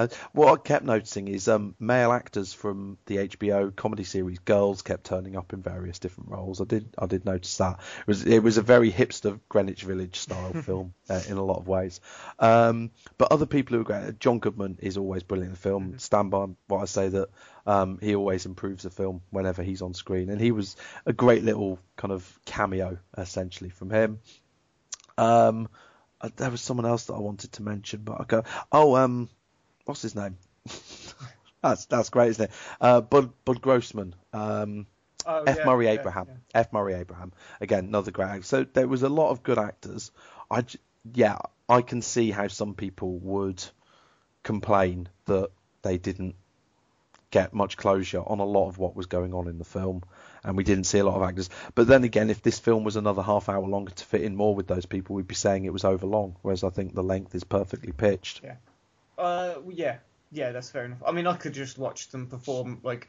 uh, 0.04 0.08
what 0.32 0.52
I 0.52 0.56
kept 0.62 0.84
noticing 0.84 1.28
is 1.28 1.48
um 1.48 1.74
male 1.78 2.12
actors 2.12 2.52
from 2.52 2.98
the 3.06 3.28
HBO 3.28 3.74
comedy 3.74 4.04
series 4.04 4.38
Girls 4.40 4.82
kept 4.82 5.04
turning 5.04 5.36
up 5.36 5.52
in 5.52 5.62
various 5.62 5.98
different 5.98 6.30
roles. 6.30 6.60
I 6.60 6.64
did 6.64 6.94
I 6.98 7.06
did 7.06 7.24
notice 7.24 7.56
that 7.58 7.80
it 8.00 8.06
was 8.06 8.24
it 8.26 8.42
was 8.42 8.58
a 8.58 8.62
very 8.62 8.90
hipster 8.90 9.38
Greenwich 9.48 9.82
Village 9.82 10.16
style 10.16 10.52
film 10.62 10.94
uh, 11.08 11.20
in 11.28 11.36
a 11.36 11.44
lot 11.44 11.58
of 11.58 11.68
ways. 11.68 12.00
Um, 12.38 12.90
but 13.18 13.32
other 13.32 13.46
people 13.46 13.76
who 13.76 13.82
are 13.82 13.84
great. 13.84 14.18
John 14.18 14.38
Goodman 14.38 14.78
is 14.80 14.96
always 14.96 15.22
brilliant 15.22 15.50
in 15.50 15.54
the 15.54 15.60
film. 15.60 15.98
Stand 15.98 16.30
by 16.30 16.46
what 16.68 16.82
I 16.82 16.84
say 16.86 17.08
that 17.08 17.28
um, 17.66 17.98
he 18.00 18.14
always 18.14 18.46
improves 18.46 18.82
the 18.84 18.90
film 18.90 19.22
whenever 19.30 19.62
he's 19.62 19.82
on 19.82 19.94
screen, 19.94 20.30
and 20.30 20.40
he 20.40 20.52
was 20.52 20.76
a 21.06 21.12
great 21.12 21.44
little 21.44 21.78
kind 21.96 22.12
of 22.12 22.38
cameo 22.44 22.98
essentially 23.16 23.70
from 23.70 23.90
him. 23.90 24.20
Um, 25.18 25.68
uh, 26.20 26.30
there 26.36 26.50
was 26.50 26.60
someone 26.60 26.86
else 26.86 27.06
that 27.06 27.14
I 27.14 27.18
wanted 27.18 27.52
to 27.52 27.62
mention, 27.62 28.00
but 28.04 28.20
I 28.20 28.24
go, 28.24 28.44
oh, 28.70 28.96
um, 28.96 29.28
what's 29.84 30.02
his 30.02 30.14
name? 30.14 30.36
that's 31.62 31.86
that's 31.86 32.10
great, 32.10 32.30
isn't 32.30 32.44
it? 32.46 32.50
Uh, 32.80 33.00
Bud 33.00 33.32
Bud 33.44 33.60
Grossman, 33.60 34.14
um, 34.32 34.86
Oh, 35.26 35.44
F 35.44 35.58
yeah, 35.58 35.64
Murray 35.64 35.86
yeah, 35.86 35.92
Abraham, 35.92 36.26
yeah. 36.28 36.60
F 36.60 36.72
Murray 36.72 36.94
Abraham, 36.94 37.32
again 37.60 37.84
another 37.86 38.10
great. 38.10 38.26
Actor. 38.26 38.42
So 38.42 38.64
there 38.64 38.88
was 38.88 39.02
a 39.02 39.08
lot 39.08 39.30
of 39.30 39.42
good 39.42 39.58
actors. 39.58 40.10
I 40.50 40.64
yeah, 41.14 41.38
I 41.68 41.82
can 41.82 42.02
see 42.02 42.30
how 42.30 42.48
some 42.48 42.74
people 42.74 43.18
would 43.18 43.62
complain 44.42 45.08
that 45.26 45.50
they 45.82 45.98
didn't 45.98 46.34
get 47.30 47.54
much 47.54 47.76
closure 47.76 48.20
on 48.20 48.40
a 48.40 48.44
lot 48.44 48.68
of 48.68 48.78
what 48.78 48.94
was 48.94 49.06
going 49.06 49.32
on 49.32 49.48
in 49.48 49.58
the 49.58 49.64
film, 49.64 50.02
and 50.44 50.56
we 50.56 50.64
didn't 50.64 50.84
see 50.84 50.98
a 50.98 51.04
lot 51.04 51.16
of 51.16 51.22
actors. 51.22 51.48
But 51.74 51.86
then 51.86 52.04
again, 52.04 52.28
if 52.28 52.42
this 52.42 52.58
film 52.58 52.84
was 52.84 52.96
another 52.96 53.22
half 53.22 53.48
hour 53.48 53.66
longer 53.66 53.92
to 53.92 54.04
fit 54.04 54.22
in 54.22 54.36
more 54.36 54.54
with 54.54 54.66
those 54.66 54.86
people, 54.86 55.16
we'd 55.16 55.28
be 55.28 55.34
saying 55.34 55.64
it 55.64 55.72
was 55.72 55.84
over 55.84 56.06
long. 56.06 56.36
Whereas 56.42 56.64
I 56.64 56.70
think 56.70 56.94
the 56.94 57.02
length 57.02 57.34
is 57.34 57.44
perfectly 57.44 57.92
pitched. 57.92 58.42
Yeah. 58.42 58.56
Uh, 59.22 59.60
yeah, 59.70 59.98
yeah, 60.32 60.52
that's 60.52 60.70
fair 60.70 60.84
enough. 60.84 61.02
I 61.06 61.12
mean, 61.12 61.26
I 61.26 61.36
could 61.36 61.54
just 61.54 61.78
watch 61.78 62.08
them 62.10 62.26
perform 62.26 62.80
like 62.82 63.08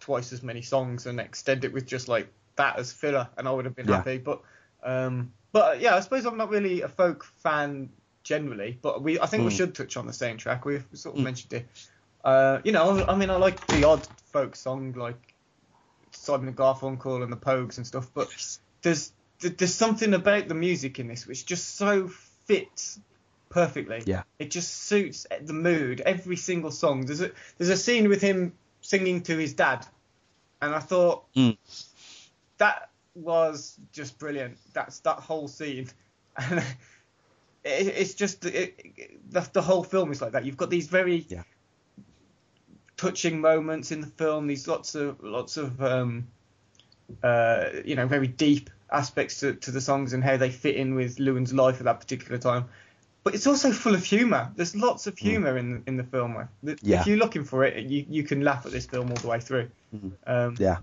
twice 0.00 0.32
as 0.32 0.42
many 0.42 0.62
songs 0.62 1.06
and 1.06 1.20
extend 1.20 1.64
it 1.64 1.72
with 1.72 1.86
just 1.86 2.08
like 2.08 2.32
that 2.56 2.78
as 2.78 2.92
filler, 2.92 3.28
and 3.36 3.46
I 3.46 3.52
would 3.52 3.64
have 3.64 3.76
been 3.76 3.88
Yeah. 3.88 3.96
happy. 3.96 4.18
But, 4.18 4.42
um, 4.82 5.32
but 5.52 5.80
yeah, 5.80 5.94
I 5.94 6.00
suppose 6.00 6.26
I'm 6.26 6.36
not 6.36 6.50
really 6.50 6.82
a 6.82 6.88
folk 6.88 7.24
fan 7.24 7.90
generally, 8.24 8.78
but 8.82 9.02
we, 9.02 9.20
I 9.20 9.26
think 9.26 9.44
we 9.44 9.50
Mm. 9.50 9.56
should 9.56 9.74
touch 9.74 9.96
on 9.96 10.06
the 10.06 10.12
soundtrack. 10.12 10.64
We've 10.64 10.86
sort 10.94 11.14
of 11.14 11.20
Mm. 11.20 11.24
mentioned 11.24 11.52
it. 11.52 11.68
Uh, 12.24 12.60
you 12.64 12.72
know, 12.72 13.04
I 13.06 13.14
mean, 13.16 13.30
I 13.30 13.36
like 13.36 13.64
the 13.68 13.84
odd 13.84 14.06
folk 14.32 14.56
song 14.56 14.92
like 14.92 15.34
Simon 16.12 16.48
and 16.48 16.56
Garfunkel 16.56 17.22
and 17.22 17.32
the 17.32 17.36
Pogues 17.36 17.76
and 17.78 17.86
stuff, 17.86 18.10
but 18.14 18.28
there's 18.82 19.12
there's 19.40 19.74
something 19.74 20.14
about 20.14 20.46
the 20.46 20.54
music 20.54 21.00
in 21.00 21.08
this 21.08 21.26
which 21.26 21.44
just 21.46 21.74
so 21.76 22.06
fits 22.46 23.00
perfectly. 23.52 24.02
Yeah. 24.06 24.22
It 24.38 24.50
just 24.50 24.74
suits 24.84 25.26
the 25.40 25.52
mood. 25.52 26.00
Every 26.00 26.36
single 26.36 26.70
song. 26.70 27.06
There's 27.06 27.20
a 27.20 27.30
there's 27.58 27.70
a 27.70 27.76
scene 27.76 28.08
with 28.08 28.20
him 28.20 28.54
singing 28.80 29.22
to 29.24 29.36
his 29.36 29.52
dad, 29.54 29.86
and 30.60 30.74
I 30.74 30.80
thought 30.80 31.32
Mm. 31.34 31.56
that 32.58 32.90
was 33.14 33.78
just 33.92 34.18
brilliant. 34.18 34.58
That's 34.72 35.00
that 35.00 35.18
whole 35.18 35.48
scene, 35.48 35.88
and 36.36 36.58
it, 36.58 37.86
it's 37.86 38.14
just 38.14 38.44
it, 38.46 38.74
it, 38.96 39.30
the, 39.30 39.48
the 39.52 39.62
whole 39.62 39.84
film 39.84 40.10
is 40.10 40.20
like 40.22 40.32
that. 40.32 40.44
You've 40.44 40.56
got 40.56 40.70
these 40.70 40.88
very 40.88 41.26
Yeah. 41.28 41.42
touching 42.96 43.40
moments 43.40 43.92
in 43.92 44.00
the 44.00 44.06
film. 44.06 44.46
These 44.46 44.66
lots 44.68 44.94
of 44.94 45.22
lots 45.22 45.56
of 45.56 45.82
um, 45.82 46.26
uh, 47.22 47.66
you 47.84 47.96
know 47.96 48.06
very 48.06 48.26
deep 48.28 48.70
aspects 48.90 49.40
to, 49.40 49.54
to 49.54 49.70
the 49.70 49.80
songs 49.80 50.12
and 50.12 50.22
how 50.22 50.36
they 50.36 50.50
fit 50.50 50.76
in 50.76 50.94
with 50.94 51.18
Llewyn's 51.18 51.52
life 51.54 51.78
at 51.78 51.84
that 51.84 52.00
particular 52.00 52.38
time. 52.38 52.66
But 53.24 53.34
it's 53.34 53.46
also 53.46 53.70
full 53.70 53.94
of 53.94 54.04
humour. 54.04 54.50
There's 54.56 54.74
lots 54.74 55.06
of 55.06 55.16
humour 55.16 55.56
in 55.56 55.84
in 55.86 55.96
the 55.96 56.04
film. 56.04 56.48
Yeah. 56.82 57.00
If 57.00 57.06
you're 57.06 57.18
looking 57.18 57.44
for 57.44 57.64
it, 57.64 57.84
you 57.86 58.04
you 58.08 58.22
can 58.24 58.42
laugh 58.42 58.66
at 58.66 58.72
this 58.72 58.86
film 58.86 59.10
all 59.10 59.16
the 59.16 59.28
way 59.28 59.38
through. 59.40 59.70
Mhm. 59.94 60.12
Um, 60.26 60.56
Yeah. 60.58 60.78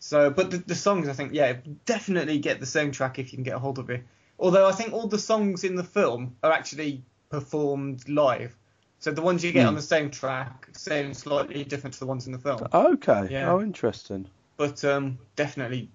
so, 0.00 0.30
but 0.30 0.50
the, 0.50 0.58
the 0.58 0.74
songs, 0.74 1.08
I 1.08 1.12
think, 1.12 1.32
yeah, 1.34 1.54
definitely 1.86 2.38
get 2.38 2.58
the 2.60 2.66
soundtrack 2.66 3.18
if 3.18 3.32
you 3.32 3.36
can 3.36 3.44
get 3.44 3.54
a 3.54 3.58
hold 3.58 3.78
of 3.78 3.90
it. 3.90 4.02
Although 4.38 4.66
I 4.66 4.72
think 4.72 4.92
all 4.92 5.06
the 5.06 5.18
songs 5.18 5.62
in 5.62 5.76
the 5.76 5.84
film 5.84 6.34
are 6.42 6.50
actually 6.50 7.04
performed 7.30 8.08
live. 8.08 8.56
So 8.98 9.10
the 9.12 9.22
ones 9.22 9.44
you 9.44 9.52
get 9.52 9.62
Hmm. 9.62 9.68
on 9.68 9.74
the 9.76 9.82
same 9.82 10.10
track 10.10 10.68
sound 10.72 11.16
slightly 11.16 11.62
different 11.62 11.94
to 11.94 12.00
the 12.00 12.06
ones 12.06 12.26
in 12.26 12.32
the 12.32 12.38
film. 12.38 12.66
Okay. 12.72 13.28
Yeah. 13.30 13.52
Oh, 13.52 13.60
interesting. 13.60 14.26
But 14.56 14.84
um, 14.84 15.18
definitely, 15.36 15.90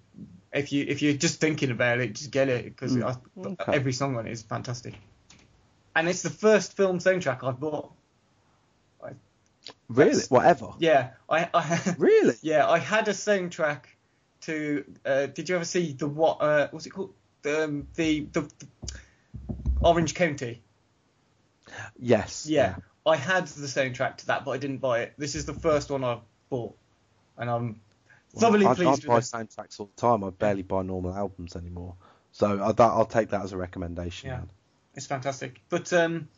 if 0.52 0.72
you 0.72 0.84
if 0.88 1.02
you're 1.02 1.14
just 1.14 1.40
thinking 1.40 1.70
about 1.70 2.00
it, 2.00 2.14
just 2.14 2.30
get 2.30 2.48
it 2.48 2.64
because 2.64 2.94
Hmm. 2.94 3.02
Okay. 3.46 3.72
every 3.74 3.92
song 3.92 4.16
on 4.16 4.26
it 4.26 4.32
is 4.32 4.42
fantastic. 4.42 4.94
And 5.94 6.08
it's 6.08 6.22
the 6.22 6.30
first 6.30 6.76
film 6.76 6.98
soundtrack 6.98 7.42
I've 7.42 7.60
bought. 7.60 7.92
Really? 9.88 10.22
Whatever. 10.28 10.70
Yeah, 10.78 11.10
I, 11.28 11.48
I 11.52 11.94
Really? 11.98 12.34
Yeah, 12.42 12.68
I 12.68 12.78
had 12.78 13.08
a 13.08 13.12
soundtrack 13.12 13.82
to. 14.42 14.84
Uh, 15.04 15.26
did 15.26 15.48
you 15.48 15.56
ever 15.56 15.64
see 15.64 15.92
the 15.92 16.08
what? 16.08 16.38
Uh, 16.40 16.68
what's 16.70 16.86
it 16.86 16.90
called? 16.90 17.12
Um, 17.44 17.86
the, 17.94 18.26
the 18.32 18.42
the 18.42 18.66
Orange 19.80 20.14
County. 20.14 20.62
Yes. 21.98 22.46
Yeah, 22.48 22.76
I 23.06 23.16
had 23.16 23.46
the 23.48 23.66
soundtrack 23.66 24.18
to 24.18 24.26
that, 24.28 24.44
but 24.44 24.52
I 24.52 24.58
didn't 24.58 24.78
buy 24.78 25.00
it. 25.00 25.14
This 25.18 25.34
is 25.34 25.44
the 25.44 25.54
first 25.54 25.90
one 25.90 26.04
I've 26.04 26.20
bought, 26.48 26.76
and 27.36 27.50
I'm 27.50 27.80
Well, 28.32 28.50
thoroughly 28.50 28.66
I, 28.66 28.70
I 28.70 28.74
pleased 28.74 29.06
buy 29.06 29.16
with 29.16 29.24
it. 29.24 29.36
soundtracks 29.36 29.78
all 29.78 29.90
the 29.94 30.00
time. 30.00 30.24
I 30.24 30.30
barely 30.30 30.62
buy 30.62 30.82
normal 30.82 31.14
albums 31.14 31.54
anymore. 31.54 31.94
So 32.32 32.62
I, 32.62 32.72
that, 32.72 32.80
I'll 32.80 33.04
take 33.06 33.30
that 33.30 33.42
as 33.42 33.52
a 33.52 33.56
recommendation. 33.56 34.30
Yeah. 34.30 34.36
then. 34.38 34.50
It's 34.94 35.06
fantastic. 35.06 35.60
But 35.68 35.92
um, 35.92 36.28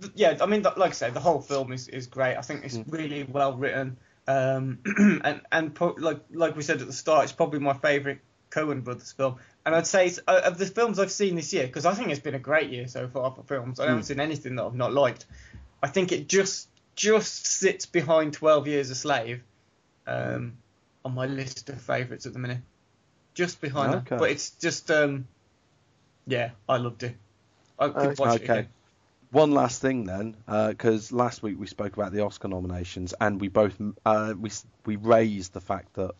th- 0.00 0.12
yeah, 0.14 0.36
I 0.40 0.46
mean, 0.46 0.62
th- 0.62 0.76
like 0.76 0.90
I 0.90 0.94
said, 0.94 1.14
the 1.14 1.20
whole 1.20 1.40
film 1.40 1.72
is, 1.72 1.88
is 1.88 2.06
great. 2.06 2.36
I 2.36 2.42
think 2.42 2.64
it's 2.64 2.76
Mm. 2.76 2.92
really 2.92 3.22
well 3.24 3.54
written. 3.54 3.96
Um, 4.28 4.78
and 5.24 5.40
and 5.52 5.74
pro- 5.74 5.94
like 5.98 6.20
like 6.32 6.56
we 6.56 6.62
said 6.62 6.80
at 6.80 6.86
the 6.86 6.92
start, 6.92 7.24
it's 7.24 7.32
probably 7.32 7.60
my 7.60 7.74
favourite 7.74 8.18
Coen 8.50 8.82
Brothers 8.84 9.12
film. 9.12 9.36
And 9.64 9.74
I'd 9.74 9.86
say 9.86 10.06
it's, 10.06 10.20
uh, 10.28 10.42
of 10.44 10.58
the 10.58 10.66
films 10.66 10.98
I've 10.98 11.10
seen 11.10 11.34
this 11.34 11.52
year, 11.52 11.66
because 11.66 11.86
I 11.86 11.94
think 11.94 12.10
it's 12.10 12.20
been 12.20 12.34
a 12.34 12.38
great 12.40 12.70
year 12.70 12.86
so 12.88 13.08
far 13.08 13.30
for 13.32 13.42
films. 13.42 13.80
I 13.80 13.86
haven't 13.86 14.02
Mm. 14.02 14.06
seen 14.06 14.20
anything 14.20 14.56
that 14.56 14.64
I've 14.64 14.74
not 14.74 14.92
liked. 14.92 15.26
I 15.82 15.88
think 15.88 16.12
it 16.12 16.28
just 16.28 16.68
just 16.94 17.46
sits 17.46 17.86
behind 17.86 18.32
Twelve 18.32 18.66
Years 18.66 18.90
a 18.90 18.94
Slave 18.94 19.42
um, 20.06 20.56
on 21.04 21.14
my 21.14 21.26
list 21.26 21.68
of 21.68 21.80
favourites 21.80 22.26
at 22.26 22.32
the 22.32 22.38
minute, 22.38 22.58
just 23.34 23.60
behind 23.60 23.94
Okay. 23.94 24.06
her. 24.10 24.18
But 24.18 24.30
it's 24.30 24.50
just, 24.50 24.90
um, 24.90 25.26
yeah, 26.26 26.50
I 26.68 26.78
loved 26.78 27.02
it. 27.02 27.16
I 27.78 27.88
could 27.88 28.18
watch 28.18 28.36
it 28.36 28.42
Okay. 28.42 28.44
again. 28.44 28.68
One 29.32 29.50
last 29.52 29.82
thing 29.82 30.04
then, 30.04 30.36
because 30.46 31.10
last 31.12 31.42
week 31.42 31.58
we 31.58 31.66
spoke 31.66 31.96
about 31.96 32.12
the 32.12 32.20
Oscar 32.24 32.48
nominations, 32.48 33.12
and 33.20 33.40
we 33.40 33.48
both 33.48 33.76
uh, 34.04 34.34
we 34.38 34.50
we 34.84 34.96
raised 34.96 35.52
the 35.52 35.60
fact 35.60 35.94
that 35.94 36.12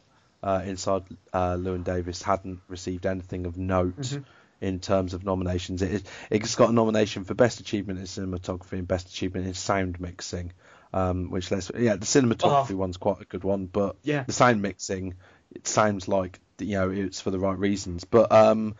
uh, 0.42 0.62
Inside 0.64 1.04
uh, 1.32 1.56
Llewyn 1.56 1.84
Davis 1.84 2.20
hadn't 2.22 2.60
received 2.68 3.06
anything 3.06 3.46
of 3.46 3.56
note 3.56 3.96
Mhm. 4.00 4.24
in 4.60 4.80
terms 4.80 5.14
of 5.14 5.24
nominations. 5.24 5.82
It 5.82 6.02
it's 6.30 6.56
got 6.56 6.70
a 6.70 6.72
nomination 6.72 7.24
for 7.24 7.34
best 7.34 7.60
achievement 7.60 8.00
in 8.00 8.06
cinematography 8.06 8.72
and 8.72 8.88
best 8.88 9.08
achievement 9.08 9.46
in 9.46 9.54
sound 9.54 10.00
mixing, 10.00 10.52
um, 10.92 11.30
which 11.30 11.50
let's 11.50 11.70
yeah 11.78 11.94
the 11.96 12.06
cinematography 12.06 12.72
Oh. 12.72 12.76
one's 12.76 12.96
quite 12.96 13.20
a 13.20 13.24
good 13.24 13.44
one, 13.44 13.66
but 13.66 13.96
Yeah. 14.02 14.24
the 14.24 14.32
sound 14.32 14.62
mixing 14.62 15.14
it 15.54 15.66
sounds 15.68 16.08
like 16.08 16.40
you 16.58 16.72
know 16.76 16.90
it's 16.90 17.20
for 17.20 17.30
the 17.30 17.38
right 17.38 17.58
reasons, 17.58 18.04
but 18.04 18.32
um, 18.32 18.74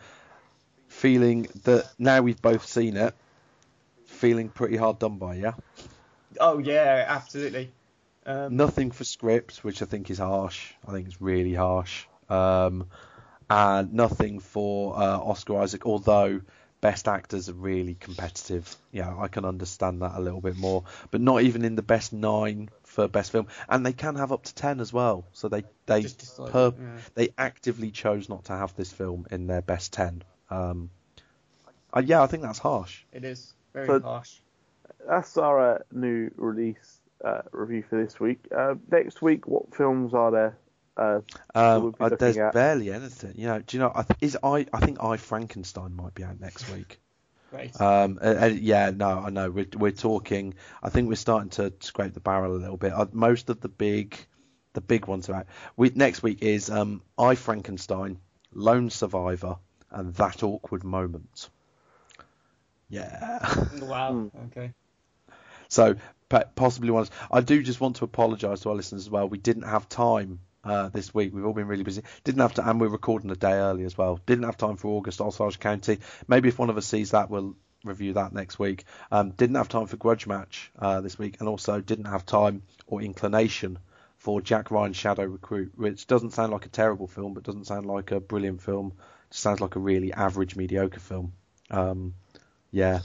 feeling 0.97 1.47
that 1.63 1.87
now 1.99 2.21
we've 2.21 2.41
both 2.41 2.65
seen 2.65 2.97
it 2.97 3.13
feeling 4.07 4.49
pretty 4.49 4.75
hard 4.75 4.97
done 4.97 5.17
by, 5.17 5.35
yeah? 5.35 5.53
Oh 6.39 6.57
yeah, 6.57 7.05
absolutely. 7.07 7.71
Um, 8.25 8.57
Nothing 8.57 8.91
for 8.91 9.03
script, 9.03 9.63
which 9.63 9.81
I 9.81 9.85
think 9.85 10.09
is 10.09 10.17
harsh. 10.17 10.73
I 10.87 10.91
think 10.91 11.07
it's 11.07 11.21
really 11.21 11.53
harsh. 11.53 12.05
Um, 12.29 12.87
and 13.49 13.93
nothing 13.93 14.39
for 14.39 14.97
uh, 14.97 15.19
Oscar 15.19 15.59
Isaac, 15.59 15.85
although 15.85 16.41
best 16.81 17.07
actors 17.07 17.47
are 17.47 17.53
really 17.53 17.95
competitive. 17.95 18.75
Yeah, 18.91 19.15
I 19.17 19.27
can 19.27 19.45
understand 19.45 20.01
that 20.01 20.15
a 20.15 20.19
little 20.19 20.41
bit 20.41 20.57
more. 20.57 20.83
But 21.11 21.21
not 21.21 21.43
even 21.43 21.63
in 21.63 21.75
the 21.75 21.83
best 21.83 22.11
nine 22.11 22.69
for 22.83 23.07
best 23.07 23.31
film, 23.31 23.47
and 23.69 23.85
they 23.85 23.93
can 23.93 24.15
have 24.15 24.31
up 24.31 24.43
to 24.45 24.55
ten 24.55 24.79
as 24.79 24.91
well. 24.91 25.25
So 25.31 25.47
they 25.47 25.63
they 25.85 26.01
decided, 26.01 26.51
per- 26.51 26.73
yeah. 26.77 26.97
they 27.13 27.29
actively 27.37 27.91
chose 27.91 28.27
not 28.27 28.45
to 28.45 28.53
have 28.53 28.75
this 28.75 28.91
film 28.91 29.27
in 29.31 29.47
their 29.47 29.61
best 29.61 29.93
ten. 29.93 30.23
Um, 30.49 30.89
uh, 31.93 32.01
yeah, 32.05 32.21
I 32.21 32.27
think 32.27 32.43
that's 32.43 32.59
harsh. 32.59 33.03
It 33.11 33.23
is 33.23 33.53
very 33.73 33.87
So- 33.87 33.99
harsh. 34.01 34.39
That's 35.07 35.37
our 35.37 35.75
uh, 35.75 35.79
new 35.93 36.31
release 36.35 36.99
uh, 37.23 37.41
review 37.51 37.83
for 37.89 38.03
this 38.03 38.19
week. 38.19 38.39
Uh, 38.55 38.75
next 38.91 39.21
week, 39.21 39.47
what 39.47 39.73
films 39.73 40.13
are 40.13 40.31
there? 40.31 40.57
Uh, 40.97 41.19
that 41.53 41.77
we'll 41.81 41.87
Um, 41.89 41.95
uh, 41.99 42.09
there's 42.09 42.37
at? 42.37 42.53
barely 42.53 42.91
anything. 42.91 43.33
You 43.35 43.47
know, 43.47 43.59
do 43.59 43.77
you 43.77 43.81
know? 43.83 43.91
I 43.95 44.01
th- 44.03 44.17
is 44.21 44.37
I 44.43 44.65
I 44.73 44.79
think 44.79 45.01
I 45.01 45.15
Frankenstein 45.17 45.95
might 45.95 46.13
be 46.15 46.23
out 46.23 46.39
next 46.41 46.69
week. 46.73 46.99
Great. 47.51 47.79
Um, 47.79 48.19
uh, 48.21 48.35
uh, 48.41 48.45
yeah, 48.47 48.89
no, 48.93 49.07
I 49.07 49.29
know. 49.29 49.49
We're 49.49 49.67
we're 49.77 49.91
talking. 49.91 50.55
I 50.83 50.89
think 50.89 51.07
we're 51.07 51.15
starting 51.15 51.51
to 51.51 51.71
scrape 51.79 52.13
the 52.13 52.19
barrel 52.19 52.53
a 52.53 52.57
little 52.57 52.77
bit. 52.77 52.91
Uh, 52.91 53.05
most 53.13 53.49
of 53.49 53.61
the 53.61 53.69
big, 53.69 54.17
the 54.73 54.81
big 54.81 55.05
ones 55.05 55.29
are 55.29 55.35
out. 55.35 55.47
We 55.77 55.91
next 55.95 56.23
week 56.23 56.41
is 56.41 56.69
um, 56.69 57.01
I 57.17 57.35
Frankenstein, 57.35 58.19
Lone 58.53 58.89
Survivor, 58.89 59.57
and 59.91 60.13
That 60.15 60.43
Awkward 60.43 60.83
Moment. 60.83 61.49
Yeah. 62.89 63.65
wow. 63.81 64.31
Okay. 64.47 64.73
So 65.69 65.95
possibly 66.55 66.91
one. 66.91 67.07
I 67.31 67.41
do 67.41 67.61
just 67.61 67.81
want 67.81 67.97
to 67.97 68.05
apologise 68.05 68.61
to 68.61 68.69
our 68.69 68.75
listeners 68.75 69.03
as 69.03 69.09
well. 69.09 69.27
We 69.27 69.37
didn't 69.37 69.63
have 69.63 69.89
time 69.89 70.39
uh, 70.63 70.89
this 70.89 71.13
week. 71.13 71.33
We've 71.33 71.45
all 71.45 71.53
been 71.53 71.67
really 71.67 71.83
busy. 71.83 72.03
Didn't 72.23 72.41
have 72.41 72.55
to, 72.55 72.69
and 72.69 72.79
we're 72.79 72.87
recording 72.87 73.31
a 73.31 73.35
day 73.35 73.53
early 73.53 73.83
as 73.83 73.97
well. 73.97 74.19
Didn't 74.25 74.45
have 74.45 74.57
time 74.57 74.77
for 74.77 74.89
August 74.89 75.21
Osage 75.21 75.59
County. 75.59 75.99
Maybe 76.27 76.49
if 76.49 76.59
one 76.59 76.69
of 76.69 76.77
us 76.77 76.87
sees 76.87 77.11
that, 77.11 77.29
we'll 77.29 77.55
review 77.83 78.13
that 78.13 78.33
next 78.33 78.59
week. 78.59 78.85
Um, 79.11 79.31
didn't 79.31 79.55
have 79.55 79.69
time 79.69 79.87
for 79.87 79.97
Grudge 79.97 80.27
Match 80.27 80.71
uh, 80.77 81.01
this 81.01 81.17
week, 81.17 81.37
and 81.39 81.47
also 81.47 81.79
didn't 81.81 82.05
have 82.05 82.25
time 82.25 82.63
or 82.85 83.01
inclination 83.01 83.79
for 84.17 84.41
Jack 84.41 84.71
Ryan's 84.71 84.97
Shadow 84.97 85.25
Recruit, 85.25 85.73
which 85.75 86.07
doesn't 86.07 86.31
sound 86.31 86.51
like 86.51 86.65
a 86.65 86.69
terrible 86.69 87.07
film, 87.07 87.33
but 87.33 87.43
doesn't 87.43 87.67
sound 87.67 87.85
like 87.85 88.11
a 88.11 88.19
brilliant 88.19 88.61
film. 88.61 88.93
Sounds 89.29 89.61
like 89.61 89.75
a 89.75 89.79
really 89.79 90.13
average, 90.13 90.55
mediocre 90.55 90.99
film. 90.99 91.33
Um, 91.69 92.13
yeah. 92.71 92.99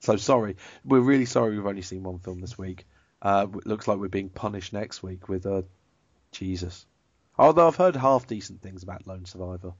So 0.00 0.16
sorry. 0.16 0.56
We're 0.84 1.00
really 1.00 1.24
sorry 1.24 1.56
we've 1.56 1.66
only 1.66 1.82
seen 1.82 2.02
one 2.02 2.18
film 2.18 2.40
this 2.40 2.56
week. 2.58 2.86
Uh, 3.20 3.46
it 3.52 3.66
looks 3.66 3.88
like 3.88 3.98
we're 3.98 4.08
being 4.08 4.28
punished 4.28 4.72
next 4.72 5.02
week 5.02 5.28
with 5.28 5.46
uh, 5.46 5.62
Jesus. 6.32 6.86
Although 7.38 7.68
I've 7.68 7.76
heard 7.76 7.96
half 7.96 8.26
decent 8.26 8.62
things 8.62 8.82
about 8.82 9.06
Lone 9.06 9.24
Survivor. 9.24 9.72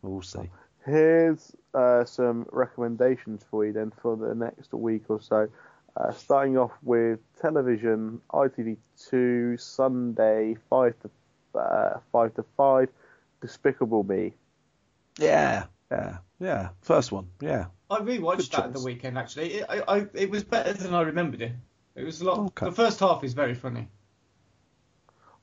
We'll 0.00 0.22
see. 0.22 0.50
Here's 0.84 1.54
uh, 1.74 2.04
some 2.04 2.46
recommendations 2.50 3.44
for 3.50 3.64
you 3.64 3.72
then 3.72 3.92
for 4.02 4.16
the 4.16 4.34
next 4.34 4.72
week 4.72 5.04
or 5.08 5.20
so. 5.20 5.48
Uh, 5.96 6.10
starting 6.12 6.56
off 6.56 6.72
with 6.82 7.20
television, 7.40 8.20
ITV2, 8.32 9.60
Sunday, 9.60 10.56
5 10.70 10.94
to, 11.02 11.58
uh, 11.58 12.00
5 12.10 12.34
to 12.34 12.44
5, 12.56 12.88
Despicable 13.42 14.02
Me. 14.02 14.32
Yeah, 15.18 15.64
yeah, 15.90 16.18
yeah. 16.40 16.68
First 16.80 17.12
one, 17.12 17.28
yeah. 17.40 17.66
I 17.90 18.00
rewatched 18.00 18.36
Good 18.38 18.50
that 18.52 18.64
at 18.66 18.72
the 18.72 18.82
weekend 18.82 19.18
actually. 19.18 19.54
It, 19.54 19.66
I, 19.68 19.82
I, 19.86 20.06
it 20.14 20.30
was 20.30 20.44
better 20.44 20.72
than 20.72 20.94
I 20.94 21.02
remembered 21.02 21.42
it. 21.42 21.52
It 21.94 22.04
was 22.04 22.20
a 22.22 22.24
lot. 22.24 22.38
Okay. 22.38 22.66
The 22.66 22.72
first 22.72 23.00
half 23.00 23.22
is 23.22 23.34
very 23.34 23.54
funny. 23.54 23.88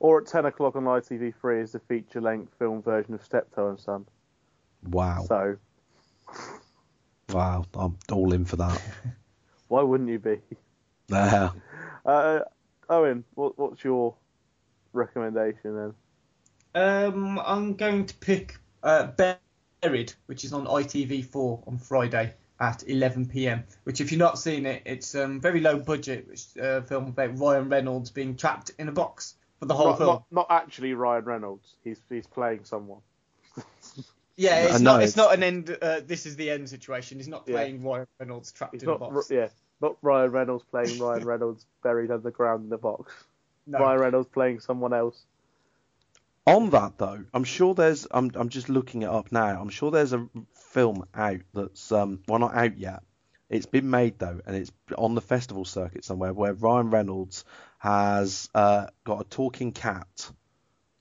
Or 0.00 0.20
at 0.20 0.26
10 0.26 0.46
o'clock 0.46 0.76
on 0.76 0.84
ITV3 0.84 1.62
is 1.62 1.72
the 1.72 1.78
feature 1.80 2.20
length 2.20 2.54
film 2.58 2.82
version 2.82 3.14
of 3.14 3.22
Steptoe 3.22 3.68
and 3.68 3.78
Son. 3.78 4.06
Wow, 4.88 5.24
So, 5.28 5.56
wow. 7.28 7.66
I'm 7.74 7.98
all 8.10 8.32
in 8.32 8.46
for 8.46 8.56
that. 8.56 8.80
why 9.68 9.82
wouldn't 9.82 10.08
you 10.08 10.18
be? 10.18 10.38
Yeah. 11.10 11.50
Uh, 12.06 12.40
Owen, 12.88 13.24
what, 13.34 13.58
what's 13.58 13.82
your 13.82 14.14
recommendation 14.92 15.92
then? 16.72 17.12
Um, 17.12 17.40
I'm 17.44 17.74
going 17.74 18.06
to 18.06 18.14
pick 18.14 18.58
uh, 18.84 19.08
Buried, 19.80 20.12
which 20.26 20.44
is 20.44 20.52
on 20.52 20.66
ITV4 20.66 21.66
on 21.66 21.78
Friday 21.78 22.34
at 22.60 22.86
11 22.86 23.26
p.m. 23.26 23.64
Which, 23.84 24.00
if 24.02 24.12
you're 24.12 24.18
not 24.18 24.38
seeing 24.38 24.66
it, 24.66 24.82
it's 24.84 25.14
um, 25.14 25.40
very 25.40 25.60
low 25.60 25.78
budget, 25.78 26.28
which 26.28 26.44
uh, 26.62 26.82
film 26.82 27.06
about 27.08 27.38
Ryan 27.38 27.68
Reynolds 27.70 28.10
being 28.10 28.36
trapped 28.36 28.72
in 28.78 28.88
a 28.88 28.92
box 28.92 29.36
for 29.58 29.64
the 29.66 29.74
whole 29.74 29.88
Not, 29.90 29.98
film. 29.98 30.08
not, 30.08 30.24
not 30.30 30.46
actually 30.50 30.92
Ryan 30.92 31.24
Reynolds. 31.24 31.74
He's 31.82 31.98
he's 32.10 32.26
playing 32.26 32.64
someone. 32.64 33.00
yeah, 34.36 34.64
it's 34.66 34.74
Uh, 34.74 34.78
no, 34.78 34.84
not. 34.92 35.02
It's 35.02 35.12
it's- 35.12 35.16
not 35.16 35.34
an 35.34 35.42
end. 35.42 35.76
Uh, 35.80 36.00
this 36.06 36.26
is 36.26 36.36
the 36.36 36.50
end 36.50 36.68
situation. 36.68 37.18
He's 37.18 37.28
not 37.28 37.44
Yeah. 37.46 37.54
playing 37.54 37.82
Ryan 37.82 38.06
Reynolds 38.18 38.52
trapped 38.52 38.74
He's 38.74 38.82
in 38.82 38.88
a 38.90 38.92
not 38.92 39.00
box. 39.00 39.30
yeah, 39.30 39.48
not 39.80 39.96
Ryan 40.02 40.30
Reynolds 40.30 40.64
playing 40.70 40.98
Ryan 40.98 41.24
Reynolds 41.32 41.64
buried 41.82 42.10
underground 42.10 42.66
in 42.66 42.72
a 42.72 42.78
box. 42.78 43.12
No. 43.66 43.78
Ryan 43.78 44.00
Reynolds 44.00 44.28
playing 44.28 44.60
someone 44.60 44.92
else. 44.92 45.22
On 46.46 46.70
that 46.70 46.98
though, 46.98 47.24
I'm 47.34 47.44
sure 47.44 47.74
there's. 47.74 48.06
I'm 48.10 48.30
I'm 48.34 48.48
just 48.48 48.68
looking 48.68 49.02
it 49.02 49.08
up 49.08 49.30
now. 49.30 49.60
I'm 49.60 49.68
sure 49.68 49.90
there's 49.90 50.12
a 50.12 50.28
film 50.54 51.04
out 51.14 51.40
that's 51.54 51.92
um 51.92 52.22
well 52.26 52.38
not 52.38 52.54
out 52.54 52.78
yet. 52.78 53.02
It's 53.50 53.66
been 53.66 53.90
made 53.90 54.18
though, 54.18 54.40
and 54.46 54.56
it's 54.56 54.72
on 54.96 55.14
the 55.14 55.20
festival 55.20 55.64
circuit 55.64 56.04
somewhere 56.04 56.32
where 56.32 56.54
Ryan 56.54 56.90
Reynolds 56.90 57.44
has 57.78 58.48
uh, 58.54 58.86
got 59.04 59.20
a 59.20 59.28
talking 59.28 59.72
cat 59.72 60.30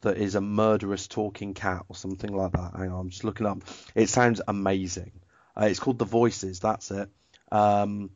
that 0.01 0.17
is 0.17 0.35
a 0.35 0.41
murderous 0.41 1.07
talking 1.07 1.53
cat 1.53 1.85
or 1.89 1.95
something 1.95 2.33
like 2.33 2.53
that. 2.53 2.73
Hang 2.75 2.91
on, 2.91 3.01
I'm 3.01 3.09
just 3.09 3.23
looking 3.23 3.45
up. 3.45 3.63
It 3.93 4.09
sounds 4.09 4.41
amazing. 4.47 5.11
Uh, 5.55 5.65
it's 5.65 5.79
called 5.79 5.99
The 5.99 6.05
Voices. 6.05 6.59
That's 6.59 6.89
it. 6.89 7.09
Um, 7.51 8.09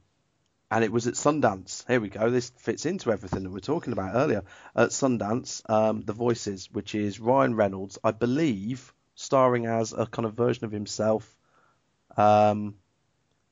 and 0.74 0.84
it 0.84 0.92
was 0.92 1.06
at 1.06 1.14
Sundance. 1.14 1.86
Here 1.88 2.02
we 2.02 2.10
go. 2.10 2.32
This 2.32 2.50
fits 2.58 2.88
into 2.88 3.12
everything 3.12 3.44
that 3.44 3.52
we 3.52 3.58
are 3.58 3.62
talking 3.62 3.94
about 3.94 4.16
earlier. 4.16 4.42
At 4.76 4.90
Sundance, 4.90 5.62
um, 5.70 6.02
The 6.02 6.14
Voices, 6.14 6.68
which 6.72 6.96
is 6.96 7.20
Ryan 7.20 7.54
Reynolds, 7.54 8.00
I 8.04 8.10
believe, 8.10 8.92
starring 9.14 9.68
as 9.68 9.94
a 9.94 10.08
kind 10.08 10.26
of 10.26 10.34
version 10.34 10.66
of 10.66 10.72
himself. 10.72 11.38
Um, 12.18 12.74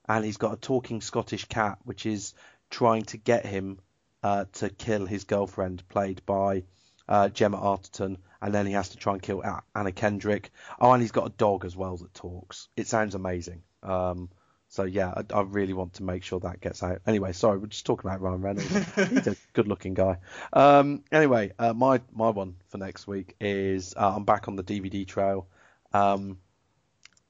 and 0.10 0.26
he's 0.26 0.38
got 0.38 0.54
a 0.54 0.58
talking 0.58 1.00
Scottish 1.00 1.46
cat, 1.46 1.78
which 1.84 2.08
is 2.08 2.34
trying 2.72 3.04
to 3.04 3.18
get 3.18 3.46
him 3.46 3.78
uh, 4.24 4.46
to 4.54 4.72
kill 4.72 5.06
his 5.06 5.26
girlfriend, 5.26 5.88
played 5.90 6.24
by 6.26 6.64
uh, 7.08 7.30
Gemma 7.30 7.60
Arterton, 7.60 8.18
and 8.42 8.52
then 8.52 8.66
he 8.66 8.74
has 8.74 8.90
to 8.90 8.98
try 8.98 9.14
and 9.14 9.22
kill 9.22 9.44
Anna 9.76 9.92
Kendrick. 9.92 10.50
Oh, 10.80 10.92
and 10.92 11.04
he's 11.04 11.12
got 11.12 11.28
a 11.28 11.38
dog 11.38 11.66
as 11.66 11.78
well 11.78 11.98
that 11.98 12.16
talks. 12.16 12.68
It 12.76 12.88
sounds 12.88 13.14
amazing. 13.14 13.62
Um, 13.84 14.30
so 14.72 14.86
yeah, 14.86 15.14
I, 15.16 15.24
I 15.34 15.42
really 15.42 15.74
want 15.74 15.96
to 15.96 16.04
make 16.04 16.24
sure 16.24 16.40
that 16.40 16.62
gets 16.62 16.82
out. 16.82 17.02
Anyway, 17.06 17.34
sorry, 17.34 17.58
we're 17.58 17.68
just 17.68 17.86
talking 17.86 18.10
about 18.10 18.22
Ryan 18.22 18.42
Reynolds. 18.42 18.70
He's 19.10 19.28
a 19.28 19.36
good-looking 19.52 19.96
guy. 19.96 20.20
Um, 20.54 21.04
anyway, 21.12 21.52
uh, 21.60 21.74
my 21.74 22.00
my 22.14 22.30
one 22.30 22.56
for 22.70 22.78
next 22.78 23.06
week 23.06 23.36
is 23.42 23.94
uh, 23.98 24.16
I'm 24.16 24.24
back 24.24 24.48
on 24.48 24.56
the 24.56 24.64
DVD 24.64 25.06
trail. 25.06 25.46
Um, 25.92 26.38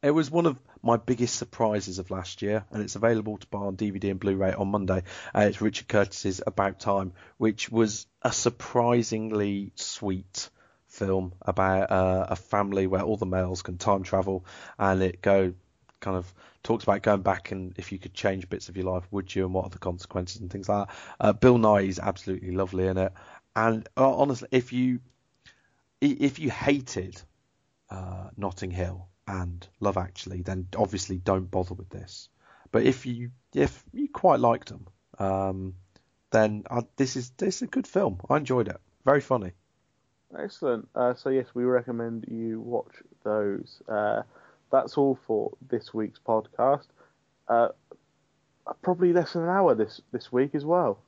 it 0.03 0.11
was 0.11 0.29
one 0.29 0.45
of 0.45 0.59
my 0.83 0.97
biggest 0.97 1.35
surprises 1.35 1.97
of 1.97 2.11
last 2.11 2.43
year, 2.43 2.63
and 2.69 2.83
it's 2.83 2.95
available 2.95 3.37
to 3.37 3.47
buy 3.47 3.61
on 3.61 3.75
DVD 3.75 4.11
and 4.11 4.19
Blu-ray 4.19 4.53
on 4.53 4.67
Monday. 4.67 5.01
Uh, 5.33 5.41
it's 5.41 5.61
Richard 5.61 5.87
Curtis's 5.87 6.43
About 6.45 6.79
Time, 6.79 7.13
which 7.37 7.71
was 7.71 8.05
a 8.21 8.31
surprisingly 8.31 9.71
sweet 9.73 10.51
film 10.89 11.33
about 11.41 11.89
uh, 11.89 12.27
a 12.29 12.35
family 12.35 12.85
where 12.85 13.01
all 13.01 13.17
the 13.17 13.25
males 13.25 13.63
can 13.63 13.79
time 13.79 14.03
travel, 14.03 14.45
and 14.77 15.01
it 15.01 15.23
go 15.23 15.55
kind 16.01 16.17
of 16.17 16.33
talks 16.63 16.83
about 16.83 17.01
going 17.01 17.21
back 17.21 17.51
and 17.51 17.73
if 17.77 17.91
you 17.91 17.97
could 17.97 18.13
change 18.13 18.49
bits 18.49 18.67
of 18.67 18.75
your 18.75 18.91
life, 18.91 19.03
would 19.11 19.33
you, 19.33 19.45
and 19.45 19.53
what 19.53 19.65
are 19.65 19.69
the 19.69 19.79
consequences 19.79 20.41
and 20.41 20.51
things 20.51 20.67
like 20.67 20.87
that. 20.87 20.95
Uh, 21.19 21.33
Bill 21.33 21.57
Nighy 21.57 21.87
is 21.87 21.99
absolutely 21.99 22.51
lovely 22.51 22.87
in 22.87 22.97
it, 22.97 23.13
and 23.55 23.87
uh, 23.97 24.15
honestly, 24.15 24.49
if 24.51 24.73
you 24.73 24.99
if 26.01 26.39
you 26.39 26.49
hated 26.49 27.21
uh, 27.89 28.29
Notting 28.35 28.71
Hill 28.71 29.07
and 29.27 29.65
Love 29.79 29.97
Actually, 29.97 30.41
then 30.41 30.67
obviously 30.75 31.17
don't 31.17 31.49
bother 31.49 31.75
with 31.75 31.89
this. 31.89 32.29
But 32.71 32.83
if 32.83 33.05
you 33.05 33.31
if 33.53 33.83
you 33.93 34.09
quite 34.09 34.39
liked 34.39 34.69
them, 34.69 34.87
um, 35.19 35.75
then 36.31 36.63
I, 36.69 36.81
this 36.95 37.15
is 37.15 37.31
this 37.31 37.57
is 37.57 37.61
a 37.63 37.67
good 37.67 37.87
film. 37.87 38.19
I 38.29 38.37
enjoyed 38.37 38.67
it. 38.67 38.77
Very 39.05 39.21
funny. 39.21 39.51
Excellent. 40.37 40.87
Uh, 40.95 41.13
so 41.13 41.29
yes, 41.29 41.47
we 41.53 41.65
recommend 41.65 42.25
you 42.29 42.61
watch 42.61 42.93
those. 43.23 43.81
Uh, 43.87 44.23
that's 44.71 44.97
all 44.97 45.19
for 45.27 45.51
this 45.69 45.93
week's 45.93 46.19
podcast. 46.19 46.87
Uh, 47.47 47.69
probably 48.81 49.13
less 49.13 49.33
than 49.33 49.43
an 49.43 49.49
hour 49.49 49.75
this 49.75 50.01
this 50.11 50.31
week 50.31 50.55
as 50.55 50.65
well. 50.65 50.99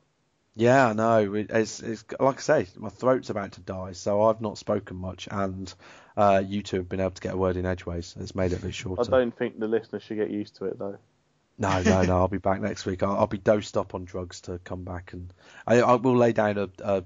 Yeah, 0.56 0.90
I 0.90 0.94
know. 0.94 1.34
It's, 1.34 1.80
it's 1.80 2.06
like 2.20 2.38
I 2.38 2.42
say, 2.42 2.68
my 2.78 2.90
throat's 2.90 3.32
about 3.32 3.54
to 3.54 3.62
die, 3.62 3.94
so 3.94 4.24
I've 4.24 4.40
not 4.42 4.60
spoken 4.60 4.98
much, 4.98 5.28
and 5.32 5.74
uh, 6.16 6.44
you 6.46 6.62
two 6.62 6.78
have 6.78 6.90
been 6.90 7.00
able 7.00 7.12
to 7.12 7.22
get 7.22 7.34
a 7.34 7.38
word 7.38 7.58
in 7.58 7.66
edgeways. 7.66 8.16
It's 8.20 8.36
made 8.36 8.52
it 8.52 8.60
a 8.60 8.66
bit 8.66 8.76
shorter. 8.76 9.02
I 9.02 9.20
don't 9.20 9.36
think 9.36 9.60
the 9.60 9.68
listeners 9.68 10.04
should 10.04 10.18
get 10.18 10.30
used 10.30 10.58
to 10.58 10.66
it 10.66 10.78
though. 10.78 11.00
No, 11.58 11.82
no, 11.82 12.04
no. 12.04 12.18
I'll 12.18 12.28
be 12.28 12.38
back 12.38 12.62
next 12.62 12.86
week. 12.86 13.02
I'll, 13.02 13.18
I'll 13.18 13.28
be 13.28 13.38
dosed 13.40 13.78
up 13.78 13.96
on 13.96 14.06
drugs 14.06 14.42
to 14.42 14.60
come 14.60 14.84
back, 14.84 15.14
and 15.14 15.34
I, 15.66 15.82
I 15.82 15.96
will 15.96 16.18
lay 16.18 16.34
down 16.34 16.58
a, 16.60 16.70
a 16.84 17.04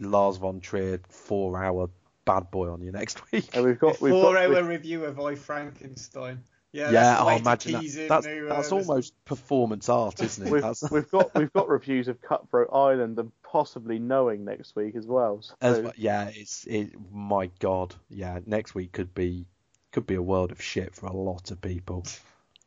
Lars 0.00 0.38
von 0.38 0.60
Trier 0.60 1.00
four-hour 1.08 1.88
bad 2.24 2.50
boy 2.50 2.70
on 2.70 2.80
you 2.82 2.92
next 2.92 3.20
week. 3.32 3.48
And 3.54 3.64
we've 3.64 3.78
got 3.78 4.00
we've 4.00 4.12
Four 4.12 4.32
got 4.34 4.42
hour 4.44 4.48
we've- 4.50 4.62
review 4.68 5.04
of 5.04 5.18
I 5.20 5.34
Frankenstein. 5.34 6.42
Yeah, 6.74 6.90
yeah, 6.90 7.02
that's 7.02 7.20
the 7.20 7.26
way 7.26 7.32
I'll 7.34 7.38
imagine 7.40 7.72
that. 7.72 7.80
tease 7.82 7.96
him 7.98 8.08
That's, 8.08 8.26
uh, 8.26 8.46
that's 8.48 8.68
the- 8.70 8.74
almost 8.76 9.24
performance 9.26 9.90
art, 9.90 10.22
isn't 10.22 10.46
it? 10.46 10.50
we've, 10.50 10.62
That's, 10.62 10.90
we've 10.90 11.10
got 11.10 11.34
we've 11.34 11.52
got 11.52 11.68
reviews 11.68 12.08
of 12.08 12.22
Cutthroat 12.22 12.70
Island 12.72 13.18
and 13.18 13.30
possibly 13.42 13.98
Knowing 13.98 14.46
next 14.46 14.74
week 14.74 14.96
as 14.96 15.06
well. 15.06 15.42
So, 15.42 15.54
as 15.60 15.92
yeah, 15.98 16.30
it's 16.32 16.64
it. 16.64 16.92
My 17.12 17.50
God, 17.58 17.94
yeah. 18.08 18.38
Next 18.46 18.74
week 18.74 18.92
could 18.92 19.12
be 19.14 19.44
could 19.90 20.06
be 20.06 20.14
a 20.14 20.22
world 20.22 20.50
of 20.50 20.62
shit 20.62 20.94
for 20.94 21.08
a 21.08 21.12
lot 21.12 21.50
of 21.50 21.60
people. 21.60 22.06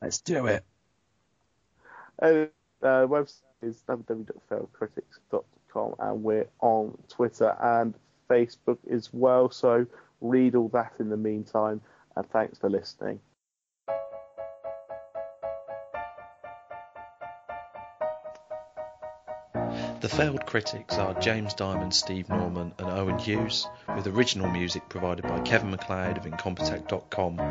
Let's 0.04 0.20
do 0.20 0.46
it. 0.46 0.64
Uh, 2.22 2.46
uh, 2.84 3.08
website 3.08 3.42
is 3.64 3.82
www.failedcritics.com 3.88 5.96
and 6.00 6.24
we're 6.24 6.48
on 6.62 6.96
Twitter 7.10 7.58
and 7.60 7.96
Facebook 8.30 8.80
as 8.92 9.10
well. 9.12 9.50
So 9.52 9.86
read 10.22 10.56
all 10.56 10.70
that 10.70 10.94
in 11.00 11.10
the 11.10 11.18
meantime. 11.18 11.82
And 12.16 12.30
thanks 12.30 12.58
for 12.58 12.70
listening. 12.70 13.20
The 20.06 20.10
failed 20.10 20.46
critics 20.46 20.96
are 21.00 21.20
James 21.20 21.56
Diamond, 21.56 21.94
Steve 21.94 22.30
Norman, 22.30 22.74
and 22.78 22.88
Owen 22.90 23.18
Hughes, 23.18 23.68
with 23.96 24.06
original 24.06 24.48
music 24.52 24.88
provided 24.88 25.24
by 25.24 25.40
Kevin 25.40 25.72
MacLeod 25.72 26.18
of 26.18 26.26
Incompetech.com. 26.26 27.42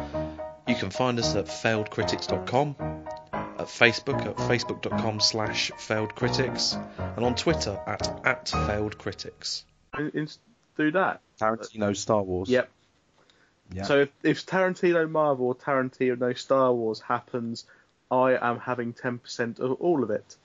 You 0.68 0.74
can 0.76 0.90
find 0.90 1.18
us 1.18 1.34
at 1.34 1.46
failedcritics.com, 1.46 2.76
at 3.32 3.66
Facebook 3.66 4.24
at 4.24 4.36
facebook.com 4.36 5.18
slash 5.18 5.72
failedcritics, 5.72 6.80
and 7.16 7.24
on 7.24 7.34
Twitter 7.34 7.76
at, 7.88 8.24
at 8.24 8.46
failedcritics. 8.46 9.64
In, 9.98 10.10
in, 10.14 10.28
do 10.76 10.90
that. 10.92 11.20
Tarantino 11.40 11.96
Star 11.96 12.22
Wars. 12.22 12.48
Yep. 12.48 12.70
Yeah. 13.72 13.82
So 13.84 14.00
if, 14.00 14.10
if 14.22 14.46
Tarantino 14.46 15.10
Marvel 15.10 15.46
or 15.46 15.54
Tarantino 15.54 16.36
Star 16.38 16.72
Wars 16.72 17.00
happens, 17.00 17.64
I 18.10 18.36
am 18.36 18.60
having 18.60 18.92
10% 18.92 19.58
of 19.58 19.72
all 19.80 20.02
of 20.04 20.10
it. 20.10 20.36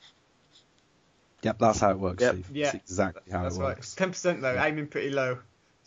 Yep, 1.44 1.58
that's 1.60 1.80
how 1.80 1.92
it 1.92 2.00
works, 2.00 2.22
Yep. 2.22 2.34
Steve. 2.34 2.48
Yeah, 2.54 2.72
That's 2.72 2.76
exactly 2.90 3.32
how 3.32 3.44
That's 3.44 3.58
it 3.58 3.60
right. 3.62 3.68
works. 3.78 3.96
Ten 3.96 4.10
percent 4.10 4.42
though, 4.42 4.62
aiming 4.62 4.88
pretty 4.88 5.10
low. 5.12 5.38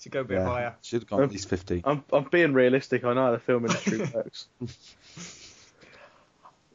Should 0.01 0.13
go 0.13 0.21
a 0.21 0.25
bit 0.25 0.39
Yeah. 0.39 0.45
higher. 0.47 0.75
Should 0.83 1.03
have 1.03 1.09
gone 1.11 1.23
at 1.23 1.31
least 1.31 1.49
50. 1.49 1.83
I'm, 1.85 2.03
I'm 2.13 2.25
being 2.25 2.55
realistic. 2.55 3.05
I 3.05 3.13
know 3.13 3.27
how 3.27 3.33
the 3.33 3.39
film 3.39 3.67
industry 3.67 3.99
works. 4.15 4.47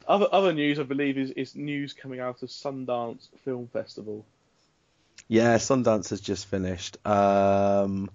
Other 0.07 0.27
other 0.31 0.53
news, 0.53 0.79
I 0.79 0.83
believe, 0.83 1.17
is, 1.17 1.31
is 1.31 1.55
news 1.55 1.93
coming 1.93 2.19
out 2.19 2.41
of 2.43 2.49
Sundance 2.49 3.27
Film 3.43 3.67
Festival. 3.73 4.23
Yeah, 5.27 5.55
Sundance 5.57 6.09
has 6.09 6.21
just 6.21 6.45
finished. 6.45 7.05
Um, 7.05 8.09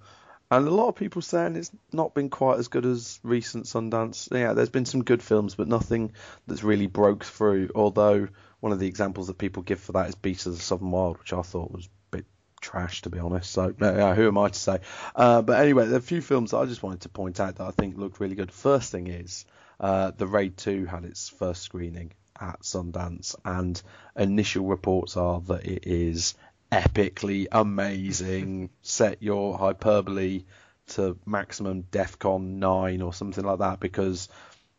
and 0.50 0.68
a 0.68 0.70
lot 0.70 0.88
of 0.88 0.96
people 0.96 1.22
saying 1.22 1.56
it's 1.56 1.70
not 1.92 2.14
been 2.14 2.28
quite 2.28 2.58
as 2.58 2.68
good 2.68 2.84
as 2.84 3.18
recent 3.22 3.64
Sundance. 3.64 4.28
Yeah, 4.30 4.52
there's 4.52 4.68
been 4.68 4.84
some 4.84 5.02
good 5.02 5.22
films, 5.22 5.54
but 5.54 5.68
nothing 5.68 6.12
that's 6.46 6.62
really 6.62 6.86
broke 6.86 7.24
through. 7.24 7.70
Although 7.74 8.28
one 8.60 8.72
of 8.72 8.78
the 8.78 8.86
examples 8.86 9.28
that 9.28 9.38
people 9.38 9.62
give 9.62 9.80
for 9.80 9.92
that 9.92 10.08
is 10.08 10.14
Beasts 10.14 10.46
of 10.46 10.56
the 10.56 10.62
Southern 10.62 10.90
Wild, 10.90 11.18
which 11.18 11.32
I 11.32 11.42
thought 11.42 11.72
was 11.72 11.86
a 11.86 12.16
bit 12.16 12.26
trash, 12.60 13.02
to 13.02 13.10
be 13.10 13.18
honest. 13.18 13.50
So 13.50 13.74
yeah, 13.80 14.14
who 14.14 14.28
am 14.28 14.38
I 14.38 14.48
to 14.48 14.58
say? 14.58 14.78
Uh, 15.16 15.42
but 15.42 15.60
anyway, 15.60 15.86
there 15.86 15.94
are 15.94 15.98
a 15.98 16.02
few 16.02 16.20
films 16.20 16.50
that 16.50 16.58
I 16.58 16.66
just 16.66 16.82
wanted 16.82 17.00
to 17.02 17.08
point 17.08 17.40
out 17.40 17.56
that 17.56 17.66
I 17.66 17.70
think 17.70 17.96
look 17.96 18.20
really 18.20 18.34
good. 18.34 18.52
First 18.52 18.92
thing 18.92 19.06
is 19.06 19.46
uh, 19.80 20.12
The 20.16 20.26
Raid 20.26 20.56
2 20.58 20.84
had 20.86 21.04
its 21.04 21.30
first 21.30 21.62
screening 21.62 22.12
at 22.38 22.60
Sundance, 22.60 23.36
and 23.44 23.80
initial 24.16 24.66
reports 24.66 25.16
are 25.16 25.40
that 25.40 25.64
it 25.64 25.86
is 25.86 26.34
epically 26.72 27.46
amazing. 27.52 28.70
Set 28.80 29.22
your 29.22 29.58
hyperbole 29.58 30.44
to 30.88 31.18
maximum 31.26 31.84
DEFCON 31.84 32.58
9 32.58 33.02
or 33.02 33.12
something 33.12 33.44
like 33.44 33.58
that 33.58 33.78
because 33.78 34.28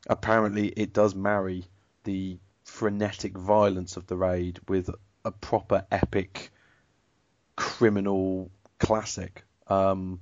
apparently 0.08 0.68
it 0.68 0.91
does 0.91 1.16
marry 1.16 1.66
the 2.04 2.38
frenetic 2.64 3.38
violence 3.38 3.96
of 3.96 4.08
the 4.08 4.18
raid 4.18 4.60
with 4.68 4.89
a 5.24 5.32
proper 5.32 5.86
epic 5.91 6.52
criminal 7.56 8.52
classic. 8.80 9.44
Um, 9.68 10.20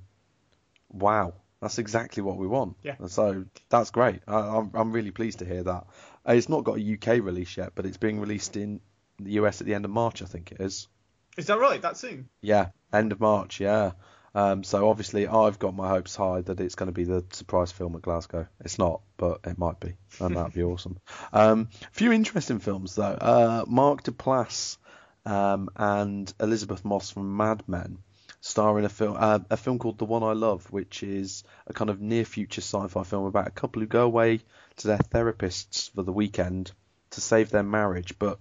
wow, 0.90 1.34
that's 1.60 1.78
exactly 1.78 2.22
what 2.22 2.36
we 2.36 2.46
want. 2.46 2.76
Yeah. 2.82 2.96
So 3.06 3.46
that's 3.70 3.90
great. 3.90 4.20
I, 4.28 4.38
I'm, 4.38 4.70
I'm 4.74 4.92
really 4.92 5.10
pleased 5.10 5.40
to 5.40 5.44
hear 5.44 5.62
that. 5.64 5.86
It's 6.26 6.48
not 6.48 6.64
got 6.64 6.78
a 6.78 6.94
UK 6.94 7.24
release 7.24 7.56
yet, 7.56 7.72
but 7.74 7.86
it's 7.86 7.96
being 7.96 8.20
released 8.20 8.56
in 8.56 8.80
the 9.18 9.32
US 9.32 9.60
at 9.60 9.66
the 9.66 9.74
end 9.74 9.84
of 9.84 9.90
March, 9.90 10.22
I 10.22 10.26
think 10.26 10.52
it 10.52 10.60
is. 10.60 10.88
Is 11.36 11.46
that 11.46 11.58
right? 11.58 11.80
That 11.80 11.96
soon? 11.96 12.28
Yeah, 12.40 12.68
end 12.92 13.12
of 13.12 13.20
March. 13.20 13.60
Yeah. 13.60 13.92
Um, 14.34 14.64
so 14.64 14.88
obviously 14.88 15.26
I've 15.26 15.58
got 15.58 15.74
my 15.74 15.88
hopes 15.88 16.16
high 16.16 16.40
that 16.40 16.58
it's 16.60 16.74
going 16.74 16.86
to 16.86 16.92
be 16.92 17.04
the 17.04 17.24
surprise 17.32 17.70
film 17.70 17.94
at 17.96 18.02
Glasgow. 18.02 18.46
It's 18.60 18.78
not, 18.78 19.02
but 19.18 19.40
it 19.44 19.58
might 19.58 19.78
be, 19.78 19.94
and 20.20 20.36
that'd 20.36 20.54
be 20.54 20.62
awesome. 20.62 20.98
Um, 21.32 21.68
a 21.82 21.90
few 21.92 22.12
interesting 22.12 22.58
films 22.58 22.94
though. 22.94 23.04
Uh, 23.04 23.64
Mark 23.66 24.04
Duplass 24.04 24.78
um, 25.26 25.68
and 25.76 26.32
Elisabeth 26.40 26.84
Moss 26.84 27.10
from 27.10 27.36
Mad 27.36 27.62
Men 27.66 27.98
star 28.42 28.78
in 28.78 28.84
a 28.84 28.88
film, 28.88 29.16
uh, 29.18 29.38
a 29.50 29.56
film 29.56 29.78
called 29.78 29.98
The 29.98 30.04
One 30.04 30.22
I 30.22 30.32
Love, 30.32 30.70
which 30.70 31.02
is 31.02 31.44
a 31.66 31.72
kind 31.72 31.90
of 31.90 32.00
near 32.00 32.24
future 32.24 32.60
sci-fi 32.60 33.04
film 33.04 33.24
about 33.24 33.46
a 33.46 33.52
couple 33.52 33.80
who 33.80 33.86
go 33.86 34.02
away 34.02 34.40
to 34.78 34.88
their 34.88 34.98
therapists 34.98 35.90
for 35.94 36.02
the 36.02 36.12
weekend 36.12 36.72
to 37.10 37.20
save 37.20 37.50
their 37.50 37.62
marriage, 37.62 38.18
but 38.18 38.40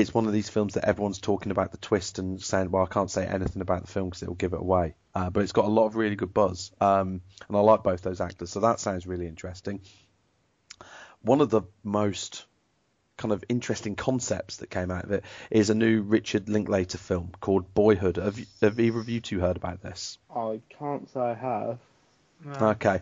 it's 0.00 0.14
one 0.14 0.26
of 0.26 0.32
these 0.32 0.48
films 0.48 0.74
that 0.74 0.84
everyone's 0.84 1.18
talking 1.18 1.52
about 1.52 1.72
the 1.72 1.78
twist 1.78 2.18
and 2.18 2.40
saying, 2.40 2.70
well, 2.70 2.84
I 2.84 2.92
can't 2.92 3.10
say 3.10 3.26
anything 3.26 3.62
about 3.62 3.82
the 3.82 3.92
film 3.92 4.08
because 4.08 4.22
it'll 4.22 4.34
give 4.34 4.52
it 4.52 4.60
away. 4.60 4.94
Uh, 5.14 5.30
but 5.30 5.42
it's 5.42 5.52
got 5.52 5.64
a 5.64 5.68
lot 5.68 5.86
of 5.86 5.96
really 5.96 6.16
good 6.16 6.32
buzz, 6.32 6.70
um, 6.80 7.20
and 7.48 7.56
I 7.56 7.60
like 7.60 7.82
both 7.82 8.02
those 8.02 8.20
actors, 8.20 8.50
so 8.50 8.60
that 8.60 8.80
sounds 8.80 9.06
really 9.06 9.26
interesting. 9.26 9.80
One 11.22 11.40
of 11.40 11.50
the 11.50 11.62
most 11.82 12.46
kind 13.16 13.32
of 13.32 13.44
interesting 13.48 13.96
concepts 13.96 14.58
that 14.58 14.70
came 14.70 14.90
out 14.90 15.04
of 15.04 15.10
it 15.10 15.24
is 15.50 15.70
a 15.70 15.74
new 15.74 16.02
Richard 16.02 16.48
Linklater 16.48 16.98
film 16.98 17.32
called 17.40 17.74
Boyhood. 17.74 18.16
Have, 18.16 18.38
you, 18.38 18.46
have 18.62 18.78
either 18.78 19.00
of 19.00 19.08
you 19.08 19.20
two 19.20 19.40
heard 19.40 19.56
about 19.56 19.82
this? 19.82 20.18
I 20.34 20.60
can't 20.78 21.10
say 21.10 21.20
I 21.20 21.34
have. 21.34 21.78
Okay. 22.62 23.00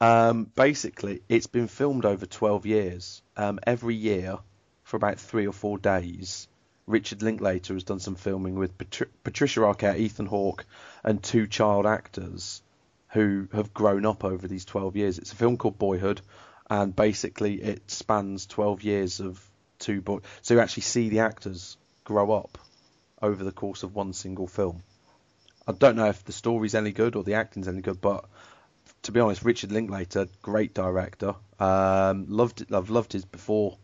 Um, 0.00 0.50
basically, 0.54 1.22
it's 1.28 1.46
been 1.46 1.68
filmed 1.68 2.04
over 2.04 2.26
12 2.26 2.66
years. 2.66 3.22
Um, 3.36 3.58
every 3.66 3.94
year, 3.94 4.38
for 4.86 4.96
about 4.96 5.18
three 5.18 5.48
or 5.48 5.52
four 5.52 5.78
days, 5.78 6.46
Richard 6.86 7.20
Linklater 7.20 7.74
has 7.74 7.82
done 7.82 7.98
some 7.98 8.14
filming 8.14 8.54
with 8.54 8.78
Patri- 8.78 9.08
Patricia 9.24 9.58
Arquette, 9.58 9.98
Ethan 9.98 10.26
Hawke, 10.26 10.64
and 11.02 11.20
two 11.20 11.48
child 11.48 11.86
actors 11.86 12.62
who 13.08 13.48
have 13.52 13.74
grown 13.74 14.06
up 14.06 14.22
over 14.22 14.46
these 14.46 14.64
12 14.64 14.94
years. 14.94 15.18
It's 15.18 15.32
a 15.32 15.36
film 15.36 15.56
called 15.56 15.76
Boyhood, 15.76 16.20
and 16.70 16.94
basically 16.94 17.60
it 17.60 17.90
spans 17.90 18.46
12 18.46 18.84
years 18.84 19.18
of 19.18 19.44
two 19.80 20.00
boys. 20.00 20.22
So 20.42 20.54
you 20.54 20.60
actually 20.60 20.84
see 20.84 21.08
the 21.08 21.18
actors 21.18 21.76
grow 22.04 22.30
up 22.30 22.56
over 23.20 23.42
the 23.42 23.50
course 23.50 23.82
of 23.82 23.92
one 23.92 24.12
single 24.12 24.46
film. 24.46 24.84
I 25.66 25.72
don't 25.72 25.96
know 25.96 26.06
if 26.06 26.24
the 26.24 26.32
story's 26.32 26.76
any 26.76 26.92
good 26.92 27.16
or 27.16 27.24
the 27.24 27.34
acting's 27.34 27.66
any 27.66 27.80
good, 27.80 28.00
but 28.00 28.24
to 29.02 29.10
be 29.10 29.18
honest, 29.18 29.44
Richard 29.44 29.72
Linklater, 29.72 30.28
great 30.42 30.74
director. 30.74 31.34
Um, 31.58 32.26
loved. 32.28 32.72
I've 32.72 32.90
loved 32.90 33.12
his 33.12 33.24
before, 33.24 33.78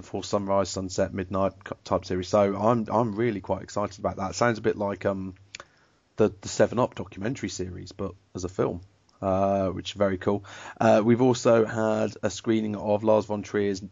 before 0.00 0.24
sunrise, 0.24 0.68
sunset, 0.68 1.12
midnight 1.12 1.52
type 1.84 2.04
series. 2.04 2.28
So 2.28 2.56
I'm 2.56 2.86
I'm 2.90 3.14
really 3.14 3.40
quite 3.40 3.62
excited 3.62 3.98
about 3.98 4.16
that. 4.16 4.30
It 4.30 4.34
sounds 4.34 4.58
a 4.58 4.62
bit 4.62 4.76
like 4.76 5.06
um 5.06 5.34
the 6.16 6.32
the 6.40 6.48
Seven 6.48 6.78
Up 6.78 6.94
documentary 6.94 7.48
series, 7.48 7.92
but 7.92 8.12
as 8.34 8.44
a 8.44 8.48
film, 8.48 8.80
uh, 9.22 9.68
which 9.68 9.90
is 9.90 9.96
very 9.96 10.18
cool. 10.18 10.44
Uh, 10.80 11.02
we've 11.04 11.22
also 11.22 11.64
had 11.64 12.14
a 12.22 12.30
screening 12.30 12.76
of 12.76 13.04
Lars 13.04 13.26
von 13.26 13.42
Trier's 13.42 13.82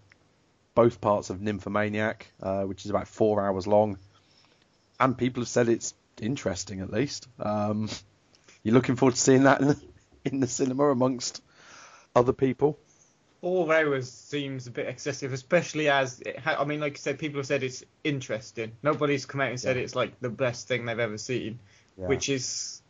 both 0.74 1.00
parts 1.00 1.30
of 1.30 1.40
Nymphomaniac, 1.40 2.32
uh, 2.42 2.62
which 2.62 2.84
is 2.84 2.90
about 2.90 3.08
four 3.08 3.44
hours 3.44 3.66
long, 3.66 3.98
and 5.00 5.16
people 5.16 5.42
have 5.42 5.48
said 5.48 5.68
it's 5.68 5.94
interesting 6.20 6.80
at 6.80 6.90
least. 6.90 7.28
Um, 7.38 7.88
you 8.62 8.72
looking 8.72 8.96
forward 8.96 9.14
to 9.14 9.20
seeing 9.20 9.44
that 9.44 9.60
in 9.60 9.68
the, 9.68 9.80
in 10.24 10.40
the 10.40 10.46
cinema 10.46 10.84
amongst 10.84 11.42
other 12.14 12.32
people. 12.32 12.78
Four 13.40 13.72
hours 13.72 14.10
seems 14.10 14.66
a 14.66 14.70
bit 14.72 14.88
excessive, 14.88 15.32
especially 15.32 15.88
as 15.88 16.20
it 16.20 16.38
ha- 16.40 16.56
I 16.58 16.64
mean, 16.64 16.80
like 16.80 16.94
you 16.94 16.98
said, 16.98 17.18
people 17.20 17.38
have 17.38 17.46
said 17.46 17.62
it's 17.62 17.84
interesting. 18.02 18.72
Nobody's 18.82 19.26
come 19.26 19.40
out 19.40 19.50
and 19.50 19.60
said 19.60 19.76
Yeah. 19.76 19.82
it's 19.82 19.94
like 19.94 20.18
the 20.20 20.28
best 20.28 20.66
thing 20.66 20.86
they've 20.86 20.98
ever 20.98 21.18
seen, 21.18 21.60
Yeah. 21.96 22.08
which 22.08 22.28
is. 22.28 22.82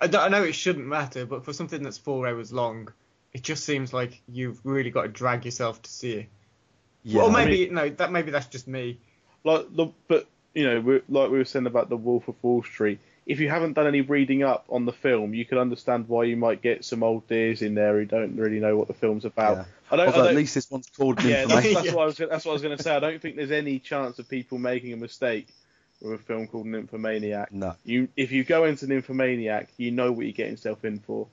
I, 0.00 0.06
don't- 0.06 0.22
I 0.22 0.28
know 0.28 0.42
it 0.44 0.54
shouldn't 0.54 0.86
matter, 0.86 1.26
but 1.26 1.44
for 1.44 1.52
something 1.52 1.82
that's 1.82 1.98
four 1.98 2.26
hours 2.26 2.52
long, 2.52 2.88
it 3.34 3.42
just 3.42 3.64
seems 3.64 3.92
like 3.92 4.22
you've 4.32 4.60
really 4.64 4.90
got 4.90 5.02
to 5.02 5.08
drag 5.08 5.44
yourself 5.44 5.82
to 5.82 5.90
see 5.90 6.12
it. 6.12 6.26
Yeah, 7.02 7.22
or 7.22 7.30
I 7.30 7.44
maybe 7.44 7.68
no, 7.70 7.90
that 7.90 8.10
maybe 8.12 8.30
that's 8.30 8.46
just 8.46 8.66
me. 8.66 8.98
Like 9.44 9.66
the, 9.76 9.88
but 10.08 10.26
you 10.54 10.64
know, 10.64 10.80
we 10.80 10.94
like 11.10 11.30
we 11.30 11.36
were 11.38 11.44
saying 11.44 11.66
about 11.66 11.90
the 11.90 11.96
Wolf 11.98 12.28
of 12.28 12.36
Wall 12.42 12.62
Street. 12.62 12.98
If 13.26 13.40
you 13.40 13.48
haven't 13.48 13.72
done 13.72 13.86
any 13.86 14.02
reading 14.02 14.42
up 14.42 14.66
on 14.68 14.84
the 14.84 14.92
film, 14.92 15.32
you 15.32 15.44
can 15.46 15.56
understand 15.58 16.08
why 16.08 16.24
you 16.24 16.36
might 16.36 16.60
get 16.60 16.84
some 16.84 17.02
old 17.02 17.26
dears 17.26 17.62
in 17.62 17.74
there 17.74 17.98
who 17.98 18.04
don't 18.04 18.36
really 18.36 18.60
know 18.60 18.76
what 18.76 18.86
the 18.86 18.94
film's 18.94 19.24
about. 19.24 19.56
Yeah. 19.56 19.64
I 19.90 19.96
don't. 19.96 20.06
Although 20.08 20.18
I 20.18 20.22
don't 20.22 20.30
at 20.30 20.36
least 20.36 20.54
this 20.54 20.70
one's 20.70 20.90
called 20.96 21.22
yeah, 21.22 21.46
that's, 21.46 21.64
Nymphomaniac. 21.64 21.84
that's, 21.84 21.94
what 21.94 22.02
I 22.02 22.06
was, 22.06 22.18
gonna- 22.18 22.30
that's 22.30 22.44
what 22.44 22.50
I 22.50 22.54
was 22.54 22.62
going 22.62 22.76
to 22.76 22.82
say. 22.82 22.94
I 22.94 23.00
don't 23.00 23.22
think 23.22 23.36
there's 23.36 23.50
any 23.50 23.78
chance 23.78 24.18
of 24.18 24.28
people 24.28 24.58
making 24.58 24.92
a 24.92 24.96
mistake 24.96 25.48
with 26.02 26.12
a 26.20 26.22
film 26.22 26.46
called 26.48 26.66
Nymphomaniac. 26.66 27.50
No, 27.52 27.76
You, 27.84 28.08
if 28.16 28.30
you 28.30 28.44
go 28.44 28.64
into 28.64 28.86
Nymphomaniac, 28.86 29.68
you 29.78 29.90
know 29.90 30.12
what 30.12 30.26
you're 30.26 30.32
getting 30.32 30.52
yourself 30.52 30.84
in 30.84 30.98
for. 30.98 31.26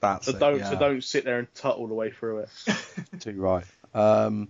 that's 0.00 0.26
So 0.26 0.32
it, 0.32 0.38
don't, 0.38 0.58
yeah. 0.60 0.70
so 0.70 0.78
don't 0.78 1.04
sit 1.04 1.24
there 1.24 1.40
and 1.40 1.54
tut 1.54 1.76
all 1.76 1.88
the 1.88 1.94
way 1.94 2.10
through 2.10 2.38
it. 2.38 2.48
Too 3.20 3.32
right. 3.32 3.64
Um, 3.94 4.48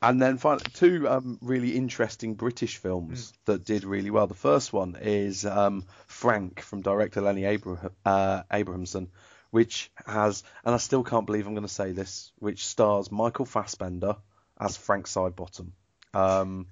and 0.00 0.22
then 0.22 0.38
finally, 0.38 0.64
two 0.74 1.08
um, 1.08 1.38
really 1.42 1.76
interesting 1.76 2.34
British 2.34 2.76
films 2.76 3.32
that 3.46 3.64
did 3.64 3.84
really 3.84 4.10
well. 4.10 4.26
The 4.26 4.34
first 4.34 4.72
one 4.72 4.96
is 5.00 5.44
um, 5.44 5.84
Frank 6.06 6.60
from 6.60 6.82
director 6.82 7.20
Lenny 7.20 7.44
Abraham, 7.44 7.90
uh, 8.04 8.42
Abrahamson, 8.52 9.08
which 9.50 9.90
has, 10.06 10.44
and 10.64 10.74
I 10.74 10.78
still 10.78 11.02
can't 11.02 11.26
believe 11.26 11.46
I'm 11.46 11.54
going 11.54 11.66
to 11.66 11.72
say 11.72 11.92
this, 11.92 12.32
which 12.38 12.66
stars 12.66 13.10
Michael 13.10 13.44
Fassbender 13.44 14.16
as 14.60 14.76
Frank 14.76 15.06
Sidebottom. 15.06 15.70
Um, 16.14 16.66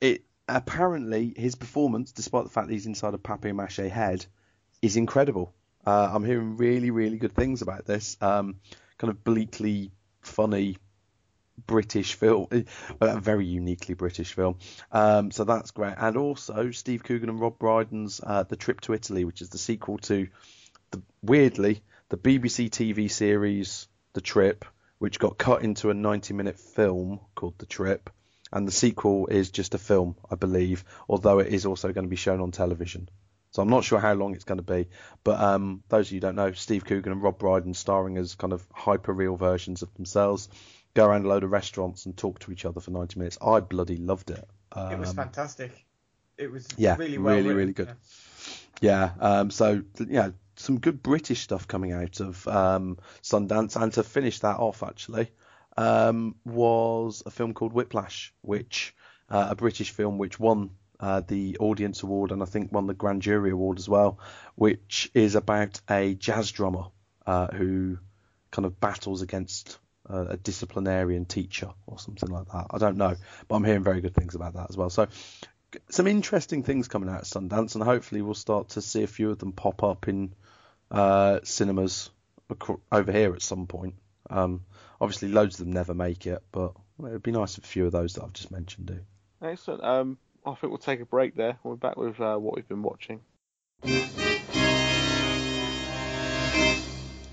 it 0.00 0.24
apparently 0.48 1.34
his 1.36 1.54
performance, 1.54 2.12
despite 2.12 2.44
the 2.44 2.50
fact 2.50 2.68
that 2.68 2.72
he's 2.72 2.86
inside 2.86 3.14
a 3.14 3.18
papier-mâché 3.18 3.90
head, 3.90 4.24
is 4.80 4.96
incredible. 4.96 5.54
Uh, 5.86 6.10
I'm 6.12 6.24
hearing 6.24 6.56
really, 6.56 6.90
really 6.90 7.18
good 7.18 7.34
things 7.34 7.60
about 7.60 7.84
this. 7.84 8.16
Um, 8.20 8.56
kind 8.96 9.10
of 9.10 9.22
bleakly 9.24 9.90
funny 10.22 10.78
British 11.66 12.14
film, 12.14 12.46
a 13.00 13.20
very 13.20 13.46
uniquely 13.46 13.94
British 13.94 14.32
film. 14.32 14.56
Um, 14.92 15.30
so 15.30 15.44
that's 15.44 15.70
great. 15.70 15.94
And 15.96 16.16
also 16.16 16.70
Steve 16.70 17.04
Coogan 17.04 17.28
and 17.28 17.40
Rob 17.40 17.58
Brydon's 17.58 18.20
uh, 18.24 18.42
The 18.44 18.56
Trip 18.56 18.80
to 18.82 18.94
Italy, 18.94 19.24
which 19.24 19.42
is 19.42 19.50
the 19.50 19.58
sequel 19.58 19.98
to 19.98 20.28
the 20.90 21.02
weirdly 21.22 21.82
the 22.08 22.16
BBC 22.16 22.70
TV 22.70 23.10
series 23.10 23.88
The 24.12 24.20
Trip, 24.20 24.64
which 24.98 25.18
got 25.18 25.38
cut 25.38 25.62
into 25.62 25.90
a 25.90 25.94
90-minute 25.94 26.58
film 26.58 27.20
called 27.34 27.58
The 27.58 27.66
Trip. 27.66 28.10
And 28.52 28.68
the 28.68 28.72
sequel 28.72 29.26
is 29.26 29.50
just 29.50 29.74
a 29.74 29.78
film, 29.78 30.16
I 30.30 30.36
believe, 30.36 30.84
although 31.08 31.40
it 31.40 31.52
is 31.52 31.66
also 31.66 31.92
going 31.92 32.04
to 32.04 32.10
be 32.10 32.16
shown 32.16 32.40
on 32.40 32.52
television. 32.52 33.08
So 33.50 33.62
I'm 33.62 33.68
not 33.68 33.84
sure 33.84 33.98
how 33.98 34.14
long 34.14 34.34
it's 34.34 34.44
going 34.44 34.58
to 34.58 34.62
be. 34.62 34.88
But 35.24 35.40
um, 35.40 35.82
those 35.88 36.08
of 36.08 36.12
you 36.12 36.16
who 36.16 36.20
don't 36.20 36.36
know, 36.36 36.52
Steve 36.52 36.84
Coogan 36.84 37.12
and 37.12 37.22
Rob 37.22 37.38
Brydon 37.38 37.74
starring 37.74 38.16
as 38.16 38.34
kind 38.34 38.52
of 38.52 38.64
hyper 38.72 39.12
real 39.12 39.36
versions 39.36 39.82
of 39.82 39.92
themselves, 39.94 40.48
go 40.94 41.06
around 41.06 41.24
a 41.24 41.28
load 41.28 41.44
of 41.44 41.50
restaurants 41.50 42.06
and 42.06 42.16
talk 42.16 42.38
to 42.40 42.52
each 42.52 42.64
other 42.64 42.80
for 42.80 42.90
90 42.90 43.18
minutes. 43.18 43.38
I 43.42 43.60
bloody 43.60 43.96
loved 43.96 44.30
it. 44.30 44.48
Um, 44.72 44.92
it 44.92 44.98
was 44.98 45.12
fantastic. 45.12 45.84
It 46.38 46.50
was 46.50 46.66
yeah, 46.76 46.96
really 46.96 47.18
well 47.18 47.36
really, 47.36 47.48
written, 47.48 47.56
really 47.58 47.72
good. 47.72 47.88
yeah. 47.88 47.94
Yeah. 48.80 49.10
Um, 49.20 49.50
so 49.50 49.82
yeah, 50.08 50.30
some 50.56 50.78
good 50.78 51.02
British 51.02 51.40
stuff 51.40 51.68
coming 51.68 51.92
out 51.92 52.20
of 52.20 52.46
um, 52.48 52.98
Sundance, 53.22 53.80
and 53.80 53.92
to 53.94 54.02
finish 54.02 54.40
that 54.40 54.56
off, 54.58 54.82
actually, 54.82 55.30
um, 55.76 56.36
was 56.44 57.22
a 57.26 57.30
film 57.30 57.54
called 57.54 57.72
Whiplash, 57.72 58.32
which 58.42 58.94
uh, 59.28 59.48
a 59.50 59.56
British 59.56 59.90
film 59.90 60.18
which 60.18 60.38
won 60.38 60.70
uh, 61.00 61.22
the 61.26 61.56
Audience 61.58 62.02
Award 62.02 62.30
and 62.30 62.42
I 62.42 62.46
think 62.46 62.72
won 62.72 62.86
the 62.86 62.94
Grand 62.94 63.22
Jury 63.22 63.50
Award 63.50 63.78
as 63.78 63.88
well, 63.88 64.18
which 64.54 65.10
is 65.14 65.34
about 65.34 65.80
a 65.90 66.14
jazz 66.14 66.50
drummer 66.50 66.86
uh, 67.26 67.48
who 67.48 67.98
kind 68.50 68.66
of 68.66 68.78
battles 68.80 69.22
against 69.22 69.78
a 70.08 70.36
disciplinarian 70.36 71.24
teacher 71.24 71.70
or 71.86 71.98
something 71.98 72.28
like 72.28 72.46
that. 72.48 72.66
I 72.70 72.78
don't 72.78 72.96
know, 72.96 73.16
but 73.48 73.54
I'm 73.54 73.64
hearing 73.64 73.82
very 73.82 74.00
good 74.00 74.14
things 74.14 74.34
about 74.34 74.54
that 74.54 74.66
as 74.68 74.76
well. 74.76 74.90
So 74.90 75.08
some 75.90 76.06
interesting 76.06 76.62
things 76.62 76.88
coming 76.88 77.08
out 77.08 77.22
of 77.22 77.26
Sundance, 77.26 77.74
and 77.74 77.82
hopefully 77.82 78.22
we'll 78.22 78.34
start 78.34 78.70
to 78.70 78.82
see 78.82 79.02
a 79.02 79.06
few 79.06 79.30
of 79.30 79.38
them 79.38 79.52
pop 79.52 79.82
up 79.82 80.08
in 80.08 80.34
uh, 80.90 81.40
cinemas 81.42 82.10
over 82.92 83.12
here 83.12 83.34
at 83.34 83.42
some 83.42 83.66
point. 83.66 83.94
Um, 84.30 84.64
obviously, 85.00 85.28
loads 85.28 85.58
of 85.58 85.66
them 85.66 85.72
never 85.72 85.94
make 85.94 86.26
it, 86.26 86.42
but 86.52 86.72
it 86.98 87.12
would 87.12 87.22
be 87.22 87.32
nice 87.32 87.58
if 87.58 87.64
a 87.64 87.66
few 87.66 87.86
of 87.86 87.92
those 87.92 88.14
that 88.14 88.24
I've 88.24 88.32
just 88.32 88.50
mentioned 88.50 88.86
do. 88.86 89.00
Excellent. 89.42 89.82
Um, 89.82 90.18
I 90.46 90.54
think 90.54 90.70
we'll 90.70 90.78
take 90.78 91.00
a 91.00 91.06
break 91.06 91.34
there. 91.34 91.58
We're 91.62 91.76
back 91.76 91.96
with 91.96 92.20
uh, 92.20 92.36
what 92.36 92.56
we've 92.56 92.68
been 92.68 92.82
watching. 92.82 93.20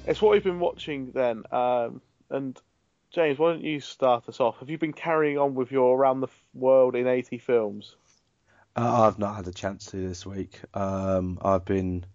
It's 0.08 0.22
what 0.22 0.32
we've 0.32 0.44
been 0.44 0.60
watching 0.60 1.12
then. 1.12 1.44
Um, 1.52 2.02
and 2.32 2.60
James, 3.12 3.38
why 3.38 3.52
don't 3.52 3.64
you 3.64 3.80
start 3.80 4.30
us 4.30 4.40
off? 4.40 4.60
Have 4.60 4.70
you 4.70 4.78
been 4.78 4.94
carrying 4.94 5.38
on 5.38 5.54
with 5.54 5.72
your 5.72 5.98
Around 5.98 6.22
the 6.22 6.30
World 6.54 6.96
in 6.96 7.08
80 7.08 7.40
films? 7.40 7.96
Uh, 8.76 9.04
I've 9.04 9.20
not 9.20 9.36
had 9.36 9.48
a 9.48 9.52
chance 9.52 9.88
to 9.88 9.98
this 9.98 10.26
week. 10.26 10.58
Um, 10.74 11.38
I've 11.42 11.66
been, 11.66 12.06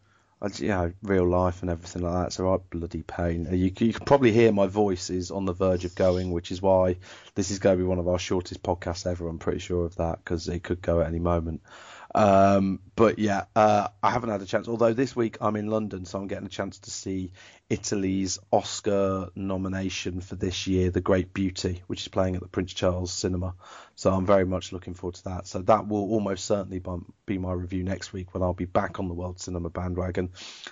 you 0.58 0.68
know, 0.68 0.92
real 1.02 1.28
life 1.28 1.60
and 1.60 1.70
everything 1.70 2.00
like 2.00 2.30
that. 2.30 2.38
A 2.38 2.42
right 2.42 2.60
bloody 2.70 3.02
pain. 3.02 3.46
Uh, 3.46 3.50
You, 3.52 3.70
you 3.78 3.92
can 3.92 4.06
probably 4.06 4.32
hear 4.32 4.52
my 4.52 4.66
voice 4.66 5.10
is 5.10 5.30
on 5.30 5.44
the 5.44 5.52
verge 5.52 5.84
of 5.84 5.94
going, 5.94 6.30
which 6.30 6.50
is 6.50 6.62
why 6.62 6.96
this 7.34 7.50
is 7.50 7.58
going 7.58 7.76
to 7.76 7.84
be 7.84 7.86
one 7.86 7.98
of 7.98 8.08
our 8.08 8.18
shortest 8.18 8.62
podcasts 8.62 9.06
ever. 9.06 9.28
I'm 9.28 9.38
pretty 9.38 9.58
sure 9.58 9.84
of 9.84 9.96
that 9.96 10.24
because 10.24 10.48
it 10.48 10.62
could 10.62 10.80
go 10.80 11.02
at 11.02 11.08
any 11.08 11.18
moment. 11.18 11.60
Um, 12.16 12.80
but 12.96 13.18
yeah, 13.18 13.44
uh, 13.54 13.88
I 14.02 14.10
haven't 14.10 14.30
had 14.30 14.40
a 14.40 14.46
chance. 14.46 14.68
Although 14.68 14.94
this 14.94 15.14
week 15.14 15.36
I'm 15.42 15.54
in 15.54 15.66
London, 15.66 16.06
so 16.06 16.18
I'm 16.18 16.28
getting 16.28 16.46
a 16.46 16.50
chance 16.50 16.78
to 16.80 16.90
see 16.90 17.32
Italy's 17.68 18.38
Oscar 18.50 19.28
nomination 19.36 20.22
for 20.22 20.34
this 20.34 20.66
year, 20.66 20.90
The 20.90 21.02
Great 21.02 21.34
Beauty, 21.34 21.82
which 21.88 22.00
is 22.00 22.08
playing 22.08 22.34
at 22.34 22.40
the 22.40 22.48
Prince 22.48 22.72
Charles 22.72 23.12
Cinema. 23.12 23.54
So 23.96 24.14
I'm 24.14 24.24
very 24.24 24.46
much 24.46 24.72
looking 24.72 24.94
forward 24.94 25.16
to 25.16 25.24
that. 25.24 25.46
So 25.46 25.60
that 25.62 25.88
will 25.88 26.10
almost 26.10 26.46
certainly 26.46 26.82
be 27.26 27.36
my 27.36 27.52
review 27.52 27.84
next 27.84 28.14
week 28.14 28.32
when 28.32 28.42
I'll 28.42 28.54
be 28.54 28.64
back 28.64 28.98
on 28.98 29.08
the 29.08 29.14
World 29.14 29.38
Cinema 29.38 29.68
bandwagon. 29.68 30.30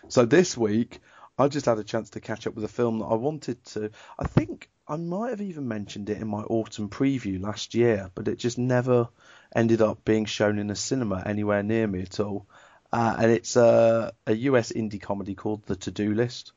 So 0.08 0.24
this 0.24 0.56
week 0.56 1.00
I 1.38 1.48
just 1.48 1.66
had 1.66 1.78
a 1.78 1.84
chance 1.84 2.08
to 2.10 2.20
catch 2.20 2.46
up 2.46 2.54
with 2.54 2.64
a 2.64 2.68
film 2.68 3.00
that 3.00 3.06
I 3.06 3.16
wanted 3.16 3.62
to. 3.66 3.90
I 4.18 4.24
think 4.24 4.70
I 4.88 4.96
might 4.96 5.30
have 5.30 5.42
even 5.42 5.68
mentioned 5.68 6.08
it 6.08 6.22
in 6.22 6.28
my 6.28 6.42
autumn 6.42 6.88
preview 6.88 7.42
last 7.42 7.74
year, 7.74 8.10
but 8.14 8.28
it 8.28 8.38
just 8.38 8.56
never 8.56 9.08
ended 9.54 9.80
up 9.82 10.04
being 10.04 10.24
shown 10.24 10.58
in 10.58 10.70
a 10.70 10.76
cinema 10.76 11.22
anywhere 11.24 11.62
near 11.62 11.86
me 11.86 12.02
at 12.02 12.20
all. 12.20 12.46
Uh, 12.92 13.16
and 13.18 13.30
it's 13.32 13.56
a, 13.56 14.12
a 14.26 14.32
US 14.34 14.72
indie 14.72 15.00
comedy 15.00 15.34
called 15.34 15.64
The 15.66 15.76
To 15.76 15.90
Do 15.90 16.14
List, 16.14 16.52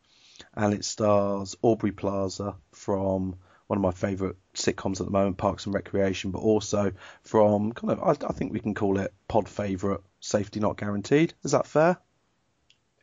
and 0.53 0.73
it 0.73 0.85
stars 0.85 1.55
Aubrey 1.61 1.91
Plaza 1.91 2.55
from 2.71 3.35
one 3.67 3.77
of 3.77 3.81
my 3.83 3.91
favourite 3.91 4.35
sitcoms 4.53 4.99
at 4.99 5.05
the 5.07 5.11
moment, 5.11 5.37
Parks 5.37 5.65
and 5.65 5.75
Recreation, 5.75 6.31
but 6.31 6.39
also 6.39 6.93
from 7.23 7.73
kind 7.73 7.91
of 7.91 8.01
I, 8.03 8.27
I 8.27 8.33
think 8.33 8.53
we 8.53 8.59
can 8.59 8.73
call 8.75 8.99
it 8.99 9.13
pod 9.27 9.49
favourite, 9.49 9.99
Safety 10.19 10.59
Not 10.59 10.77
Guaranteed. 10.77 11.33
Is 11.43 11.51
that 11.51 11.67
fair? 11.67 11.97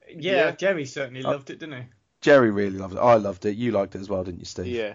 Yeah, 0.09 0.33
Yeah. 0.33 0.51
Jerry 0.53 0.87
certainly 0.87 1.25
Uh, 1.25 1.33
loved 1.33 1.51
it, 1.51 1.59
didn't 1.59 1.83
he? 1.83 1.89
Jerry 2.21 2.51
really 2.51 2.79
loved 2.79 2.95
it. 2.95 3.01
I 3.01 3.17
loved 3.17 3.45
it. 3.47 3.57
You 3.57 3.73
liked 3.73 3.95
it 3.95 4.01
as 4.01 4.09
well, 4.09 4.25
didn't 4.25 4.39
you, 4.41 4.47
Steve? 4.47 4.67
Yeah. 4.67 4.95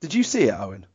Did 0.00 0.14
you 0.14 0.22
see 0.24 0.44
it, 0.44 0.54
Owen? 0.54 0.86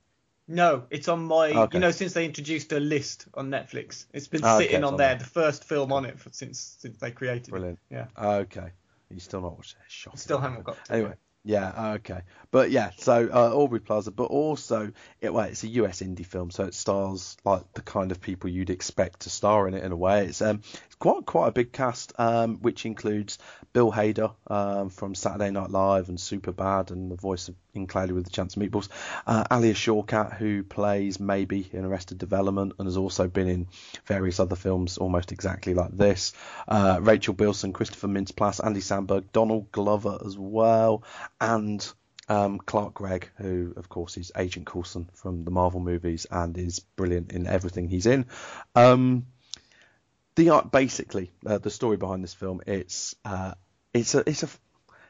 No, 0.49 0.85
it's 0.89 1.07
on 1.07 1.25
my. 1.25 1.51
Okay. 1.51 1.77
You 1.77 1.79
know, 1.79 1.91
since 1.91 2.13
they 2.13 2.25
introduced 2.25 2.71
a 2.73 2.79
list 2.79 3.27
on 3.35 3.49
Netflix, 3.51 4.07
it's 4.13 4.27
been 4.27 4.41
sitting 4.41 4.77
on 4.77 4.93
on 4.93 4.97
there. 4.97 5.09
there. 5.09 5.19
The 5.19 5.25
first 5.25 5.63
film 5.63 5.91
on 5.93 6.05
it 6.05 6.19
for, 6.19 6.29
since 6.31 6.75
since 6.79 6.97
they 6.97 7.11
created 7.11 7.51
Brilliant. 7.51 7.79
it. 7.91 7.93
Yeah, 7.93 8.07
Okay. 8.39 8.71
You 9.11 9.19
still 9.19 9.41
not 9.41 9.55
watched 9.55 9.73
it? 9.73 9.91
Shocking. 9.91 10.19
still 10.19 10.39
haven't 10.39 10.63
got. 10.63 10.83
To 10.85 10.93
Anyway, 10.93 11.13
yeah, 11.43 11.93
okay, 11.95 12.21
but 12.51 12.69
yeah, 12.69 12.91
so 12.97 13.29
uh, 13.31 13.51
Aubrey 13.55 13.79
Plaza, 13.79 14.11
but 14.11 14.25
also 14.25 14.91
it, 15.21 15.33
well, 15.33 15.45
it's 15.45 15.63
a 15.63 15.67
US 15.67 16.01
indie 16.01 16.25
film, 16.25 16.51
so 16.51 16.65
it 16.65 16.73
stars 16.73 17.37
like 17.45 17.63
the 17.73 17.81
kind 17.81 18.11
of 18.11 18.21
people 18.21 18.49
you'd 18.49 18.69
expect 18.69 19.21
to 19.21 19.29
star 19.29 19.67
in 19.67 19.73
it 19.73 19.83
in 19.83 19.91
a 19.91 19.95
way. 19.95 20.25
It's 20.25 20.41
um, 20.41 20.61
quite 20.99 21.25
quite 21.25 21.47
a 21.47 21.51
big 21.51 21.71
cast, 21.71 22.13
um, 22.19 22.57
which 22.57 22.85
includes 22.85 23.37
Bill 23.71 23.91
Hader 23.91 24.33
um, 24.47 24.89
from 24.89 25.15
Saturday 25.15 25.49
Night 25.49 25.69
Live 25.69 26.09
and 26.09 26.17
Superbad, 26.17 26.91
and 26.91 27.09
the 27.09 27.15
voice 27.15 27.47
of 27.47 27.55
In 27.73 27.87
Cloudy 27.87 28.11
with 28.11 28.25
the 28.25 28.31
Chance 28.31 28.55
of 28.55 28.61
Meatballs, 28.61 28.89
uh, 29.25 29.45
Alia 29.51 29.73
Shawkat, 29.73 30.37
who 30.37 30.63
plays 30.63 31.17
Maeby 31.17 31.73
in 31.73 31.85
Arrested 31.85 32.17
Development 32.17 32.73
and 32.77 32.87
has 32.87 32.97
also 32.97 33.27
been 33.27 33.47
in 33.47 33.67
various 34.05 34.39
other 34.39 34.57
films 34.57 34.97
almost 34.97 35.31
exactly 35.31 35.73
like 35.73 35.95
this. 35.95 36.33
Uh, 36.67 36.99
Rachel 37.01 37.33
Bilson, 37.33 37.71
Christopher 37.71 38.07
Mintz-Plasse, 38.07 38.65
Andy 38.65 38.81
Samberg, 38.81 39.31
Donald 39.31 39.71
Glover 39.71 40.19
as 40.25 40.37
well, 40.37 41.03
and 41.39 41.89
um, 42.27 42.59
Clark 42.59 42.93
Gregg, 42.93 43.29
who 43.37 43.73
of 43.77 43.87
course 43.89 44.17
is 44.17 44.31
Agent 44.37 44.65
Coulson 44.65 45.09
from 45.13 45.45
the 45.45 45.51
Marvel 45.51 45.79
movies 45.79 46.27
and 46.29 46.57
is 46.57 46.79
brilliant 46.79 47.31
in 47.31 47.47
everything 47.47 47.87
he's 47.87 48.05
in. 48.05 48.25
Um, 48.75 49.25
the 50.39 50.51
art, 50.51 50.71
basically, 50.71 51.31
uh, 51.45 51.57
the 51.57 51.69
story 51.69 51.97
behind 51.97 52.23
this 52.23 52.33
film, 52.33 52.61
it's 52.65 53.13
uh, 53.25 53.53
it's 53.93 54.15
a 54.15 54.23
it's 54.25 54.43
a 54.43 54.49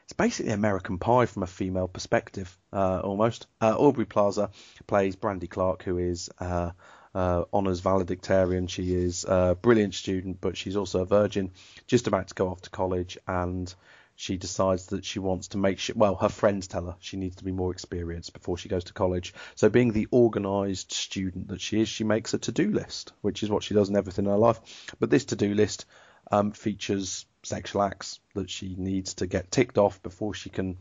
it's 0.02 0.12
basically 0.12 0.50
American 0.50 0.98
Pie 0.98 1.26
from 1.26 1.44
a 1.44 1.46
female 1.46 1.86
perspective, 1.86 2.58
uh, 2.72 2.98
almost. 2.98 3.46
Uh, 3.60 3.76
Aubrey 3.78 4.06
Plaza 4.06 4.50
plays 4.88 5.14
Brandy 5.14 5.46
Klark, 5.46 5.82
who 5.82 5.98
is 5.98 6.30
uh, 6.40 6.72
uh, 7.14 7.44
honours 7.54 7.78
valedictorian. 7.78 8.66
She 8.66 8.92
is 8.92 9.24
a 9.24 9.56
brilliant 9.62 9.94
student, 9.94 10.40
but 10.40 10.56
she's 10.56 10.74
also 10.74 11.02
a 11.02 11.06
virgin, 11.06 11.52
just 11.86 12.08
about 12.08 12.26
to 12.28 12.34
go 12.34 12.48
off 12.48 12.62
to 12.62 12.70
college, 12.70 13.16
and 13.28 13.72
she 14.20 14.36
decides 14.36 14.86
that 14.86 15.02
she 15.02 15.18
wants 15.18 15.48
to 15.48 15.58
make 15.58 15.78
sure. 15.78 15.96
Well, 15.96 16.14
her 16.16 16.28
friends 16.28 16.66
tell 16.66 16.84
her 16.84 16.96
she 17.00 17.16
needs 17.16 17.36
to 17.36 17.44
be 17.44 17.52
more 17.52 17.72
experienced 17.72 18.34
before 18.34 18.58
she 18.58 18.68
goes 18.68 18.84
to 18.84 18.92
college. 18.92 19.32
So, 19.54 19.70
being 19.70 19.92
the 19.92 20.08
organised 20.12 20.92
student 20.92 21.48
that 21.48 21.62
she 21.62 21.80
is, 21.80 21.88
she 21.88 22.04
makes 22.04 22.34
a 22.34 22.38
to-do 22.38 22.70
list, 22.70 23.14
which 23.22 23.42
is 23.42 23.48
what 23.48 23.62
she 23.62 23.72
does 23.72 23.88
in 23.88 23.96
everything 23.96 24.26
in 24.26 24.30
her 24.30 24.36
life. 24.36 24.60
But 24.98 25.08
this 25.08 25.24
to-do 25.26 25.54
list 25.54 25.86
um, 26.30 26.52
features 26.52 27.24
sexual 27.42 27.80
acts 27.80 28.20
that 28.34 28.50
she 28.50 28.74
needs 28.76 29.14
to 29.14 29.26
get 29.26 29.50
ticked 29.50 29.78
off 29.78 30.02
before 30.02 30.34
she 30.34 30.50
can 30.50 30.76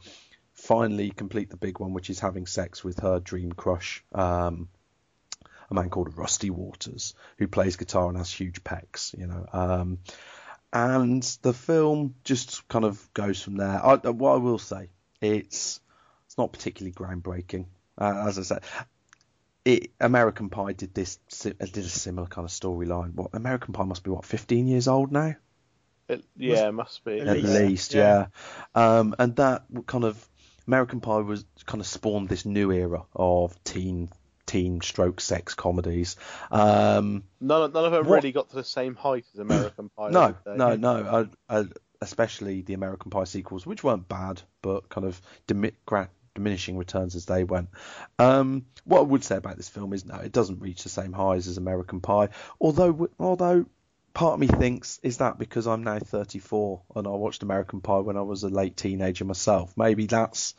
finally 0.51 1.09
complete 1.09 1.49
the 1.49 1.55
big 1.55 1.79
one, 1.79 1.93
which 1.93 2.09
is 2.09 2.19
having 2.19 2.45
sex 2.45 2.83
with 2.83 2.99
her 2.99 3.21
dream 3.21 3.53
crush, 3.53 4.03
um, 4.13 4.67
a 5.69 5.73
man 5.73 5.89
called 5.89 6.17
Rusty 6.17 6.49
Waters, 6.49 7.13
who 7.37 7.47
plays 7.47 7.77
guitar 7.77 8.09
and 8.09 8.17
has 8.17 8.29
huge 8.29 8.65
pecs, 8.65 9.17
you 9.17 9.27
know. 9.27 9.45
Um, 9.53 9.99
and 10.71 11.23
the 11.41 11.53
film 11.53 12.15
just 12.23 12.67
kind 12.67 12.85
of 12.85 13.13
goes 13.13 13.41
from 13.41 13.57
there. 13.57 13.83
I, 13.83 13.95
what 13.95 14.33
I 14.33 14.37
will 14.37 14.59
say, 14.59 14.89
it's 15.21 15.79
it's 16.25 16.37
not 16.37 16.51
particularly 16.51 16.93
groundbreaking. 16.93 17.65
Uh, 17.97 18.25
as 18.27 18.39
I 18.39 18.43
said, 18.43 18.63
it, 19.65 19.91
American 19.99 20.49
Pie 20.49 20.73
did 20.73 20.93
this 20.93 21.17
did 21.41 21.59
a 21.59 21.83
similar 21.83 22.27
kind 22.27 22.45
of 22.45 22.51
storyline. 22.51 23.13
What 23.13 23.31
American 23.33 23.73
Pie 23.73 23.83
must 23.83 24.03
be 24.03 24.11
what 24.11 24.25
15 24.25 24.67
years 24.67 24.87
old 24.87 25.11
now. 25.11 25.35
It, 26.07 26.23
yeah, 26.35 26.67
it 26.67 26.71
must 26.71 27.03
be. 27.03 27.19
At 27.19 27.27
least, 27.27 27.47
least 27.47 27.93
yeah. 27.93 28.27
yeah. 28.75 28.97
Um, 28.99 29.15
and 29.19 29.35
that 29.35 29.65
kind 29.85 30.03
of 30.03 30.27
American 30.65 31.01
Pie 31.01 31.19
was 31.19 31.45
kind 31.65 31.81
of 31.81 31.87
spawned 31.87 32.29
this 32.29 32.45
new 32.45 32.71
era 32.71 33.03
of 33.15 33.63
teen 33.63 34.09
teen 34.49 34.81
stroke 34.81 35.21
sex 35.21 35.53
comedies. 35.53 36.15
Um, 36.49 37.23
none, 37.39 37.71
none 37.71 37.85
of 37.85 37.91
them 37.91 38.07
what, 38.07 38.15
really 38.15 38.31
got 38.31 38.49
to 38.49 38.55
the 38.55 38.63
same 38.63 38.95
height 38.95 39.25
as 39.33 39.39
American 39.39 39.89
Pie. 39.97 40.09
No, 40.09 40.35
no, 40.47 40.75
no. 40.75 41.29
I, 41.49 41.57
I, 41.59 41.65
especially 42.01 42.61
the 42.61 42.73
American 42.73 43.11
Pie 43.11 43.25
sequels, 43.25 43.67
which 43.67 43.83
weren't 43.83 44.09
bad, 44.09 44.41
but 44.63 44.89
kind 44.89 45.05
of 45.05 45.21
dimi- 45.47 45.75
gra- 45.85 46.09
diminishing 46.33 46.77
returns 46.77 47.15
as 47.15 47.27
they 47.27 47.43
went. 47.43 47.69
Um, 48.17 48.65
what 48.85 48.99
I 48.99 49.03
would 49.03 49.23
say 49.23 49.35
about 49.35 49.57
this 49.57 49.69
film 49.69 49.93
is 49.93 50.03
no, 50.03 50.15
it 50.15 50.31
doesn't 50.31 50.61
reach 50.61 50.81
the 50.81 50.89
same 50.89 51.13
highs 51.13 51.47
as 51.47 51.57
American 51.57 52.01
Pie. 52.01 52.29
Although, 52.59 53.09
although 53.19 53.67
part 54.15 54.33
of 54.33 54.39
me 54.39 54.47
thinks 54.47 54.99
is 55.03 55.17
that 55.17 55.37
because 55.37 55.67
I'm 55.67 55.83
now 55.83 55.99
34 55.99 56.81
and 56.95 57.05
I 57.05 57.11
watched 57.11 57.43
American 57.43 57.81
Pie 57.81 57.99
when 57.99 58.17
I 58.17 58.21
was 58.21 58.41
a 58.41 58.49
late 58.49 58.75
teenager 58.75 59.25
myself. 59.25 59.77
Maybe 59.77 60.07
that's 60.07 60.55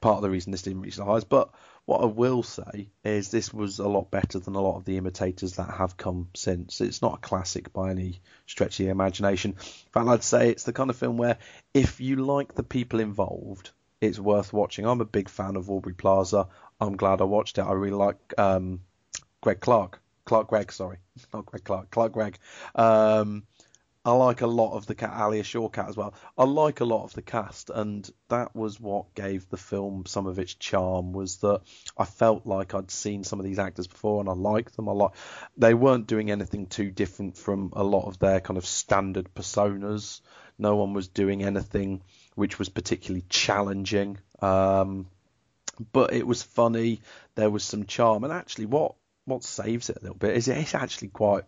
part 0.00 0.16
of 0.16 0.22
the 0.22 0.30
reason 0.30 0.52
this 0.52 0.62
didn't 0.62 0.80
reach 0.80 0.96
the 0.96 1.04
highs. 1.04 1.24
But 1.24 1.50
what 1.86 2.02
I 2.02 2.06
will 2.06 2.42
say 2.42 2.88
is 3.04 3.30
this 3.30 3.54
was 3.54 3.78
a 3.78 3.88
lot 3.88 4.10
better 4.10 4.40
than 4.40 4.56
a 4.56 4.60
lot 4.60 4.76
of 4.76 4.84
the 4.84 4.96
imitators 4.96 5.54
that 5.56 5.70
have 5.70 5.96
come 5.96 6.28
since. 6.34 6.80
It's 6.80 7.00
not 7.00 7.14
a 7.14 7.18
classic 7.18 7.72
by 7.72 7.90
any 7.90 8.20
stretch 8.46 8.80
of 8.80 8.86
the 8.86 8.90
imagination. 8.90 9.52
In 9.52 9.92
fact, 9.92 10.08
I'd 10.08 10.24
say 10.24 10.50
it's 10.50 10.64
the 10.64 10.72
kind 10.72 10.90
of 10.90 10.96
film 10.96 11.16
where 11.16 11.38
if 11.72 12.00
you 12.00 12.16
like 12.16 12.54
the 12.54 12.64
people 12.64 12.98
involved, 12.98 13.70
it's 14.00 14.18
worth 14.18 14.52
watching. 14.52 14.84
I'm 14.84 15.00
a 15.00 15.06
big 15.06 15.28
fan 15.28 15.54
of 15.54 15.70
Aubrey 15.70 15.94
Plaza. 15.94 16.48
I'm 16.80 16.96
glad 16.96 17.20
I 17.20 17.24
watched 17.24 17.58
it. 17.58 17.62
I 17.62 17.72
really 17.72 17.96
like 17.96 18.34
um, 18.36 18.80
Greg 19.40 19.60
Clark. 19.60 20.02
Clark 20.24 20.48
Gregg, 20.48 20.72
sorry, 20.72 20.98
not 21.32 21.46
Greg 21.46 21.62
Clark. 21.62 21.92
Clark 21.92 22.12
Gregg. 22.12 22.38
Um, 22.74 23.44
I 24.06 24.12
like 24.12 24.40
a 24.40 24.46
lot 24.46 24.76
of 24.76 24.86
the 24.86 24.94
cat, 24.94 25.18
Alia 25.18 25.42
Shawkat 25.42 25.88
as 25.88 25.96
well. 25.96 26.14
I 26.38 26.44
like 26.44 26.78
a 26.78 26.84
lot 26.84 27.02
of 27.02 27.12
the 27.14 27.22
cast, 27.22 27.70
and 27.70 28.08
that 28.28 28.54
was 28.54 28.78
what 28.78 29.12
gave 29.16 29.48
the 29.48 29.56
film 29.56 30.06
some 30.06 30.28
of 30.28 30.38
its 30.38 30.54
charm. 30.54 31.12
Was 31.12 31.38
that 31.38 31.62
I 31.98 32.04
felt 32.04 32.46
like 32.46 32.72
I'd 32.72 32.92
seen 32.92 33.24
some 33.24 33.40
of 33.40 33.44
these 33.44 33.58
actors 33.58 33.88
before, 33.88 34.20
and 34.20 34.28
I 34.28 34.32
liked 34.32 34.76
them. 34.76 34.86
a 34.86 34.92
lot. 34.92 35.16
they 35.56 35.74
weren't 35.74 36.06
doing 36.06 36.30
anything 36.30 36.66
too 36.66 36.92
different 36.92 37.36
from 37.36 37.72
a 37.74 37.82
lot 37.82 38.06
of 38.06 38.20
their 38.20 38.38
kind 38.38 38.56
of 38.56 38.64
standard 38.64 39.34
personas. 39.34 40.20
No 40.56 40.76
one 40.76 40.94
was 40.94 41.08
doing 41.08 41.42
anything 41.42 42.00
which 42.36 42.60
was 42.60 42.68
particularly 42.68 43.24
challenging. 43.28 44.18
Um, 44.40 45.08
but 45.92 46.12
it 46.12 46.24
was 46.24 46.44
funny. 46.44 47.00
There 47.34 47.50
was 47.50 47.64
some 47.64 47.86
charm, 47.86 48.22
and 48.22 48.32
actually, 48.32 48.66
what 48.66 48.94
what 49.24 49.42
saves 49.42 49.90
it 49.90 49.96
a 49.96 50.02
little 50.02 50.16
bit 50.16 50.36
is 50.36 50.46
it's 50.46 50.76
actually 50.76 51.08
quite 51.08 51.42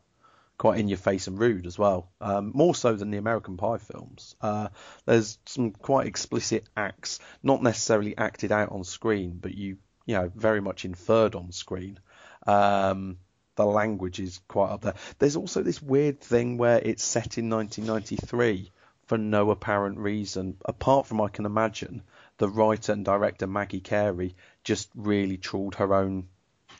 quite 0.59 0.81
in 0.81 0.89
your 0.89 0.99
face 0.99 1.29
and 1.29 1.39
rude 1.39 1.67
as 1.67 1.79
well. 1.79 2.11
Um, 2.21 2.51
more 2.53 2.75
so 2.75 2.95
than 2.95 3.11
the 3.11 3.19
American 3.19 3.57
Pie 3.57 3.79
films. 3.79 4.35
Uh, 4.41 4.69
there's 5.07 5.39
some 5.47 5.71
quite 5.71 6.09
explicit 6.09 6.65
acts, 6.77 7.21
not 7.43 7.63
necessarily 7.63 8.19
acted 8.19 8.53
out 8.53 8.73
on 8.73 8.85
screen, 8.85 9.39
but 9.41 9.55
you 9.55 9.79
you 10.05 10.15
know 10.17 10.31
very 10.35 10.61
much 10.61 10.85
inferred 10.85 11.35
on 11.35 11.53
screen. 11.53 11.99
Um, 12.47 13.19
the 13.55 13.65
language 13.65 14.21
is 14.21 14.41
quite 14.49 14.71
up 14.71 14.83
there. 14.83 14.95
There's 15.19 15.37
also 15.37 15.63
this 15.63 15.83
weird 15.83 16.21
thing 16.21 16.59
where 16.59 16.79
it's 16.79 17.03
set 17.03 17.39
in 17.39 17.51
1993 17.51 18.71
for 19.07 19.19
no 19.19 19.51
apparent 19.51 19.99
reason, 19.99 20.57
apart 20.65 21.07
from 21.07 21.21
I 21.21 21.29
can 21.29 21.47
imagine 21.47 22.03
the 22.37 22.49
writer 22.49 22.93
and 22.93 23.05
director 23.05 23.47
Maggie 23.47 23.81
Carey 23.81 24.35
just 24.65 24.91
really 24.95 25.37
trawled 25.37 25.77
her 25.77 25.95
own 25.95 26.29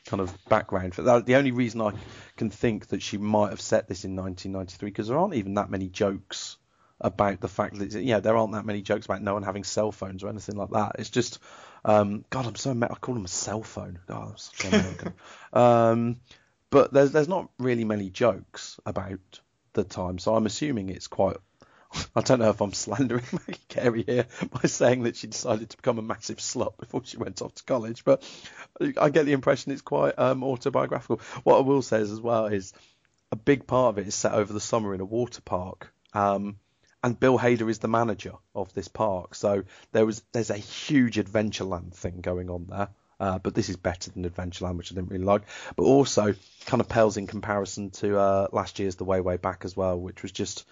kind 0.05 0.21
of 0.21 0.35
background 0.45 0.95
for 0.95 1.03
that. 1.03 1.25
The 1.25 1.35
only 1.35 1.51
reason 1.51 1.81
I 1.81 1.93
can 2.37 2.49
think 2.49 2.87
that 2.87 3.01
she 3.01 3.17
might 3.17 3.49
have 3.49 3.61
set 3.61 3.87
this 3.87 4.05
in 4.05 4.15
1993 4.15 4.89
because 4.89 5.07
there 5.07 5.17
aren't 5.17 5.35
even 5.35 5.55
that 5.55 5.69
many 5.69 5.87
jokes 5.87 6.57
about 7.01 7.39
the 7.39 7.47
fact 7.47 7.79
that 7.79 7.93
yeah 7.93 8.19
there 8.19 8.35
aren't 8.35 8.51
that 8.51 8.65
many 8.65 8.81
jokes 8.81 9.05
about 9.05 9.21
no 9.21 9.33
one 9.33 9.43
having 9.43 9.63
cell 9.63 9.91
phones 9.91 10.23
or 10.23 10.29
anything 10.29 10.55
like 10.55 10.71
that. 10.71 10.95
It's 10.99 11.09
just 11.09 11.39
um, 11.85 12.25
God 12.29 12.45
I'm 12.45 12.55
so 12.55 12.73
mad. 12.73 12.91
I 12.91 12.95
call 12.95 13.15
them 13.15 13.25
a 13.25 13.29
cell 13.29 13.63
phone. 13.63 13.99
American. 14.67 15.13
um, 15.53 16.17
but 16.69 16.93
there's 16.93 17.11
there's 17.11 17.27
not 17.29 17.49
really 17.57 17.85
many 17.85 18.09
jokes 18.09 18.79
about 18.85 19.39
the 19.73 19.83
time, 19.83 20.19
so 20.19 20.35
I'm 20.35 20.45
assuming 20.45 20.89
it's 20.89 21.07
quite 21.07 21.37
I 22.15 22.21
don't 22.21 22.39
know 22.39 22.49
if 22.49 22.61
I'm 22.61 22.73
slandering 22.73 23.25
Maggie 23.31 23.59
Carey 23.67 24.03
here 24.03 24.25
by 24.51 24.67
saying 24.67 25.03
that 25.03 25.15
she 25.15 25.27
decided 25.27 25.69
to 25.69 25.77
become 25.77 25.99
a 25.99 26.03
massive 26.03 26.37
slut 26.37 26.77
before 26.77 27.01
she 27.03 27.17
went 27.17 27.41
off 27.41 27.55
to 27.55 27.63
college, 27.63 28.03
but 28.03 28.23
I 28.97 29.09
get 29.09 29.25
the 29.25 29.33
impression 29.33 29.71
it's 29.71 29.81
quite 29.81 30.17
um, 30.17 30.43
autobiographical. 30.43 31.21
What 31.43 31.57
I 31.57 31.61
will 31.61 31.81
say 31.81 31.99
is 31.99 32.11
as 32.11 32.21
well 32.21 32.45
is 32.47 32.73
a 33.31 33.35
big 33.35 33.67
part 33.67 33.95
of 33.95 33.97
it 33.99 34.07
is 34.07 34.15
set 34.15 34.33
over 34.33 34.51
the 34.51 34.59
summer 34.59 34.93
in 34.93 35.01
a 35.01 35.05
water 35.05 35.41
park. 35.41 35.93
Um, 36.13 36.57
and 37.03 37.19
Bill 37.19 37.39
Hader 37.39 37.69
is 37.69 37.79
the 37.79 37.87
manager 37.87 38.33
of 38.53 38.73
this 38.73 38.89
park, 38.89 39.33
so 39.35 39.63
there 39.93 40.05
was 40.05 40.21
there's 40.33 40.49
a 40.49 40.57
huge 40.57 41.15
Adventureland 41.15 41.93
thing 41.93 42.19
going 42.21 42.49
on 42.49 42.67
there. 42.69 42.89
Uh, 43.21 43.37
but 43.37 43.53
this 43.53 43.67
is 43.67 43.75
better 43.75 44.11
than 44.11 44.29
Adventureland, 44.29 44.77
which 44.77 44.93
I 44.93 44.95
didn't 44.95 45.09
really 45.09 45.25
like. 45.25 45.41
But 45.75 45.83
also 45.83 46.33
kind 46.65 46.79
of 46.79 46.87
pales 46.87 47.17
in 47.17 47.27
comparison 47.27 47.89
to 47.91 48.17
uh, 48.17 48.47
last 48.53 48.79
year's 48.79 48.95
The 48.95 49.03
Way 49.03 49.19
Way 49.19 49.35
Back 49.35 49.65
as 49.65 49.75
well, 49.75 49.99
which 49.99 50.23
was 50.23 50.31
just 50.31 50.65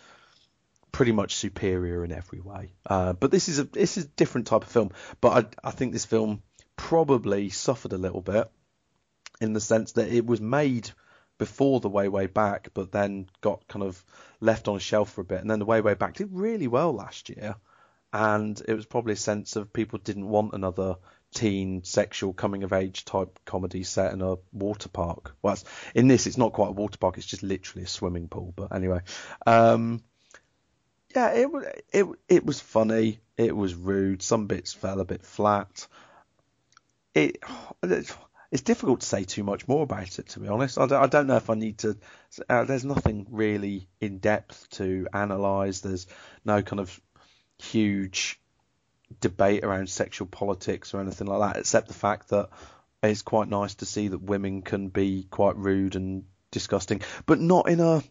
pretty 0.98 1.12
much 1.12 1.36
superior 1.36 2.04
in 2.04 2.12
every 2.12 2.40
way. 2.40 2.74
Uh, 2.90 3.14
but 3.14 3.30
this 3.30 3.50
is 3.50 3.60
a 3.60 3.66
this 3.66 3.98
is 3.98 4.06
a 4.06 4.16
different 4.16 4.48
type 4.48 4.64
of 4.64 4.68
film. 4.68 4.90
But 5.22 5.30
I, 5.64 5.68
I 5.68 5.72
think 5.72 5.94
this 5.94 6.06
film 6.06 6.42
probably 6.76 7.50
suffered 7.50 7.94
a 7.94 8.00
little 8.00 8.22
bit 8.22 8.50
in 9.40 9.54
the 9.54 9.62
sense 9.62 9.92
that 9.92 10.12
it 10.12 10.26
was 10.26 10.42
made 10.42 10.90
before 11.38 11.80
the 11.82 11.88
way 11.88 12.08
way 12.08 12.26
back, 12.26 12.70
but 12.74 12.92
then 12.92 13.28
got 13.42 13.68
kind 13.68 13.84
of 13.84 14.04
left 14.40 14.68
on 14.68 14.76
a 14.76 14.80
shelf 14.80 15.12
for 15.12 15.22
a 15.22 15.24
bit, 15.24 15.40
and 15.40 15.52
then 15.52 15.60
the 15.60 15.66
way 15.66 15.82
way 15.82 15.94
back 15.94 16.16
did 16.16 16.30
really 16.32 16.68
well 16.68 16.92
last 16.92 17.30
year, 17.30 17.58
and 18.12 18.60
it 18.68 18.74
was 18.74 18.88
probably 18.88 19.14
a 19.14 19.18
sense 19.18 19.56
of 19.56 19.72
people 19.72 20.00
didn't 20.00 20.28
want 20.28 20.56
another 20.56 20.96
teen 21.32 21.84
sexual 21.84 22.34
coming 22.34 22.64
of 22.64 22.74
age 22.74 23.06
type 23.06 23.38
comedy 23.46 23.84
set 23.84 24.14
in 24.14 24.24
a 24.24 24.38
water 24.52 24.90
park. 24.90 25.36
Well, 25.44 25.60
in 25.94 26.08
this, 26.08 26.26
it's 26.26 26.40
not 26.40 26.54
quite 26.54 26.70
a 26.70 26.80
water 26.82 26.98
park; 26.98 27.20
it's 27.20 27.28
just 27.28 27.44
literally 27.44 27.84
a 27.84 27.88
swimming 27.88 28.30
pool. 28.30 28.52
But 28.56 28.74
anyway, 28.74 29.02
um, 29.46 30.02
yeah, 31.18 31.30
it 31.30 31.50
it 31.92 32.06
it 32.30 32.46
was 32.46 32.60
funny. 32.60 33.20
It 33.38 33.56
was 33.56 33.74
rude. 33.74 34.22
Some 34.22 34.46
bits 34.46 34.74
fell 34.74 35.00
a 35.00 35.06
bit 35.06 35.24
flat. 35.24 35.88
It 37.16 37.44
it's 38.52 38.62
difficult 38.62 39.02
to 39.02 39.08
say 39.08 39.24
too 39.24 39.44
much 39.44 39.68
more 39.68 39.82
about 39.82 40.20
it, 40.20 40.30
to 40.30 40.40
be 40.40 40.48
honest. 40.48 40.78
I 40.78 40.86
don't, 40.86 41.04
I 41.04 41.08
don't 41.08 41.26
know 41.26 41.38
if 41.38 41.50
I 41.50 41.56
need 41.56 41.80
to. 41.80 41.98
Uh, 42.48 42.66
there's 42.66 42.86
nothing 42.86 43.26
really 43.32 43.88
in 44.00 44.20
depth 44.20 44.70
to 44.72 45.08
analyse. 45.12 45.80
There's 45.80 46.06
no 46.46 46.62
kind 46.62 46.80
of 46.80 47.02
huge 47.58 48.40
debate 49.20 49.64
around 49.64 49.90
sexual 49.90 50.28
politics 50.28 50.94
or 50.94 51.02
anything 51.02 51.26
like 51.26 51.40
that, 51.40 51.60
except 51.60 51.88
the 51.88 51.96
fact 51.96 52.30
that 52.30 52.50
it's 53.02 53.24
quite 53.24 53.50
nice 53.50 53.74
to 53.76 53.88
see 53.88 54.10
that 54.10 54.22
women 54.22 54.62
can 54.62 54.90
be 54.90 55.26
quite 55.32 55.56
rude 55.56 55.96
and 55.96 56.26
disgusting, 56.52 57.02
but 57.26 57.40
not 57.40 57.70
in 57.70 57.80
a 57.80 58.04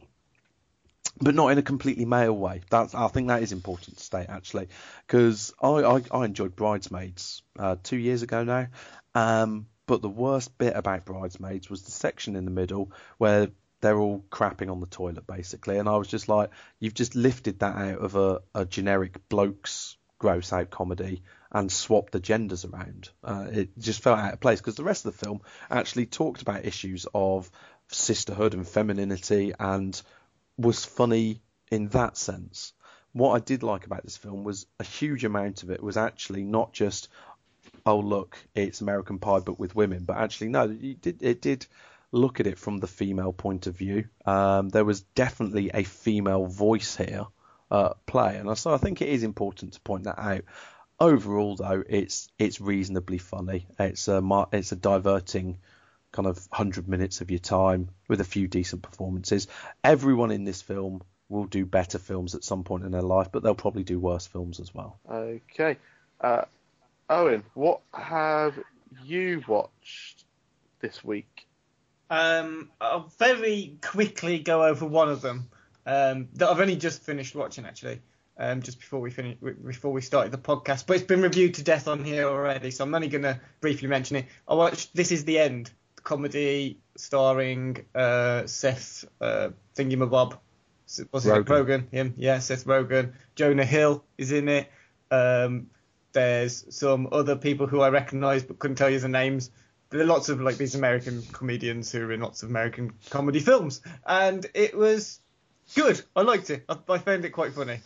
but 1.20 1.34
not 1.34 1.48
in 1.48 1.58
a 1.58 1.62
completely 1.62 2.04
male 2.04 2.36
way. 2.36 2.62
That's 2.70 2.94
I 2.94 3.08
think 3.08 3.28
that 3.28 3.42
is 3.42 3.52
important 3.52 3.98
to 3.98 4.04
state 4.04 4.26
actually, 4.28 4.68
because 5.06 5.54
I, 5.60 5.68
I, 5.68 6.02
I 6.10 6.24
enjoyed 6.24 6.56
Bridesmaids 6.56 7.42
uh, 7.58 7.76
two 7.82 7.96
years 7.96 8.22
ago 8.22 8.44
now, 8.44 8.68
um, 9.14 9.66
but 9.86 10.02
the 10.02 10.08
worst 10.08 10.56
bit 10.58 10.74
about 10.76 11.04
Bridesmaids 11.04 11.70
was 11.70 11.82
the 11.82 11.90
section 11.90 12.36
in 12.36 12.44
the 12.44 12.50
middle 12.50 12.92
where 13.18 13.48
they're 13.80 13.98
all 13.98 14.24
crapping 14.30 14.70
on 14.70 14.80
the 14.80 14.86
toilet 14.86 15.26
basically, 15.26 15.78
and 15.78 15.88
I 15.88 15.96
was 15.96 16.08
just 16.08 16.28
like, 16.28 16.50
you've 16.80 16.94
just 16.94 17.14
lifted 17.14 17.60
that 17.60 17.76
out 17.76 17.98
of 17.98 18.16
a, 18.16 18.40
a 18.54 18.64
generic 18.64 19.28
blokes 19.28 19.96
gross 20.18 20.52
out 20.52 20.70
comedy 20.70 21.22
and 21.52 21.70
swapped 21.70 22.12
the 22.12 22.20
genders 22.20 22.64
around. 22.64 23.10
Uh, 23.22 23.46
it 23.50 23.78
just 23.78 24.02
felt 24.02 24.18
out 24.18 24.32
of 24.32 24.40
place 24.40 24.60
because 24.60 24.74
the 24.74 24.84
rest 24.84 25.04
of 25.04 25.12
the 25.12 25.24
film 25.24 25.40
actually 25.70 26.06
talked 26.06 26.42
about 26.42 26.64
issues 26.64 27.06
of 27.14 27.50
sisterhood 27.88 28.54
and 28.54 28.66
femininity 28.66 29.52
and 29.58 30.00
was 30.56 30.84
funny 30.84 31.42
in 31.70 31.88
that 31.88 32.16
sense. 32.16 32.72
What 33.12 33.32
I 33.32 33.38
did 33.40 33.62
like 33.62 33.86
about 33.86 34.04
this 34.04 34.16
film 34.16 34.44
was 34.44 34.66
a 34.78 34.84
huge 34.84 35.24
amount 35.24 35.62
of 35.62 35.70
it 35.70 35.82
was 35.82 35.96
actually 35.96 36.44
not 36.44 36.72
just, 36.72 37.08
oh 37.84 37.98
look, 37.98 38.36
it's 38.54 38.80
American 38.80 39.18
Pie 39.18 39.40
but 39.40 39.58
with 39.58 39.74
women, 39.74 40.04
but 40.04 40.16
actually 40.16 40.48
no, 40.48 40.64
it 40.64 41.00
did, 41.00 41.22
it 41.22 41.40
did 41.40 41.66
look 42.12 42.40
at 42.40 42.46
it 42.46 42.58
from 42.58 42.78
the 42.78 42.86
female 42.86 43.32
point 43.32 43.66
of 43.66 43.76
view. 43.76 44.08
Um, 44.24 44.68
there 44.68 44.84
was 44.84 45.02
definitely 45.02 45.70
a 45.72 45.82
female 45.82 46.46
voice 46.46 46.96
here 46.96 47.26
uh, 47.70 47.94
play, 48.06 48.36
and 48.36 48.56
so 48.56 48.72
I 48.72 48.78
think 48.78 49.02
it 49.02 49.08
is 49.08 49.22
important 49.22 49.74
to 49.74 49.80
point 49.80 50.04
that 50.04 50.18
out. 50.18 50.42
Overall, 50.98 51.56
though, 51.56 51.82
it's 51.86 52.28
it's 52.38 52.60
reasonably 52.60 53.18
funny. 53.18 53.66
It's 53.78 54.08
a 54.08 54.22
it's 54.52 54.72
a 54.72 54.76
diverting 54.76 55.58
kind 56.16 56.26
of 56.26 56.48
hundred 56.50 56.88
minutes 56.88 57.20
of 57.20 57.30
your 57.30 57.38
time 57.38 57.90
with 58.08 58.20
a 58.20 58.24
few 58.24 58.48
decent 58.48 58.82
performances. 58.82 59.46
Everyone 59.84 60.30
in 60.30 60.44
this 60.44 60.62
film 60.62 61.02
will 61.28 61.44
do 61.44 61.66
better 61.66 61.98
films 61.98 62.34
at 62.34 62.42
some 62.42 62.64
point 62.64 62.84
in 62.84 62.90
their 62.90 63.02
life, 63.02 63.28
but 63.30 63.42
they'll 63.42 63.54
probably 63.54 63.84
do 63.84 64.00
worse 64.00 64.26
films 64.26 64.58
as 64.58 64.74
well. 64.74 64.98
Okay, 65.10 65.76
uh, 66.20 66.42
Owen, 67.10 67.42
what 67.54 67.80
have 67.92 68.58
you 69.04 69.42
watched 69.46 70.24
this 70.80 71.04
week? 71.04 71.46
Um, 72.08 72.70
I'll 72.80 73.12
very 73.18 73.76
quickly 73.82 74.38
go 74.38 74.64
over 74.64 74.86
one 74.86 75.08
of 75.08 75.20
them 75.20 75.48
um, 75.84 76.28
that 76.34 76.48
I've 76.48 76.60
only 76.60 76.76
just 76.76 77.02
finished 77.02 77.34
watching 77.34 77.66
actually, 77.66 78.00
um, 78.38 78.62
just 78.62 78.78
before 78.78 79.00
we 79.00 79.10
finish 79.10 79.36
before 79.38 79.92
we 79.92 80.00
started 80.00 80.32
the 80.32 80.38
podcast. 80.38 80.86
But 80.86 80.96
it's 80.96 81.06
been 81.06 81.22
reviewed 81.22 81.54
to 81.54 81.64
death 81.64 81.88
on 81.88 82.04
here 82.04 82.28
already, 82.28 82.70
so 82.70 82.84
I'm 82.84 82.94
only 82.94 83.08
gonna 83.08 83.40
briefly 83.60 83.88
mention 83.88 84.16
it. 84.16 84.26
I 84.48 84.54
watched 84.54 84.94
This 84.94 85.10
Is 85.12 85.24
the 85.24 85.40
End, 85.40 85.70
comedy 86.06 86.78
starring 86.96 87.84
uh, 87.94 88.46
Seth 88.46 89.04
uh, 89.20 89.50
Was 89.76 89.90
it 91.00 91.10
Rogen. 91.10 91.44
Rogen? 91.44 91.90
Him, 91.90 92.14
yeah, 92.16 92.38
Seth 92.38 92.64
Rogen. 92.64 93.12
Jonah 93.34 93.64
Hill 93.64 94.04
is 94.16 94.32
in 94.32 94.48
it. 94.48 94.70
Um, 95.10 95.66
there's 96.12 96.64
some 96.74 97.08
other 97.10 97.36
people 97.36 97.66
who 97.66 97.80
I 97.80 97.90
recognise 97.90 98.44
but 98.44 98.58
couldn't 98.58 98.76
tell 98.76 98.88
you 98.88 99.00
the 99.00 99.08
names. 99.08 99.50
There 99.90 100.00
are 100.00 100.04
lots 100.04 100.28
of 100.28 100.40
like 100.40 100.56
these 100.56 100.76
American 100.76 101.22
comedians 101.32 101.90
who 101.92 102.02
are 102.06 102.12
in 102.12 102.20
lots 102.20 102.42
of 102.42 102.50
American 102.50 102.92
comedy 103.10 103.40
films, 103.40 103.82
and 104.06 104.46
it 104.54 104.76
was 104.76 105.20
good. 105.74 106.00
I 106.14 106.22
liked 106.22 106.50
it. 106.50 106.64
I, 106.68 106.78
I 106.88 106.98
found 106.98 107.24
it 107.24 107.30
quite 107.30 107.52
funny. 107.52 107.80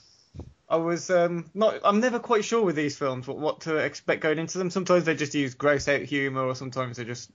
I 0.68 0.76
was 0.76 1.10
um, 1.10 1.50
not. 1.54 1.80
I'm 1.84 2.00
never 2.00 2.18
quite 2.18 2.44
sure 2.44 2.62
with 2.62 2.76
these 2.76 2.96
films 2.96 3.26
what, 3.26 3.38
what 3.38 3.60
to 3.62 3.76
expect 3.76 4.20
going 4.20 4.38
into 4.38 4.58
them. 4.58 4.70
Sometimes 4.70 5.04
they 5.04 5.14
just 5.14 5.34
use 5.34 5.54
gross 5.54 5.88
out 5.88 6.02
humour, 6.02 6.44
or 6.46 6.54
sometimes 6.54 6.96
they're 6.96 7.06
just 7.06 7.30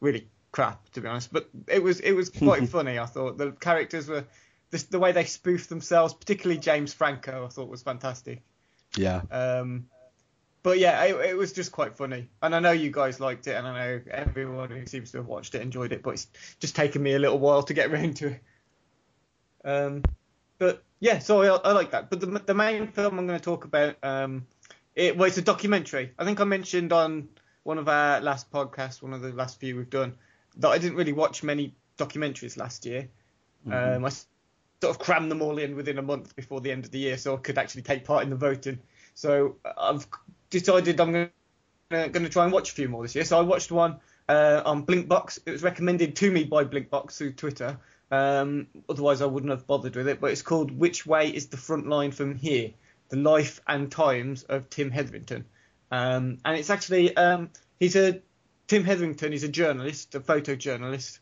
really 0.00 0.28
crap, 0.52 0.88
to 0.90 1.00
be 1.00 1.08
honest. 1.08 1.32
But 1.32 1.48
it 1.66 1.82
was 1.82 2.00
it 2.00 2.12
was 2.12 2.30
quite 2.30 2.68
funny. 2.68 2.98
I 2.98 3.06
thought 3.06 3.38
the 3.38 3.52
characters 3.52 4.08
were 4.08 4.24
the, 4.70 4.86
the 4.90 4.98
way 4.98 5.12
they 5.12 5.24
spoofed 5.24 5.68
themselves, 5.68 6.14
particularly 6.14 6.60
James 6.60 6.92
Franco. 6.92 7.44
I 7.44 7.48
thought 7.48 7.68
was 7.68 7.82
fantastic. 7.82 8.42
Yeah. 8.96 9.22
Um, 9.30 9.86
but 10.62 10.78
yeah, 10.78 11.02
it, 11.04 11.30
it, 11.30 11.36
was 11.36 11.52
just 11.52 11.72
quite 11.72 11.96
funny, 11.96 12.28
and 12.42 12.54
I 12.54 12.58
know 12.58 12.72
you 12.72 12.90
guys 12.90 13.20
liked 13.20 13.46
it, 13.46 13.54
and 13.54 13.66
I 13.66 13.72
know 13.72 14.00
everyone 14.10 14.70
who 14.70 14.86
seems 14.86 15.12
to 15.12 15.18
have 15.18 15.26
watched 15.26 15.54
it 15.54 15.62
enjoyed 15.62 15.92
it. 15.92 16.02
But 16.02 16.14
it's 16.14 16.26
just 16.58 16.74
taken 16.74 17.02
me 17.02 17.14
a 17.14 17.18
little 17.18 17.38
while 17.38 17.62
to 17.62 17.74
get 17.74 17.90
around 17.92 18.16
to 18.16 18.28
it. 18.28 18.42
Um, 19.64 20.02
but 20.58 20.82
yeah, 21.00 21.20
so 21.20 21.42
I, 21.42 21.68
I, 21.68 21.72
like 21.72 21.92
that. 21.92 22.10
But 22.10 22.20
the, 22.20 22.26
the 22.26 22.54
main 22.54 22.88
film 22.88 23.18
I'm 23.18 23.26
going 23.26 23.38
to 23.38 23.44
talk 23.44 23.64
about, 23.64 23.96
um, 24.02 24.46
it 24.94 25.16
well, 25.16 25.28
it's 25.28 25.38
a 25.38 25.42
documentary. 25.42 26.12
I 26.18 26.24
think 26.24 26.40
I 26.40 26.44
mentioned 26.44 26.92
on 26.92 27.28
one 27.68 27.76
of 27.76 27.86
our 27.86 28.18
last 28.22 28.50
podcasts, 28.50 29.02
one 29.02 29.12
of 29.12 29.20
the 29.20 29.30
last 29.34 29.60
few 29.60 29.76
we've 29.76 29.90
done, 29.90 30.14
that 30.56 30.70
I 30.70 30.78
didn't 30.78 30.96
really 30.96 31.12
watch 31.12 31.42
many 31.42 31.74
documentaries 31.98 32.56
last 32.56 32.86
year. 32.86 33.10
Mm-hmm. 33.66 33.96
Um, 33.96 34.04
I 34.06 34.08
sort 34.08 34.96
of 34.96 34.98
crammed 34.98 35.30
them 35.30 35.42
all 35.42 35.58
in 35.58 35.76
within 35.76 35.98
a 35.98 36.02
month 36.02 36.34
before 36.34 36.62
the 36.62 36.72
end 36.72 36.86
of 36.86 36.92
the 36.92 36.98
year, 36.98 37.18
so 37.18 37.34
I 37.34 37.36
could 37.36 37.58
actually 37.58 37.82
take 37.82 38.06
part 38.06 38.22
in 38.22 38.30
the 38.30 38.36
voting. 38.36 38.78
So 39.12 39.56
I've 39.76 40.08
decided 40.48 40.98
I'm 40.98 41.12
going 41.12 41.30
to, 41.90 42.28
try 42.30 42.44
and 42.44 42.54
watch 42.54 42.70
a 42.70 42.72
few 42.72 42.88
more 42.88 43.02
this 43.02 43.14
year. 43.14 43.26
So 43.26 43.38
I 43.38 43.42
watched 43.42 43.70
one 43.70 43.98
uh, 44.30 44.62
on 44.64 44.86
Blinkbox. 44.86 45.40
It 45.44 45.50
was 45.50 45.62
recommended 45.62 46.16
to 46.16 46.30
me 46.30 46.44
by 46.44 46.64
Blinkbox 46.64 47.18
through 47.18 47.32
Twitter. 47.34 47.78
Um, 48.10 48.68
otherwise, 48.88 49.20
I 49.20 49.26
wouldn't 49.26 49.50
have 49.50 49.66
bothered 49.66 49.94
with 49.94 50.08
it. 50.08 50.22
But 50.22 50.30
it's 50.30 50.40
called 50.40 50.70
Which 50.70 51.04
Way 51.04 51.28
is 51.28 51.48
the 51.48 51.58
Front 51.58 51.86
Line 51.86 52.12
from 52.12 52.34
Here? 52.34 52.70
The 53.10 53.18
Life 53.18 53.60
and 53.66 53.92
Times 53.92 54.44
of 54.44 54.70
Tim 54.70 54.90
Hetherington. 54.90 55.44
Um, 55.90 56.38
and 56.44 56.56
it's 56.56 56.70
actually, 56.70 57.16
um, 57.16 57.50
he's 57.80 57.96
a, 57.96 58.20
Tim 58.66 58.84
Hetherington 58.84 59.32
is 59.32 59.44
a 59.44 59.48
journalist, 59.48 60.14
a 60.14 60.20
photojournalist, 60.20 61.18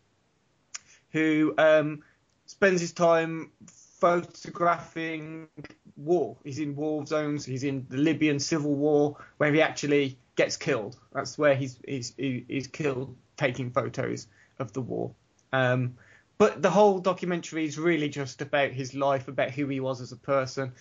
who 1.13 1.55
um, 1.59 2.03
spends 2.47 2.81
his 2.81 2.93
time 2.93 3.51
photographing 3.99 5.49
war. 5.97 6.37
He's 6.45 6.59
in 6.59 6.77
war 6.77 7.07
zones. 7.07 7.45
He's 7.45 7.65
in 7.65 7.87
the 7.89 7.97
Libyan 7.97 8.39
civil 8.39 8.75
war 8.75 9.17
where 9.39 9.53
he 9.53 9.63
actually 9.63 10.19
gets 10.37 10.57
killed. 10.57 10.97
That's 11.13 11.39
where 11.39 11.55
he's 11.55 11.79
he's 11.87 12.15
he's 12.17 12.67
killed 12.67 13.17
taking 13.37 13.71
photos 13.71 14.27
of 14.59 14.73
the 14.73 14.81
war. 14.81 15.13
Um, 15.53 15.97
but 16.39 16.61
the 16.61 16.71
whole 16.71 16.99
documentary 16.99 17.65
is 17.65 17.79
really 17.79 18.11
just 18.11 18.43
about 18.43 18.73
his 18.73 18.95
life, 18.95 19.29
about 19.29 19.51
who 19.51 19.67
he 19.69 19.81
was 19.81 20.01
as 20.03 20.13
a 20.13 20.17
person, 20.17 20.73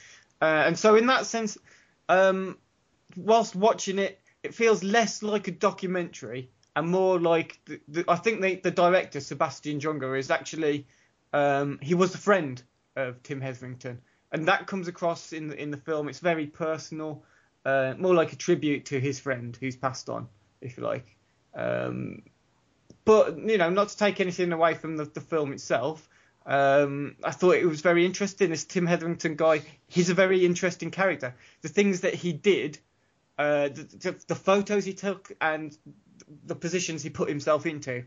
uh, 0.41 0.63
and 0.65 0.77
so 0.77 0.95
in 0.95 1.07
that 1.07 1.25
sense, 1.25 1.57
um, 2.09 2.57
whilst 3.15 3.55
watching 3.55 3.99
it, 3.99 4.19
it 4.43 4.53
feels 4.53 4.83
less 4.83 5.23
like 5.23 5.47
a 5.47 5.51
documentary 5.51 6.49
and 6.75 6.89
more 6.89 7.19
like 7.19 7.59
the, 7.65 7.79
the, 7.87 8.05
I 8.07 8.15
think 8.15 8.41
the, 8.41 8.55
the 8.55 8.71
director 8.71 9.19
Sebastian 9.19 9.79
Junger 9.79 10.17
is 10.17 10.29
actually 10.29 10.85
um, 11.33 11.79
he 11.81 11.95
was 11.95 12.13
a 12.13 12.17
friend 12.17 12.61
of 12.95 13.21
Tim 13.23 13.41
Hetherington, 13.41 13.99
and 14.31 14.47
that 14.47 14.67
comes 14.67 14.87
across 14.87 15.33
in 15.33 15.47
the 15.47 15.61
in 15.61 15.71
the 15.71 15.77
film. 15.77 16.07
It's 16.09 16.19
very 16.19 16.47
personal, 16.47 17.23
uh, 17.65 17.93
more 17.97 18.13
like 18.13 18.33
a 18.33 18.37
tribute 18.37 18.85
to 18.85 18.99
his 18.99 19.19
friend 19.19 19.57
who's 19.59 19.75
passed 19.75 20.09
on, 20.09 20.27
if 20.61 20.77
you 20.77 20.83
like. 20.83 21.15
Um, 21.53 22.23
but 23.03 23.37
you 23.37 23.57
know, 23.57 23.69
not 23.69 23.89
to 23.89 23.97
take 23.97 24.19
anything 24.19 24.51
away 24.51 24.73
from 24.73 24.97
the, 24.97 25.05
the 25.05 25.21
film 25.21 25.53
itself. 25.53 26.07
Um, 26.45 27.15
I 27.23 27.31
thought 27.31 27.55
it 27.55 27.65
was 27.65 27.81
very 27.81 28.05
interesting. 28.05 28.51
This 28.51 28.65
Tim 28.65 28.85
Hetherington 28.85 29.35
guy, 29.35 29.63
he's 29.87 30.09
a 30.09 30.13
very 30.13 30.45
interesting 30.45 30.91
character. 30.91 31.33
The 31.61 31.69
things 31.69 32.01
that 32.01 32.13
he 32.13 32.33
did, 32.33 32.77
uh, 33.37 33.69
the, 33.69 33.83
the, 33.83 34.15
the, 34.27 34.35
photos 34.35 34.85
he 34.85 34.93
took, 34.93 35.31
and 35.41 35.77
the 36.45 36.55
positions 36.55 37.03
he 37.03 37.09
put 37.09 37.27
himself 37.27 37.65
into, 37.65 38.03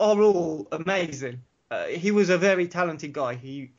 are 0.00 0.20
all 0.20 0.68
amazing. 0.72 1.42
Uh, 1.70 1.86
he 1.86 2.10
was 2.10 2.28
a 2.28 2.38
very 2.38 2.66
talented 2.66 3.12
guy. 3.12 3.34
He, 3.34 3.70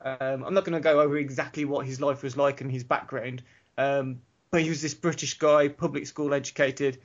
um, 0.00 0.44
I'm 0.44 0.54
not 0.54 0.64
going 0.64 0.74
to 0.74 0.80
go 0.80 1.00
over 1.00 1.16
exactly 1.16 1.64
what 1.64 1.86
his 1.86 2.00
life 2.00 2.22
was 2.22 2.36
like 2.36 2.60
and 2.60 2.70
his 2.70 2.84
background, 2.84 3.42
um, 3.76 4.20
but 4.50 4.62
he 4.62 4.68
was 4.68 4.82
this 4.82 4.94
British 4.94 5.38
guy, 5.38 5.68
public 5.68 6.06
school 6.06 6.34
educated, 6.34 6.98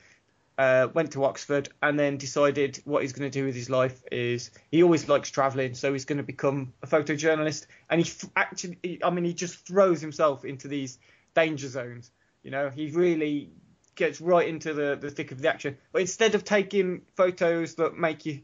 uh, 0.58 0.88
went 0.94 1.12
to 1.12 1.24
Oxford 1.24 1.68
and 1.82 1.98
then 1.98 2.16
decided 2.16 2.80
what 2.84 3.02
he's 3.02 3.12
going 3.12 3.28
to 3.28 3.38
do 3.38 3.44
with 3.44 3.54
his 3.54 3.68
life 3.68 4.02
is 4.12 4.50
he 4.70 4.82
always 4.82 5.08
likes 5.08 5.30
traveling, 5.30 5.74
so 5.74 5.92
he's 5.92 6.04
going 6.04 6.18
to 6.18 6.24
become 6.24 6.72
a 6.82 6.86
photojournalist. 6.86 7.66
And 7.90 8.00
he 8.00 8.28
actually, 8.36 9.00
I 9.02 9.10
mean, 9.10 9.24
he 9.24 9.34
just 9.34 9.66
throws 9.66 10.00
himself 10.00 10.44
into 10.44 10.68
these 10.68 10.98
danger 11.34 11.68
zones. 11.68 12.10
You 12.44 12.50
know, 12.50 12.70
he 12.70 12.90
really 12.90 13.50
gets 13.96 14.20
right 14.20 14.48
into 14.48 14.72
the, 14.74 14.96
the 15.00 15.10
thick 15.10 15.32
of 15.32 15.40
the 15.40 15.48
action. 15.48 15.76
But 15.92 16.02
instead 16.02 16.34
of 16.34 16.44
taking 16.44 17.02
photos 17.16 17.74
that 17.76 17.96
make 17.98 18.26
you, 18.26 18.42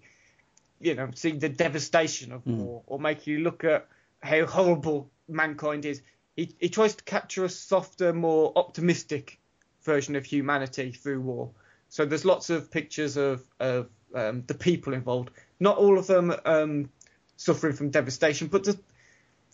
you 0.81 0.95
know, 0.95 1.11
see 1.15 1.33
the 1.33 1.49
devastation 1.49 2.33
of 2.33 2.45
mm. 2.45 2.57
war 2.57 2.83
or 2.87 2.99
make 2.99 3.27
you 3.27 3.41
look 3.41 3.63
at 3.63 3.87
how 4.23 4.47
horrible 4.47 5.11
mankind 5.29 5.85
is, 5.85 6.03
he, 6.35 6.55
he 6.59 6.69
tries 6.69 6.95
to 6.95 7.05
capture 7.05 7.45
a 7.45 7.49
softer, 7.49 8.13
more 8.13 8.53
optimistic 8.57 9.39
version 9.83 10.17
of 10.17 10.25
humanity 10.25 10.93
through 10.93 11.21
war. 11.21 11.51
So 11.89 12.07
there's 12.07 12.25
lots 12.25 12.51
of 12.51 12.71
pictures 12.71 13.17
of, 13.17 13.45
of 13.59 13.89
um, 14.15 14.45
the 14.47 14.55
people 14.55 14.95
involved. 14.95 15.31
Not 15.59 15.77
all 15.77 15.99
of 15.99 16.07
them 16.07 16.33
um, 16.45 16.91
suffering 17.37 17.75
from 17.75 17.91
devastation, 17.91 18.49
but 18.49 18.67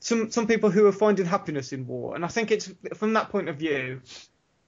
some 0.01 0.31
some 0.31 0.47
people 0.47 0.71
who 0.71 0.87
are 0.87 0.93
finding 0.93 1.27
happiness 1.27 1.73
in 1.73 1.87
war. 1.87 2.15
And 2.15 2.25
I 2.25 2.29
think 2.29 2.51
it's 2.51 2.71
from 2.95 3.15
that 3.15 3.31
point 3.31 3.49
of 3.49 3.57
view, 3.57 4.03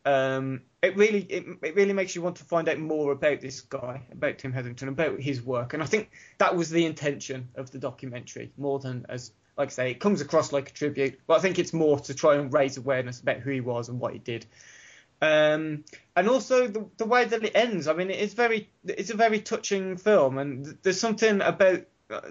um, 0.09 0.62
it 0.82 0.97
really 0.97 1.20
it, 1.20 1.44
it, 1.62 1.74
really 1.74 1.93
makes 1.93 2.14
you 2.14 2.22
want 2.22 2.36
to 2.36 2.44
find 2.44 2.66
out 2.68 2.78
more 2.78 3.12
about 3.12 3.43
this 3.43 3.60
guy, 3.60 4.01
about 4.10 4.39
Tim 4.39 4.52
Hetherington, 4.52 4.89
about 4.89 5.20
his 5.20 5.43
work. 5.43 5.74
And 5.74 5.82
I 5.82 5.86
think 5.86 6.10
that 6.39 6.56
was 6.56 6.70
the 6.70 6.86
intention 6.86 7.48
of 7.56 7.70
the 7.70 7.78
documentary, 7.78 8.51
more 8.56 8.78
than 8.78 9.05
as 9.10 9.32
like 9.59 9.68
I 9.68 9.72
say, 9.72 9.90
it 9.90 10.01
comes 10.01 10.20
across 10.20 10.51
like 10.51 10.70
a 10.70 10.72
tribute, 10.72 11.20
but 11.26 11.36
I 11.36 11.40
think 11.40 11.59
it's 11.59 11.74
more 11.74 11.98
to 12.01 12.14
try 12.14 12.36
and 12.36 12.51
raise 12.52 12.78
awareness 12.78 13.20
about 13.20 13.39
who 13.39 13.51
he 13.51 13.60
was 13.60 13.89
and 13.89 14.01
what 14.01 14.12
he 14.12 14.18
did. 14.18 14.47
Um, 15.20 15.85
and 16.16 16.28
also 16.28 16.68
the, 16.68 16.89
the 16.97 17.05
way 17.05 17.24
that 17.24 17.44
it 17.44 17.52
ends. 17.55 17.89
I 17.89 17.93
mean, 17.93 18.09
it's 18.10 18.35
very 18.35 18.70
it's 18.85 19.10
a 19.10 19.16
very 19.16 19.40
touching 19.40 19.98
film, 19.98 20.39
and 20.39 20.78
there's 20.82 21.01
something 21.01 21.43
about 21.43 21.82
uh, 22.09 22.30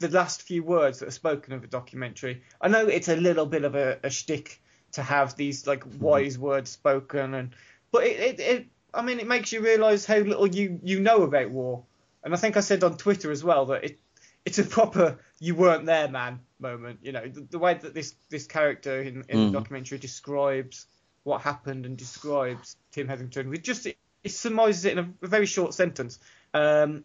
the, 0.00 0.08
last 0.08 0.42
few 0.42 0.62
words 0.64 0.98
that 0.98 1.08
are 1.08 1.12
spoken 1.12 1.54
of 1.54 1.62
the 1.62 1.68
documentary. 1.68 2.42
I 2.60 2.68
know 2.68 2.86
it's 2.86 3.08
a 3.08 3.16
little 3.16 3.46
bit 3.46 3.64
of 3.64 3.74
a, 3.74 4.00
a 4.02 4.10
shtick 4.10 4.60
to 4.96 5.02
have 5.02 5.36
these 5.36 5.66
like 5.66 5.84
wise 5.98 6.38
words 6.38 6.70
spoken 6.70 7.34
and 7.34 7.54
but 7.92 8.04
it, 8.04 8.20
it, 8.20 8.40
it 8.40 8.66
I 8.92 9.02
mean 9.02 9.20
it 9.20 9.26
makes 9.26 9.52
you 9.52 9.60
realise 9.62 10.04
how 10.04 10.18
little 10.18 10.46
you 10.46 10.80
you 10.82 11.00
know 11.00 11.22
about 11.22 11.50
war. 11.50 11.84
And 12.24 12.34
I 12.34 12.36
think 12.36 12.56
I 12.56 12.60
said 12.60 12.82
on 12.82 12.96
Twitter 12.96 13.30
as 13.30 13.44
well 13.44 13.66
that 13.66 13.84
it 13.84 13.98
it's 14.44 14.58
a 14.58 14.64
proper 14.64 15.18
you 15.38 15.54
weren't 15.54 15.86
there 15.86 16.08
man 16.08 16.40
moment. 16.58 17.00
You 17.02 17.12
know 17.12 17.28
the, 17.28 17.46
the 17.50 17.58
way 17.58 17.74
that 17.74 17.94
this 17.94 18.14
this 18.30 18.46
character 18.46 19.00
in, 19.00 19.24
in 19.28 19.38
Mm. 19.38 19.52
the 19.52 19.58
documentary 19.58 19.98
describes 19.98 20.86
what 21.24 21.42
happened 21.42 21.86
and 21.86 21.96
describes 21.96 22.76
Tim 22.92 23.08
Hetherington 23.08 23.50
with 23.50 23.62
just 23.62 23.86
it, 23.86 23.98
it 24.24 24.30
surmises 24.30 24.84
it 24.84 24.92
in 24.92 24.98
a, 24.98 25.08
a 25.22 25.28
very 25.28 25.46
short 25.46 25.74
sentence. 25.74 26.18
Um, 26.54 27.04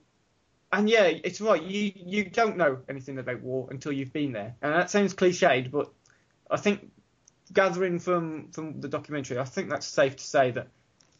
and 0.72 0.90
yeah, 0.90 1.12
it's 1.24 1.42
right. 1.42 1.62
You 1.62 1.92
you 1.96 2.24
don't 2.30 2.56
know 2.56 2.80
anything 2.88 3.18
about 3.20 3.42
war 3.42 3.68
until 3.70 3.92
you've 3.92 4.14
been 4.14 4.32
there, 4.32 4.56
and 4.62 4.74
that 4.74 4.90
sounds 4.90 5.14
cliched, 5.14 5.70
but 5.70 5.92
I 6.50 6.58
think 6.58 6.90
gathering 7.54 8.00
from 8.00 8.52
from 8.52 8.82
the 8.82 8.88
documentary, 8.88 9.40
I 9.40 9.44
think 9.44 9.70
that's 9.70 9.86
safe 9.86 10.16
to 10.18 10.24
say 10.24 10.52
that 10.52 10.68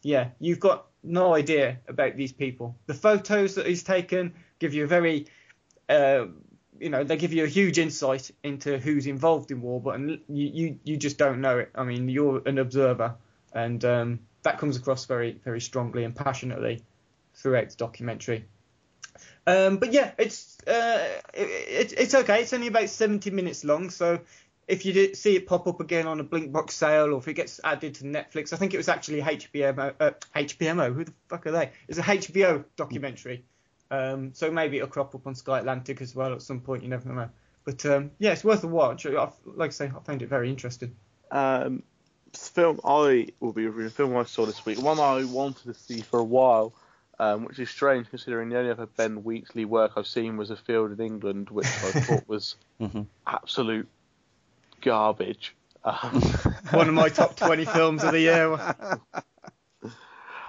yeah, 0.02 0.30
you've 0.40 0.60
got 0.60 0.86
no 1.02 1.34
idea 1.34 1.78
about 1.88 2.16
these 2.16 2.32
people. 2.32 2.76
The 2.86 2.94
photos 2.94 3.54
that 3.54 3.66
he's 3.66 3.82
taken 3.82 4.34
give 4.58 4.74
you 4.74 4.84
a 4.84 4.86
very 4.86 5.26
uh, 5.88 6.26
you 6.78 6.90
know 6.90 7.04
they 7.04 7.16
give 7.16 7.32
you 7.32 7.44
a 7.44 7.48
huge 7.48 7.78
insight 7.78 8.30
into 8.42 8.78
who's 8.78 9.06
involved 9.06 9.50
in 9.50 9.62
war, 9.62 9.80
but 9.80 10.00
you 10.00 10.18
you, 10.28 10.78
you 10.84 10.96
just 10.96 11.18
don't 11.18 11.40
know 11.40 11.58
it. 11.60 11.70
I 11.74 11.84
mean, 11.84 12.08
you're 12.08 12.42
an 12.46 12.58
observer, 12.58 13.14
and 13.52 13.84
um, 13.84 14.20
that 14.42 14.58
comes 14.58 14.76
across 14.76 15.06
very 15.06 15.32
very 15.44 15.60
strongly 15.60 16.04
and 16.04 16.14
passionately 16.14 16.82
throughout 17.34 17.70
the 17.70 17.76
documentary. 17.76 18.44
Um, 19.46 19.76
but 19.78 19.92
yeah, 19.92 20.12
it's 20.18 20.58
uh, 20.66 21.20
it, 21.34 21.92
it, 21.92 21.94
it's 21.98 22.14
okay. 22.14 22.42
It's 22.42 22.52
only 22.52 22.68
about 22.68 22.88
70 22.88 23.30
minutes 23.30 23.64
long, 23.64 23.90
so 23.90 24.20
if 24.68 24.86
you 24.86 24.92
did 24.92 25.16
see 25.16 25.36
it 25.36 25.46
pop 25.46 25.66
up 25.66 25.80
again 25.80 26.06
on 26.06 26.20
a 26.20 26.24
Blinkbox 26.24 26.70
sale, 26.70 27.12
or 27.14 27.18
if 27.18 27.28
it 27.28 27.34
gets 27.34 27.60
added 27.64 27.94
to 27.96 28.04
Netflix, 28.04 28.52
I 28.52 28.56
think 28.56 28.74
it 28.74 28.76
was 28.76 28.88
actually 28.88 29.20
HBMO. 29.20 29.94
Uh, 29.98 30.10
HBMO, 30.36 30.94
who 30.94 31.04
the 31.04 31.12
fuck 31.28 31.46
are 31.46 31.50
they? 31.52 31.70
It's 31.88 31.98
a 31.98 32.02
HBO 32.02 32.64
documentary. 32.76 33.44
Um, 33.90 34.32
so 34.34 34.50
maybe 34.50 34.76
it'll 34.78 34.88
crop 34.88 35.14
up 35.14 35.26
on 35.26 35.34
Sky 35.34 35.58
Atlantic 35.58 36.00
as 36.00 36.14
well 36.14 36.32
at 36.32 36.42
some 36.42 36.60
point. 36.60 36.82
You 36.82 36.88
never 36.88 37.08
know. 37.12 37.28
But 37.64 37.84
um, 37.86 38.10
yeah, 38.18 38.32
it's 38.32 38.44
worth 38.44 38.64
a 38.64 38.68
watch. 38.68 39.04
I, 39.06 39.10
like 39.44 39.70
I 39.70 39.72
say, 39.72 39.86
I 39.94 40.00
found 40.04 40.22
it 40.22 40.28
very 40.28 40.48
interesting. 40.48 40.96
Um, 41.30 41.82
this 42.32 42.48
film 42.48 42.80
I 42.84 43.28
will 43.40 43.52
be 43.52 43.66
reviewing 43.66 43.86
a 43.88 43.90
film 43.90 44.16
I 44.16 44.24
saw 44.24 44.46
this 44.46 44.64
week, 44.64 44.80
one 44.80 44.98
I 44.98 45.24
wanted 45.24 45.64
to 45.64 45.74
see 45.74 46.00
for 46.00 46.18
a 46.18 46.24
while, 46.24 46.72
um, 47.18 47.44
which 47.44 47.58
is 47.58 47.68
strange 47.68 48.08
considering 48.08 48.48
the 48.48 48.58
only 48.58 48.70
other 48.70 48.86
Ben 48.86 49.22
Wheatley 49.22 49.64
work 49.66 49.92
I've 49.96 50.06
seen 50.06 50.36
was 50.38 50.50
A 50.50 50.56
Field 50.56 50.92
in 50.92 51.00
England, 51.04 51.50
which 51.50 51.66
I 51.66 51.90
thought 52.00 52.24
was 52.28 52.56
Mhm. 52.80 53.06
absolute 53.26 53.86
garbage. 54.82 55.54
Um, 55.84 56.22
One 56.70 56.88
of 56.88 56.94
my 56.94 57.08
top 57.08 57.36
20 57.36 57.64
films 57.64 58.04
of 58.04 58.12
the 58.12 58.20
year. 58.20 58.74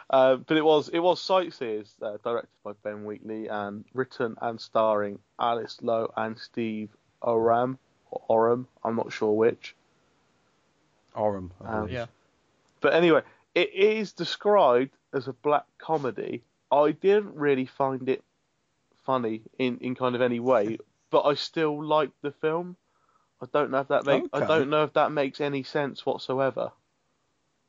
Uh, 0.09 0.35
but 0.35 0.57
it 0.57 0.63
was 0.63 0.89
it 0.89 0.99
was 0.99 1.19
Sightseers, 1.19 1.95
uh, 1.99 2.17
directed 2.23 2.51
by 2.63 2.73
Ben 2.83 3.03
Wheatley 3.03 3.47
and 3.47 3.83
written 3.95 4.35
and 4.43 4.61
starring 4.61 5.17
Alice 5.39 5.79
Lowe 5.81 6.13
and 6.15 6.37
Steve 6.37 6.89
Oram 7.23 7.79
or 8.11 8.21
Oram, 8.27 8.67
I'm 8.83 8.95
not 8.95 9.11
sure 9.11 9.31
which. 9.31 9.75
Oram. 11.15 11.51
Um. 11.61 11.87
Yeah. 11.89 12.05
But 12.81 12.93
anyway, 12.93 13.21
it 13.55 13.73
is 13.73 14.13
described 14.13 14.91
as 15.13 15.27
a 15.27 15.33
black 15.33 15.65
comedy. 15.77 16.43
I 16.71 16.91
didn't 16.91 17.35
really 17.35 17.65
find 17.65 18.07
it 18.09 18.23
funny 19.05 19.41
in, 19.57 19.77
in 19.79 19.95
kind 19.95 20.15
of 20.15 20.21
any 20.21 20.39
way, 20.39 20.77
but 21.09 21.23
I 21.23 21.35
still 21.35 21.83
liked 21.83 22.21
the 22.21 22.31
film. 22.31 22.75
I 23.43 23.47
don't 23.51 23.71
know 23.71 23.79
if 23.79 23.87
that 23.89 24.05
make 24.05 24.23
I 24.33 24.45
don't 24.45 24.69
know 24.69 24.83
if 24.83 24.93
that 24.93 25.11
makes 25.11 25.41
any 25.41 25.63
sense 25.63 26.05
whatsoever. 26.05 26.71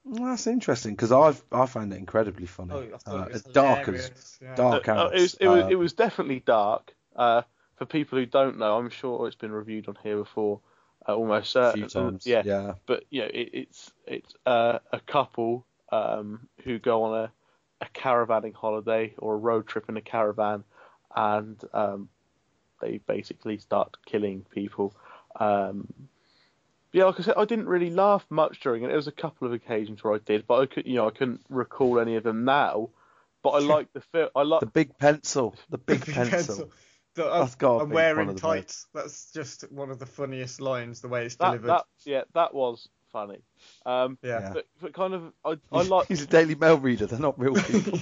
Well, 0.05 0.31
that's 0.31 0.47
interesting 0.47 0.93
because 0.93 1.13
I've 1.13 1.43
I 1.51 1.67
found 1.67 1.93
it 1.93 1.97
incredibly 1.97 2.47
funny. 2.47 2.73
Oh, 2.75 2.89
I 2.95 2.99
thought 2.99 3.21
uh, 3.21 3.25
it 3.25 3.33
was 3.33 3.43
dark 3.43 3.89
as 3.89 4.39
yeah. 4.43 4.55
dark 4.55 4.89
Uh, 4.89 4.93
uh, 4.93 5.11
as. 5.13 5.13
it 5.13 5.21
was 5.23 5.35
it 5.41 5.49
was 5.49 5.65
uh, 5.65 5.69
it 5.69 5.75
was 5.77 5.93
definitely 5.95 6.41
dark. 6.41 6.95
Uh, 7.17 7.43
for 7.77 7.87
people 7.87 8.19
who 8.19 8.27
don't 8.27 8.59
know, 8.59 8.79
I'm 8.79 8.91
sure 8.91 9.27
it's 9.27 9.37
been 9.37 9.51
reviewed 9.53 9.89
on 9.89 9.97
here 10.03 10.17
before, 10.17 10.61
uh, 11.09 11.15
almost 11.15 11.51
a 11.51 11.73
certain. 11.73 11.81
few 11.81 11.89
times. 11.89 12.27
yeah, 12.27 12.43
yeah. 12.45 12.75
but 12.87 13.05
you 13.11 13.23
know, 13.23 13.29
it, 13.33 13.51
it's 13.53 13.93
it's 14.07 14.35
uh, 14.47 14.79
a 14.93 15.01
couple 15.01 15.67
um, 15.91 16.49
who 16.65 16.79
go 16.79 17.05
on 17.05 17.25
a, 17.25 17.33
a 17.81 17.87
caravanning 17.95 18.55
holiday 18.55 19.15
or 19.19 19.35
a 19.35 19.39
road 19.39 19.67
trip 19.67 19.89
in 19.89 19.97
a 19.97 20.03
caravan, 20.03 20.65
and 21.17 21.61
um, 21.73 22.09
they 22.81 22.99
basically 22.99 23.59
start 23.59 23.97
killing 24.07 24.45
people. 24.51 24.95
Um, 25.39 25.93
yeah, 26.93 27.05
like 27.05 27.19
I 27.19 27.25
said, 27.25 27.35
I 27.37 27.45
didn't 27.45 27.67
really 27.67 27.91
laugh 27.91 28.25
much 28.31 28.61
during 28.61 28.85
it. 28.85 28.87
There 28.87 28.97
was 28.97 29.09
a 29.09 29.13
couple 29.13 29.49
of 29.49 29.53
occasions 29.53 30.05
where 30.05 30.15
I 30.15 30.19
did, 30.19 30.47
but 30.47 30.61
I 30.61 30.67
could, 30.67 30.87
you 30.87 30.95
know, 30.95 31.09
I 31.09 31.11
couldn't 31.11 31.41
recall 31.49 31.99
any 31.99 32.15
of 32.15 32.23
them 32.23 32.45
now. 32.45 32.91
But 33.43 33.51
I 33.51 33.59
like 33.61 33.93
the 33.93 34.01
film. 34.01 34.29
I 34.37 34.43
like 34.43 34.61
The 34.61 34.67
big 34.67 34.97
pencil. 34.97 35.57
The 35.71 35.79
big 35.79 36.07
Big 36.07 36.15
pencil. 36.15 36.71
The, 37.15 37.25
I'm, 37.31 37.41
That's 37.41 37.55
gotta 37.57 37.85
I'm 37.85 37.91
be 37.91 37.95
one 37.95 38.03
wearing 38.03 38.29
of 38.29 38.35
the 38.37 38.41
tights. 38.41 38.87
That's 38.95 39.33
just 39.33 39.71
one 39.73 39.91
of 39.91 39.99
the 39.99 40.07
funniest 40.07 40.61
lines. 40.61 41.01
The 41.01 41.09
way 41.09 41.27
it's 41.27 41.37
that, 41.37 41.47
delivered. 41.47 41.69
that. 41.69 41.85
Yeah, 42.05 42.23
that 42.35 42.55
was 42.55 42.89
funny. 43.13 43.39
Um, 43.87 44.19
yeah. 44.23 44.41
Yeah. 44.41 44.53
but, 44.53 44.67
but 44.81 44.95
kind 44.95 45.15
of, 45.15 45.33
I, 45.45 45.57
I 45.73 45.83
like. 45.83 46.09
He's 46.09 46.23
a 46.23 46.27
Daily 46.27 46.55
Mail 46.55 46.79
reader. 46.79 47.07
They're 47.07 47.19
not 47.19 47.39
real 47.39 47.55
people. 47.55 47.99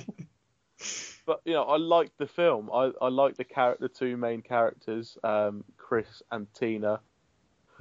but 1.26 1.40
you 1.44 1.52
know, 1.54 1.64
I 1.64 1.76
liked 1.76 2.18
the 2.18 2.26
film. 2.26 2.70
I 2.72 2.90
I 3.00 3.08
like 3.08 3.36
the 3.36 3.44
character, 3.44 3.88
the 3.88 3.94
two 3.94 4.16
main 4.16 4.42
characters, 4.42 5.16
um, 5.24 5.64
Chris 5.76 6.22
and 6.30 6.46
Tina, 6.54 7.00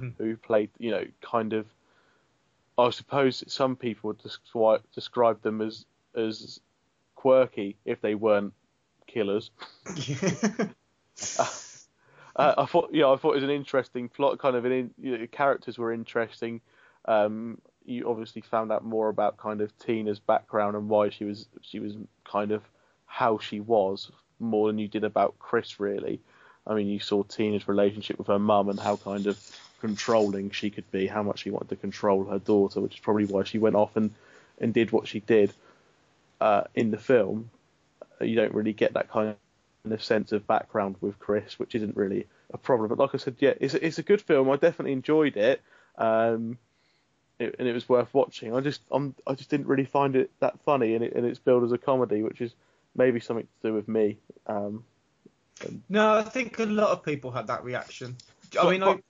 Hmm. 0.02 0.08
who 0.18 0.36
played, 0.36 0.70
you 0.78 0.90
know, 0.90 1.04
kind 1.20 1.52
of. 1.52 1.66
I 2.76 2.90
suppose 2.90 3.44
some 3.46 3.76
people 3.76 4.08
would 4.08 4.18
describe 4.18 4.82
describe 4.94 5.42
them 5.42 5.60
as 5.60 5.84
as 6.16 6.58
quirky 7.14 7.76
if 7.84 8.00
they 8.00 8.14
weren't 8.16 8.52
killers. 9.06 9.50
Uh, 12.34 12.54
I 12.56 12.64
thought, 12.64 12.90
yeah, 12.92 13.08
I 13.10 13.16
thought 13.16 13.32
it 13.32 13.42
was 13.42 13.44
an 13.44 13.50
interesting 13.50 14.08
plot. 14.08 14.38
Kind 14.38 14.56
of, 14.56 14.64
an 14.64 14.72
in, 14.72 14.90
you 14.98 15.18
know, 15.18 15.26
characters 15.26 15.76
were 15.76 15.92
interesting. 15.92 16.62
Um, 17.04 17.60
you 17.84 18.08
obviously 18.08 18.40
found 18.40 18.72
out 18.72 18.84
more 18.84 19.08
about 19.08 19.36
kind 19.36 19.60
of 19.60 19.76
Tina's 19.78 20.18
background 20.18 20.76
and 20.76 20.88
why 20.88 21.10
she 21.10 21.24
was 21.24 21.46
she 21.60 21.78
was 21.78 21.94
kind 22.24 22.52
of 22.52 22.62
how 23.04 23.38
she 23.38 23.60
was 23.60 24.10
more 24.38 24.68
than 24.68 24.78
you 24.78 24.88
did 24.88 25.04
about 25.04 25.38
Chris. 25.38 25.78
Really, 25.78 26.20
I 26.66 26.74
mean, 26.74 26.86
you 26.86 27.00
saw 27.00 27.22
Tina's 27.22 27.68
relationship 27.68 28.16
with 28.16 28.28
her 28.28 28.38
mum 28.38 28.70
and 28.70 28.80
how 28.80 28.96
kind 28.96 29.26
of 29.26 29.38
controlling 29.82 30.50
she 30.52 30.70
could 30.70 30.88
be, 30.92 31.08
how 31.08 31.22
much 31.24 31.40
she 31.40 31.50
wanted 31.50 31.68
to 31.68 31.76
control 31.76 32.24
her 32.24 32.38
daughter, 32.38 32.80
which 32.80 32.94
is 32.94 33.00
probably 33.00 33.26
why 33.26 33.42
she 33.42 33.58
went 33.58 33.76
off 33.76 33.96
and 33.96 34.10
and 34.58 34.72
did 34.72 34.92
what 34.92 35.08
she 35.08 35.18
did 35.20 35.52
uh, 36.40 36.62
in 36.74 36.92
the 36.92 36.98
film. 36.98 37.50
You 38.20 38.36
don't 38.36 38.54
really 38.54 38.72
get 38.72 38.94
that 38.94 39.10
kind 39.10 39.34
of 39.90 40.02
sense 40.02 40.30
of 40.30 40.46
background 40.46 40.94
with 41.00 41.18
Chris, 41.18 41.58
which 41.58 41.74
isn't 41.74 41.96
really 41.96 42.26
a 42.54 42.58
problem. 42.58 42.88
But 42.88 42.98
like 42.98 43.10
I 43.12 43.18
said, 43.18 43.34
yeah, 43.40 43.54
it's 43.60 43.74
a, 43.74 43.84
it's 43.84 43.98
a 43.98 44.04
good 44.04 44.22
film. 44.22 44.48
I 44.48 44.56
definitely 44.56 44.92
enjoyed 44.92 45.36
it, 45.36 45.60
um, 45.98 46.58
it, 47.40 47.56
and 47.58 47.66
it 47.66 47.72
was 47.72 47.88
worth 47.88 48.14
watching. 48.14 48.54
I 48.54 48.60
just 48.60 48.82
I'm, 48.92 49.16
I 49.26 49.34
just 49.34 49.50
didn't 49.50 49.66
really 49.66 49.84
find 49.84 50.14
it 50.14 50.30
that 50.38 50.60
funny, 50.64 50.94
and, 50.94 51.04
it, 51.04 51.12
and 51.14 51.26
it's 51.26 51.40
billed 51.40 51.64
as 51.64 51.72
a 51.72 51.78
comedy, 51.78 52.22
which 52.22 52.40
is 52.40 52.54
maybe 52.94 53.18
something 53.18 53.46
to 53.46 53.68
do 53.68 53.74
with 53.74 53.88
me. 53.88 54.18
Um, 54.46 54.84
no, 55.88 56.18
I 56.18 56.22
think 56.22 56.60
a 56.60 56.64
lot 56.64 56.90
of 56.90 57.04
people 57.04 57.32
had 57.32 57.48
that 57.48 57.64
reaction. 57.64 58.16
I 58.60 58.70
mean, 58.70 58.82
I, 58.82 59.00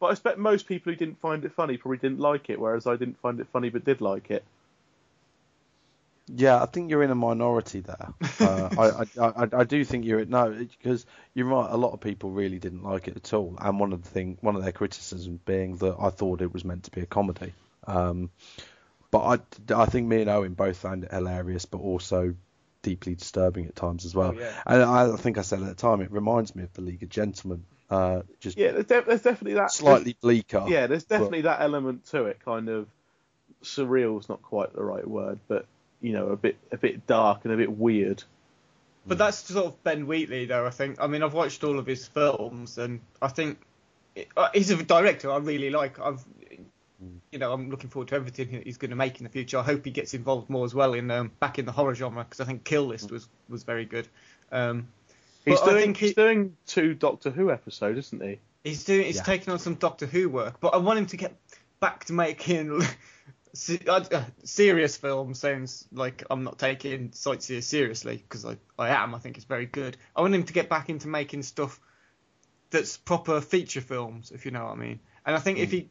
but 0.00 0.06
I 0.06 0.10
expect 0.12 0.38
most 0.38 0.66
people 0.66 0.92
who 0.92 0.96
didn't 0.96 1.20
find 1.20 1.44
it 1.44 1.52
funny 1.52 1.76
probably 1.76 1.98
didn't 1.98 2.18
like 2.18 2.50
it, 2.50 2.58
whereas 2.58 2.86
I 2.86 2.96
didn't 2.96 3.20
find 3.20 3.38
it 3.38 3.46
funny 3.52 3.68
but 3.68 3.84
did 3.84 4.00
like 4.00 4.30
it. 4.30 4.42
Yeah, 6.32 6.62
I 6.62 6.66
think 6.66 6.90
you're 6.90 7.02
in 7.02 7.10
a 7.10 7.16
minority 7.16 7.80
there. 7.80 8.12
Uh, 8.40 8.68
I, 8.78 9.24
I, 9.24 9.44
I, 9.44 9.48
I 9.60 9.64
do 9.64 9.84
think 9.84 10.04
you're 10.04 10.24
no, 10.24 10.50
because 10.50 11.04
you're 11.34 11.46
right. 11.46 11.68
A 11.68 11.76
lot 11.76 11.92
of 11.92 12.00
people 12.00 12.30
really 12.30 12.58
didn't 12.58 12.84
like 12.84 13.08
it 13.08 13.16
at 13.16 13.32
all, 13.32 13.56
and 13.60 13.80
one 13.80 13.92
of 13.92 14.02
the 14.02 14.08
thing, 14.08 14.38
one 14.40 14.54
of 14.54 14.62
their 14.62 14.72
criticisms 14.72 15.40
being 15.44 15.76
that 15.76 15.96
I 15.98 16.10
thought 16.10 16.40
it 16.40 16.52
was 16.52 16.64
meant 16.64 16.84
to 16.84 16.90
be 16.92 17.00
a 17.00 17.06
comedy. 17.06 17.52
Um, 17.86 18.30
but 19.10 19.42
I, 19.70 19.74
I 19.74 19.86
think 19.86 20.06
me 20.06 20.20
and 20.20 20.30
Owen 20.30 20.54
both 20.54 20.76
found 20.76 21.02
it 21.02 21.10
hilarious, 21.10 21.64
but 21.64 21.78
also 21.78 22.34
deeply 22.82 23.16
disturbing 23.16 23.66
at 23.66 23.74
times 23.74 24.04
as 24.04 24.14
well. 24.14 24.32
Oh, 24.36 24.38
yeah. 24.38 24.52
And 24.66 24.82
I, 24.82 25.12
I 25.12 25.16
think 25.16 25.36
I 25.36 25.42
said 25.42 25.60
at 25.60 25.66
the 25.66 25.74
time, 25.74 26.00
it 26.00 26.12
reminds 26.12 26.54
me 26.54 26.62
of 26.62 26.72
the 26.74 26.82
League 26.82 27.02
of 27.02 27.08
Gentlemen. 27.08 27.64
Uh, 27.90 28.22
just 28.38 28.56
Yeah, 28.56 28.70
there's, 28.72 28.86
de- 28.86 29.02
there's 29.02 29.22
definitely 29.22 29.54
that 29.54 29.72
slightly 29.72 30.16
bleaker. 30.20 30.64
Yeah, 30.68 30.86
there's 30.86 31.04
definitely 31.04 31.42
that 31.42 31.60
element 31.60 32.06
to 32.06 32.26
it. 32.26 32.38
Kind 32.44 32.68
of 32.68 32.86
surreal 33.64 34.18
is 34.20 34.28
not 34.28 34.40
quite 34.42 34.72
the 34.74 34.82
right 34.82 35.06
word, 35.06 35.40
but 35.48 35.66
you 36.00 36.12
know, 36.12 36.28
a 36.28 36.36
bit 36.36 36.56
a 36.72 36.76
bit 36.76 37.06
dark 37.06 37.44
and 37.44 37.52
a 37.52 37.56
bit 37.56 37.70
weird. 37.72 38.22
but 39.06 39.18
that's 39.18 39.38
sort 39.38 39.66
of 39.66 39.82
Ben 39.82 40.06
Wheatley, 40.06 40.46
though. 40.46 40.66
I 40.66 40.70
think. 40.70 41.00
I 41.00 41.08
mean, 41.08 41.22
I've 41.22 41.34
watched 41.34 41.64
all 41.64 41.78
of 41.78 41.86
his 41.86 42.06
films, 42.06 42.78
and 42.78 43.00
I 43.20 43.28
think 43.28 43.58
uh, 44.36 44.48
he's 44.54 44.70
a 44.70 44.82
director 44.82 45.30
I 45.30 45.38
really 45.38 45.70
like. 45.70 45.98
I've, 45.98 46.24
you 47.32 47.38
know, 47.38 47.52
I'm 47.52 47.70
looking 47.70 47.90
forward 47.90 48.08
to 48.08 48.14
everything 48.14 48.62
he's 48.64 48.76
going 48.76 48.90
to 48.90 48.96
make 48.96 49.18
in 49.18 49.24
the 49.24 49.30
future. 49.30 49.58
I 49.58 49.62
hope 49.62 49.84
he 49.84 49.90
gets 49.90 50.14
involved 50.14 50.48
more 50.48 50.64
as 50.64 50.74
well 50.74 50.94
in 50.94 51.10
um, 51.10 51.32
back 51.40 51.58
in 51.58 51.64
the 51.64 51.72
horror 51.72 51.94
genre 51.94 52.22
because 52.24 52.40
I 52.40 52.44
think 52.44 52.62
Kill 52.64 52.84
List 52.86 53.10
was 53.10 53.28
was 53.48 53.64
very 53.64 53.84
good. 53.84 54.06
Um, 54.52 54.88
He's 55.44 55.58
But 55.60 55.70
doing 55.70 55.82
think 55.82 55.96
he- 55.96 56.06
he's 56.06 56.14
doing 56.14 56.56
two 56.66 56.94
Doctor 56.94 57.30
Who 57.30 57.50
episodes, 57.50 57.98
isn't 58.08 58.22
he? 58.22 58.38
He's 58.64 58.84
doing. 58.84 59.06
He's 59.06 59.16
Yeah. 59.16 59.22
taking 59.22 59.52
on 59.52 59.58
some 59.58 59.74
Doctor 59.74 60.06
Who 60.06 60.28
work, 60.28 60.60
but 60.60 60.74
I 60.74 60.76
want 60.78 60.98
him 60.98 61.06
to 61.06 61.16
get 61.16 61.34
back 61.80 62.04
to 62.06 62.12
making 62.12 62.82
uh, 63.88 64.24
serious 64.44 64.96
films 64.96 65.38
sounds 65.38 65.86
like 65.92 66.24
I'm 66.30 66.44
not 66.44 66.58
taking 66.58 67.10
Sightseer 67.12 67.62
seriously 67.62 68.16
because 68.18 68.44
I, 68.44 68.56
I 68.78 68.90
am. 68.90 69.14
I 69.14 69.18
think 69.18 69.36
it's 69.36 69.46
very 69.46 69.66
good. 69.66 69.96
I 70.14 70.20
want 70.20 70.34
him 70.34 70.44
to 70.44 70.52
get 70.52 70.68
back 70.68 70.88
into 70.90 71.08
making 71.08 71.42
stuff 71.42 71.80
that's 72.70 72.96
proper 72.96 73.40
feature 73.40 73.80
films, 73.80 74.30
if 74.30 74.44
you 74.44 74.50
know 74.52 74.64
what 74.66 74.72
I 74.72 74.76
mean. 74.76 75.00
And 75.26 75.34
I 75.34 75.38
think 75.40 75.58
if 75.58 75.70
he, 75.72 75.88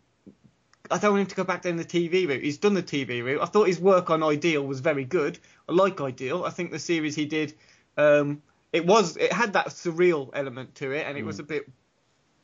I 0.89 0.97
don't 0.97 1.11
want 1.11 1.21
him 1.21 1.27
to 1.27 1.35
go 1.35 1.43
back 1.43 1.63
down 1.63 1.75
the 1.75 1.83
TV 1.83 2.27
route. 2.27 2.41
He's 2.43 2.57
done 2.57 2.73
the 2.73 2.83
TV 2.83 3.21
route. 3.23 3.41
I 3.41 3.45
thought 3.45 3.67
his 3.67 3.79
work 3.79 4.09
on 4.09 4.23
Ideal 4.23 4.65
was 4.65 4.79
very 4.79 5.03
good. 5.03 5.37
I 5.67 5.73
like 5.73 5.99
Ideal. 5.99 6.45
I 6.45 6.51
think 6.51 6.71
the 6.71 6.79
series 6.79 7.15
he 7.15 7.25
did, 7.25 7.53
um, 7.97 8.41
it 8.71 8.85
was 8.85 9.17
it 9.17 9.31
had 9.33 9.53
that 9.53 9.67
surreal 9.67 10.29
element 10.33 10.75
to 10.75 10.91
it, 10.91 11.05
and 11.07 11.17
it 11.17 11.25
was 11.25 11.39
a 11.39 11.43
bit 11.43 11.69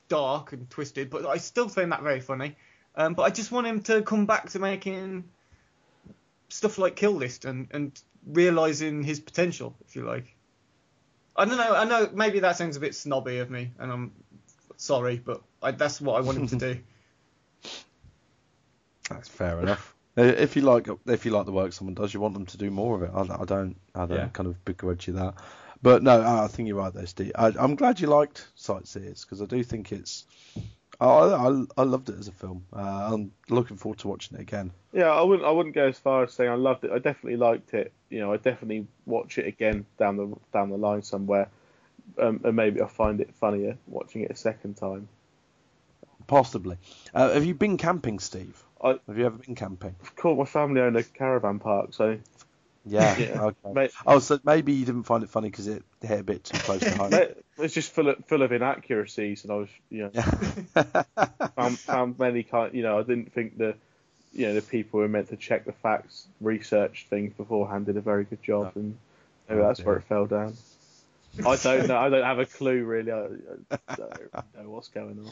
dark 0.08 0.54
and 0.54 0.70
twisted, 0.70 1.10
but 1.10 1.26
I 1.26 1.38
still 1.38 1.68
find 1.70 1.92
that 1.92 2.02
very 2.04 2.20
funny. 2.20 2.56
Um, 2.96 3.14
but 3.14 3.24
I 3.24 3.30
just 3.30 3.52
want 3.52 3.68
him 3.68 3.82
to 3.84 4.02
come 4.02 4.26
back 4.26 4.50
to 4.52 4.60
making 4.60 5.26
stuff 6.50 6.78
like 6.78 6.96
Kill 6.96 7.12
List 7.12 7.46
and, 7.46 7.68
and 7.72 8.00
realizing 8.26 9.04
his 9.04 9.20
potential, 9.20 9.76
if 9.88 9.96
you 9.96 10.04
like. 10.04 10.36
I 11.36 11.46
don't 11.46 11.58
know. 11.58 11.76
I 11.76 11.84
know 11.84 12.10
maybe 12.14 12.40
that 12.40 12.56
sounds 12.56 12.78
a 12.78 12.80
bit 12.80 12.96
snobby 12.96 13.40
of 13.40 13.50
me, 13.50 13.72
and 13.78 13.92
I'm 13.92 14.12
sorry, 14.78 15.18
but 15.18 15.42
I, 15.62 15.72
that's 15.72 16.00
what 16.00 16.16
I 16.18 16.22
want 16.22 16.38
him 16.38 16.48
to 16.60 16.74
do. 16.74 16.80
That's 19.10 19.28
fair 19.28 19.60
enough. 19.60 19.94
Uh, 20.18 20.24
If 20.24 20.56
you 20.56 20.64
like, 20.64 20.88
if 21.06 21.26
you 21.26 21.32
like 21.32 21.46
the 21.46 21.52
work 21.52 21.74
someone 21.74 21.94
does, 21.94 22.12
you 22.14 22.20
want 22.20 22.34
them 22.34 22.46
to 22.48 22.58
do 22.58 22.72
more 22.72 22.96
of 22.96 23.04
it. 23.04 23.12
I, 23.14 23.42
I 23.42 23.46
don't, 23.46 23.76
I 23.94 24.06
don't 24.08 24.18
Yeah. 24.18 24.28
kind 24.30 24.48
of 24.48 24.64
begrudge 24.66 25.08
you 25.08 25.14
that. 25.14 25.36
But 25.86 26.02
no, 26.02 26.20
I 26.20 26.48
think 26.48 26.68
you're 26.68 26.78
right 26.78 26.92
there, 26.92 27.06
Steve. 27.06 27.32
I, 27.36 27.54
I'm 27.60 27.76
glad 27.76 28.00
you 28.00 28.08
liked 28.08 28.48
Sightseers 28.56 29.24
because 29.24 29.40
I 29.40 29.46
do 29.46 29.64
think 29.64 29.92
it's. 29.92 30.26
I, 31.00 31.06
I, 31.06 31.64
I 31.78 31.84
loved 31.84 32.10
it 32.10 32.18
as 32.18 32.28
a 32.28 32.32
film. 32.32 32.66
Uh, 32.76 33.12
I'm 33.14 33.32
looking 33.52 33.78
forward 33.78 34.00
to 34.00 34.08
watching 34.08 34.36
it 34.36 34.42
again. 34.42 34.72
Yeah, 34.94 35.12
I 35.12 35.22
wouldn't. 35.22 35.48
I 35.48 35.52
wouldn't 35.52 35.76
go 35.76 35.86
as 35.88 36.00
far 36.00 36.24
as 36.24 36.34
saying 36.34 36.50
I 36.50 36.56
loved 36.56 36.86
it. 36.86 36.92
I 36.92 36.98
definitely 36.98 37.38
liked 37.38 37.76
it. 37.76 37.94
You 38.10 38.20
know, 38.20 38.34
I 38.34 38.38
definitely 38.38 38.88
watch 39.06 39.38
it 39.38 39.46
again 39.46 39.86
down 40.00 40.18
the 40.18 40.36
down 40.52 40.72
the 40.72 40.78
line 40.78 41.04
somewhere, 41.04 41.50
um, 42.20 42.42
and 42.44 42.56
maybe 42.56 42.82
I'll 42.82 42.88
find 42.88 43.22
it 43.22 43.36
funnier 43.36 43.78
watching 43.86 44.24
it 44.24 44.32
a 44.32 44.36
second 44.36 44.78
time. 44.78 45.08
Possibly. 46.26 46.78
Uh, 47.14 47.32
have 47.32 47.46
you 47.46 47.54
been 47.54 47.78
camping, 47.78 48.18
Steve? 48.18 48.64
I- 48.84 49.00
Have 49.08 49.20
you 49.20 49.28
ever 49.28 49.38
been 49.38 49.54
camping? 49.54 49.96
Of 50.02 50.16
course, 50.16 50.36
my 50.36 50.46
family 50.46 50.82
own 50.82 50.96
a 50.96 51.04
caravan 51.04 51.60
park, 51.60 51.94
so 51.94 52.18
Yeah. 52.86 53.18
Yeah. 53.20 53.42
Okay. 53.44 53.74
Mate- 53.74 53.92
Oh, 54.06 54.20
so 54.20 54.40
maybe 54.44 54.74
you 54.74 54.86
didn't 54.86 55.04
find 55.04 55.24
it 55.24 55.30
funny 55.30 55.50
because 55.50 55.68
it 55.68 55.84
hit 56.02 56.20
a 56.20 56.24
bit 56.24 56.44
too 56.44 56.58
close 56.60 56.82
to 56.82 56.96
home. 56.96 57.12
It's 57.58 57.74
just 57.74 57.94
full 57.94 58.10
of 58.10 58.24
full 58.28 58.42
of 58.42 58.52
inaccuracies, 58.52 59.44
and 59.44 59.52
I 59.54 59.56
was, 59.56 59.70
you 59.90 60.04
know, 60.14 60.22
found, 61.56 61.80
found 61.80 62.20
many 62.20 62.44
kind. 62.44 62.74
You 62.74 62.84
know, 62.84 63.00
I 63.00 63.04
didn't 63.04 63.32
think 63.32 63.58
the, 63.58 63.76
you 64.34 64.48
know, 64.48 64.56
the 64.56 64.62
people 64.62 64.98
who 65.00 65.04
were 65.04 65.08
meant 65.08 65.30
to 65.30 65.38
check 65.38 65.64
the 65.64 65.72
facts, 65.72 66.28
research 66.42 67.08
things 67.10 67.32
beforehand, 67.34 67.86
did 67.86 67.96
a 67.96 68.02
very 68.02 68.26
good 68.26 68.44
job, 68.44 68.74
and 68.76 68.98
maybe 69.48 69.62
Oh, 69.62 69.68
that's 69.68 69.80
where 69.86 69.96
it 69.96 70.04
fell 70.04 70.26
down. 70.26 70.54
I 71.46 71.56
don't 71.56 71.88
know. 71.88 71.98
I 71.98 72.10
don't 72.10 72.24
have 72.26 72.40
a 72.40 72.46
clue 72.46 72.84
really. 72.84 73.12
I, 73.14 73.28
I 73.72 73.96
don't 73.96 74.64
know 74.64 74.70
what's 74.70 74.90
going 74.90 75.18
on. 75.26 75.32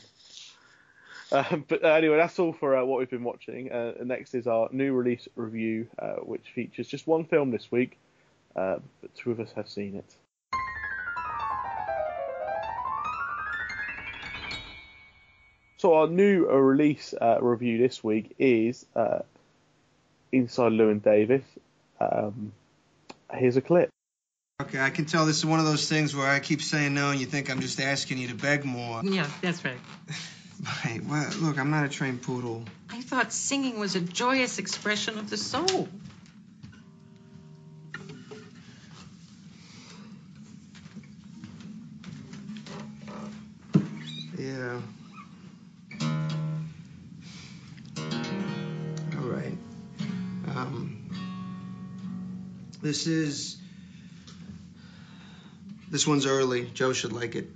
Um, 1.32 1.66
but 1.68 1.84
uh, 1.84 1.88
anyway, 1.88 2.18
that's 2.18 2.38
all 2.38 2.54
for 2.54 2.78
uh, 2.78 2.86
what 2.86 3.00
we've 3.00 3.10
been 3.10 3.24
watching. 3.24 3.72
Uh, 3.72 3.94
next 4.04 4.36
is 4.36 4.46
our 4.46 4.70
new 4.72 4.94
release 4.94 5.28
review, 5.36 5.88
uh, 5.98 6.18
which 6.18 6.52
features 6.54 6.88
just 6.88 7.08
one 7.08 7.26
film 7.26 7.50
this 7.50 7.72
week, 7.72 7.98
uh, 8.56 8.78
but 9.02 9.16
two 9.16 9.32
of 9.32 9.40
us 9.40 9.52
have 9.56 9.68
seen 9.68 9.96
it. 9.96 10.16
So 15.84 15.96
our 15.96 16.08
new 16.08 16.48
uh, 16.50 16.54
release 16.54 17.14
uh, 17.20 17.40
review 17.42 17.78
this 17.78 18.02
week 18.02 18.36
is 18.40 18.86
uh, 18.96 19.20
Inside 20.32 20.72
Llewyn 20.72 21.04
Davis. 21.04 21.44
Um, 22.00 22.54
here's 23.34 23.58
a 23.58 23.62
clip. 23.62 23.90
Okay, 24.62 24.80
I 24.80 24.92
can 24.92 25.04
tell 25.04 25.26
this 25.26 25.40
is 25.40 25.46
one 25.46 25.60
of 25.60 25.66
those 25.66 25.90
things 25.90 26.16
where 26.16 26.28
I 26.28 26.40
keep 26.40 26.62
saying 26.62 26.94
no 26.94 27.10
and 27.10 27.20
you 27.20 27.26
think 27.26 27.50
I'm 27.50 27.60
just 27.60 27.82
asking 27.82 28.20
you 28.20 28.30
to 28.30 28.36
beg 28.36 28.64
more. 28.64 29.02
Yeah, 29.04 29.28
that's 29.42 29.66
right. 29.66 29.80
Hey, 30.66 31.00
well, 31.00 31.30
look, 31.42 31.60
I'm 31.60 31.72
not 31.72 31.86
a 31.86 31.90
trained 31.90 32.22
poodle. 32.22 32.64
I 32.90 33.02
thought 33.02 33.34
singing 33.34 33.80
was 33.80 33.96
a 33.96 34.02
joyous 34.02 34.60
expression 34.60 35.18
of 35.18 35.30
the 35.30 35.38
soul. 35.38 35.90
Yeah. 44.38 44.80
All 49.18 49.28
right. 49.30 49.58
Um, 50.48 51.10
this 52.82 53.08
is. 53.08 53.58
This 55.90 56.08
one's 56.08 56.26
early. 56.26 56.66
Joe 56.74 56.94
should 56.94 57.14
like 57.14 57.36
it. 57.36 57.50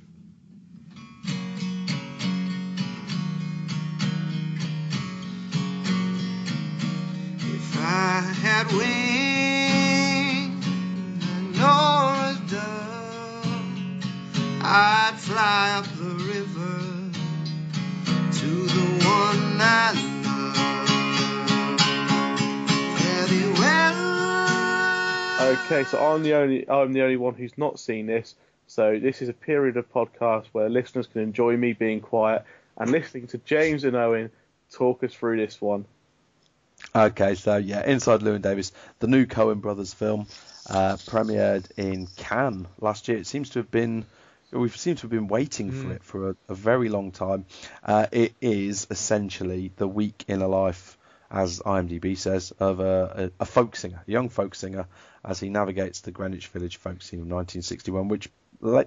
So 25.88 26.00
I'm 26.00 26.24
the 26.24 26.34
only 26.34 26.70
I'm 26.70 26.94
the 26.94 27.02
only 27.02 27.18
one 27.18 27.34
who's 27.34 27.58
not 27.58 27.80
seen 27.80 28.08
this. 28.08 28.36
So 28.68 29.00
this 29.00 29.22
is 29.22 29.30
a 29.30 29.34
period 29.34 29.78
of 29.78 29.92
podcast 29.92 30.48
where 30.52 30.70
listeners 30.70 31.08
can 31.08 31.22
enjoy 31.22 31.56
me 31.56 31.74
being 31.74 32.02
quiet 32.02 32.44
and 32.78 32.92
listening 32.92 33.28
to 33.28 33.38
James 33.40 33.86
and 33.86 33.96
Owen 33.96 34.30
talk 34.72 35.04
us 35.04 35.14
through 35.14 35.38
this 35.38 35.62
one. 35.62 35.86
Okay, 36.96 37.36
so 37.36 37.58
yeah, 37.58 37.86
Inside 37.86 38.22
Llewyn 38.22 38.42
Davis, 38.42 38.72
the 39.00 39.08
new 39.08 39.26
Coen 39.26 39.62
Brothers 39.62 39.94
film, 39.94 40.28
uh, 40.70 40.98
premiered 40.98 41.66
in 41.78 42.08
Cannes 42.18 42.68
last 42.80 43.08
year. 43.08 43.18
It 43.18 43.28
seems 43.28 43.50
to 43.52 43.60
have 43.60 43.72
been, 43.72 44.06
we 44.52 44.70
seem 44.70 44.96
to 44.96 45.02
have 45.04 45.12
been 45.12 45.28
waiting 45.28 45.72
for 45.72 45.94
it 45.94 46.04
for 46.04 46.30
a, 46.32 46.36
a 46.50 46.56
very 46.56 46.90
long 46.90 47.12
time. 47.12 47.46
Uh, 47.84 48.08
it 48.12 48.34
is 48.42 48.88
essentially 48.92 49.72
the 49.78 49.88
week 49.88 50.26
in 50.28 50.42
a 50.42 50.48
life, 50.48 50.98
as 51.32 51.60
IMDb 51.60 52.18
says, 52.18 52.52
of 52.60 52.80
a, 52.80 53.32
a, 53.40 53.44
a 53.44 53.46
folk 53.46 53.76
singer, 53.76 54.04
a 54.08 54.12
young 54.12 54.30
folk 54.30 54.54
singer, 54.54 54.86
as 55.28 55.40
he 55.40 55.50
navigates 55.50 56.02
the 56.02 56.12
Greenwich 56.12 56.48
Village 56.48 56.78
folk 56.78 57.02
scene 57.02 57.20
of 57.20 57.28
1961, 57.28 58.08
which 58.08 58.30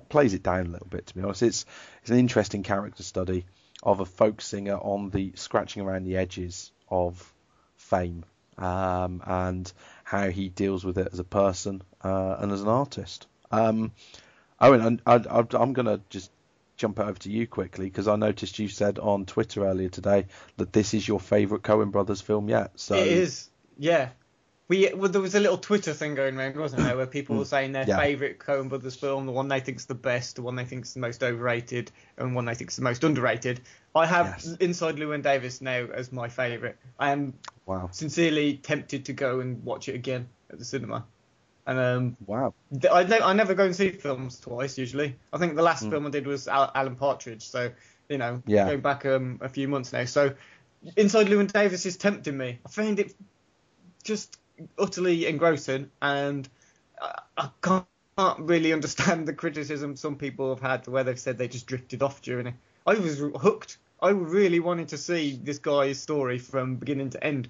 plays 0.08 0.34
it 0.34 0.42
down 0.42 0.66
a 0.66 0.70
little 0.70 0.88
bit. 0.88 1.06
To 1.06 1.14
be 1.14 1.22
honest, 1.22 1.42
it's 1.42 1.66
it's 2.00 2.10
an 2.10 2.18
interesting 2.18 2.62
character 2.62 3.02
study 3.02 3.44
of 3.82 4.00
a 4.00 4.06
folk 4.06 4.40
singer 4.40 4.76
on 4.76 5.10
the 5.10 5.32
scratching 5.36 5.82
around 5.82 6.04
the 6.04 6.16
edges 6.16 6.72
of 6.88 7.32
fame 7.76 8.24
um, 8.58 9.22
and 9.24 9.72
how 10.02 10.28
he 10.28 10.48
deals 10.48 10.84
with 10.84 10.98
it 10.98 11.08
as 11.12 11.18
a 11.18 11.24
person 11.24 11.82
uh, 12.02 12.36
and 12.38 12.50
as 12.50 12.62
an 12.62 12.68
artist. 12.68 13.26
Um, 13.50 13.92
Owen, 14.60 15.00
I, 15.06 15.14
I'm 15.26 15.72
going 15.72 15.86
to 15.86 16.00
just 16.10 16.30
jump 16.76 16.98
over 16.98 17.18
to 17.18 17.30
you 17.30 17.46
quickly 17.46 17.86
because 17.86 18.08
I 18.08 18.16
noticed 18.16 18.58
you 18.58 18.68
said 18.68 18.98
on 18.98 19.26
Twitter 19.26 19.66
earlier 19.66 19.88
today 19.88 20.26
that 20.56 20.72
this 20.72 20.94
is 20.94 21.06
your 21.06 21.20
favourite 21.20 21.62
Coen 21.62 21.90
Brothers 21.90 22.20
film 22.20 22.48
yet. 22.48 22.72
So 22.76 22.96
It 22.96 23.08
is, 23.08 23.48
yeah. 23.78 24.10
We 24.70 24.88
well, 24.94 25.10
there 25.10 25.20
was 25.20 25.34
a 25.34 25.40
little 25.40 25.59
Twitter 25.59 25.92
thing 25.92 26.14
going 26.14 26.38
around, 26.38 26.55
wasn't 26.55 26.82
there, 26.84 26.97
where 26.97 27.06
people 27.18 27.36
were 27.36 27.44
saying 27.44 27.72
their 27.72 27.84
Yeah. 27.88 27.97
favourite 27.98 28.38
Coen 28.38 28.68
Brothers 28.68 28.94
film, 28.94 29.26
the 29.26 29.32
one 29.32 29.48
they 29.48 29.59
think's 29.59 29.86
the 29.86 29.97
best, 29.97 30.36
the 30.36 30.42
one 30.42 30.55
they 30.55 30.64
think's 30.64 30.94
the 30.94 31.01
most 31.01 31.24
overrated, 31.24 31.90
and 32.16 32.36
one 32.36 32.44
they 32.44 32.55
think's 32.55 32.76
the 32.76 32.82
most 32.82 33.02
underrated. 33.02 33.60
I 33.97 34.06
have 34.06 34.26
Yes. 34.26 34.56
Inside 34.60 34.94
Llewyn 34.94 35.22
Davis 35.22 35.60
now 35.60 35.88
as 35.92 36.12
my 36.12 36.28
favourite. 36.28 36.76
I 37.01 37.10
am 37.10 37.34
Wow, 37.66 37.88
sincerely 37.90 38.59
tempted 38.59 39.06
to 39.06 39.12
go 39.12 39.40
and 39.40 39.62
watch 39.64 39.88
it 39.88 39.97
again 39.97 40.28
at 40.51 40.59
the 40.60 40.64
cinema. 40.64 41.05
And 41.66 41.78
um, 41.78 42.16
wow, 42.26 42.55
I, 42.90 43.02
ne- 43.05 43.20
I 43.20 43.32
never 43.32 43.55
go 43.55 43.64
and 43.64 43.74
see 43.74 43.90
films 43.90 44.38
twice 44.40 44.78
usually. 44.78 45.16
I 45.32 45.38
think 45.38 45.56
the 45.56 45.62
last 45.62 45.88
film 45.90 46.06
I 46.06 46.10
did 46.10 46.26
was 46.28 46.47
Al- 46.48 46.70
Alan 46.74 46.94
Partridge, 46.97 47.42
so 47.48 47.72
you 48.09 48.18
know, 48.18 48.40
Yeah. 48.47 48.66
going 48.66 48.80
back 48.80 49.05
um, 49.05 49.38
a 49.42 49.48
few 49.48 49.66
months 49.66 49.92
now. 49.92 50.05
So 50.05 50.34
Inside 50.97 51.26
Llewyn 51.26 51.52
Davis 51.52 51.86
is 51.86 51.97
tempting 51.97 52.36
me. 52.38 52.60
I 52.64 52.68
find 52.70 52.98
it 53.01 53.14
just 54.02 54.36
utterly 54.78 55.26
engrossing, 55.26 55.90
and 56.00 56.48
I, 57.00 57.20
I 57.36 57.50
can't, 57.62 57.86
can't 58.18 58.40
really 58.40 58.72
understand 58.72 59.26
the 59.26 59.32
criticism 59.32 59.96
some 59.96 60.16
people 60.16 60.50
have 60.54 60.60
had 60.60 60.86
where 60.86 61.04
they've 61.04 61.18
said 61.18 61.38
they 61.38 61.48
just 61.48 61.66
drifted 61.66 62.02
off 62.02 62.20
during 62.22 62.48
it. 62.48 62.54
I 62.86 62.94
was 62.94 63.18
hooked. 63.18 63.78
I 64.02 64.10
really 64.10 64.60
wanted 64.60 64.88
to 64.88 64.98
see 64.98 65.38
this 65.42 65.58
guy's 65.58 66.00
story 66.00 66.38
from 66.38 66.76
beginning 66.76 67.10
to 67.10 67.24
end, 67.24 67.48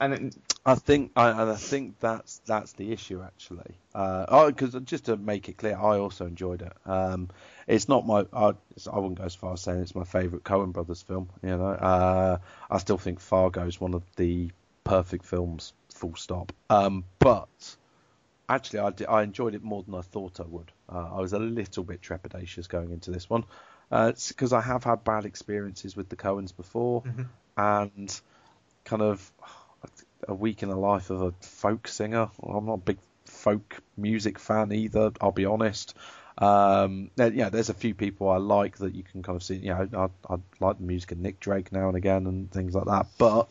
and 0.00 0.12
it, 0.12 0.36
I 0.66 0.74
think, 0.76 1.12
I, 1.14 1.30
and 1.30 1.50
I 1.50 1.56
think 1.56 2.00
that's 2.00 2.40
that's 2.46 2.72
the 2.72 2.92
issue 2.92 3.22
actually. 3.22 3.74
Because 3.92 4.74
just 4.84 5.04
to 5.06 5.16
make 5.16 5.48
it 5.48 5.56
clear, 5.58 5.76
I 5.76 5.98
also 5.98 6.26
enjoyed 6.26 6.62
it. 6.62 6.72
Um, 6.86 7.30
it's 7.66 7.88
not 7.88 8.06
my, 8.06 8.26
I, 8.32 8.54
I 8.92 8.98
wouldn't 8.98 9.18
go 9.18 9.24
as 9.24 9.34
far 9.34 9.52
as 9.52 9.60
saying 9.60 9.80
it's 9.80 9.94
my 9.94 10.04
favourite 10.04 10.44
Coen 10.44 10.72
Brothers 10.72 11.02
film. 11.02 11.28
You 11.42 11.56
know, 11.56 11.66
uh, 11.66 12.38
I 12.70 12.78
still 12.78 12.98
think 12.98 13.20
Fargo 13.20 13.66
is 13.66 13.80
one 13.80 13.94
of 13.94 14.02
the 14.16 14.50
perfect 14.84 15.24
films, 15.24 15.72
full 16.04 16.16
stop. 16.16 16.52
Um, 16.68 17.04
but 17.18 17.76
actually, 18.48 18.80
I, 18.80 18.90
did, 18.90 19.06
I 19.06 19.22
enjoyed 19.22 19.54
it 19.54 19.62
more 19.62 19.82
than 19.82 19.94
I 19.94 20.02
thought 20.02 20.40
I 20.40 20.44
would. 20.44 20.70
Uh, 20.92 21.16
I 21.16 21.20
was 21.20 21.32
a 21.32 21.38
little 21.38 21.84
bit 21.84 22.02
trepidatious 22.02 22.68
going 22.68 22.90
into 22.90 23.10
this 23.10 23.28
one 23.30 23.44
because 23.90 24.52
I 24.52 24.60
have 24.60 24.84
had 24.84 25.04
bad 25.04 25.24
experiences 25.24 25.96
with 25.96 26.08
the 26.08 26.16
Coens 26.16 26.54
before, 26.56 27.02
and 27.56 28.20
kind 28.84 29.02
of 29.02 29.32
a 30.26 30.34
week 30.34 30.62
in 30.62 30.68
the 30.68 30.76
life 30.76 31.10
of 31.10 31.22
a 31.22 31.32
folk 31.40 31.88
singer. 31.88 32.28
I'm 32.42 32.66
not 32.66 32.74
a 32.74 32.78
big 32.78 32.98
folk 33.24 33.80
music 33.96 34.38
fan 34.38 34.72
either. 34.72 35.12
I'll 35.20 35.32
be 35.32 35.44
honest. 35.44 35.94
Um, 36.36 37.10
yeah, 37.16 37.50
there's 37.50 37.68
a 37.68 37.74
few 37.74 37.94
people 37.94 38.28
I 38.28 38.38
like 38.38 38.78
that 38.78 38.94
you 38.94 39.04
can 39.04 39.22
kind 39.22 39.36
of 39.36 39.42
see. 39.42 39.56
You 39.56 39.70
know, 39.70 40.10
I, 40.28 40.34
I 40.34 40.38
like 40.60 40.78
the 40.78 40.84
music 40.84 41.12
of 41.12 41.18
Nick 41.18 41.38
Drake 41.40 41.70
now 41.70 41.88
and 41.88 41.96
again 41.96 42.26
and 42.26 42.50
things 42.50 42.74
like 42.74 42.86
that. 42.86 43.06
But 43.16 43.48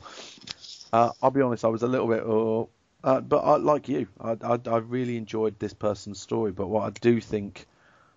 uh, 0.94 1.11
I'll 1.22 1.32
be 1.32 1.41
honest, 1.41 1.65
I 1.65 1.70
was 1.70 1.84
a 1.84 1.88
little 1.88 2.07
bit. 2.07 2.24
Oh, 2.24 2.70
uh, 3.03 3.22
but 3.22 3.40
I, 3.40 3.57
like 3.57 3.90
you, 3.90 4.07
I, 4.22 4.38
I, 4.44 4.60
I 4.68 4.78
really 4.80 5.18
enjoyed 5.18 5.60
this 5.60 5.74
person's 5.74 6.22
story. 6.22 6.53
But 6.53 6.70
what 6.70 6.86
I 6.86 6.91
do 6.91 7.22
think 7.22 7.68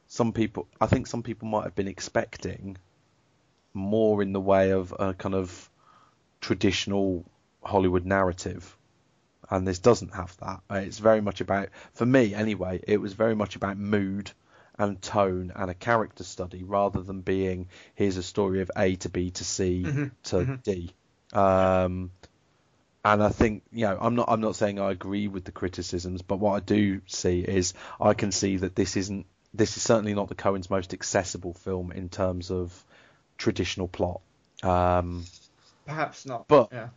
some 0.09 0.32
people, 0.32 0.69
I 0.81 0.86
think 0.86 1.07
some 1.09 1.23
people 1.24 1.48
might 1.48 1.65
have 1.65 1.77
been 1.77 1.89
expecting 1.89 2.78
more 3.74 4.23
in 4.23 4.32
the 4.32 4.40
way 4.40 4.73
of 4.73 4.94
a 4.98 5.15
kind 5.15 5.35
of 5.35 5.70
traditional 6.40 7.24
Hollywood 7.65 8.07
narrative, 8.07 8.77
and 9.51 9.66
this 9.66 9.78
doesn't 9.81 10.15
have 10.15 10.36
that. 10.39 10.61
Uh, 10.70 10.77
It's 10.77 10.98
very 10.98 11.20
much 11.20 11.40
about, 11.40 11.70
for 11.94 12.07
me 12.07 12.35
anyway, 12.35 12.81
it 12.86 12.98
was 13.01 13.15
very 13.15 13.35
much 13.36 13.57
about 13.57 13.78
mood 13.78 14.32
and 14.78 15.01
tone 15.03 15.53
and 15.57 15.70
a 15.70 15.74
character 15.74 16.24
study 16.24 16.65
rather 16.65 17.03
than 17.03 17.23
being 17.23 17.69
here's 17.94 18.19
a 18.19 18.23
story 18.23 18.62
of 18.62 18.70
A 18.77 18.97
to 18.97 19.09
B 19.11 19.31
to 19.32 19.44
C 19.44 19.82
Mhm, 19.85 20.11
to 20.24 20.36
mhm. 20.36 20.62
D. 20.65 20.93
Um, 21.32 22.11
and 23.12 23.23
I 23.23 23.28
think 23.28 23.62
you 23.73 23.87
know 23.87 23.97
I'm 24.01 24.16
not 24.16 24.28
I'm 24.28 24.41
not 24.41 24.57
saying 24.57 24.81
I 24.81 24.91
agree 24.91 25.28
with 25.28 25.45
the 25.45 25.53
criticisms, 25.53 26.23
but 26.23 26.39
what 26.39 26.53
I 26.57 26.61
do 26.61 27.01
see 27.07 27.41
is 27.41 27.73
I 28.01 28.15
can 28.15 28.33
see 28.33 28.57
that 28.59 28.74
this 28.74 28.97
isn't 28.97 29.27
this 29.55 29.77
is 29.77 29.83
certainly 29.83 30.12
not 30.12 30.28
the 30.28 30.35
Coen's 30.35 30.69
most 30.69 30.93
accessible 30.93 31.55
film 31.55 31.93
in 31.93 32.09
terms 32.09 32.51
of 32.51 32.85
traditional 33.39 33.87
plot. 33.87 34.20
Um, 34.62 35.24
Perhaps 35.87 36.27
not. 36.27 36.49
But- 36.49 36.70
yeah. 36.73 36.89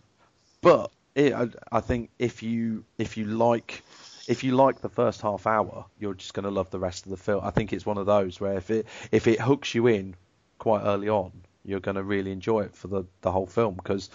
but 0.61 0.91
it, 1.13 1.33
I, 1.33 1.47
I 1.71 1.81
think 1.81 2.09
if 2.17 2.41
you 2.41 2.85
if 2.97 3.17
you 3.17 3.25
like 3.25 3.83
if 4.27 4.43
you 4.43 4.55
like 4.55 4.81
the 4.81 4.89
first 4.89 5.21
half 5.21 5.45
hour, 5.45 5.85
you're 5.99 6.15
just 6.15 6.33
going 6.33 6.43
to 6.43 6.51
love 6.51 6.71
the 6.71 6.79
rest 6.79 7.05
of 7.05 7.11
the 7.11 7.17
film. 7.17 7.41
I 7.43 7.51
think 7.51 7.71
it's 7.71 7.85
one 7.85 7.97
of 7.97 8.07
those 8.07 8.39
where 8.39 8.57
if 8.57 8.71
it 8.71 8.87
if 9.11 9.27
it 9.27 9.39
hooks 9.39 9.75
you 9.75 9.87
in 9.87 10.15
quite 10.57 10.81
early 10.83 11.09
on, 11.09 11.31
you're 11.63 11.79
going 11.79 11.95
to 11.95 12.03
really 12.03 12.31
enjoy 12.31 12.61
it 12.61 12.75
for 12.75 12.87
the, 12.87 13.03
the 13.21 13.31
whole 13.31 13.45
film 13.45 13.75
because 13.75 14.09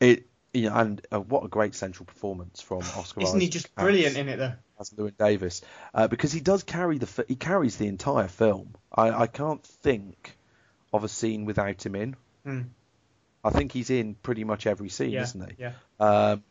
it 0.00 0.26
you 0.56 0.70
know, 0.70 0.76
and 0.76 1.06
uh, 1.12 1.20
what 1.20 1.44
a 1.44 1.48
great 1.48 1.74
central 1.74 2.06
performance 2.06 2.60
from 2.60 2.78
Oscar. 2.78 3.22
Isn't 3.22 3.40
he 3.40 3.48
just 3.48 3.74
brilliant 3.74 4.16
in 4.16 4.28
it 4.28 4.36
though? 4.36 4.52
as 4.78 4.90
Llewyn 4.90 5.16
Davis 5.16 5.62
uh, 5.94 6.06
because 6.06 6.32
he 6.32 6.40
does 6.40 6.62
carry 6.62 6.98
the 6.98 7.24
he 7.28 7.34
carries 7.36 7.76
the 7.76 7.86
entire 7.86 8.28
film. 8.28 8.74
I, 8.94 9.10
I 9.10 9.26
can't 9.26 9.62
think 9.64 10.36
of 10.92 11.04
a 11.04 11.08
scene 11.08 11.44
without 11.44 11.84
him 11.84 11.94
in. 11.94 12.16
Hmm. 12.44 12.60
I 13.44 13.50
think 13.50 13.72
he's 13.72 13.90
in 13.90 14.14
pretty 14.14 14.44
much 14.44 14.66
every 14.66 14.88
scene, 14.88 15.10
Yeah, 15.10 15.22
isn't 15.22 15.50
he? 15.50 15.56
yeah. 15.58 15.72
Um, 16.00 16.42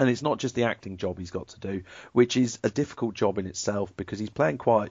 and 0.00 0.08
it's 0.10 0.22
not 0.22 0.38
just 0.38 0.54
the 0.54 0.64
acting 0.64 0.96
job 0.96 1.18
he's 1.18 1.30
got 1.30 1.48
to 1.48 1.60
do, 1.60 1.82
which 2.12 2.36
is 2.36 2.58
a 2.62 2.70
difficult 2.70 3.14
job 3.14 3.38
in 3.38 3.46
itself 3.46 3.96
because 3.96 4.18
he's 4.18 4.30
playing 4.30 4.58
quite 4.58 4.90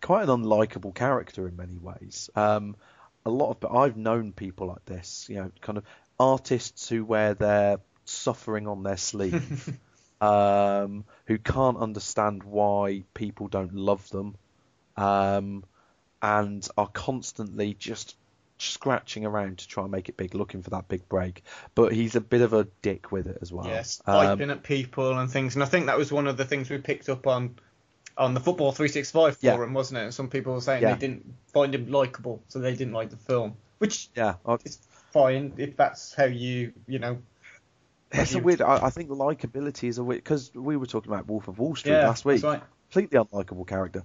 quite 0.00 0.28
an 0.28 0.28
unlikable 0.28 0.94
character 0.94 1.48
in 1.48 1.56
many 1.56 1.78
ways. 1.78 2.28
Um, 2.34 2.76
a 3.24 3.30
lot 3.30 3.50
of 3.50 3.60
but 3.60 3.72
I've 3.74 3.96
known 3.96 4.32
people 4.32 4.66
like 4.66 4.84
this, 4.84 5.26
you 5.28 5.36
know, 5.36 5.50
kind 5.60 5.78
of 5.78 5.84
artists 6.18 6.88
who 6.88 7.04
wear 7.04 7.34
their 7.34 7.78
suffering 8.04 8.66
on 8.68 8.82
their 8.82 8.96
sleeve, 8.96 9.76
um, 10.20 11.04
who 11.26 11.38
can't 11.38 11.78
understand 11.78 12.42
why 12.42 13.04
people 13.14 13.48
don't 13.48 13.74
love 13.74 14.08
them, 14.10 14.36
um, 14.96 15.64
and 16.20 16.66
are 16.76 16.88
constantly 16.88 17.74
just 17.74 18.16
scratching 18.58 19.26
around 19.26 19.58
to 19.58 19.66
try 19.66 19.82
and 19.82 19.90
make 19.90 20.08
it 20.08 20.16
big, 20.16 20.34
looking 20.34 20.62
for 20.62 20.70
that 20.70 20.86
big 20.86 21.08
break. 21.08 21.42
But 21.74 21.92
he's 21.92 22.14
a 22.14 22.20
bit 22.20 22.42
of 22.42 22.52
a 22.52 22.68
dick 22.82 23.10
with 23.10 23.26
it 23.26 23.38
as 23.42 23.52
well. 23.52 23.66
Yes, 23.66 24.00
Um, 24.06 24.14
piping 24.14 24.50
at 24.50 24.62
people 24.62 25.18
and 25.18 25.28
things, 25.30 25.54
and 25.56 25.62
I 25.62 25.66
think 25.66 25.86
that 25.86 25.98
was 25.98 26.12
one 26.12 26.28
of 26.28 26.36
the 26.36 26.44
things 26.44 26.70
we 26.70 26.78
picked 26.78 27.08
up 27.08 27.26
on 27.26 27.56
on 28.14 28.34
the 28.34 28.40
football 28.40 28.72
365 28.72 29.38
Yeah. 29.40 29.54
forum, 29.54 29.72
wasn't 29.72 29.98
it? 29.98 30.12
Some 30.12 30.28
people 30.28 30.52
were 30.52 30.60
saying 30.60 30.82
Yeah. 30.82 30.92
they 30.92 30.98
didn't 31.00 31.34
find 31.46 31.74
him 31.74 31.90
likable, 31.90 32.42
so 32.48 32.58
they 32.58 32.76
didn't 32.76 32.92
like 32.92 33.08
the 33.08 33.16
film, 33.16 33.56
which 33.78 34.10
yeah, 34.14 34.34
is 34.64 34.78
fine 35.12 35.54
if 35.58 35.76
that's 35.76 36.14
how 36.14 36.24
you, 36.24 36.72
you 36.86 36.98
know. 36.98 37.18
It's 38.14 38.34
a 38.34 38.40
weird. 38.40 38.60
I, 38.60 38.86
I 38.86 38.90
think 38.90 39.08
likability 39.08 39.88
is 39.88 39.98
a 39.98 40.04
weird 40.04 40.22
because 40.22 40.52
we 40.54 40.76
were 40.76 40.86
talking 40.86 41.10
about 41.12 41.26
Wolf 41.28 41.48
of 41.48 41.58
Wall 41.58 41.74
Street 41.74 41.92
Yeah, 41.94 42.06
last 42.08 42.24
week. 42.24 42.42
that's 42.42 42.60
right. 42.60 42.62
Completely 42.90 43.18
unlikable 43.18 43.66
character. 43.66 44.02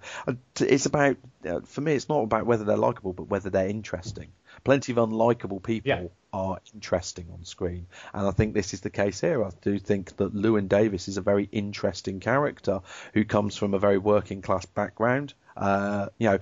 It's 0.62 0.86
about 0.86 1.18
uh, 1.46 1.60
for 1.66 1.82
me. 1.82 1.94
It's 1.96 2.08
not 2.08 2.22
about 2.22 2.46
whether 2.46 2.64
they're 2.64 2.78
likable, 2.78 3.12
but 3.12 3.28
whether 3.28 3.50
they're 3.50 3.68
interesting. 3.68 4.30
Plenty 4.64 4.94
of 4.94 4.98
unlikable 4.98 5.62
people 5.62 5.90
Yeah. 5.90 6.04
are 6.32 6.60
interesting 6.74 7.28
on 7.34 7.44
screen, 7.44 7.88
and 8.14 8.26
I 8.26 8.32
think 8.32 8.54
this 8.54 8.74
is 8.74 8.80
the 8.80 8.90
case 8.90 9.20
here. 9.20 9.44
I 9.44 9.50
do 9.62 9.78
think 9.78 10.16
that 10.16 10.34
Llewyn 10.34 10.70
Davis 10.70 11.10
is 11.10 11.18
a 11.18 11.22
very 11.22 11.50
interesting 11.52 12.22
character 12.22 12.80
who 13.14 13.26
comes 13.26 13.58
from 13.58 13.74
a 13.74 13.80
very 13.80 13.98
working 13.98 14.42
class 14.42 14.66
background. 14.66 15.34
Uh, 15.58 16.08
you 16.18 16.30
know, 16.30 16.40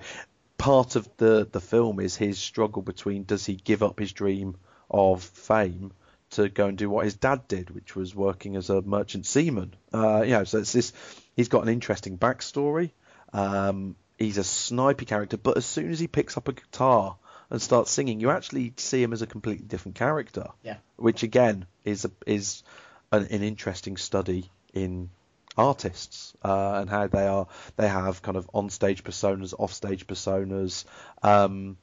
part 0.66 0.96
of 0.96 1.08
the 1.18 1.48
the 1.52 1.60
film 1.60 2.00
is 2.00 2.16
his 2.16 2.40
struggle 2.40 2.82
between 2.82 3.22
does 3.22 3.46
he 3.46 3.54
give 3.54 3.84
up 3.84 4.00
his 4.00 4.12
dream 4.12 4.56
of 4.90 5.22
fame 5.22 5.92
to 6.30 6.48
go 6.48 6.66
and 6.66 6.76
do 6.76 6.90
what 6.90 7.04
his 7.04 7.14
dad 7.14 7.46
did, 7.46 7.70
which 7.70 7.94
was 7.94 8.16
working 8.16 8.56
as 8.56 8.68
a 8.68 8.82
merchant 8.82 9.26
seaman. 9.26 9.72
Uh, 9.94 10.22
you 10.22 10.32
know, 10.32 10.42
so 10.42 10.58
it's 10.58 10.72
this. 10.72 10.92
He's 11.36 11.48
got 11.48 11.62
an 11.62 11.68
interesting 11.68 12.18
backstory. 12.18 12.90
Um, 13.32 13.94
he's 14.18 14.38
a 14.38 14.42
snipey 14.42 15.06
character, 15.06 15.36
but 15.36 15.56
as 15.56 15.64
soon 15.64 15.92
as 15.92 16.00
he 16.00 16.08
picks 16.08 16.36
up 16.36 16.48
a 16.48 16.52
guitar 16.52 17.16
and 17.48 17.62
starts 17.62 17.92
singing, 17.92 18.18
you 18.18 18.30
actually 18.30 18.72
see 18.76 19.00
him 19.00 19.12
as 19.12 19.22
a 19.22 19.26
completely 19.28 19.66
different 19.66 19.94
character. 19.94 20.48
Yeah. 20.64 20.78
Which 20.96 21.22
again 21.22 21.66
is 21.84 22.06
a, 22.06 22.10
is 22.26 22.64
an, 23.12 23.26
an 23.30 23.44
interesting 23.44 23.96
study 23.96 24.50
in 24.74 25.10
artists 25.56 26.34
uh, 26.44 26.74
and 26.80 26.90
how 26.90 27.06
they 27.06 27.26
are 27.26 27.46
they 27.76 27.88
have 27.88 28.22
kind 28.22 28.36
of 28.36 28.48
on 28.54 28.70
stage 28.70 29.04
personas, 29.04 29.54
off 29.58 29.72
stage 29.72 30.06
personas. 30.06 30.84
Um, 31.22 31.76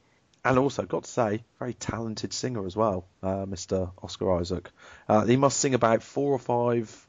and 0.45 0.59
also, 0.59 0.83
got 0.83 1.05
to 1.05 1.09
say, 1.09 1.43
very 1.57 1.73
talented 1.73 2.33
singer 2.33 2.65
as 2.65 2.75
well, 2.75 3.05
uh, 3.21 3.45
Mr. 3.45 3.91
Oscar 4.01 4.39
Isaac. 4.39 4.69
Uh, 5.07 5.23
he 5.23 5.37
must 5.37 5.57
sing 5.57 5.73
about 5.73 6.03
four 6.03 6.33
or 6.33 6.39
five 6.39 7.07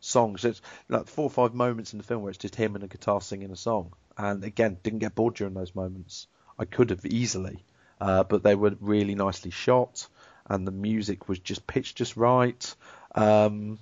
songs. 0.00 0.44
It's 0.44 0.60
like 0.90 1.06
four 1.06 1.24
or 1.24 1.30
five 1.30 1.54
moments 1.54 1.94
in 1.94 1.98
the 1.98 2.04
film 2.04 2.22
where 2.22 2.30
it's 2.30 2.38
just 2.38 2.54
him 2.54 2.74
and 2.74 2.84
a 2.84 2.86
guitar 2.86 3.22
singing 3.22 3.50
a 3.50 3.56
song. 3.56 3.94
And 4.18 4.44
again, 4.44 4.76
didn't 4.82 4.98
get 4.98 5.14
bored 5.14 5.34
during 5.34 5.54
those 5.54 5.74
moments. 5.74 6.26
I 6.58 6.66
could 6.66 6.90
have 6.90 7.06
easily, 7.06 7.64
uh, 8.00 8.24
but 8.24 8.42
they 8.42 8.54
were 8.54 8.76
really 8.80 9.14
nicely 9.14 9.50
shot, 9.50 10.06
and 10.46 10.66
the 10.66 10.70
music 10.72 11.26
was 11.28 11.38
just 11.38 11.66
pitched 11.66 11.96
just 11.96 12.16
right. 12.16 12.74
Um, 13.14 13.78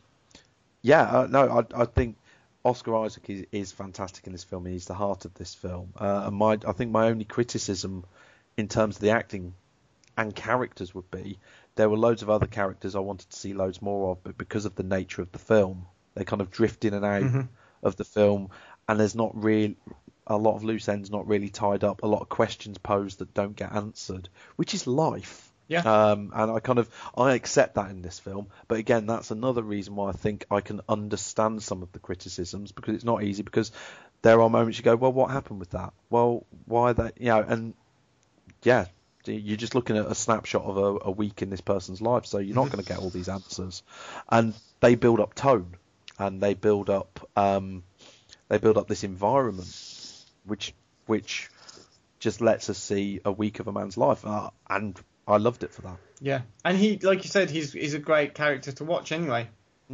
yeah, 0.81 1.03
uh, 1.03 1.27
no, 1.29 1.49
I, 1.49 1.83
I 1.83 1.85
think 1.87 2.17
Oscar 2.65 2.97
Isaac 2.97 3.29
is, 3.29 3.47
is 3.53 3.73
fantastic 3.73 4.27
in 4.27 4.33
this 4.33 4.45
film. 4.45 4.67
He's 4.67 4.87
the 4.87 4.95
heart 4.95 5.25
of 5.25 5.35
this 5.35 5.55
film. 5.55 5.93
Uh, 5.97 6.25
and 6.27 6.37
my, 6.37 6.59
I 6.67 6.73
think 6.73 6.91
my 6.93 7.07
only 7.09 7.25
criticism 7.25 8.05
in 8.57 8.69
terms 8.69 8.97
of 8.97 9.03
the 9.03 9.11
acting 9.11 9.55
and 10.17 10.35
characters 10.35 10.95
would 10.95 11.11
be 11.11 11.39
there 11.75 11.89
were 11.89 11.97
loads 11.97 12.23
of 12.23 12.31
other 12.31 12.47
characters 12.47 12.95
I 12.95 13.01
wanted 13.01 13.31
to 13.31 13.37
see 13.37 13.55
loads 13.55 13.81
more 13.81 14.11
of, 14.13 14.23
but 14.23 14.37
because 14.37 14.65
of 14.67 14.75
the 14.75 14.83
nature 14.83 15.23
of 15.23 15.33
the 15.33 15.39
film, 15.39 15.87
they 16.15 16.25
kind 16.25 16.43
of 16.43 16.51
drift 16.51 16.85
in 16.85 16.95
and 16.95 17.05
out 17.05 17.23
Mhm. 17.23 17.49
of 17.83 17.97
the 17.97 18.05
film, 18.05 18.51
and 18.89 19.01
there's 19.01 19.15
not 19.15 19.35
really 19.35 19.77
a 20.27 20.37
lot 20.37 20.55
of 20.55 20.63
loose 20.65 20.89
ends 20.89 21.11
not 21.11 21.27
really 21.27 21.49
tied 21.49 21.83
up, 21.83 22.03
a 22.03 22.07
lot 22.07 22.21
of 22.21 22.29
questions 22.29 22.79
posed 22.79 23.19
that 23.19 23.35
don't 23.35 23.57
get 23.57 23.73
answered, 23.73 24.29
which 24.57 24.75
is 24.75 24.87
life. 24.87 25.52
Yeah. 25.73 25.81
Um, 25.81 26.33
and 26.35 26.51
I 26.51 26.61
kind 26.61 26.79
of 26.79 26.89
I 27.17 27.33
accept 27.33 27.77
that 27.77 27.91
in 27.91 28.03
this 28.03 28.19
film, 28.19 28.49
but 28.69 28.79
again, 28.79 29.07
that's 29.07 29.31
another 29.31 29.63
reason 29.63 29.97
why 29.97 30.11
I 30.11 30.13
think 30.13 30.45
I 30.51 30.61
can 30.61 30.81
understand 30.89 31.63
some 31.63 31.83
of 31.83 31.93
the 31.93 31.99
criticisms 31.99 32.73
because 32.73 32.95
it's 32.95 33.05
not 33.05 33.23
easy 33.23 33.43
because 33.43 33.73
there 34.23 34.41
are 34.41 34.51
moments 34.51 34.79
you 34.79 34.85
go, 34.85 34.97
well, 34.97 35.13
what 35.13 35.31
happened 35.31 35.61
with 35.61 35.71
that? 35.71 35.93
Well, 36.11 36.47
why 36.67 36.93
that? 36.93 37.21
You 37.21 37.29
know, 37.29 37.41
and 37.41 37.75
yeah, 38.63 38.87
you're 39.27 39.57
just 39.57 39.75
looking 39.75 39.97
at 39.97 40.07
a 40.07 40.15
snapshot 40.15 40.63
of 40.63 40.77
a, 40.77 40.99
a 41.07 41.11
week 41.11 41.43
in 41.43 41.51
this 41.51 41.61
person's 41.61 42.01
life, 42.01 42.27
so 42.27 42.39
you're 42.39 42.55
not 42.55 42.71
going 42.71 42.83
to 42.83 42.89
get 42.89 42.99
all 42.99 43.11
these 43.11 43.29
answers. 43.29 43.83
And 44.29 44.55
they 44.81 44.95
build 44.95 45.21
up 45.21 45.35
tone, 45.35 45.77
and 46.19 46.41
they 46.41 46.55
build 46.55 46.91
up 46.91 47.29
um, 47.37 47.83
they 48.49 48.59
build 48.59 48.77
up 48.77 48.89
this 48.89 49.05
environment, 49.05 50.25
which 50.45 50.75
which 51.07 51.51
just 52.19 52.41
lets 52.41 52.71
us 52.71 52.79
see 52.79 53.21
a 53.25 53.33
week 53.33 53.59
of 53.59 53.67
a 53.67 53.73
man's 53.73 53.97
life, 53.97 54.25
uh, 54.25 54.51
and 54.69 54.99
I 55.27 55.37
loved 55.37 55.63
it 55.63 55.73
for 55.73 55.83
that. 55.83 55.97
Yeah, 56.21 56.43
and 56.65 56.77
he, 56.77 56.99
like 56.99 57.23
you 57.25 57.31
said, 57.31 57.51
he's 57.51 57.73
he's 57.73 57.95
a 57.95 57.99
great 57.99 58.35
character 58.35 58.73
to 58.73 58.85
watch 58.85 59.13
anyway. 59.13 59.49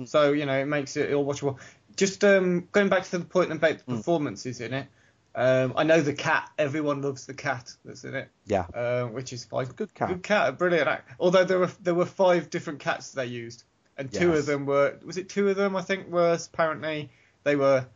So 0.04 0.32
you 0.32 0.46
know 0.46 0.58
it 0.58 0.66
makes 0.66 0.96
it 0.96 1.12
all 1.12 1.26
watchable. 1.26 1.58
Just 1.96 2.22
um, 2.24 2.68
going 2.72 2.88
back 2.88 3.02
to 3.04 3.18
the 3.18 3.24
point 3.24 3.50
about 3.50 3.78
the 3.78 3.84
performances 3.84 4.60
in 4.60 4.72
it. 4.72 4.86
Um, 5.34 5.74
I 5.76 5.84
know 5.84 6.00
the 6.00 6.12
cat. 6.14 6.50
Everyone 6.58 7.02
loves 7.02 7.26
the 7.26 7.34
cat 7.34 7.72
that's 7.84 8.04
in 8.04 8.14
it. 8.14 8.28
Yeah. 8.46 8.66
Uh, 8.74 9.04
which 9.06 9.32
is 9.32 9.44
fine. 9.44 9.66
good 9.66 9.94
cat. 9.94 10.08
Good 10.08 10.22
cat. 10.22 10.48
a 10.48 10.52
Brilliant. 10.52 10.88
act. 10.88 11.10
Although 11.20 11.44
there 11.44 11.58
were 11.58 11.70
there 11.82 11.94
were 11.94 12.06
five 12.06 12.50
different 12.50 12.80
cats 12.80 13.12
they 13.12 13.26
used, 13.26 13.64
and 13.96 14.10
two 14.12 14.30
Yes. 14.30 14.38
of 14.40 14.46
them 14.46 14.66
were 14.66 14.96
was 15.04 15.16
it 15.16 15.28
two 15.28 15.48
of 15.48 15.56
them 15.56 15.76
I 15.76 15.82
think 15.82 16.08
were 16.08 16.38
apparently 16.52 17.10
they 17.44 17.56
were 17.56 17.86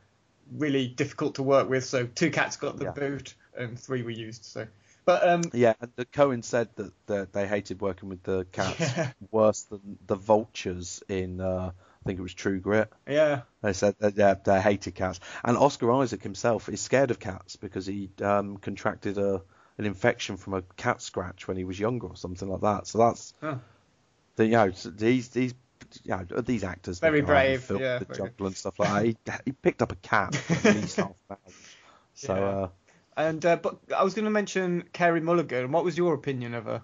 really 0.53 0.87
difficult 0.89 1.37
to 1.37 1.43
work 1.43 1.69
with. 1.69 1.85
So 1.85 2.07
two 2.07 2.31
cats 2.31 2.57
got 2.57 2.79
the 2.79 2.85
Yeah. 2.87 2.91
boot 2.93 3.35
and 3.57 3.79
three 3.79 4.03
were 4.03 4.11
used. 4.11 4.45
So, 4.45 4.67
but 5.05 5.29
um, 5.29 5.43
Yeah, 5.53 5.75
and 5.81 5.93
the 5.97 6.05
Coen 6.07 6.45
said 6.45 6.69
that, 6.77 6.93
that 7.07 7.33
they 7.33 7.47
hated 7.47 7.81
working 7.81 8.09
with 8.09 8.23
the 8.23 8.47
cats 8.53 8.79
Yeah. 8.81 9.13
worse 9.31 9.63
than 9.65 9.99
the 10.07 10.17
vultures 10.17 11.03
in 11.09 11.41
uh, 11.41 11.73
I 11.75 12.05
think 12.07 12.19
it 12.19 12.23
was 12.23 12.35
True 12.35 12.61
Grit. 12.61 12.93
yeah, 13.07 13.43
They 13.63 13.73
said 13.73 13.95
that 14.01 14.17
they, 14.17 14.35
they 14.45 14.61
hated 14.61 14.95
cats, 14.95 15.21
and 15.45 15.57
Oscar 15.57 15.93
Isaac 15.93 16.23
himself 16.23 16.69
is 16.69 16.81
scared 16.81 17.11
of 17.11 17.21
cats 17.21 17.57
because 17.57 17.87
he 17.87 18.11
um, 18.23 18.57
contracted 18.59 19.19
a 19.19 19.43
an 19.79 19.87
infection 19.87 20.37
from 20.37 20.55
a 20.55 20.63
cat 20.77 21.01
scratch 21.01 21.49
when 21.49 21.57
he 21.57 21.65
was 21.65 21.79
younger 21.81 22.09
or 22.09 22.17
something 22.17 22.49
like 22.49 22.61
that. 22.61 22.87
So 22.87 22.99
that's 22.99 23.35
Huh. 23.41 23.57
the 24.37 24.45
you 24.47 24.53
know 24.53 24.71
these 24.71 25.29
these 25.31 25.55
you 26.05 26.11
know, 26.17 26.25
these 26.43 26.65
actors 26.65 27.01
Very 27.01 27.21
go 27.21 27.27
out 27.27 27.47
and 27.47 27.59
brave, 27.59 27.71
yeah, 27.75 27.99
the 27.99 28.05
jungle 28.07 28.47
and 28.47 28.57
stuff 28.57 28.79
like 28.79 28.89
that. 28.91 29.05
He, 29.07 29.17
he 29.47 29.53
picked 29.53 29.83
up 29.83 29.93
a 29.93 29.97
cat 29.97 30.35
for 30.35 30.55
at 30.57 30.75
least 30.75 30.97
half. 30.97 31.17
So 32.15 32.35
Yeah. 32.35 32.41
uh, 32.45 32.69
and 33.17 33.45
uh, 33.45 33.57
but 33.57 33.79
I 33.97 34.05
was 34.05 34.15
going 34.15 34.25
to 34.25 34.31
mention 34.31 34.85
Carey 34.93 35.21
Mulligan. 35.21 35.73
What 35.73 35.85
was 35.85 35.97
your 35.97 36.15
opinion 36.15 36.55
of 36.55 36.65
her? 36.65 36.83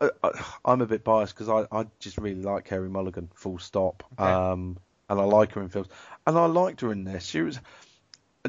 I, 0.00 0.10
I- 0.22 0.44
I'm 0.64 0.80
a 0.80 0.86
bit 0.86 1.04
biased 1.04 1.34
because 1.34 1.48
I, 1.48 1.66
I 1.76 1.86
just 2.00 2.18
really 2.18 2.42
like 2.42 2.64
Carey 2.64 2.88
Mulligan, 2.88 3.30
full 3.34 3.58
stop. 3.58 4.02
Okay. 4.18 4.30
Um, 4.30 4.78
and 5.08 5.20
I 5.20 5.24
like 5.24 5.52
her 5.52 5.62
in 5.62 5.68
films, 5.68 5.88
and 6.26 6.36
I 6.38 6.46
liked 6.46 6.80
her 6.80 6.90
in 6.90 7.04
this. 7.04 7.24
She 7.24 7.42
was, 7.42 7.60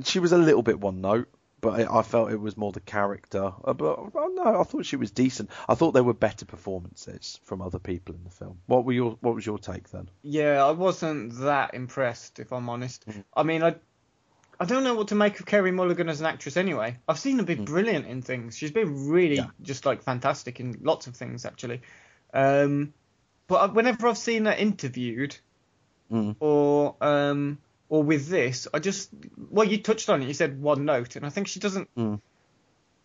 she 0.04 0.20
was 0.20 0.32
a 0.32 0.38
little 0.38 0.64
bit 0.64 0.80
one 0.80 1.02
note, 1.02 1.28
but 1.60 1.82
I, 1.82 2.00
I 2.00 2.02
felt 2.02 2.32
it 2.32 2.40
was 2.40 2.56
more 2.56 2.72
the 2.72 2.80
character. 2.80 3.52
Uh, 3.64 3.74
But 3.74 4.14
well, 4.14 4.34
no, 4.34 4.62
I 4.62 4.64
thought 4.64 4.86
she 4.86 4.96
was 4.96 5.12
decent. 5.12 5.50
I 5.68 5.76
thought 5.76 5.92
there 5.92 6.04
were 6.04 6.14
better 6.14 6.46
performances 6.46 7.40
from 7.44 7.62
other 7.62 7.80
people 7.80 8.16
in 8.16 8.24
the 8.24 8.30
film. 8.30 8.60
What 8.68 8.86
were 8.86 8.94
your 8.94 9.18
What 9.20 9.36
was 9.36 9.46
your 9.46 9.58
take 9.60 9.90
then? 9.90 10.10
Yeah, 10.24 10.64
I 10.66 10.72
wasn't 10.72 11.38
that 11.40 11.74
impressed, 11.74 12.40
if 12.40 12.54
I'm 12.54 12.70
honest. 12.70 13.06
Mm-hmm. 13.08 13.22
I 13.36 13.44
mean, 13.44 13.62
I 13.62 13.76
I 14.60 14.66
don't 14.66 14.84
know 14.84 14.96
what 14.96 15.10
to 15.10 15.16
make 15.16 15.40
of 15.40 15.46
Carey 15.46 15.72
Mulligan 15.72 16.08
as 16.10 16.20
an 16.22 16.28
actress 16.28 16.56
anyway. 16.58 16.98
I've 17.08 17.20
seen 17.20 17.38
her 17.40 17.44
be 17.46 17.56
brilliant 17.56 18.08
in 18.08 18.22
things. 18.22 18.58
She's 18.58 18.72
been 18.72 19.10
really 19.10 19.36
Mm. 19.38 19.46
Yeah. 19.46 19.50
just 19.62 19.86
like 19.86 20.04
fantastic 20.04 20.60
in 20.60 20.78
lots 20.82 21.08
of 21.08 21.16
things 21.16 21.46
actually. 21.46 21.82
Um, 22.34 22.94
but 23.48 23.56
I- 23.56 23.74
whenever 23.74 24.08
I've 24.08 24.18
seen 24.18 24.46
her 24.46 24.54
interviewed 24.54 25.38
Mm. 26.12 26.36
or 26.40 26.96
um 27.02 27.58
or 27.90 28.04
with 28.04 28.28
this, 28.28 28.68
I 28.74 28.80
just 28.80 29.10
well, 29.50 29.68
you 29.68 29.80
touched 29.82 30.10
on 30.10 30.22
it. 30.22 30.28
You 30.28 30.34
said 30.34 30.62
one 30.62 30.86
note, 30.86 31.16
and 31.16 31.26
I 31.26 31.30
think 31.30 31.48
she 31.48 31.60
doesn't. 31.60 31.94
Mm. 31.96 32.22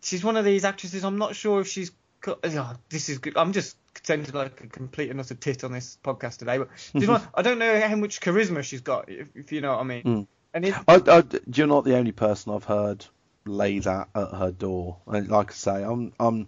She's 0.03 0.23
one 0.23 0.37
of 0.37 0.45
these 0.45 0.65
actresses. 0.65 1.03
I'm 1.03 1.17
not 1.17 1.35
sure 1.35 1.61
if 1.61 1.67
she's. 1.67 1.91
Oh, 2.27 2.75
this 2.89 3.09
is 3.09 3.17
good. 3.17 3.35
I'm 3.37 3.51
just 3.53 3.75
sounding 4.03 4.31
like 4.33 4.61
a 4.61 4.67
complete 4.67 5.09
and 5.09 5.19
utter 5.19 5.33
tit 5.35 5.63
on 5.63 5.71
this 5.71 5.97
podcast 6.03 6.37
today, 6.37 6.59
but 6.59 6.69
she's 6.93 7.07
one, 7.07 7.21
I 7.33 7.41
don't 7.41 7.57
know 7.59 7.79
how 7.81 7.95
much 7.95 8.21
charisma 8.21 8.63
she's 8.63 8.81
got, 8.81 9.09
if, 9.09 9.27
if 9.35 9.51
you 9.51 9.61
know 9.61 9.71
what 9.71 9.79
I 9.81 9.83
mean. 9.83 10.27
Mm. 10.55 10.83
And 10.87 11.07
I, 11.07 11.17
I, 11.17 11.23
you're 11.53 11.67
not 11.67 11.85
the 11.85 11.97
only 11.97 12.11
person 12.11 12.53
I've 12.53 12.63
heard 12.63 13.05
lay 13.45 13.79
that 13.79 14.09
at 14.13 14.33
her 14.33 14.51
door. 14.51 14.97
And 15.07 15.29
like 15.29 15.51
I 15.51 15.53
say, 15.53 15.83
I'm 15.83 16.13
I'm 16.19 16.47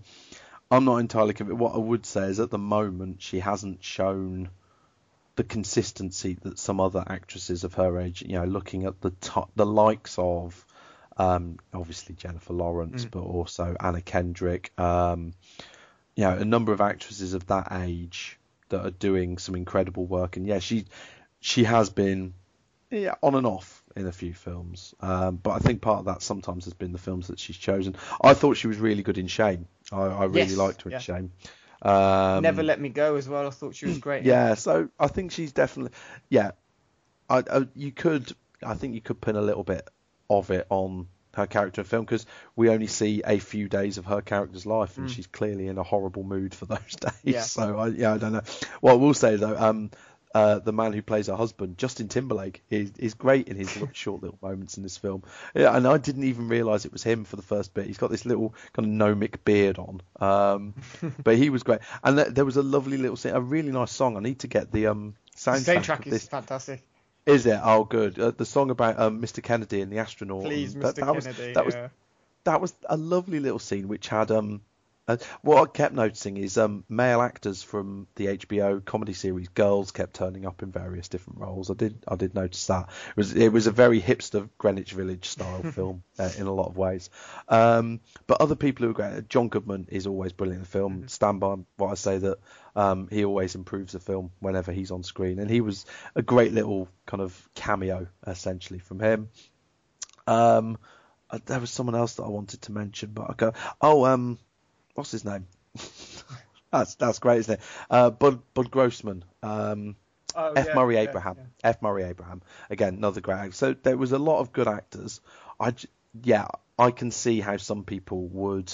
I'm 0.69 0.85
not 0.85 0.97
entirely 0.97 1.33
convinced. 1.33 1.59
What 1.59 1.75
I 1.75 1.79
would 1.79 2.05
say 2.05 2.23
is 2.23 2.39
at 2.39 2.49
the 2.49 2.57
moment 2.57 3.21
she 3.21 3.39
hasn't 3.39 3.83
shown 3.83 4.49
the 5.35 5.43
consistency 5.43 6.37
that 6.43 6.59
some 6.59 6.79
other 6.79 7.03
actresses 7.05 7.63
of 7.63 7.73
her 7.75 7.99
age, 7.99 8.21
you 8.21 8.33
know, 8.33 8.45
looking 8.45 8.85
at 8.85 9.01
the 9.01 9.09
top, 9.09 9.51
the 9.55 9.65
likes 9.65 10.15
of 10.19 10.65
um, 11.17 11.57
obviously 11.73 12.15
Jennifer 12.15 12.53
Lawrence, 12.53 13.05
but 13.05 13.21
also 13.21 13.75
Anna 13.79 14.01
Kendrick, 14.01 14.71
um, 14.79 15.33
you 16.15 16.23
know, 16.23 16.37
a 16.37 16.45
number 16.45 16.71
of 16.71 16.81
actresses 16.81 17.33
of 17.33 17.47
that 17.47 17.69
age 17.71 18.39
that 18.69 18.85
are 18.85 18.91
doing 18.91 19.37
some 19.37 19.55
incredible 19.55 20.05
work. 20.05 20.37
And 20.37 20.45
yeah, 20.45 20.59
she 20.59 20.85
she 21.39 21.63
has 21.63 21.89
been 21.89 22.33
yeah, 22.89 23.15
on 23.21 23.35
and 23.35 23.47
off 23.47 23.82
in 23.95 24.07
a 24.07 24.11
few 24.11 24.33
films. 24.33 24.93
Um, 24.99 25.35
but 25.37 25.51
I 25.51 25.59
think 25.59 25.81
part 25.81 25.99
of 25.99 26.05
that 26.05 26.21
sometimes 26.21 26.65
has 26.65 26.73
been 26.73 26.91
the 26.91 26.97
films 26.97 27.27
that 27.27 27.39
she's 27.39 27.57
chosen. 27.57 27.95
I 28.21 28.33
thought 28.33 28.57
she 28.57 28.67
was 28.67 28.77
really 28.77 29.03
good 29.03 29.17
in 29.17 29.27
Shame. 29.27 29.67
I, 29.91 30.01
I 30.01 30.23
really 30.25 30.39
Yes, 30.49 30.57
liked 30.57 30.81
her 30.83 30.89
yeah. 30.89 30.97
in 30.97 31.01
Shame. 31.01 31.31
Um, 31.81 32.41
Never 32.43 32.63
Let 32.63 32.79
Me 32.79 32.89
Go 32.89 33.15
as 33.15 33.27
well. 33.27 33.45
I 33.45 33.49
thought 33.49 33.75
she 33.75 33.85
was 33.85 33.97
great. 33.97 34.23
Yeah, 34.23 34.55
so 34.55 34.89
I 34.99 35.07
think 35.07 35.31
she's 35.31 35.51
definitely 35.51 35.91
yeah. 36.29 36.51
I, 37.29 37.43
I 37.49 37.67
you 37.75 37.91
could 37.91 38.31
I 38.65 38.75
think 38.75 38.95
you 38.95 39.01
could 39.01 39.19
pin 39.19 39.35
a 39.35 39.41
little 39.41 39.63
bit 39.63 39.87
of 40.29 40.49
it 40.51 40.65
on 40.69 41.07
her 41.35 41.47
character 41.47 41.81
in 41.81 41.85
film 41.85 42.05
because 42.05 42.25
we 42.55 42.69
only 42.69 42.87
see 42.87 43.21
a 43.25 43.39
few 43.39 43.67
days 43.67 43.97
of 43.97 44.05
her 44.05 44.21
character's 44.21 44.65
life 44.65 44.97
and 44.97 45.09
she's 45.09 45.25
clearly 45.27 45.67
in 45.67 45.77
a 45.79 45.83
horrible 45.83 46.23
mood 46.23 46.53
for 46.53 46.65
those 46.67 46.95
days. 46.99 47.13
Yeah. 47.23 47.41
So 47.41 47.77
I, 47.77 47.87
yeah, 47.87 48.13
I 48.13 48.17
don't 48.17 48.33
know. 48.33 48.43
What 48.81 48.93
I 48.93 48.95
will 48.95 49.13
say 49.13 49.35
though, 49.35 49.57
um, 49.57 49.91
uh, 50.33 50.59
the 50.59 50.73
man 50.73 50.93
who 50.93 51.01
plays 51.01 51.27
her 51.27 51.35
husband, 51.35 51.77
Justin 51.77 52.07
Timberlake, 52.07 52.63
is 52.69 52.91
is 52.97 53.13
great 53.13 53.47
in 53.47 53.55
his 53.57 53.69
short 53.93 54.21
little 54.23 54.37
moments 54.41 54.77
in 54.77 54.83
this 54.83 54.97
film. 54.97 55.23
Yeah, 55.53 55.75
and 55.75 55.87
I 55.87 55.97
didn't 55.97 56.23
even 56.23 56.47
realise 56.47 56.85
it 56.85 56.91
was 56.91 57.03
him 57.03 57.23
for 57.23 57.35
the 57.35 57.41
first 57.43 57.73
bit. 57.73 57.85
He's 57.87 57.97
got 57.97 58.09
this 58.09 58.25
little 58.25 58.55
kind 58.73 58.85
of 58.87 58.91
gnomic 58.91 59.45
beard 59.45 59.77
on, 59.77 60.01
um, 60.19 60.73
but 61.23 61.37
he 61.37 61.49
was 61.49 61.63
great. 61.63 61.79
And 62.03 62.17
th- 62.17 62.29
there 62.29 62.45
was 62.45 62.57
a 62.57 62.63
lovely 62.63 62.97
little 62.97 63.15
scene, 63.17 63.33
a 63.33 63.41
really 63.41 63.71
nice 63.71 63.91
song. 63.91 64.17
I 64.17 64.21
need 64.21 64.39
to 64.39 64.47
get 64.47 64.71
the 64.71 64.87
um 64.87 65.15
The 65.33 65.51
soundtrack. 65.51 65.75
soundtrack 65.83 65.99
of 65.99 66.07
is 66.07 66.11
this. 66.13 66.27
fantastic. 66.27 66.83
Is 67.25 67.45
it? 67.45 67.59
Oh, 67.63 67.85
good. 67.85 68.19
Uh, 68.19 68.31
the 68.31 68.45
song 68.45 68.69
about 68.69 68.99
um, 68.99 69.21
Mr. 69.21 69.41
Kennedy 69.41 69.81
and 69.81 69.89
the 69.91 69.99
astronaut. 69.99 70.43
Please, 70.43 70.75
Mr. 70.75 70.81
that, 70.81 70.95
that 70.95 71.15
was 71.15 71.25
Kennedy. 71.25 71.53
that 71.53 71.65
was 71.65 71.75
yeah. 71.75 71.87
that 72.43 72.59
was 72.59 72.73
a 72.89 72.97
lovely 72.97 73.39
little 73.39 73.59
scene 73.59 73.87
which 73.87 74.07
had 74.09 74.29
um 74.31 74.61
uh, 75.07 75.17
what 75.41 75.61
I 75.61 75.71
kept 75.71 75.93
noticing 75.93 76.37
is 76.37 76.57
um 76.57 76.85
male 76.87 77.21
actors 77.21 77.61
from 77.61 78.07
the 78.15 78.27
HBO 78.27 78.83
comedy 78.83 79.13
series 79.13 79.49
Girls 79.49 79.91
kept 79.91 80.13
turning 80.13 80.45
up 80.45 80.63
in 80.63 80.71
various 80.71 81.09
different 81.09 81.39
roles. 81.39 81.69
I 81.69 81.73
did 81.73 82.03
I 82.07 82.15
did 82.15 82.33
notice 82.33 82.65
that 82.67 82.89
it 83.09 83.17
was 83.17 83.33
it 83.35 83.49
was 83.49 83.67
a 83.67 83.71
very 83.71 84.01
hipster 84.01 84.49
Greenwich 84.57 84.93
Village 84.93 85.27
style 85.27 85.63
film 85.71 86.03
uh, 86.17 86.29
in 86.37 86.47
a 86.47 86.53
lot 86.53 86.67
of 86.67 86.77
ways. 86.77 87.09
Um, 87.49 87.99
but 88.27 88.39
other 88.39 88.55
people 88.55 88.85
who 88.85 88.91
are 88.91 88.93
great. 88.93 89.29
John 89.29 89.49
Goodman 89.49 89.87
is 89.91 90.07
always 90.07 90.31
brilliant 90.31 90.59
in 90.59 90.63
the 90.63 90.69
film. 90.69 91.07
Stand 91.09 91.39
by 91.39 91.57
what 91.75 91.91
I 91.91 91.95
say 91.95 92.17
that 92.19 92.37
um, 92.75 93.07
he 93.11 93.25
always 93.25 93.55
improves 93.55 93.93
the 93.93 93.99
film 93.99 94.31
whenever 94.39 94.71
he's 94.71 94.91
on 94.91 95.03
screen, 95.03 95.39
and 95.39 95.49
he 95.49 95.61
was 95.61 95.85
a 96.15 96.21
great 96.21 96.53
little 96.53 96.87
kind 97.05 97.21
of 97.21 97.49
cameo 97.55 98.07
essentially 98.25 98.79
from 98.79 98.99
him. 98.99 99.29
Um, 100.27 100.77
uh, 101.29 101.39
there 101.45 101.59
was 101.59 101.71
someone 101.71 101.95
else 101.95 102.15
that 102.15 102.23
I 102.23 102.29
wanted 102.29 102.61
to 102.63 102.71
mention, 102.71 103.11
but 103.11 103.29
I 103.29 103.33
go, 103.35 103.53
oh, 103.81 104.05
um, 104.05 104.39
what's 104.93 105.11
his 105.11 105.25
name? 105.25 105.47
that's 106.71 106.95
that's 106.95 107.19
great, 107.19 107.39
isn't 107.39 107.55
it? 107.55 107.61
Uh, 107.89 108.09
Bud 108.09 108.41
Bud 108.53 108.71
Grossman, 108.71 109.23
um, 109.41 109.95
Oh, 110.35 110.53
F 110.53 110.67
yeah, 110.67 110.75
Murray 110.75 110.95
yeah, 110.95 111.01
Abraham, 111.01 111.35
yeah. 111.37 111.69
F 111.69 111.81
Murray 111.81 112.03
Abraham, 112.03 112.41
again 112.69 112.95
another 112.95 113.21
great 113.21 113.37
actor. 113.37 113.51
So 113.51 113.73
there 113.73 113.97
was 113.97 114.11
a 114.11 114.17
lot 114.17 114.39
of 114.39 114.51
good 114.51 114.67
actors. 114.67 115.21
I 115.59 115.73
yeah, 116.23 116.47
I 116.77 116.91
can 116.91 117.11
see 117.11 117.39
how 117.39 117.57
some 117.57 117.83
people 117.83 118.27
would 118.27 118.73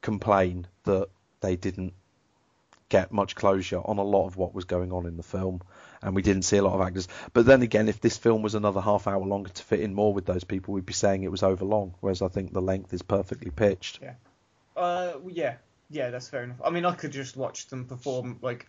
complain 0.00 0.66
that 0.84 1.08
they 1.40 1.56
didn't 1.56 1.94
get 2.88 3.12
much 3.12 3.36
closure 3.36 3.80
on 3.82 3.98
a 3.98 4.02
lot 4.02 4.26
of 4.26 4.36
what 4.36 4.54
was 4.54 4.64
going 4.64 4.92
on 4.92 5.06
in 5.06 5.16
the 5.16 5.22
film, 5.22 5.62
and 6.02 6.14
we 6.14 6.22
didn't 6.22 6.42
see 6.42 6.56
a 6.56 6.62
lot 6.62 6.74
of 6.74 6.80
actors. 6.80 7.08
But 7.32 7.46
then 7.46 7.62
again, 7.62 7.88
if 7.88 8.00
this 8.00 8.18
film 8.18 8.42
was 8.42 8.54
another 8.54 8.80
half 8.80 9.06
hour 9.06 9.24
longer 9.24 9.50
to 9.50 9.62
fit 9.62 9.80
in 9.80 9.94
more 9.94 10.12
with 10.12 10.26
those 10.26 10.44
people, 10.44 10.74
we'd 10.74 10.84
be 10.84 10.92
saying 10.92 11.22
it 11.22 11.30
was 11.30 11.42
over 11.42 11.64
long. 11.64 11.94
Whereas 12.00 12.22
I 12.22 12.28
think 12.28 12.52
the 12.52 12.60
length 12.60 12.92
is 12.92 13.02
perfectly 13.02 13.50
pitched. 13.50 14.00
Yeah. 14.02 14.14
Uh, 14.76 15.14
yeah, 15.28 15.56
yeah, 15.90 16.10
that's 16.10 16.28
fair 16.28 16.44
enough. 16.44 16.60
I 16.64 16.70
mean, 16.70 16.84
I 16.84 16.94
could 16.94 17.12
just 17.12 17.36
watch 17.36 17.68
them 17.68 17.84
perform 17.86 18.38
like 18.42 18.66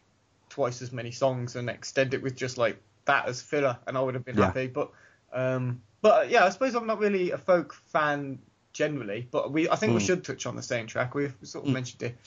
twice 0.50 0.82
as 0.82 0.92
many 0.92 1.12
songs 1.12 1.56
and 1.56 1.70
extend 1.70 2.14
it 2.14 2.22
with 2.22 2.36
just 2.36 2.58
like 2.58 2.82
that 3.06 3.28
as 3.28 3.42
filler, 3.42 3.78
and 3.88 3.98
I 3.98 4.02
would 4.02 4.14
have 4.16 4.26
been 4.26 4.38
Yeah. 4.38 4.46
happy. 4.46 4.68
But, 4.68 4.92
um, 5.32 5.82
but 6.02 6.30
yeah, 6.30 6.46
I 6.46 6.50
suppose 6.50 6.76
I'm 6.76 6.88
not 6.88 7.00
really 7.00 7.32
a 7.32 7.38
folk 7.38 7.74
fan 7.74 8.40
generally, 8.74 9.28
but 9.30 9.52
we, 9.52 9.70
I 9.70 9.76
think 9.76 9.94
we 9.94 10.00
Mm. 10.00 10.06
should 10.06 10.24
touch 10.24 10.46
on 10.46 10.56
the 10.56 10.64
same 10.64 10.88
track. 10.88 11.14
We've 11.16 11.36
sort 11.44 11.66
of 11.66 11.72
mentioned 11.72 12.04
it. 12.04 12.18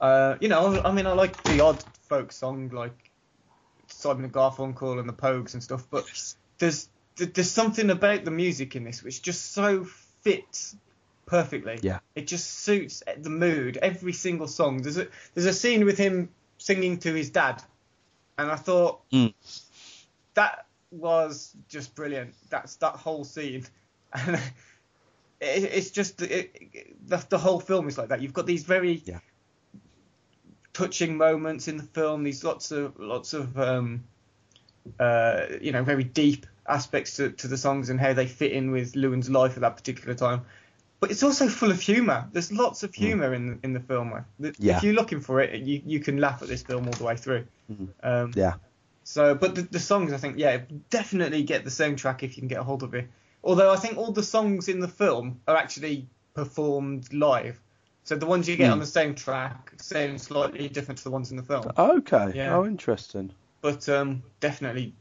Uh, 0.00 0.36
you 0.40 0.48
know, 0.48 0.80
I 0.82 0.92
mean, 0.92 1.06
I 1.06 1.12
like 1.12 1.42
the 1.44 1.60
odd 1.60 1.82
folk 2.08 2.32
song 2.32 2.70
like 2.70 3.10
Simon 3.88 4.24
and 4.24 4.32
Garfunkel 4.32 4.98
and 4.98 5.08
the 5.08 5.12
Pogues 5.12 5.54
and 5.54 5.62
stuff, 5.62 5.86
but 5.90 6.04
there's 6.58 6.88
there's 7.16 7.50
something 7.50 7.90
about 7.90 8.24
the 8.24 8.30
music 8.30 8.76
in 8.76 8.84
this 8.84 9.02
which 9.02 9.20
just 9.20 9.52
so 9.52 9.84
fits 10.22 10.74
perfectly. 11.30 11.78
Yeah. 11.80 12.00
It 12.16 12.26
just 12.26 12.50
suits 12.64 13.02
the 13.16 13.30
mood. 13.30 13.76
Every 13.76 14.12
single 14.12 14.48
song. 14.48 14.82
There's 14.82 14.98
a 14.98 15.06
there's 15.34 15.46
a 15.46 15.52
scene 15.54 15.84
with 15.84 15.96
him 15.96 16.28
singing 16.58 16.98
to 16.98 17.14
his 17.14 17.30
dad, 17.30 17.62
and 18.36 18.50
I 18.50 18.56
thought 18.56 19.08
Mm. 19.10 19.32
that 20.34 20.66
was 20.90 21.54
just 21.68 21.94
brilliant. 21.94 22.34
That's 22.50 22.76
that 22.76 22.96
whole 22.96 23.24
scene, 23.24 23.64
and 24.12 24.34
it, 25.40 25.64
it's 25.64 25.90
just 25.90 26.20
it, 26.20 27.06
the, 27.06 27.24
the 27.28 27.38
whole 27.38 27.60
film 27.60 27.86
is 27.86 27.96
like 27.96 28.08
that. 28.08 28.20
You've 28.20 28.34
got 28.34 28.46
these 28.46 28.64
very 28.64 29.00
Yeah. 29.04 29.20
touching 30.72 31.16
moments 31.16 31.68
in 31.68 31.76
the 31.76 31.84
film. 31.84 32.24
These 32.24 32.42
lots 32.44 32.72
of 32.72 32.98
lots 32.98 33.34
of 33.34 33.56
um, 33.56 34.02
uh, 34.98 35.42
you 35.60 35.70
know, 35.72 35.84
very 35.84 36.04
deep 36.04 36.46
aspects 36.66 37.16
to, 37.16 37.30
to 37.30 37.48
the 37.48 37.56
songs 37.56 37.90
and 37.90 38.00
how 38.00 38.12
they 38.12 38.26
fit 38.26 38.52
in 38.52 38.70
with 38.70 38.94
Llewyn's 38.96 39.30
life 39.30 39.54
at 39.54 39.60
that 39.60 39.76
particular 39.76 40.14
time. 40.14 40.42
But 41.00 41.10
it's 41.10 41.22
also 41.22 41.48
full 41.48 41.70
of 41.70 41.80
humour. 41.80 42.28
There's 42.32 42.52
lots 42.52 42.82
of 42.82 42.94
humour 42.94 43.32
in 43.32 43.58
in 43.62 43.72
the 43.72 43.80
film. 43.80 44.12
Yeah. 44.38 44.76
If 44.76 44.82
you're 44.84 44.92
looking 44.94 45.20
for 45.20 45.40
it, 45.40 45.60
you, 45.62 45.80
you 45.84 45.98
can 46.00 46.18
laugh 46.18 46.42
at 46.42 46.48
this 46.48 46.62
film 46.62 46.86
all 46.86 46.92
the 46.92 47.04
way 47.04 47.16
through. 47.16 47.46
Um, 48.02 48.32
Yeah. 48.34 48.54
so, 49.04 49.34
but 49.34 49.54
the, 49.54 49.62
the 49.62 49.78
songs, 49.78 50.12
I 50.12 50.18
think, 50.18 50.36
yeah, 50.38 50.58
definitely 50.90 51.42
get 51.42 51.64
the 51.64 51.70
soundtrack 51.70 52.22
if 52.22 52.36
you 52.36 52.42
can 52.42 52.48
get 52.48 52.58
a 52.58 52.62
hold 52.62 52.82
of 52.82 52.92
it. 52.94 53.08
Although 53.42 53.72
I 53.72 53.76
think 53.76 53.96
all 53.96 54.12
the 54.12 54.22
songs 54.22 54.68
in 54.68 54.80
the 54.80 54.88
film 54.88 55.40
are 55.48 55.56
actually 55.56 56.06
performed 56.34 57.12
live. 57.14 57.58
So 58.04 58.16
the 58.16 58.26
ones 58.26 58.46
you 58.48 58.56
get 58.56 58.66
Hmm. 58.66 58.72
on 58.74 58.78
the 58.80 58.84
soundtrack 58.86 59.80
sound 59.80 60.20
slightly 60.20 60.68
different 60.68 60.98
to 60.98 61.04
the 61.04 61.10
ones 61.10 61.30
in 61.30 61.36
the 61.38 61.42
film. 61.42 61.64
Okay. 61.78 62.32
Yeah. 62.34 62.56
Oh, 62.56 62.66
interesting. 62.66 63.32
But 63.62 63.88
um, 63.88 64.22
definitely, 64.40 64.94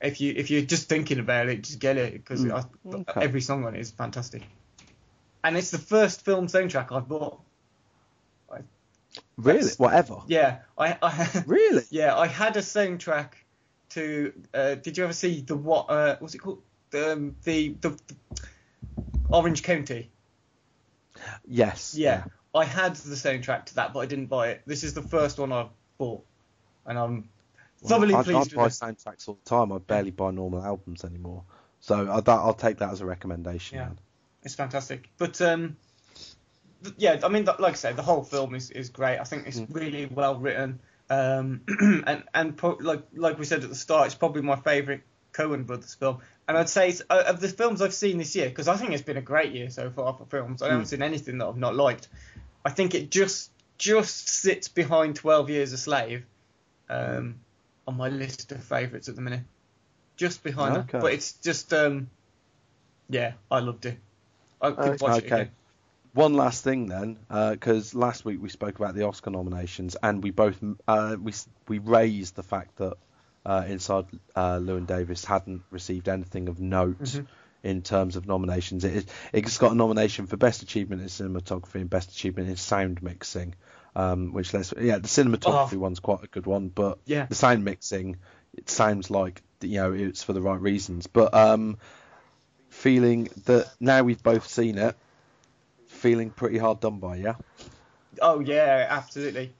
if 0.00 0.20
you 0.20 0.32
if 0.36 0.50
you're 0.50 0.62
just 0.62 0.88
thinking 0.88 1.18
about 1.18 1.48
it, 1.48 1.62
just 1.62 1.78
get 1.80 1.96
it 1.96 2.12
because 2.12 2.44
Mm. 2.44 2.64
Okay. 2.86 3.20
every 3.22 3.40
song 3.40 3.64
on 3.64 3.74
it 3.74 3.80
is 3.80 3.90
fantastic. 3.90 4.42
And 5.42 5.56
it's 5.56 5.70
the 5.70 5.78
first 5.78 6.24
film 6.24 6.46
soundtrack 6.46 6.94
I've 6.94 7.08
bought. 7.08 7.40
Really? 9.36 9.70
Whatever. 9.78 10.18
Yeah, 10.26 10.58
I, 10.76 10.96
I 11.02 11.42
Really? 11.46 11.82
yeah 11.90 12.16
I 12.16 12.26
had 12.26 12.56
a 12.56 12.60
soundtrack 12.60 13.30
to. 13.90 14.32
Uh, 14.52 14.74
did 14.76 14.98
you 14.98 15.04
ever 15.04 15.12
see 15.12 15.40
the 15.40 15.56
what? 15.56 15.86
Uh, 15.88 16.16
what's 16.18 16.34
it 16.34 16.38
called? 16.38 16.62
Um, 16.94 17.36
the, 17.44 17.70
the 17.80 17.90
the 17.90 18.16
Orange 19.30 19.62
County. 19.62 20.10
Yes. 21.46 21.94
Yeah, 21.96 22.24
I 22.54 22.64
had 22.64 22.96
the 22.96 23.14
soundtrack 23.14 23.66
to 23.66 23.74
that, 23.76 23.92
but 23.92 24.00
I 24.00 24.06
didn't 24.06 24.26
buy 24.26 24.48
it. 24.48 24.62
This 24.66 24.84
is 24.84 24.94
the 24.94 25.02
first 25.02 25.38
one 25.38 25.52
I've 25.52 25.68
bought, 25.98 26.24
and 26.86 26.98
I'm 26.98 27.28
thoroughly 27.84 28.14
I, 28.14 28.20
I 28.20 28.22
pleased 28.22 28.54
buy 28.54 28.64
with 28.64 28.74
it. 28.74 28.84
soundtracks 28.84 29.28
all 29.28 29.38
the 29.42 29.48
time. 29.48 29.72
I 29.72 29.78
barely 29.78 30.10
buy 30.10 30.30
normal 30.30 30.62
albums 30.62 31.04
anymore. 31.04 31.44
So 31.80 32.08
I, 32.08 32.20
I'll 32.30 32.54
take 32.54 32.78
that 32.78 32.90
as 32.90 33.00
a 33.00 33.06
recommendation. 33.06 33.78
Yeah. 33.78 33.88
It's 34.42 34.54
fantastic. 34.54 35.08
But 35.18 35.40
um, 35.40 35.76
th- 36.82 36.94
yeah, 36.98 37.20
I 37.22 37.28
mean, 37.28 37.44
th- 37.44 37.58
like 37.58 37.72
I 37.72 37.76
said, 37.76 37.96
the 37.96 38.02
whole 38.02 38.22
film 38.22 38.54
is, 38.54 38.70
is 38.70 38.88
great. 38.88 39.18
I 39.18 39.24
think 39.24 39.46
it's 39.46 39.60
really 39.70 40.06
well 40.06 40.38
written. 40.38 40.80
Um, 41.10 41.62
and 42.06 42.24
and 42.32 42.56
pro- 42.56 42.78
like 42.80 43.02
like 43.14 43.38
we 43.38 43.44
said 43.44 43.62
at 43.64 43.68
the 43.68 43.74
start, 43.74 44.06
it's 44.06 44.14
probably 44.14 44.42
my 44.42 44.56
favourite 44.56 45.02
Coen 45.32 45.66
Brothers 45.66 45.94
film. 45.94 46.18
And 46.48 46.56
I'd 46.56 46.68
say 46.68 46.88
it's, 46.88 47.02
uh, 47.08 47.24
of 47.26 47.40
the 47.40 47.48
films 47.48 47.80
I've 47.80 47.94
seen 47.94 48.18
this 48.18 48.34
year, 48.34 48.48
because 48.48 48.66
I 48.66 48.76
think 48.76 48.92
it's 48.92 49.02
been 49.02 49.16
a 49.16 49.22
great 49.22 49.52
year 49.52 49.70
so 49.70 49.90
far 49.90 50.14
for 50.14 50.24
films. 50.24 50.62
I 50.62 50.70
haven't 50.70 50.86
seen 50.86 51.02
anything 51.02 51.38
that 51.38 51.46
I've 51.46 51.56
not 51.56 51.76
liked. 51.76 52.08
I 52.64 52.70
think 52.70 52.94
it 52.94 53.10
just 53.10 53.50
just 53.78 54.28
sits 54.28 54.68
behind 54.68 55.16
Twelve 55.16 55.50
Years 55.50 55.72
a 55.72 55.78
Slave 55.78 56.24
um, 56.88 57.36
on 57.86 57.96
my 57.96 58.08
list 58.08 58.52
of 58.52 58.62
favourites 58.62 59.08
at 59.08 59.16
the 59.16 59.22
minute. 59.22 59.42
Just 60.16 60.42
behind 60.42 60.76
Okay. 60.76 60.92
that. 60.92 61.00
But 61.00 61.12
it's 61.12 61.32
just 61.34 61.72
um, 61.72 62.10
yeah, 63.08 63.32
I 63.50 63.60
loved 63.60 63.86
it. 63.86 63.98
I 64.60 64.70
could 64.72 65.00
watch 65.00 65.18
it 65.18 65.24
Okay. 65.24 65.26
again. 65.26 65.50
One 66.12 66.34
last 66.34 66.64
thing 66.64 66.86
then, 66.86 67.18
because 67.28 67.94
last 67.94 68.24
week 68.24 68.42
we 68.42 68.48
spoke 68.48 68.78
about 68.78 68.94
the 68.96 69.06
Oscar 69.06 69.30
nominations, 69.30 69.96
and 70.02 70.22
we 70.22 70.30
both 70.32 70.58
uh, 70.88 71.16
we 71.20 71.32
we 71.68 71.78
raised 71.78 72.34
the 72.34 72.42
fact 72.42 72.76
that 72.78 72.94
uh, 73.46 73.64
Inside 73.68 74.06
uh, 74.34 74.58
Llewyn 74.58 74.86
Davis 74.86 75.24
hadn't 75.24 75.62
received 75.70 76.08
anything 76.08 76.48
of 76.48 76.58
note 76.58 76.98
Mhm. 77.00 77.26
in 77.62 77.82
terms 77.82 78.16
of 78.16 78.26
nominations. 78.26 78.84
It 78.84 79.08
it's 79.32 79.58
got 79.58 79.70
a 79.70 79.74
nomination 79.76 80.26
for 80.26 80.36
best 80.36 80.62
achievement 80.62 81.00
in 81.02 81.08
cinematography 81.08 81.76
and 81.76 81.88
best 81.88 82.10
achievement 82.10 82.48
in 82.48 82.56
sound 82.56 83.02
mixing, 83.04 83.54
um, 83.94 84.32
which 84.32 84.52
let's 84.52 84.74
yeah 84.80 84.98
the 84.98 85.06
cinematography 85.08 85.76
Oh. 85.76 85.78
one's 85.78 86.00
quite 86.00 86.24
a 86.24 86.26
good 86.26 86.46
one, 86.46 86.68
but 86.70 86.98
Yeah. 87.06 87.26
the 87.26 87.36
sound 87.36 87.64
mixing 87.64 88.16
it 88.56 88.68
sounds 88.68 89.10
like 89.10 89.42
you 89.60 89.76
know 89.76 89.92
it's 89.92 90.24
for 90.24 90.32
the 90.32 90.42
right 90.42 90.60
reasons, 90.60 91.06
but 91.06 91.32
um, 91.34 91.78
feeling 92.80 93.28
that 93.44 93.70
now 93.78 94.02
we've 94.02 94.22
both 94.22 94.48
seen 94.48 94.78
it 94.78 94.96
feeling 95.86 96.30
pretty 96.30 96.56
hard 96.56 96.80
done 96.80 96.98
by, 96.98 97.16
yeah? 97.16 97.34
Oh 98.22 98.40
yeah, 98.40 98.86
absolutely. 98.88 99.52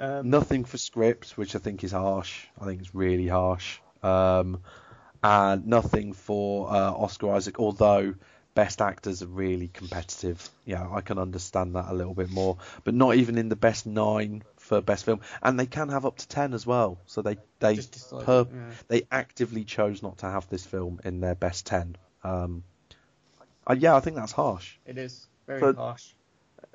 Um, 0.00 0.30
Nothing 0.30 0.64
for 0.64 0.78
script, 0.78 1.36
which 1.36 1.54
I 1.54 1.58
think 1.58 1.84
is 1.84 1.92
harsh. 1.92 2.46
I 2.60 2.64
think 2.64 2.80
it's 2.80 2.94
really 2.94 3.28
harsh. 3.28 3.78
Um, 4.02 4.60
and 5.22 5.66
nothing 5.66 6.14
for 6.14 6.70
uh, 6.70 6.92
Oscar 6.92 7.34
Isaac, 7.34 7.60
although 7.60 8.14
best 8.54 8.80
actors 8.80 9.22
are 9.22 9.26
really 9.26 9.68
competitive. 9.68 10.48
Yeah, 10.64 10.88
I 10.90 11.02
can 11.02 11.18
understand 11.18 11.76
that 11.76 11.86
a 11.88 11.94
little 11.94 12.14
bit 12.14 12.30
more. 12.30 12.56
But 12.84 12.94
not 12.94 13.16
even 13.16 13.36
in 13.36 13.50
the 13.50 13.56
best 13.56 13.86
nine 13.86 14.42
for 14.56 14.80
best 14.80 15.04
film, 15.04 15.20
and 15.42 15.60
they 15.60 15.66
can 15.66 15.90
have 15.90 16.06
up 16.06 16.16
to 16.16 16.28
ten 16.28 16.54
as 16.54 16.66
well. 16.66 16.98
So 17.06 17.20
they 17.20 17.36
they 17.60 17.78
per- 18.24 18.46
yeah. 18.50 18.70
they 18.88 19.02
actively 19.10 19.64
chose 19.64 20.02
not 20.02 20.18
to 20.18 20.26
have 20.26 20.48
this 20.48 20.64
film 20.64 21.00
in 21.04 21.20
their 21.20 21.34
best 21.34 21.66
ten. 21.66 21.96
Um, 22.24 22.62
uh, 23.66 23.74
yeah, 23.78 23.94
I 23.94 24.00
think 24.00 24.16
that's 24.16 24.32
harsh. 24.32 24.76
It 24.86 24.98
is 24.98 25.26
very 25.46 25.60
So- 25.60 25.74
harsh. 25.74 26.12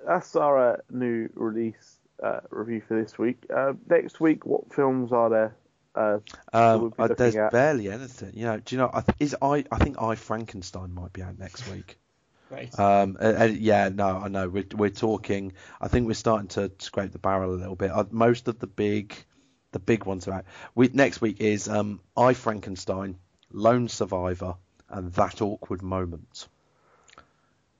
That's 0.05 0.35
our 0.35 0.73
uh, 0.73 0.77
new 0.91 1.29
release 1.33 1.97
uh, 2.23 2.41
review 2.49 2.81
for 2.87 3.01
this 3.01 3.17
week. 3.17 3.37
Uh, 3.53 3.73
next 3.89 4.19
week, 4.19 4.45
what 4.45 4.73
films 4.73 5.11
are 5.11 5.29
there? 5.29 5.55
Uh, 5.95 6.19
we'll 6.53 6.85
Um, 6.85 6.93
uh, 6.99 7.07
there's 7.07 7.35
at? 7.35 7.51
barely 7.51 7.89
anything. 7.91 8.33
You 8.35 8.45
know, 8.45 8.59
do 8.59 8.75
you 8.75 8.79
know? 8.79 8.89
I 8.93 9.01
th- 9.01 9.15
is 9.19 9.35
I 9.41 9.65
I 9.71 9.77
think 9.79 9.99
I 10.01 10.15
Frankenstein 10.15 10.93
might 10.93 11.11
be 11.13 11.23
out 11.23 11.39
next 11.39 11.67
week. 11.69 11.97
Great. 12.49 12.77
Um, 12.79 13.17
yeah, 13.21 13.89
no, 13.89 14.05
I 14.07 14.27
know. 14.27 14.47
We're 14.47 14.65
we're 14.75 14.89
talking. 14.89 15.53
I 15.81 15.87
think 15.87 16.07
we're 16.07 16.13
starting 16.13 16.47
to 16.49 16.71
scrape 16.79 17.11
the 17.11 17.19
barrel 17.19 17.51
a 17.53 17.57
little 17.57 17.75
bit. 17.75 17.91
Uh, 17.91 18.05
most 18.11 18.47
of 18.47 18.59
the 18.59 18.67
big, 18.67 19.15
the 19.71 19.79
big 19.79 20.05
ones 20.05 20.27
are 20.27 20.33
out. 20.33 20.45
We, 20.75 20.89
next 20.93 21.19
week 21.19 21.41
is 21.41 21.67
um, 21.67 21.99
I 22.15 22.33
Frankenstein, 22.33 23.17
Lone 23.51 23.89
Survivor, 23.89 24.55
and 24.89 25.11
That 25.13 25.41
Awkward 25.41 25.81
Moment. 25.81 26.47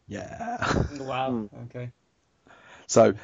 Yeah. 0.07 0.85
wow. 0.99 1.49
Okay. 1.65 1.91
So 2.88 3.15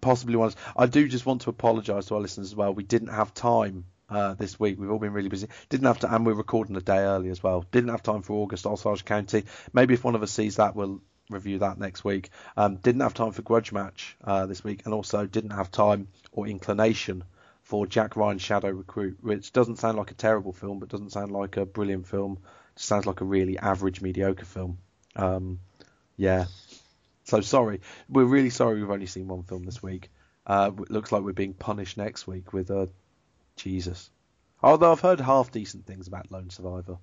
possibly 0.00 0.36
ones. 0.36 0.56
I 0.76 0.86
do 0.86 1.08
just 1.08 1.26
want 1.26 1.42
to 1.42 1.50
apologise 1.50 2.06
to 2.06 2.14
our 2.14 2.20
listeners 2.20 2.48
as 2.48 2.56
well. 2.56 2.74
We 2.74 2.84
didn't 2.84 3.08
have 3.08 3.34
time 3.34 3.84
uh, 4.08 4.34
this 4.34 4.58
week. 4.58 4.78
We've 4.78 4.90
all 4.90 4.98
been 4.98 5.12
really 5.12 5.28
busy. 5.28 5.48
Didn't 5.68 5.86
have 5.86 6.00
to, 6.00 6.14
and 6.14 6.26
we're 6.26 6.34
recording 6.34 6.76
a 6.76 6.80
day 6.80 6.98
early 6.98 7.30
as 7.30 7.42
well. 7.42 7.64
Didn't 7.70 7.90
have 7.90 8.02
time 8.02 8.22
for 8.22 8.34
August 8.34 8.66
Osage 8.66 9.04
County. 9.04 9.44
Maybe 9.72 9.94
if 9.94 10.04
one 10.04 10.14
of 10.14 10.22
us 10.22 10.32
sees 10.32 10.56
that, 10.56 10.76
we'll 10.76 11.00
review 11.30 11.60
that 11.60 11.78
next 11.78 12.04
week. 12.04 12.30
Um, 12.56 12.76
didn't 12.76 13.00
have 13.00 13.14
time 13.14 13.32
for 13.32 13.42
Grudge 13.42 13.72
Match 13.72 14.16
uh, 14.22 14.46
this 14.46 14.62
week, 14.62 14.82
and 14.84 14.94
also 14.94 15.26
didn't 15.26 15.50
have 15.50 15.70
time 15.70 16.08
or 16.32 16.46
inclination 16.46 17.24
for 17.62 17.86
Jack 17.86 18.16
Ryan's 18.16 18.42
Shadow 18.42 18.70
Recruit, 18.70 19.18
which 19.22 19.52
doesn't 19.52 19.78
sound 19.78 19.96
like 19.96 20.10
a 20.10 20.14
terrible 20.14 20.52
film, 20.52 20.78
but 20.78 20.90
doesn't 20.90 21.12
sound 21.12 21.32
like 21.32 21.56
a 21.56 21.64
brilliant 21.64 22.06
film. 22.06 22.38
Sounds 22.76 23.06
like 23.06 23.20
a 23.20 23.24
really 23.24 23.58
average, 23.58 24.00
mediocre 24.00 24.44
film. 24.44 24.78
Um, 25.16 25.60
yeah. 26.16 26.46
So 27.24 27.40
sorry. 27.40 27.80
We're 28.08 28.24
really 28.24 28.50
sorry 28.50 28.80
we've 28.80 28.90
only 28.90 29.06
seen 29.06 29.28
one 29.28 29.44
film 29.44 29.64
this 29.64 29.82
week. 29.82 30.10
Uh, 30.46 30.70
it 30.78 30.90
looks 30.90 31.12
like 31.12 31.22
we're 31.22 31.32
being 31.32 31.54
punished 31.54 31.96
next 31.96 32.26
week 32.26 32.52
with 32.52 32.70
uh, 32.70 32.86
Jesus. 33.56 34.10
Although 34.62 34.92
I've 34.92 35.00
heard 35.00 35.20
half 35.20 35.50
decent 35.50 35.86
things 35.86 36.06
about 36.08 36.30
Lone 36.30 36.50
Survivor. 36.50 36.98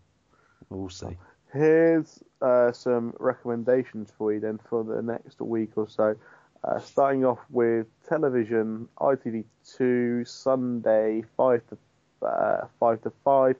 We'll 0.69 0.89
see. 0.89 1.17
Here's 1.53 2.23
uh, 2.41 2.71
some 2.71 3.13
recommendations 3.19 4.11
for 4.17 4.33
you 4.33 4.39
then 4.39 4.59
for 4.69 4.83
the 4.83 5.01
next 5.01 5.39
week 5.41 5.71
or 5.75 5.89
so. 5.89 6.15
Uh, 6.63 6.79
starting 6.79 7.25
off 7.25 7.39
with 7.49 7.87
television, 8.07 8.87
ITV2, 8.99 10.27
Sunday, 10.27 11.23
5 11.35 11.61
to, 11.69 12.25
uh, 12.27 12.67
5 12.79 13.01
to 13.01 13.11
5, 13.23 13.55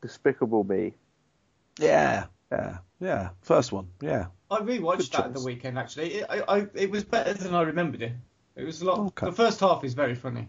Despicable 0.00 0.64
Me. 0.64 0.94
Yeah, 1.78 2.26
yeah, 2.52 2.78
yeah. 3.00 3.30
First 3.42 3.72
one, 3.72 3.88
yeah. 4.00 4.26
I 4.50 4.60
rewatched 4.60 4.98
Good 4.98 5.12
that 5.12 5.26
at 5.26 5.34
the 5.34 5.44
weekend 5.44 5.78
actually. 5.78 6.14
It, 6.14 6.26
I, 6.28 6.42
I, 6.46 6.66
it 6.74 6.90
was 6.90 7.04
better 7.04 7.34
than 7.34 7.54
I 7.54 7.62
remembered 7.62 8.02
it. 8.02 8.12
It 8.56 8.64
was 8.64 8.82
a 8.82 8.84
lot. 8.84 8.98
Okay. 9.00 9.26
The 9.26 9.32
first 9.32 9.60
half 9.60 9.82
is 9.84 9.94
very 9.94 10.14
funny. 10.14 10.48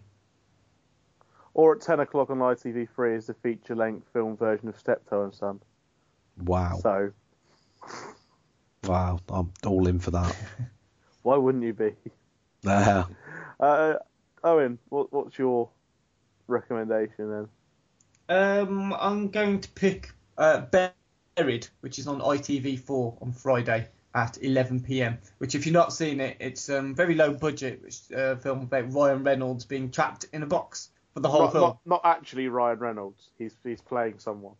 Or 1.54 1.74
at 1.74 1.80
10 1.80 2.00
o'clock 2.00 2.30
on 2.30 2.38
ITV3 2.38 3.16
is 3.16 3.26
the 3.26 3.34
feature 3.34 3.74
length 3.74 4.06
film 4.12 4.36
version 4.36 4.68
of 4.68 4.78
Steptoe 4.78 5.24
and 5.24 5.34
Son. 5.34 5.60
Wow, 6.44 6.78
So, 6.82 7.12
wow. 8.84 9.18
I'm 9.30 9.52
all 9.66 9.88
in 9.88 9.98
for 9.98 10.10
that. 10.10 10.36
why 11.22 11.36
wouldn't 11.36 11.64
you 11.64 11.72
be? 11.72 11.92
Yeah. 12.62 13.04
Uh, 13.60 13.94
Owen, 14.42 14.78
what, 14.88 15.12
what's 15.12 15.38
your 15.38 15.68
recommendation 16.48 17.48
then? 18.28 18.68
Um, 18.68 18.92
I'm 18.92 19.28
going 19.28 19.60
to 19.60 19.68
pick 19.70 20.10
uh, 20.36 20.62
Buried, 21.36 21.68
which 21.80 21.98
is 21.98 22.06
on 22.08 22.20
ITV4 22.22 23.20
on 23.22 23.30
Friday 23.32 23.86
at 24.14 24.38
11 24.42 24.80
p.m. 24.80 25.18
Which, 25.36 25.54
if 25.54 25.66
you're 25.66 25.72
not 25.74 25.92
seeing 25.92 26.18
it, 26.18 26.38
it's 26.40 26.70
um 26.70 26.94
very 26.94 27.14
low 27.14 27.34
budget, 27.34 27.82
which 27.82 28.10
uh, 28.10 28.36
film 28.36 28.62
about 28.62 28.90
Ryan 28.90 29.22
Reynolds 29.22 29.66
being 29.66 29.90
trapped 29.90 30.24
in 30.32 30.42
a 30.42 30.46
box 30.46 30.88
for 31.12 31.20
the 31.20 31.28
whole 31.28 31.42
Not, 31.42 31.52
film. 31.52 31.62
not, 31.62 31.78
not 31.84 32.00
actually 32.04 32.48
Ryan 32.48 32.78
Reynolds. 32.78 33.28
He's 33.36 33.54
he's 33.62 33.82
playing 33.82 34.18
someone. 34.18 34.54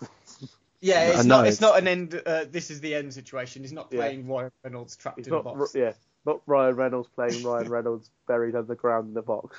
Yeah, 0.82 1.04
it's 1.08 1.24
know, 1.24 1.36
not. 1.38 1.46
It's 1.46 1.56
it's- 1.56 1.60
not 1.72 1.78
an 1.78 1.88
end. 1.88 2.22
Uh, 2.26 2.44
this 2.50 2.70
is 2.70 2.80
the 2.82 2.94
end 2.94 3.12
situation. 3.14 3.62
He's 3.62 3.72
not 3.72 3.88
Yeah. 3.90 4.00
playing 4.00 4.28
Ryan 4.28 4.50
Reynolds 4.62 4.94
trapped 4.94 5.16
He's 5.18 5.26
in 5.26 5.32
a 5.32 5.36
not 5.36 5.44
box. 5.44 5.74
yeah, 5.74 5.92
not 6.26 6.42
Ryan 6.46 6.76
Reynolds 6.76 7.08
playing 7.14 7.42
Ryan 7.44 7.68
Reynolds 7.70 8.10
buried 8.28 8.54
underground 8.54 9.08
in 9.08 9.14
the 9.14 9.22
box. 9.22 9.56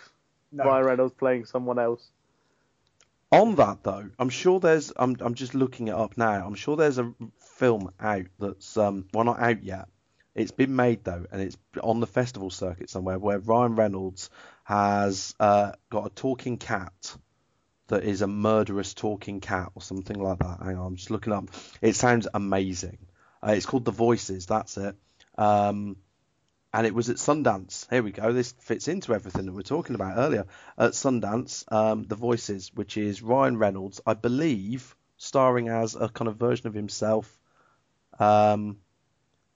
No. 0.51 0.63
Ryan 0.65 0.85
Reynolds 0.85 1.13
playing 1.15 1.45
someone 1.45 1.79
else. 1.79 2.07
On 3.31 3.55
that 3.55 3.83
though, 3.83 4.09
I'm 4.17 4.29
sure 4.29 4.59
there's. 4.59 4.93
I'm 4.95 5.17
I'm 5.19 5.33
just 5.33 5.53
looking 5.53 5.89
it 5.89 5.93
up 5.93 6.17
now. 6.17 6.45
I'm 6.45 6.55
sure 6.55 6.77
there's 6.77 6.97
a 6.97 7.13
film 7.39 7.91
out 7.99 8.27
that's 8.39 8.77
um 8.77 9.05
well 9.13 9.25
not 9.25 9.41
out 9.41 9.63
yet. 9.63 9.89
It's 10.33 10.51
been 10.51 10.75
made 10.75 11.03
though, 11.03 11.25
and 11.31 11.41
it's 11.41 11.57
on 11.81 11.99
the 11.99 12.07
festival 12.07 12.49
circuit 12.49 12.89
somewhere 12.89 13.19
where 13.19 13.39
Ryan 13.39 13.75
Reynolds 13.75 14.29
has 14.63 15.33
uh, 15.39 15.71
got 15.89 16.05
a 16.05 16.09
talking 16.09 16.57
cat 16.57 17.17
that 17.87 18.03
is 18.03 18.21
a 18.21 18.27
murderous 18.27 18.93
talking 18.93 19.41
cat 19.41 19.71
or 19.75 19.81
something 19.81 20.19
like 20.19 20.39
that. 20.39 20.59
Hang 20.61 20.77
on, 20.77 20.87
I'm 20.87 20.95
just 20.95 21.11
looking 21.11 21.33
up. 21.33 21.49
It 21.81 21.95
sounds 21.95 22.27
amazing. 22.33 22.99
Uh, 23.41 23.53
it's 23.53 23.65
called 23.65 23.85
The 23.85 23.91
Voices. 23.91 24.45
That's 24.45 24.77
it. 24.77 24.95
Um, 25.37 25.97
and 26.73 26.85
it 26.85 26.93
was 26.93 27.09
at 27.09 27.17
Sundance. 27.17 27.89
Here 27.89 28.03
we 28.03 28.11
go. 28.11 28.33
This 28.33 28.51
fits 28.59 28.87
into 28.87 29.13
everything 29.13 29.45
that 29.45 29.53
we 29.53 29.59
are 29.59 29.63
talking 29.63 29.95
about 29.95 30.17
earlier. 30.17 30.45
At 30.77 30.91
Sundance, 30.91 31.63
um, 31.71 32.03
The 32.03 32.15
Voices, 32.15 32.71
which 32.73 32.97
is 32.97 33.21
Ryan 33.21 33.57
Reynolds, 33.57 34.01
I 34.05 34.13
believe, 34.13 34.95
starring 35.17 35.69
as 35.69 35.95
a 35.95 36.09
kind 36.09 36.27
of 36.27 36.37
version 36.37 36.67
of 36.67 36.73
himself. 36.73 37.39
Um, 38.19 38.77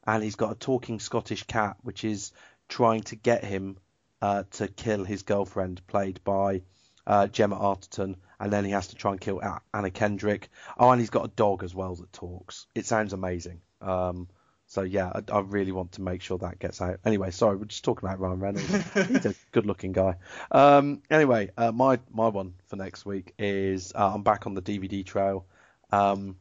and 0.05 0.23
he's 0.23 0.35
got 0.35 0.51
a 0.51 0.55
talking 0.55 0.99
Scottish 0.99 1.43
cat, 1.43 1.77
which 1.81 2.03
is 2.03 2.31
trying 2.69 3.01
to 3.03 3.15
get 3.15 3.43
him 3.43 3.77
uh, 4.21 4.43
to 4.51 4.67
kill 4.67 5.03
his 5.03 5.23
girlfriend, 5.23 5.85
played 5.87 6.23
by 6.23 6.61
uh, 7.05 7.27
Gemma 7.27 7.57
Arterton, 7.57 8.15
and 8.39 8.51
then 8.51 8.65
he 8.65 8.71
has 8.71 8.87
to 8.87 8.95
try 8.95 9.11
and 9.11 9.21
kill 9.21 9.41
Anna 9.73 9.91
Kendrick. 9.91 10.49
Oh, 10.77 10.89
and 10.89 10.99
he's 10.99 11.09
got 11.09 11.25
a 11.25 11.35
dog 11.35 11.63
as 11.63 11.75
well 11.75 11.95
that 11.95 12.13
talks. 12.13 12.67
It 12.73 12.85
sounds 12.85 13.13
amazing. 13.13 13.61
Um, 13.81 14.27
so 14.71 14.83
yeah, 14.83 15.11
I, 15.13 15.21
I, 15.33 15.39
really 15.41 15.73
want 15.73 15.91
to 15.93 16.01
make 16.01 16.21
sure 16.21 16.37
that 16.37 16.57
gets 16.57 16.79
out. 16.79 17.01
Anyway, 17.03 17.31
sorry, 17.31 17.57
we're 17.57 17.65
just 17.65 17.83
talking 17.83 18.07
about 18.07 18.21
Ryan 18.21 18.39
Reynolds. 18.39 18.93
He's 18.93 19.25
a 19.25 19.35
good-looking 19.51 19.91
guy. 19.91 20.15
Um, 20.49 21.01
anyway, 21.09 21.49
uh, 21.57 21.73
my 21.73 21.99
my 22.09 22.29
one 22.29 22.53
for 22.67 22.77
next 22.77 23.05
week 23.05 23.33
is 23.37 23.91
uh, 23.93 24.13
I'm 24.13 24.23
back 24.23 24.47
on 24.47 24.53
the 24.53 24.61
DVD 24.61 25.05
trail. 25.05 25.45
Um, 25.91 26.37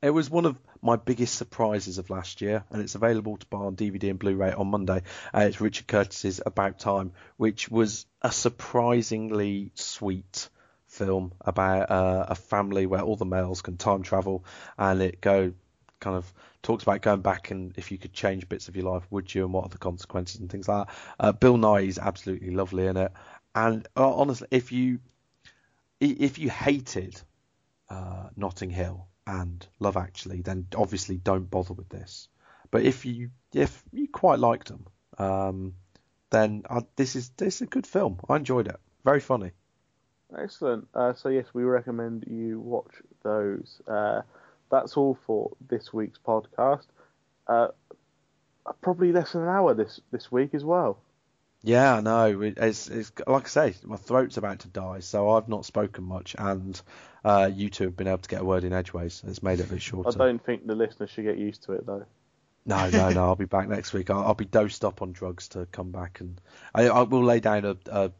it 0.00 0.10
was 0.10 0.30
one 0.30 0.46
of 0.46 0.56
my 0.82 0.94
biggest 0.94 1.34
surprises 1.34 1.98
of 1.98 2.10
last 2.10 2.42
year, 2.42 2.62
and 2.70 2.80
it's 2.80 2.94
available 2.94 3.36
to 3.36 3.46
buy 3.46 3.58
on 3.58 3.74
DVD 3.74 4.10
and 4.10 4.20
Blu-ray 4.20 4.52
on 4.52 4.68
Monday. 4.68 5.02
Uh, 5.34 5.40
it's 5.40 5.60
Richard 5.60 5.88
Curtis's 5.88 6.40
About 6.46 6.78
Time, 6.78 7.10
which 7.38 7.68
was 7.68 8.06
a 8.22 8.30
surprisingly 8.30 9.72
sweet 9.74 10.48
film 10.86 11.32
about 11.40 11.90
uh, 11.90 12.26
a 12.28 12.34
family 12.36 12.86
where 12.86 13.00
all 13.00 13.16
the 13.16 13.24
males 13.24 13.62
can 13.62 13.78
time 13.78 14.04
travel, 14.04 14.44
and 14.78 15.02
it 15.02 15.20
go 15.20 15.54
kind 16.02 16.16
of 16.16 16.30
talks 16.62 16.82
about 16.82 17.00
going 17.00 17.22
back 17.22 17.50
and 17.50 17.72
if 17.78 17.90
you 17.90 17.96
could 17.96 18.12
change 18.12 18.48
bits 18.48 18.68
of 18.68 18.76
your 18.76 18.92
life, 18.92 19.06
would 19.10 19.34
you, 19.34 19.44
and 19.44 19.54
what 19.54 19.64
are 19.64 19.70
the 19.70 19.78
consequences 19.78 20.40
and 20.40 20.50
things 20.50 20.68
like 20.68 20.86
that. 20.86 20.94
Uh, 21.18 21.32
Bill 21.32 21.56
Nighy 21.56 21.88
is 21.88 21.98
absolutely 21.98 22.50
lovely 22.50 22.86
in 22.86 22.96
it, 22.96 23.12
and 23.54 23.88
uh, 23.96 24.14
honestly, 24.14 24.48
if 24.50 24.72
you 24.72 24.98
if 26.00 26.38
you 26.38 26.50
hated 26.50 27.20
uh, 27.88 28.28
Notting 28.36 28.70
Hill 28.70 29.06
and 29.26 29.66
Love 29.78 29.96
Actually, 29.96 30.42
then 30.42 30.66
obviously 30.76 31.16
don't 31.16 31.48
bother 31.48 31.74
with 31.74 31.88
this. 31.88 32.28
But 32.70 32.82
if 32.82 33.06
you 33.06 33.30
if 33.54 33.82
you 33.92 34.08
quite 34.08 34.40
liked 34.40 34.68
them, 34.68 34.86
um, 35.18 35.74
then 36.30 36.64
uh, 36.68 36.82
this 36.96 37.16
is 37.16 37.30
this 37.36 37.56
is 37.56 37.62
a 37.62 37.66
good 37.66 37.86
film. 37.86 38.18
I 38.28 38.36
enjoyed 38.36 38.66
it. 38.66 38.76
Very 39.04 39.20
funny. 39.20 39.52
Excellent. 40.36 40.88
Uh, 40.94 41.12
so 41.12 41.28
yes, 41.28 41.46
we 41.52 41.62
recommend 41.64 42.24
you 42.26 42.58
watch 42.58 42.94
those. 43.22 43.80
Uh, 43.86 44.22
that's 44.72 44.96
all 44.96 45.16
for 45.26 45.52
this 45.68 45.92
week's 45.92 46.18
podcast. 46.18 46.86
Uh, 47.46 47.68
probably 48.80 49.12
less 49.12 49.32
than 49.32 49.42
an 49.42 49.48
hour 49.48 49.74
this 49.74 50.00
this 50.10 50.32
week 50.32 50.54
as 50.54 50.64
well. 50.64 50.98
Yeah, 51.64 51.94
I 51.94 52.00
know. 52.00 52.40
It's, 52.42 52.88
it's 52.88 53.12
like 53.24 53.44
I 53.44 53.48
say, 53.48 53.74
my 53.84 53.94
throat's 53.94 54.36
about 54.36 54.60
to 54.60 54.68
die, 54.68 54.98
so 54.98 55.30
I've 55.30 55.48
not 55.48 55.64
spoken 55.64 56.02
much, 56.02 56.34
and 56.36 56.80
uh, 57.24 57.48
you 57.54 57.70
two 57.70 57.84
have 57.84 57.96
been 57.96 58.08
able 58.08 58.18
to 58.18 58.28
get 58.28 58.40
a 58.40 58.44
word 58.44 58.64
in 58.64 58.72
edgeways. 58.72 59.22
It's 59.24 59.44
made 59.44 59.60
it 59.60 59.66
a 59.66 59.72
bit 59.72 59.80
shorter. 59.80 60.10
I 60.20 60.26
don't 60.26 60.44
think 60.44 60.66
the 60.66 60.74
listeners 60.74 61.10
should 61.10 61.24
get 61.24 61.38
used 61.38 61.62
to 61.64 61.74
it 61.74 61.86
though. 61.86 62.04
No, 62.66 62.90
no, 62.90 63.10
no. 63.10 63.24
I'll 63.24 63.36
be 63.36 63.44
back 63.44 63.68
next 63.68 63.92
week. 63.92 64.10
I'll, 64.10 64.24
I'll 64.24 64.34
be 64.34 64.44
dosed 64.44 64.84
up 64.84 65.02
on 65.02 65.12
drugs 65.12 65.48
to 65.48 65.66
come 65.66 65.92
back, 65.92 66.18
and 66.18 66.40
I, 66.74 66.88
I 66.88 67.02
will 67.02 67.22
lay 67.22 67.38
down 67.38 67.64
a, 67.64 67.76
a 67.90 68.12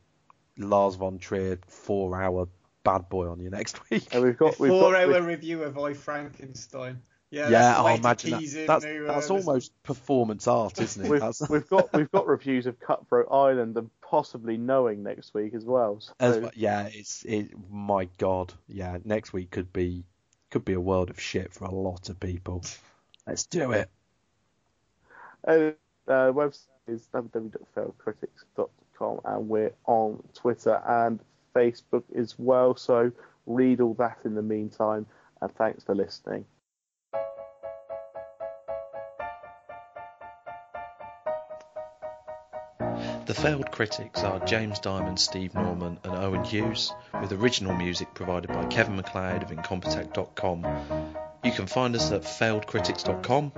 Lars 0.57 0.95
von 0.95 1.19
Trier 1.19 1.59
four-hour 1.66 2.49
bad 2.85 3.09
boy 3.09 3.29
on 3.29 3.41
you 3.41 3.51
next 3.51 3.79
week. 3.91 4.15
And 4.15 4.23
we've 4.23 4.37
got 4.37 4.59
we've 4.59 4.71
four 4.71 4.93
got, 4.93 5.03
hour 5.03 5.15
we've, 5.15 5.25
review 5.25 5.63
of 5.63 5.79
I 5.79 5.95
Frankenstein. 5.95 7.03
Yeah, 7.31 7.49
yeah, 7.49 7.79
I'll 7.79 7.97
imagine 7.97 8.33
that. 8.33 8.65
That's, 8.67 8.85
to, 8.85 9.05
that's 9.07 9.31
uh, 9.31 9.35
almost 9.35 9.73
performance 9.83 10.47
art, 10.47 10.79
isn't 10.79 11.07
it? 11.07 11.09
we've, 11.11 11.21
That's- 11.21 11.41
we've 11.51 11.69
got 11.69 11.91
we've 11.95 12.11
got 12.11 12.27
reviews 12.27 12.67
of 12.67 12.79
Cutthroat 12.79 13.29
Island 13.31 13.77
and 13.79 13.89
possibly 14.03 14.59
Knowing 14.59 15.03
next 15.03 15.33
week 15.33 15.55
as 15.55 15.65
well. 15.65 16.01
So, 16.01 16.13
As 16.21 16.51
yeah, 16.55 16.91
it's 16.93 17.25
it. 17.25 17.53
My 17.71 18.09
God, 18.19 18.53
yeah. 18.69 18.99
Next 19.05 19.33
week 19.33 19.51
could 19.51 19.73
be 19.73 20.05
could 20.51 20.67
be 20.67 20.75
a 20.75 20.81
world 20.81 21.09
of 21.09 21.19
shit 21.19 21.55
for 21.55 21.65
a 21.65 21.75
lot 21.75 22.11
of 22.11 22.21
people. 22.21 22.63
Let's 23.27 23.47
do 23.47 23.73
it. 23.73 23.89
Uh, 25.47 25.71
uh, 26.07 26.33
website 26.33 26.67
is 26.87 27.09
www.failedcritics.com 27.15 29.21
and 29.25 29.49
we're 29.49 29.73
on 29.87 30.23
Twitter 30.35 30.83
and 30.87 31.19
Facebook 31.55 32.05
as 32.16 32.35
well. 32.39 32.77
So 32.77 33.12
read 33.47 33.81
all 33.81 33.95
that 33.95 34.19
in 34.24 34.35
the 34.35 34.43
meantime. 34.43 35.07
And 35.41 35.55
thanks 35.55 35.85
for 35.85 35.95
listening. 35.95 36.45
The 43.24 43.35
failed 43.35 43.70
critics 43.70 44.23
are 44.24 44.45
James 44.45 44.79
Diamond, 44.81 45.19
Steve 45.19 45.55
Norman, 45.55 45.99
and 46.05 46.15
Owen 46.15 46.45
Hughes, 46.45 46.93
with 47.20 47.33
original 47.33 47.74
music 47.74 48.12
provided 48.15 48.49
by 48.49 48.66
Kevin 48.66 48.97
MacLeod 48.97 49.45
of 49.45 49.51
Incompetech.com. 49.51 51.15
You 51.45 51.53
can 51.53 51.66
find 51.66 51.95
us 51.95 52.11
at 52.11 52.23
failedcritics.com, 52.23 53.53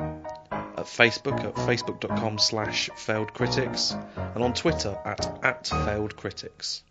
at 0.52 0.86
Facebook 0.86 1.44
at 1.44 1.54
facebook.com 1.54 2.38
slash 2.38 2.90
failedcritics, 2.90 3.94
and 4.34 4.44
on 4.44 4.52
Twitter 4.52 4.98
at, 5.04 5.44
at 5.44 5.64
failedcritics. 5.64 6.82